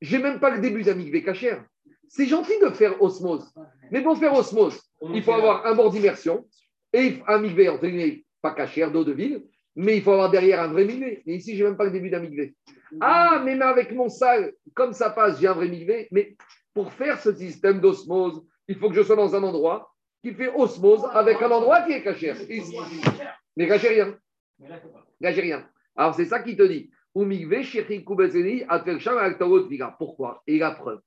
j'ai 0.00 0.18
même 0.18 0.40
pas 0.40 0.50
le 0.50 0.60
début 0.60 0.82
d'un 0.82 0.94
migvé 0.94 1.22
cachère. 1.22 1.64
C'est 2.08 2.26
gentil 2.26 2.58
de 2.60 2.70
faire 2.70 3.00
osmose. 3.00 3.48
Mais 3.92 4.02
pour 4.02 4.18
faire 4.18 4.34
osmose, 4.34 4.80
il 5.14 5.22
faut 5.22 5.34
avoir 5.34 5.66
un 5.66 5.74
bord 5.76 5.92
d'immersion 5.92 6.48
et 6.92 7.18
un 7.28 7.38
migvé, 7.38 7.68
entre 7.68 7.86
guillemets, 7.86 8.24
pas 8.42 8.54
cachère, 8.54 8.90
d'eau 8.90 9.04
de 9.04 9.12
ville, 9.12 9.44
mais 9.76 9.96
il 9.96 10.02
faut 10.02 10.12
avoir 10.12 10.30
derrière 10.32 10.60
un 10.60 10.68
vrai 10.72 10.84
migvé. 10.84 11.22
Mais 11.24 11.36
ici, 11.36 11.56
je 11.56 11.62
n'ai 11.62 11.68
même 11.68 11.78
pas 11.78 11.84
le 11.84 11.92
début 11.92 12.10
d'un 12.10 12.18
migvé. 12.18 12.56
Ah, 13.00 13.40
mais 13.44 13.60
avec 13.60 13.92
mon 13.92 14.08
sale, 14.08 14.52
comme 14.74 14.92
ça 14.92 15.10
passe, 15.10 15.40
j'ai 15.40 15.46
un 15.46 15.54
vrai 15.54 15.68
migvé. 15.68 16.08
Mais 16.10 16.36
pour 16.74 16.92
faire 16.92 17.20
ce 17.20 17.32
système 17.32 17.80
d'osmose, 17.80 18.42
il 18.66 18.76
faut 18.76 18.88
que 18.88 18.96
je 18.96 19.02
sois 19.02 19.14
dans 19.14 19.36
un 19.36 19.44
endroit 19.44 19.94
qui 20.22 20.34
fait 20.34 20.52
osmose 20.54 21.04
avec 21.12 21.40
un 21.42 21.50
endroit 21.50 21.82
qui 21.82 21.92
est 21.92 22.02
caché. 22.02 22.32
Mais 23.56 23.68
caché 23.68 23.88
rien. 23.88 24.18
Caché 25.20 25.40
rien. 25.40 25.68
Alors 25.96 26.14
c'est 26.14 26.26
ça 26.26 26.40
qui 26.40 26.56
te 26.56 26.62
dit. 26.62 26.90
Pourquoi? 29.98 30.42
Et 30.46 30.58
la 30.58 30.70
preuve. 30.72 31.00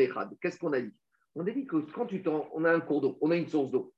Echad. 0.00 0.36
Qu'est-ce 0.40 0.58
qu'on 0.58 0.72
a 0.72 0.80
dit? 0.80 0.94
On 1.34 1.46
a 1.46 1.50
dit 1.50 1.66
que 1.66 1.76
quand 1.76 2.06
tu 2.06 2.22
t'en, 2.22 2.48
on 2.54 2.64
a 2.64 2.72
un 2.72 2.80
cours 2.80 3.00
d'eau, 3.00 3.18
on 3.20 3.30
a 3.30 3.36
une 3.36 3.46
source 3.46 3.70
d'eau. 3.70 3.92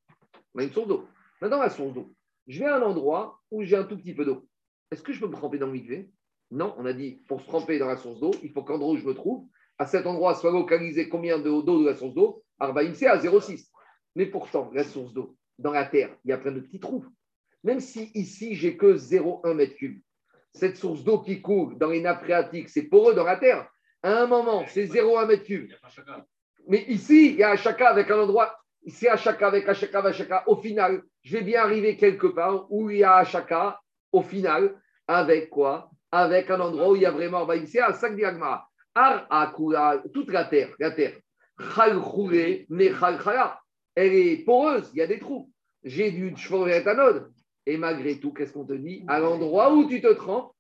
On 0.55 0.61
a 0.61 0.65
une 0.65 0.73
source 0.73 0.89
d'eau. 0.89 1.07
Maintenant, 1.41 1.61
la 1.61 1.71
source 1.71 1.95
d'eau. 1.95 2.13
Je 2.47 2.59
vais 2.61 2.67
à 2.67 2.77
un 2.77 2.83
endroit 2.83 3.41
où 3.51 3.63
j'ai 3.63 3.77
un 3.77 3.85
tout 3.85 3.97
petit 3.97 4.15
peu 4.15 4.25
d'eau. 4.25 4.47
Est-ce 4.91 5.03
que 5.03 5.13
je 5.13 5.21
peux 5.21 5.29
me 5.29 5.33
tremper 5.33 5.59
dans 5.59 5.67
le 5.67 5.73
mikvé 5.73 6.11
Non, 6.53 6.75
on 6.77 6.85
a 6.85 6.93
dit 6.93 7.19
pour 7.29 7.41
se 7.41 7.47
tremper 7.47 7.79
dans 7.79 7.87
la 7.87 7.97
source 7.97 8.21
d'eau, 8.21 8.31
il 8.43 8.51
faut 8.51 8.63
qu'endroit 8.63 8.93
où 8.93 8.99
je 8.99 9.07
me 9.07 9.15
trouve, 9.15 9.47
à 9.79 9.87
cet 9.87 10.07
endroit 10.07 10.35
soit 10.35 10.53
localisé 10.53 11.09
combien 11.09 11.39
d'eau 11.39 11.63
de 11.63 11.87
la 11.87 11.95
source 11.95 12.15
d'eau? 12.15 12.45
Arbaim 12.59 12.93
c'est 12.93 13.07
à 13.07 13.17
0,6. 13.17 13.71
Mais 14.17 14.27
pourtant, 14.27 14.71
la 14.75 14.85
source 14.85 15.15
d'eau, 15.15 15.35
dans 15.59 15.73
la 15.73 15.87
terre, 15.87 16.15
il 16.27 16.29
y 16.29 16.33
a 16.33 16.37
plein 16.37 16.53
de 16.53 16.61
petits 16.61 16.79
trous. 16.79 17.07
Même 17.65 17.81
si 17.81 18.11
ici, 18.15 18.55
j'ai 18.55 18.77
que 18.77 18.99
0,1 18.99 19.55
mètre 19.55 19.77
cube, 19.77 20.03
cette 20.53 20.77
source 20.77 21.03
d'eau 21.03 21.21
qui 21.21 21.41
coule 21.41 21.79
dans 21.79 21.89
les 21.89 22.03
nappes 22.03 22.23
phréatiques, 22.23 22.69
c'est 22.69 22.83
poreux 22.83 23.15
dans 23.15 23.25
la 23.25 23.37
terre. 23.37 23.67
À 24.03 24.23
un 24.23 24.27
moment, 24.27 24.65
c'est 24.69 24.85
0,1 24.85 25.27
mètre 25.27 25.45
cube. 25.45 25.73
Mais 26.69 26.85
ici, 26.89 27.31
il 27.31 27.37
y 27.37 27.43
a 27.43 27.53
un 27.53 27.57
chaka 27.57 27.89
avec 27.89 28.11
un 28.11 28.21
endroit, 28.21 28.55
c'est 28.87 29.09
un 29.09 29.17
chaka 29.17 29.47
avec 29.47 29.67
un 29.67 29.73
chaka. 29.73 30.45
Au 30.47 30.57
final, 30.57 31.03
je 31.23 31.39
vais 31.39 31.45
bien 31.45 31.63
arriver 31.63 31.97
quelque 31.97 32.27
part 32.27 32.71
où 32.71 32.91
il 32.91 32.99
y 32.99 33.05
a 33.05 33.17
un 33.17 33.25
chaka, 33.25 33.81
au 34.13 34.21
final, 34.21 34.79
avec 35.09 35.49
quoi? 35.49 35.91
Avec 36.13 36.51
un 36.51 36.61
endroit 36.61 36.91
où 36.91 36.97
il 36.97 37.03
y 37.03 37.07
a 37.07 37.11
vraiment, 37.11 37.49
un 37.49 37.93
sac. 37.93 38.13
Ar 38.95 39.27
akula, 39.31 40.03
toute 40.13 40.31
la 40.31 40.45
terre, 40.45 40.69
la 40.79 40.91
terre. 40.91 41.19
Elle 43.95 44.15
est 44.15 44.45
poreuse, 44.45 44.91
il 44.93 44.99
y 44.99 45.03
a 45.03 45.07
des 45.07 45.19
trous. 45.19 45.51
J'ai 45.83 46.11
du 46.11 46.37
chevaurétanode. 46.37 47.33
Et 47.65 47.79
malgré 47.79 48.21
tout, 48.21 48.33
qu'est-ce 48.33 48.53
qu'on 48.53 48.67
te 48.67 48.75
dit? 48.75 49.05
À 49.09 49.19
l'endroit 49.21 49.73
où 49.73 49.89
tu 49.89 50.01
te 50.03 50.13
trempes, 50.13 50.53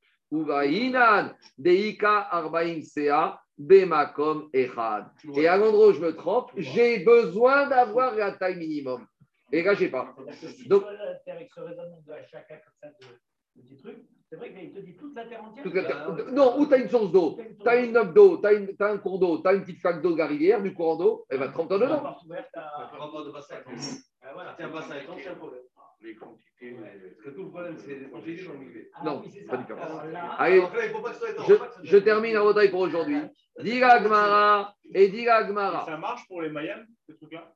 Deika 1.58 2.28
Arbaim 2.30 2.80
Sea, 2.80 3.36
Bemakom 3.58 4.48
Echad. 4.52 5.06
Et 5.36 5.46
à 5.46 5.58
l'endroit 5.58 5.88
où 5.88 5.92
je 5.92 6.00
me 6.00 6.16
trempe, 6.16 6.50
j'ai 6.56 7.00
besoin 7.00 7.68
d'avoir 7.68 8.14
la 8.14 8.32
taille 8.32 8.56
minimum. 8.56 9.06
Et 9.52 9.62
là, 9.62 9.74
je 9.74 9.86
pas. 9.86 10.14
Donc, 10.66 10.84
de 13.56 13.60
de 13.60 13.66
petits 13.66 13.76
trucs, 13.76 13.98
c'est 14.28 14.36
vrai 14.36 14.52
qu'il 14.52 14.72
te 14.72 14.78
dit 14.80 14.96
toute 14.96 15.14
la 15.14 15.26
terre 15.26 15.44
entière. 15.44 15.62
Toute 15.62 15.74
la 15.74 15.84
terre. 15.84 16.32
Non, 16.32 16.58
où 16.58 16.66
tu 16.66 16.74
as 16.74 16.78
une 16.78 16.88
source 16.88 17.12
d'eau, 17.12 17.38
tu 17.60 17.68
as 17.68 17.76
une 17.76 17.92
nappe 17.92 18.14
d'eau, 18.14 18.38
tu 18.38 18.46
as, 18.46 18.86
un 18.86 18.98
cours 18.98 19.18
d'eau, 19.18 19.38
tu 19.38 19.48
as 19.48 19.52
une 19.52 19.62
petite 19.62 19.80
flaque 19.80 20.02
d'eau 20.02 20.12
de 20.12 20.18
la 20.18 20.26
rivière, 20.26 20.62
du 20.62 20.72
courant 20.72 20.96
d'eau, 20.96 21.26
elle 21.28 21.38
va 21.38 21.48
te 21.48 21.52
tremper 21.52 21.78
dedans. 21.78 22.16
Voilà, 24.34 24.54
tiens, 24.56 24.68
bassin 24.68 24.96
étant, 24.98 25.16
c'est 25.18 25.28
un 25.28 25.34
problème. 25.34 25.62
Les 26.02 26.14
quantités. 26.16 26.76
Parce 26.80 27.24
que 27.24 27.30
tout 27.30 27.44
le 27.44 27.48
problème, 27.50 27.76
c'est 27.78 27.94
les 27.94 28.10
quantités 28.10 28.44
dans 28.44 28.52
ah 28.94 29.04
Non, 29.04 29.22
pas 29.48 29.56
différent. 29.56 30.00
Allez, 30.38 30.62
je, 31.48 31.54
je 31.84 31.98
termine 31.98 32.34
la 32.34 32.44
bataille 32.44 32.70
pour 32.70 32.80
aujourd'hui. 32.80 33.18
Diga 33.60 34.00
Gmara 34.00 34.74
et 34.94 35.08
Diga 35.08 35.44
Gmara. 35.44 35.84
Ça 35.84 35.96
marche 35.96 36.26
pour 36.26 36.42
les 36.42 36.48
Mayans, 36.48 36.84
ce 37.06 37.12
truc-là 37.12 37.52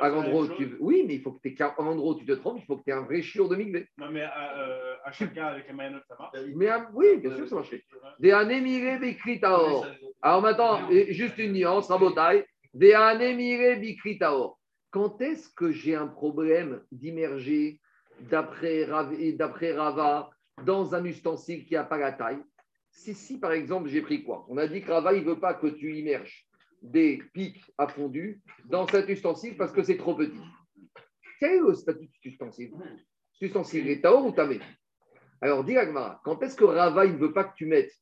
à 0.00 0.08
l'endroit 0.08 0.46
tu... 0.56 0.76
Oui, 0.80 1.04
mais 1.06 1.14
il 1.14 1.20
faut 1.22 1.32
que 1.32 1.48
tu 1.48 1.62
un 1.62 1.72
endroit 1.78 2.14
où 2.14 2.18
tu 2.18 2.24
te 2.24 2.32
trompes, 2.32 2.58
il 2.58 2.64
faut 2.64 2.76
que 2.76 2.84
tu 2.84 2.90
aies 2.90 2.94
un 2.94 3.02
vrai 3.02 3.22
chiot 3.22 3.48
de 3.48 3.56
migvé. 3.56 3.88
Non, 3.98 4.10
mais 4.10 4.22
à, 4.22 4.58
euh, 4.58 4.94
à 5.04 5.12
chacun 5.12 5.46
avec 5.46 5.66
les 5.68 5.74
Mayanotes, 5.74 6.04
ça 6.08 6.16
marche 6.18 6.36
mais, 6.54 6.68
Oui, 6.92 7.18
bien 7.18 7.34
sûr, 7.34 7.48
ça 7.48 7.56
marche. 7.56 7.74
Des 8.18 8.32
anémiré 8.32 8.98
bikritaor. 8.98 9.86
Alors 10.22 10.42
maintenant, 10.42 10.90
juste 10.90 11.38
une 11.38 11.52
nuance, 11.52 11.88
rabotaille. 11.88 12.44
Des 12.74 12.92
anémiré 12.94 13.76
bikritaor. 13.76 14.57
Quand 14.90 15.20
est-ce 15.20 15.48
que 15.50 15.70
j'ai 15.70 15.94
un 15.94 16.06
problème 16.06 16.82
d'immerger 16.90 17.80
d'après 18.20 18.84
Rava 18.84 20.30
dans 20.64 20.94
un 20.94 21.04
ustensile 21.04 21.66
qui 21.66 21.74
n'a 21.74 21.84
pas 21.84 21.98
la 21.98 22.12
taille? 22.12 22.42
Si, 22.90 23.38
par 23.38 23.52
exemple, 23.52 23.88
j'ai 23.88 24.02
pris 24.02 24.24
quoi? 24.24 24.46
On 24.48 24.56
a 24.56 24.66
dit 24.66 24.82
que 24.82 24.90
Rava, 24.90 25.12
ne 25.12 25.20
veut 25.20 25.38
pas 25.38 25.54
que 25.54 25.66
tu 25.66 25.94
immerges 25.96 26.46
des 26.80 27.22
pics 27.34 27.62
à 27.76 27.86
fondu 27.86 28.40
dans 28.64 28.86
cet 28.88 29.08
ustensile 29.08 29.56
parce 29.56 29.72
que 29.72 29.82
c'est 29.82 29.98
trop 29.98 30.14
petit. 30.14 30.40
Quel 31.38 31.52
est 31.52 31.60
le 31.60 31.74
statut 31.74 32.06
de 32.06 32.12
cet 32.12 32.24
ustensile? 32.24 32.72
Cet 33.34 33.42
ustensile 33.48 33.88
est 33.88 34.00
taor 34.00 34.24
ou 34.26 34.32
tamé? 34.32 34.60
Alors, 35.40 35.62
dis 35.64 35.76
Agmara, 35.76 36.20
quand 36.24 36.42
est-ce 36.42 36.56
que 36.56 36.64
Rava, 36.64 37.06
ne 37.06 37.16
veut 37.16 37.32
pas 37.32 37.44
que 37.44 37.54
tu 37.54 37.66
mettes? 37.66 37.92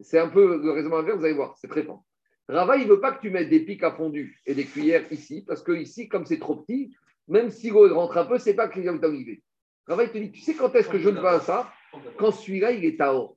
C'est 0.00 0.18
un 0.18 0.28
peu 0.28 0.60
le 0.60 0.70
raisonnement 0.72 0.98
inverse, 0.98 1.18
vous 1.18 1.24
allez 1.24 1.34
voir, 1.34 1.56
c'est 1.58 1.68
très 1.68 1.84
fort. 1.84 2.02
Rava, 2.50 2.76
il 2.76 2.84
ne 2.84 2.92
veut 2.92 3.00
pas 3.00 3.12
que 3.12 3.20
tu 3.20 3.30
mettes 3.30 3.48
des 3.48 3.60
pics 3.60 3.82
à 3.84 3.92
fondu 3.92 4.40
et 4.44 4.54
des 4.54 4.64
cuillères 4.64 5.10
ici, 5.12 5.44
parce 5.46 5.62
que 5.62 5.72
ici, 5.72 6.08
comme 6.08 6.26
c'est 6.26 6.40
trop 6.40 6.56
petit, 6.56 6.92
même 7.28 7.50
si 7.50 7.70
l'eau 7.70 7.92
rentre 7.94 8.18
un 8.18 8.24
peu, 8.24 8.38
c'est 8.38 8.54
pas 8.54 8.68
que 8.68 8.80
est 8.80 9.04
arrivé. 9.04 9.42
Rava, 9.86 10.04
il 10.04 10.10
te 10.10 10.18
dit, 10.18 10.32
tu 10.32 10.40
sais 10.40 10.54
quand 10.54 10.74
est-ce 10.74 10.88
que 10.88 10.98
je 10.98 11.08
ne 11.08 11.20
fais 11.20 11.40
ça? 11.44 11.72
Quand 12.18 12.32
celui-là, 12.32 12.72
il 12.72 12.84
est 12.84 12.98
taor. 12.98 13.36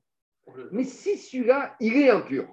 Mais 0.72 0.84
si 0.84 1.16
celui-là, 1.16 1.76
il 1.80 1.96
est 1.96 2.10
impur, 2.10 2.46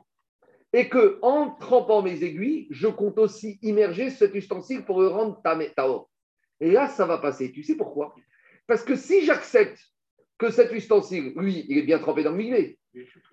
et 0.73 0.87
que 0.87 1.19
en 1.21 1.49
trempant 1.51 2.01
mes 2.01 2.23
aiguilles, 2.23 2.67
je 2.69 2.87
compte 2.87 3.17
aussi 3.17 3.59
immerger 3.61 4.09
cet 4.09 4.35
ustensile 4.35 4.85
pour 4.85 5.01
le 5.01 5.07
rendre 5.07 5.41
taor. 5.75 6.09
Et 6.59 6.71
là, 6.71 6.87
ça 6.87 7.05
va 7.05 7.17
passer. 7.17 7.51
Tu 7.51 7.63
sais 7.63 7.75
pourquoi? 7.75 8.15
Parce 8.67 8.83
que 8.83 8.95
si 8.95 9.25
j'accepte 9.25 9.79
que 10.37 10.51
cet 10.51 10.71
ustensile, 10.71 11.33
lui, 11.35 11.65
il 11.67 11.77
est 11.77 11.83
bien 11.83 11.99
trempé 11.99 12.23
dans 12.23 12.31
le 12.31 12.37
milieu, 12.37 12.75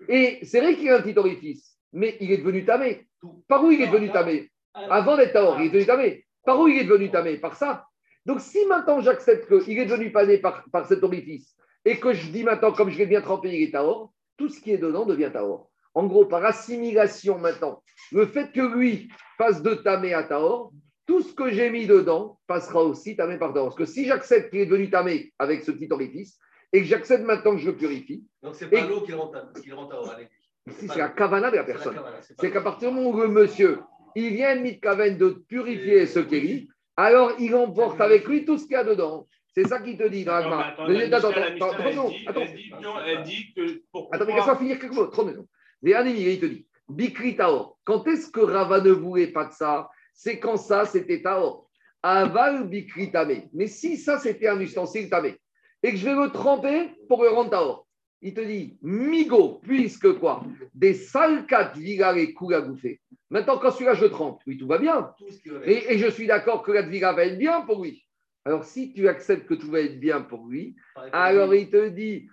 et 0.07 0.39
c'est 0.43 0.61
vrai 0.61 0.75
qu'il 0.75 0.89
a 0.89 0.97
un 0.97 1.01
petit 1.01 1.17
orifice, 1.17 1.68
mais 1.93 2.17
il 2.19 2.31
est 2.31 2.37
devenu 2.37 2.65
tamé. 2.65 3.07
Par 3.47 3.63
où 3.63 3.71
il 3.71 3.81
est 3.81 3.87
devenu 3.87 4.11
tamé 4.11 4.49
Avant 4.73 5.17
d'être 5.17 5.33
taor, 5.33 5.59
il 5.59 5.67
est 5.67 5.69
devenu 5.69 5.85
tamé. 5.85 6.25
Par 6.45 6.59
où 6.59 6.67
il 6.67 6.79
est 6.79 6.85
devenu 6.85 7.11
tamé 7.11 7.37
Par 7.37 7.55
ça. 7.55 7.85
Donc 8.25 8.41
si 8.41 8.65
maintenant 8.65 9.01
j'accepte 9.01 9.47
qu'il 9.63 9.79
est 9.79 9.85
devenu 9.85 10.11
pané 10.11 10.37
par, 10.37 10.63
par 10.71 10.85
cet 10.85 11.03
orifice, 11.03 11.55
et 11.85 11.99
que 11.99 12.13
je 12.13 12.29
dis 12.29 12.43
maintenant, 12.43 12.71
comme 12.71 12.89
je 12.89 12.97
l'ai 12.97 13.05
bien 13.05 13.21
trempé, 13.21 13.49
il 13.49 13.63
est 13.63 13.71
taor, 13.71 14.11
tout 14.37 14.49
ce 14.49 14.59
qui 14.59 14.71
est 14.71 14.77
dedans 14.77 15.05
devient 15.05 15.31
taor. 15.31 15.69
En 15.93 16.05
gros, 16.05 16.25
par 16.25 16.45
assimilation 16.45 17.39
maintenant, 17.39 17.81
le 18.11 18.25
fait 18.25 18.51
que 18.51 18.61
lui 18.61 19.09
passe 19.37 19.61
de 19.61 19.73
tamé 19.73 20.13
à 20.13 20.23
taor, 20.23 20.71
tout 21.07 21.21
ce 21.21 21.33
que 21.33 21.49
j'ai 21.49 21.71
mis 21.71 21.87
dedans 21.87 22.39
passera 22.45 22.83
aussi 22.83 23.15
tamé 23.15 23.37
par 23.37 23.53
taor. 23.53 23.65
Parce 23.65 23.75
que 23.75 23.85
si 23.85 24.05
j'accepte 24.05 24.51
qu'il 24.51 24.59
est 24.59 24.65
devenu 24.65 24.89
tamé 24.89 25.33
avec 25.39 25.63
ce 25.63 25.71
petit 25.71 25.91
orifice, 25.91 26.37
et 26.71 26.81
que 26.81 26.85
j'accepte 26.85 27.23
maintenant 27.23 27.53
que 27.53 27.61
je 27.61 27.71
le 27.71 27.75
purifie. 27.75 28.23
Donc 28.43 28.55
c'est 28.55 28.69
pas 28.69 28.85
l'eau 28.85 29.01
qui 29.01 29.13
rend, 29.13 29.27
taor 29.29 30.15
Ici, 30.69 30.87
c'est 30.87 30.99
la 30.99 31.09
kavana 31.09 31.51
de 31.51 31.57
la 31.57 31.63
personne. 31.63 31.99
C'est 32.39 32.51
qu'à 32.51 32.61
partir 32.61 32.89
du 32.89 32.95
moment 32.95 33.09
où 33.09 33.21
le 33.21 33.27
monsieur, 33.27 33.79
il 34.15 34.33
vient 34.33 34.55
de 34.55 34.69
kaven 34.79 35.17
de 35.17 35.29
purifier 35.47 36.05
ce 36.05 36.19
kéli, 36.19 36.69
alors 36.97 37.33
il 37.39 37.55
emporte 37.55 37.99
avec 38.01 38.27
lui 38.27 38.45
tout 38.45 38.57
ce 38.57 38.63
qu'il 38.63 38.73
y 38.73 38.75
a 38.75 38.83
dedans. 38.83 39.27
C'est 39.55 39.67
ça 39.67 39.79
qu'il 39.81 39.97
te 39.97 40.07
dit 40.07 40.23
dans 40.23 40.33
Agma. 40.33 40.67
Attends, 40.67 40.85
attends, 40.85 41.71
attends, 41.71 42.11
attends. 42.27 42.45
Elle 43.05 43.23
dit 43.23 43.53
que. 43.55 43.81
Attends, 44.11 44.25
mais 44.25 44.35
laisse-moi 44.35 44.57
finir 44.57 44.79
quelques 44.79 44.93
mots. 44.93 45.07
Trop 45.07 45.23
de 45.23 45.45
il 45.81 46.39
te 46.39 46.45
dit 46.45 46.67
Bikri 46.87 47.35
Taor. 47.35 47.77
Quand 47.83 48.07
est-ce 48.07 48.29
que 48.29 48.41
Rava 48.41 48.81
ne 48.81 48.91
voulait 48.91 49.27
pas 49.27 49.45
de 49.45 49.53
ça? 49.53 49.89
C'est 50.13 50.39
quand 50.39 50.57
ça, 50.57 50.85
c'était 50.85 51.21
Taor. 51.21 51.69
Aval 52.03 52.67
Bikri 52.67 53.11
Tamé. 53.11 53.49
Mais 53.53 53.67
si 53.67 53.97
ça, 53.97 54.19
c'était 54.19 54.47
un 54.47 54.59
ustensile 54.59 55.09
Tamé, 55.09 55.37
et 55.83 55.91
que 55.91 55.97
je 55.97 56.05
vais 56.05 56.15
me 56.15 56.29
tremper 56.29 56.91
pour 57.07 57.23
le 57.23 57.29
rendre 57.29 57.49
Taor, 57.49 57.87
il 58.21 58.33
te 58.33 58.41
dit 58.41 58.77
Migo, 58.81 59.59
puisque 59.63 60.13
quoi? 60.19 60.43
Des 60.73 60.93
salkat 60.93 61.73
vigare 61.75 62.33
kula 62.37 62.61
gouffé. 62.61 62.99
Maintenant, 63.29 63.57
quand 63.57 63.71
celui-là, 63.71 63.93
je 63.93 64.05
trempe, 64.05 64.41
oui, 64.47 64.57
tout 64.57 64.67
va 64.67 64.77
bien. 64.77 65.13
Et, 65.63 65.93
et 65.93 65.97
je 65.99 66.07
suis 66.09 66.27
d'accord 66.27 66.63
que 66.63 66.71
la 66.71 66.81
viga 66.81 67.13
va 67.13 67.25
être 67.25 67.37
bien 67.37 67.61
pour 67.61 67.83
lui. 67.83 68.05
Alors, 68.45 68.63
si 68.63 68.93
tu 68.93 69.07
acceptes 69.07 69.45
que 69.45 69.53
tout 69.53 69.69
va 69.69 69.81
être 69.81 69.99
bien 69.99 70.21
pour 70.21 70.47
lui, 70.47 70.75
alors 71.11 71.53
il 71.53 71.69
te 71.69 71.89
dit 71.89 72.27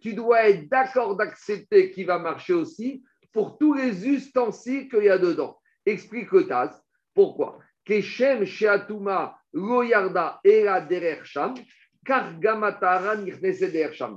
tu 0.00 0.14
dois 0.14 0.48
être 0.48 0.68
d'accord 0.68 1.16
d'accepter 1.16 1.90
qu'il 1.90 2.06
va 2.06 2.18
marcher 2.18 2.52
aussi 2.52 3.02
pour 3.32 3.58
tous 3.58 3.74
les 3.74 4.06
ustensiles 4.06 4.88
qu'il 4.88 5.04
y 5.04 5.08
a 5.08 5.18
dedans. 5.18 5.58
Explique 5.84 6.30
le 6.32 6.46
Taz. 6.46 6.80
Pourquoi? 7.14 7.58
Keshem 7.84 8.44
Sheatuma 8.44 9.38
Loyarda 9.52 10.40
Era 10.44 10.80
Derer 10.80 11.22
De 12.06 12.44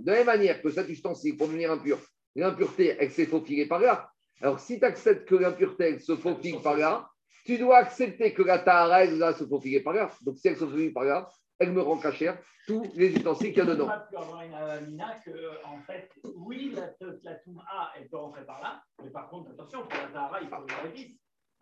la 0.06 0.14
même 0.14 0.26
manière 0.26 0.62
que 0.62 0.70
cet 0.70 0.90
ustensile, 0.90 1.38
pour 1.38 1.48
devenir 1.48 1.72
impur, 1.72 2.00
l'impureté, 2.36 2.96
elle 3.00 3.12
s'est 3.12 3.26
faufilée 3.26 3.68
par 3.68 3.80
là. 3.80 4.10
Alors, 4.42 4.60
si 4.60 4.80
tu 4.80 4.86
acceptes 4.86 5.28
que 5.28 5.36
l'impureté 5.36 6.00
se 6.00 6.16
faufile 6.16 6.62
par 6.62 6.78
là, 6.78 7.10
tu 7.46 7.58
dois 7.58 7.78
accepter 7.78 8.34
que 8.34 8.44
la 8.44 8.60
tahara, 8.60 9.04
elle 9.04 9.18
va 9.18 9.34
se 9.34 9.46
faufiler 9.46 9.82
par 9.82 9.94
là. 9.94 10.10
Donc, 10.22 10.38
si 10.38 10.48
elle 10.48 10.58
se 10.58 10.66
faufile 10.66 10.94
par 10.94 11.04
là, 11.04 11.28
elle 11.60 11.72
me 11.74 11.82
rend 11.82 11.98
cachère 11.98 12.38
tous 12.68 12.84
les 12.96 13.14
ustensiles 13.16 13.50
qu'il 13.50 13.58
y 13.58 13.62
a 13.62 13.66
dedans. 13.66 13.88
On 13.88 14.10
pu 14.10 14.18
avoir 14.18 14.42
une 14.44 14.54
amina 14.54 15.20
que, 15.26 15.66
en 15.66 15.82
fait, 15.82 16.10
oui, 16.36 16.74
la, 16.76 16.94
la 17.24 17.32
A, 17.32 17.94
elle 17.98 18.08
peut 18.10 18.18
rentrer 18.18 18.46
par 18.46 18.62
là, 18.62 18.82
mais 19.04 19.10
par 19.10 19.30
contre, 19.30 19.52
attention, 19.52 19.82
pour 19.82 20.00
la 20.00 20.08
tahara, 20.08 20.42
il 20.42 20.48
faut 20.48 20.56
le. 20.56 20.68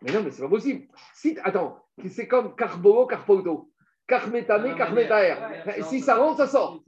Mais 0.02 0.12
non, 0.12 0.22
mais 0.22 0.30
c'est 0.30 0.42
pas 0.42 0.48
possible. 0.48 0.86
Si, 1.14 1.36
attends, 1.42 1.84
c'est 2.08 2.26
comme 2.26 2.54
carbo, 2.56 3.06
carpoto. 3.06 3.69
Carmétamé, 4.10 4.74
carmétaer. 4.74 5.36
Si 5.82 6.00
ça 6.00 6.16
rentre, 6.16 6.38
ça 6.38 6.48
sort. 6.48 6.82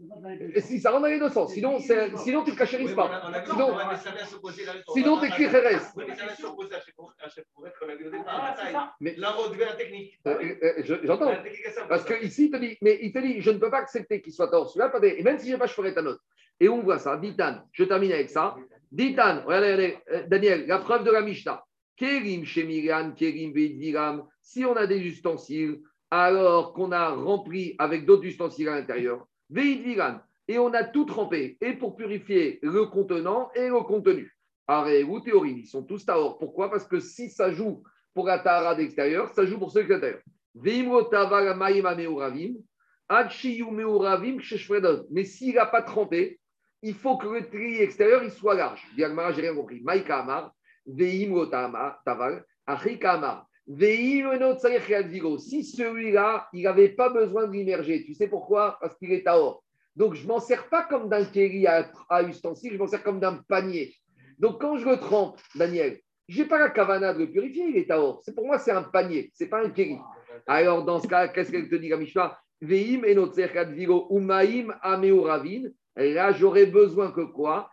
Si 0.58 0.80
ça 0.80 0.90
rentre 0.90 1.02
dans 1.02 1.08
les 1.08 1.20
deux 1.20 1.28
sens. 1.28 1.52
Sinon, 1.52 1.78
sinon 1.78 2.42
tu 2.42 2.50
ne 2.50 2.56
cachérises 2.56 2.94
pas. 2.94 3.22
Sinon, 3.46 3.76
sinon 4.92 5.20
tu 5.20 5.26
écris 5.26 5.48
Jerez. 5.48 5.76
Mais 9.00 9.14
là, 9.16 9.34
on 9.38 9.50
devient 9.50 9.66
la 9.66 9.74
technique. 9.74 10.20
J'entends. 11.04 11.32
Parce 11.88 12.04
qu'ici, 12.04 12.46
il 12.46 12.50
te 12.50 12.56
dit, 12.56 12.76
mais 12.82 12.98
il 13.00 13.12
te 13.12 13.20
dit, 13.20 13.40
je 13.40 13.52
ne 13.52 13.58
peux 13.58 13.70
pas 13.70 13.78
accepter 13.78 14.20
qu'il 14.20 14.32
soit 14.32 14.48
tort 14.48 14.68
celui-là. 14.68 14.92
Et 15.16 15.22
même 15.22 15.38
si 15.38 15.46
je 15.46 15.52
n'ai 15.52 15.58
pas, 15.58 15.66
je 15.66 15.74
ferai 15.74 15.94
ta 15.94 16.02
note. 16.02 16.18
Et 16.58 16.68
on 16.68 16.82
voit 16.82 16.98
ça. 16.98 17.16
Ditan, 17.16 17.62
je 17.70 17.84
termine 17.84 18.12
avec 18.12 18.30
ça. 18.30 18.56
Ditan, 18.90 19.44
regardez, 19.46 19.98
euh, 20.10 20.24
Daniel, 20.26 20.66
la 20.66 20.78
preuve 20.78 21.04
de 21.04 21.12
la 21.12 21.22
Mishnah. 21.22 21.62
Kerim 21.96 22.44
Shemiran, 22.44 23.12
Kerim. 23.12 24.24
Si 24.40 24.64
on 24.64 24.74
a 24.74 24.86
des 24.88 24.98
ustensiles, 24.98 25.80
alors 26.12 26.74
qu'on 26.74 26.92
a 26.92 27.08
rempli 27.08 27.74
avec 27.78 28.04
d'autres 28.04 28.26
ustensiles 28.26 28.68
à 28.68 28.74
l'intérieur. 28.74 29.26
Et 30.46 30.58
on 30.58 30.74
a 30.74 30.84
tout 30.84 31.06
trempé, 31.06 31.56
et 31.62 31.72
pour 31.72 31.96
purifier 31.96 32.58
le 32.62 32.84
contenant 32.84 33.50
et 33.54 33.68
le 33.68 33.80
contenu. 33.80 34.36
Aré 34.68 35.04
ou 35.04 35.20
théorie, 35.20 35.60
ils 35.60 35.66
sont 35.66 35.82
tous 35.82 36.04
taor. 36.04 36.38
Pourquoi? 36.38 36.70
Parce 36.70 36.86
que 36.86 37.00
si 37.00 37.30
ça 37.30 37.50
joue 37.50 37.82
pour 38.12 38.26
la 38.26 38.38
tahara 38.38 38.74
d'extérieur, 38.74 39.30
ça 39.30 39.46
joue 39.46 39.58
pour 39.58 39.70
ceux 39.70 39.84
de 39.84 39.88
l'intérieur. 39.88 40.20
Mais 45.10 45.24
s'il 45.24 45.54
n'a 45.54 45.66
pas 45.66 45.82
trempé, 45.82 46.40
il 46.82 46.94
faut 46.94 47.16
que 47.16 47.26
le 47.26 47.48
tri 47.48 47.78
extérieur 47.78 48.22
il 48.22 48.30
soit 48.30 48.54
large. 48.54 48.86
Diagmara, 48.96 49.32
j'ai 49.32 49.40
rien 49.40 49.54
compris. 49.54 49.80
Maïka 49.80 50.18
Amar. 50.18 50.52
Si 53.68 55.64
celui-là, 55.64 56.48
il 56.52 56.62
n'avait 56.62 56.88
pas 56.88 57.10
besoin 57.10 57.46
de 57.46 57.52
l'immerger, 57.52 58.04
tu 58.04 58.14
sais 58.14 58.28
pourquoi? 58.28 58.78
Parce 58.80 58.96
qu'il 58.96 59.12
est 59.12 59.26
à 59.26 59.38
or. 59.38 59.62
Donc, 59.94 60.14
je 60.14 60.22
ne 60.22 60.28
m'en 60.28 60.40
sers 60.40 60.68
pas 60.68 60.82
comme 60.84 61.08
d'un 61.08 61.24
kéri 61.24 61.66
à, 61.66 61.90
à 62.08 62.22
ustensile, 62.22 62.72
je 62.72 62.78
m'en 62.78 62.86
sers 62.86 63.02
comme 63.02 63.20
d'un 63.20 63.42
panier. 63.48 63.94
Donc, 64.38 64.60
quand 64.60 64.78
je 64.78 64.88
le 64.88 64.96
trempe, 64.96 65.38
Daniel, 65.54 66.00
je 66.28 66.42
n'ai 66.42 66.48
pas 66.48 66.58
la 66.58 66.70
kavana 66.70 67.12
de 67.12 67.20
le 67.20 67.30
purifier, 67.30 67.66
il 67.68 67.76
est 67.76 67.90
à 67.90 68.00
or. 68.00 68.22
C'est 68.24 68.34
pour 68.34 68.46
moi, 68.46 68.58
c'est 68.58 68.72
un 68.72 68.82
panier, 68.82 69.30
ce 69.34 69.44
n'est 69.44 69.50
pas 69.50 69.62
un 69.64 69.70
kéri. 69.70 69.98
Alors, 70.46 70.84
dans 70.84 70.98
ce 70.98 71.06
cas, 71.06 71.28
qu'est-ce 71.28 71.52
qu'elle 71.52 71.68
te 71.68 71.76
dit, 71.76 71.88
la 71.88 71.98
Mishnah? 71.98 72.38
Veim 72.60 73.02
enotzer 73.04 73.48
umaim. 74.10 74.68
Là, 75.96 76.32
j'aurais 76.32 76.66
besoin 76.66 77.12
que 77.12 77.20
quoi? 77.20 77.68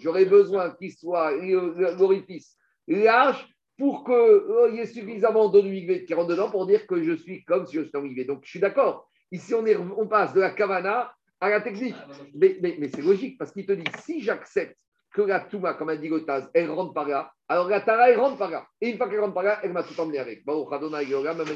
J'aurais 0.00 0.24
besoin 0.24 0.70
qu'il 0.70 0.92
soit 0.92 1.32
l'orifice 1.32 2.56
large 2.88 3.46
pour 3.76 4.04
qu'il 4.04 4.14
oh, 4.14 4.68
y 4.72 4.78
ait 4.78 4.86
suffisamment 4.86 5.48
d'eau 5.48 5.60
de 5.62 6.06
qui 6.06 6.14
rentre 6.14 6.28
dedans 6.28 6.50
pour 6.50 6.66
dire 6.66 6.86
que 6.86 7.02
je 7.02 7.12
suis 7.12 7.44
comme 7.44 7.66
si 7.66 7.76
je 7.76 7.82
suis 7.82 7.96
en 7.96 8.00
migvé. 8.00 8.24
Donc, 8.24 8.40
je 8.44 8.50
suis 8.50 8.60
d'accord. 8.60 9.10
Ici, 9.30 9.52
on, 9.52 9.66
est, 9.66 9.76
on 9.76 10.06
passe 10.06 10.32
de 10.32 10.40
la 10.40 10.50
kavana 10.50 11.12
à 11.40 11.50
la 11.50 11.60
technique. 11.60 11.96
Mais, 12.34 12.56
mais, 12.62 12.76
mais 12.78 12.88
c'est 12.88 13.02
logique 13.02 13.36
parce 13.36 13.52
qu'il 13.52 13.66
te 13.66 13.72
dit 13.72 13.84
si 14.02 14.22
j'accepte 14.22 14.78
que 15.14 15.22
la 15.22 15.40
Touma, 15.40 15.74
comme 15.74 15.90
un 15.90 15.96
dit 15.96 16.08
Gotaz, 16.08 16.50
elle 16.52 16.70
rentre 16.70 16.92
par 16.92 17.06
là, 17.06 17.32
alors 17.48 17.68
la 17.68 17.80
Tara, 17.80 18.10
elle 18.10 18.18
rentre 18.18 18.36
par 18.36 18.50
là. 18.50 18.66
Et 18.80 18.90
une 18.90 18.96
fois 18.96 19.08
qu'elle 19.08 19.20
rentre 19.20 19.34
par 19.34 19.44
là, 19.44 19.60
elle 19.62 19.72
m'a 19.72 19.84
tout 19.84 19.98
emmené 20.00 20.18
avec. 20.18 20.44
Bon, 20.44 20.66
Khadona, 20.66 21.02
Yoga, 21.04 21.34
même 21.34 21.46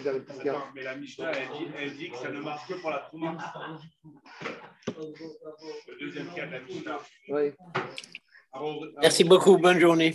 Mais 0.75 0.83
la 0.85 0.95
Mishnah, 0.95 1.33
elle 1.33 1.49
dit, 1.49 1.67
elle 1.77 1.97
dit 1.97 2.11
que 2.11 2.17
ça 2.17 2.31
ne 2.31 2.41
marche 2.41 2.69
que 2.69 2.75
pour 2.75 2.91
la 2.91 3.09
Touma. 3.11 3.37
Le 4.97 6.01
deuxième 6.01 6.29
cas 6.35 6.47
de 6.47 6.53
la 6.53 6.61
Mishnah. 6.61 6.99
Oui. 7.31 7.53
Merci 9.03 9.25
beaucoup, 9.25 9.59
bonne 9.59 9.81
journée. 9.81 10.15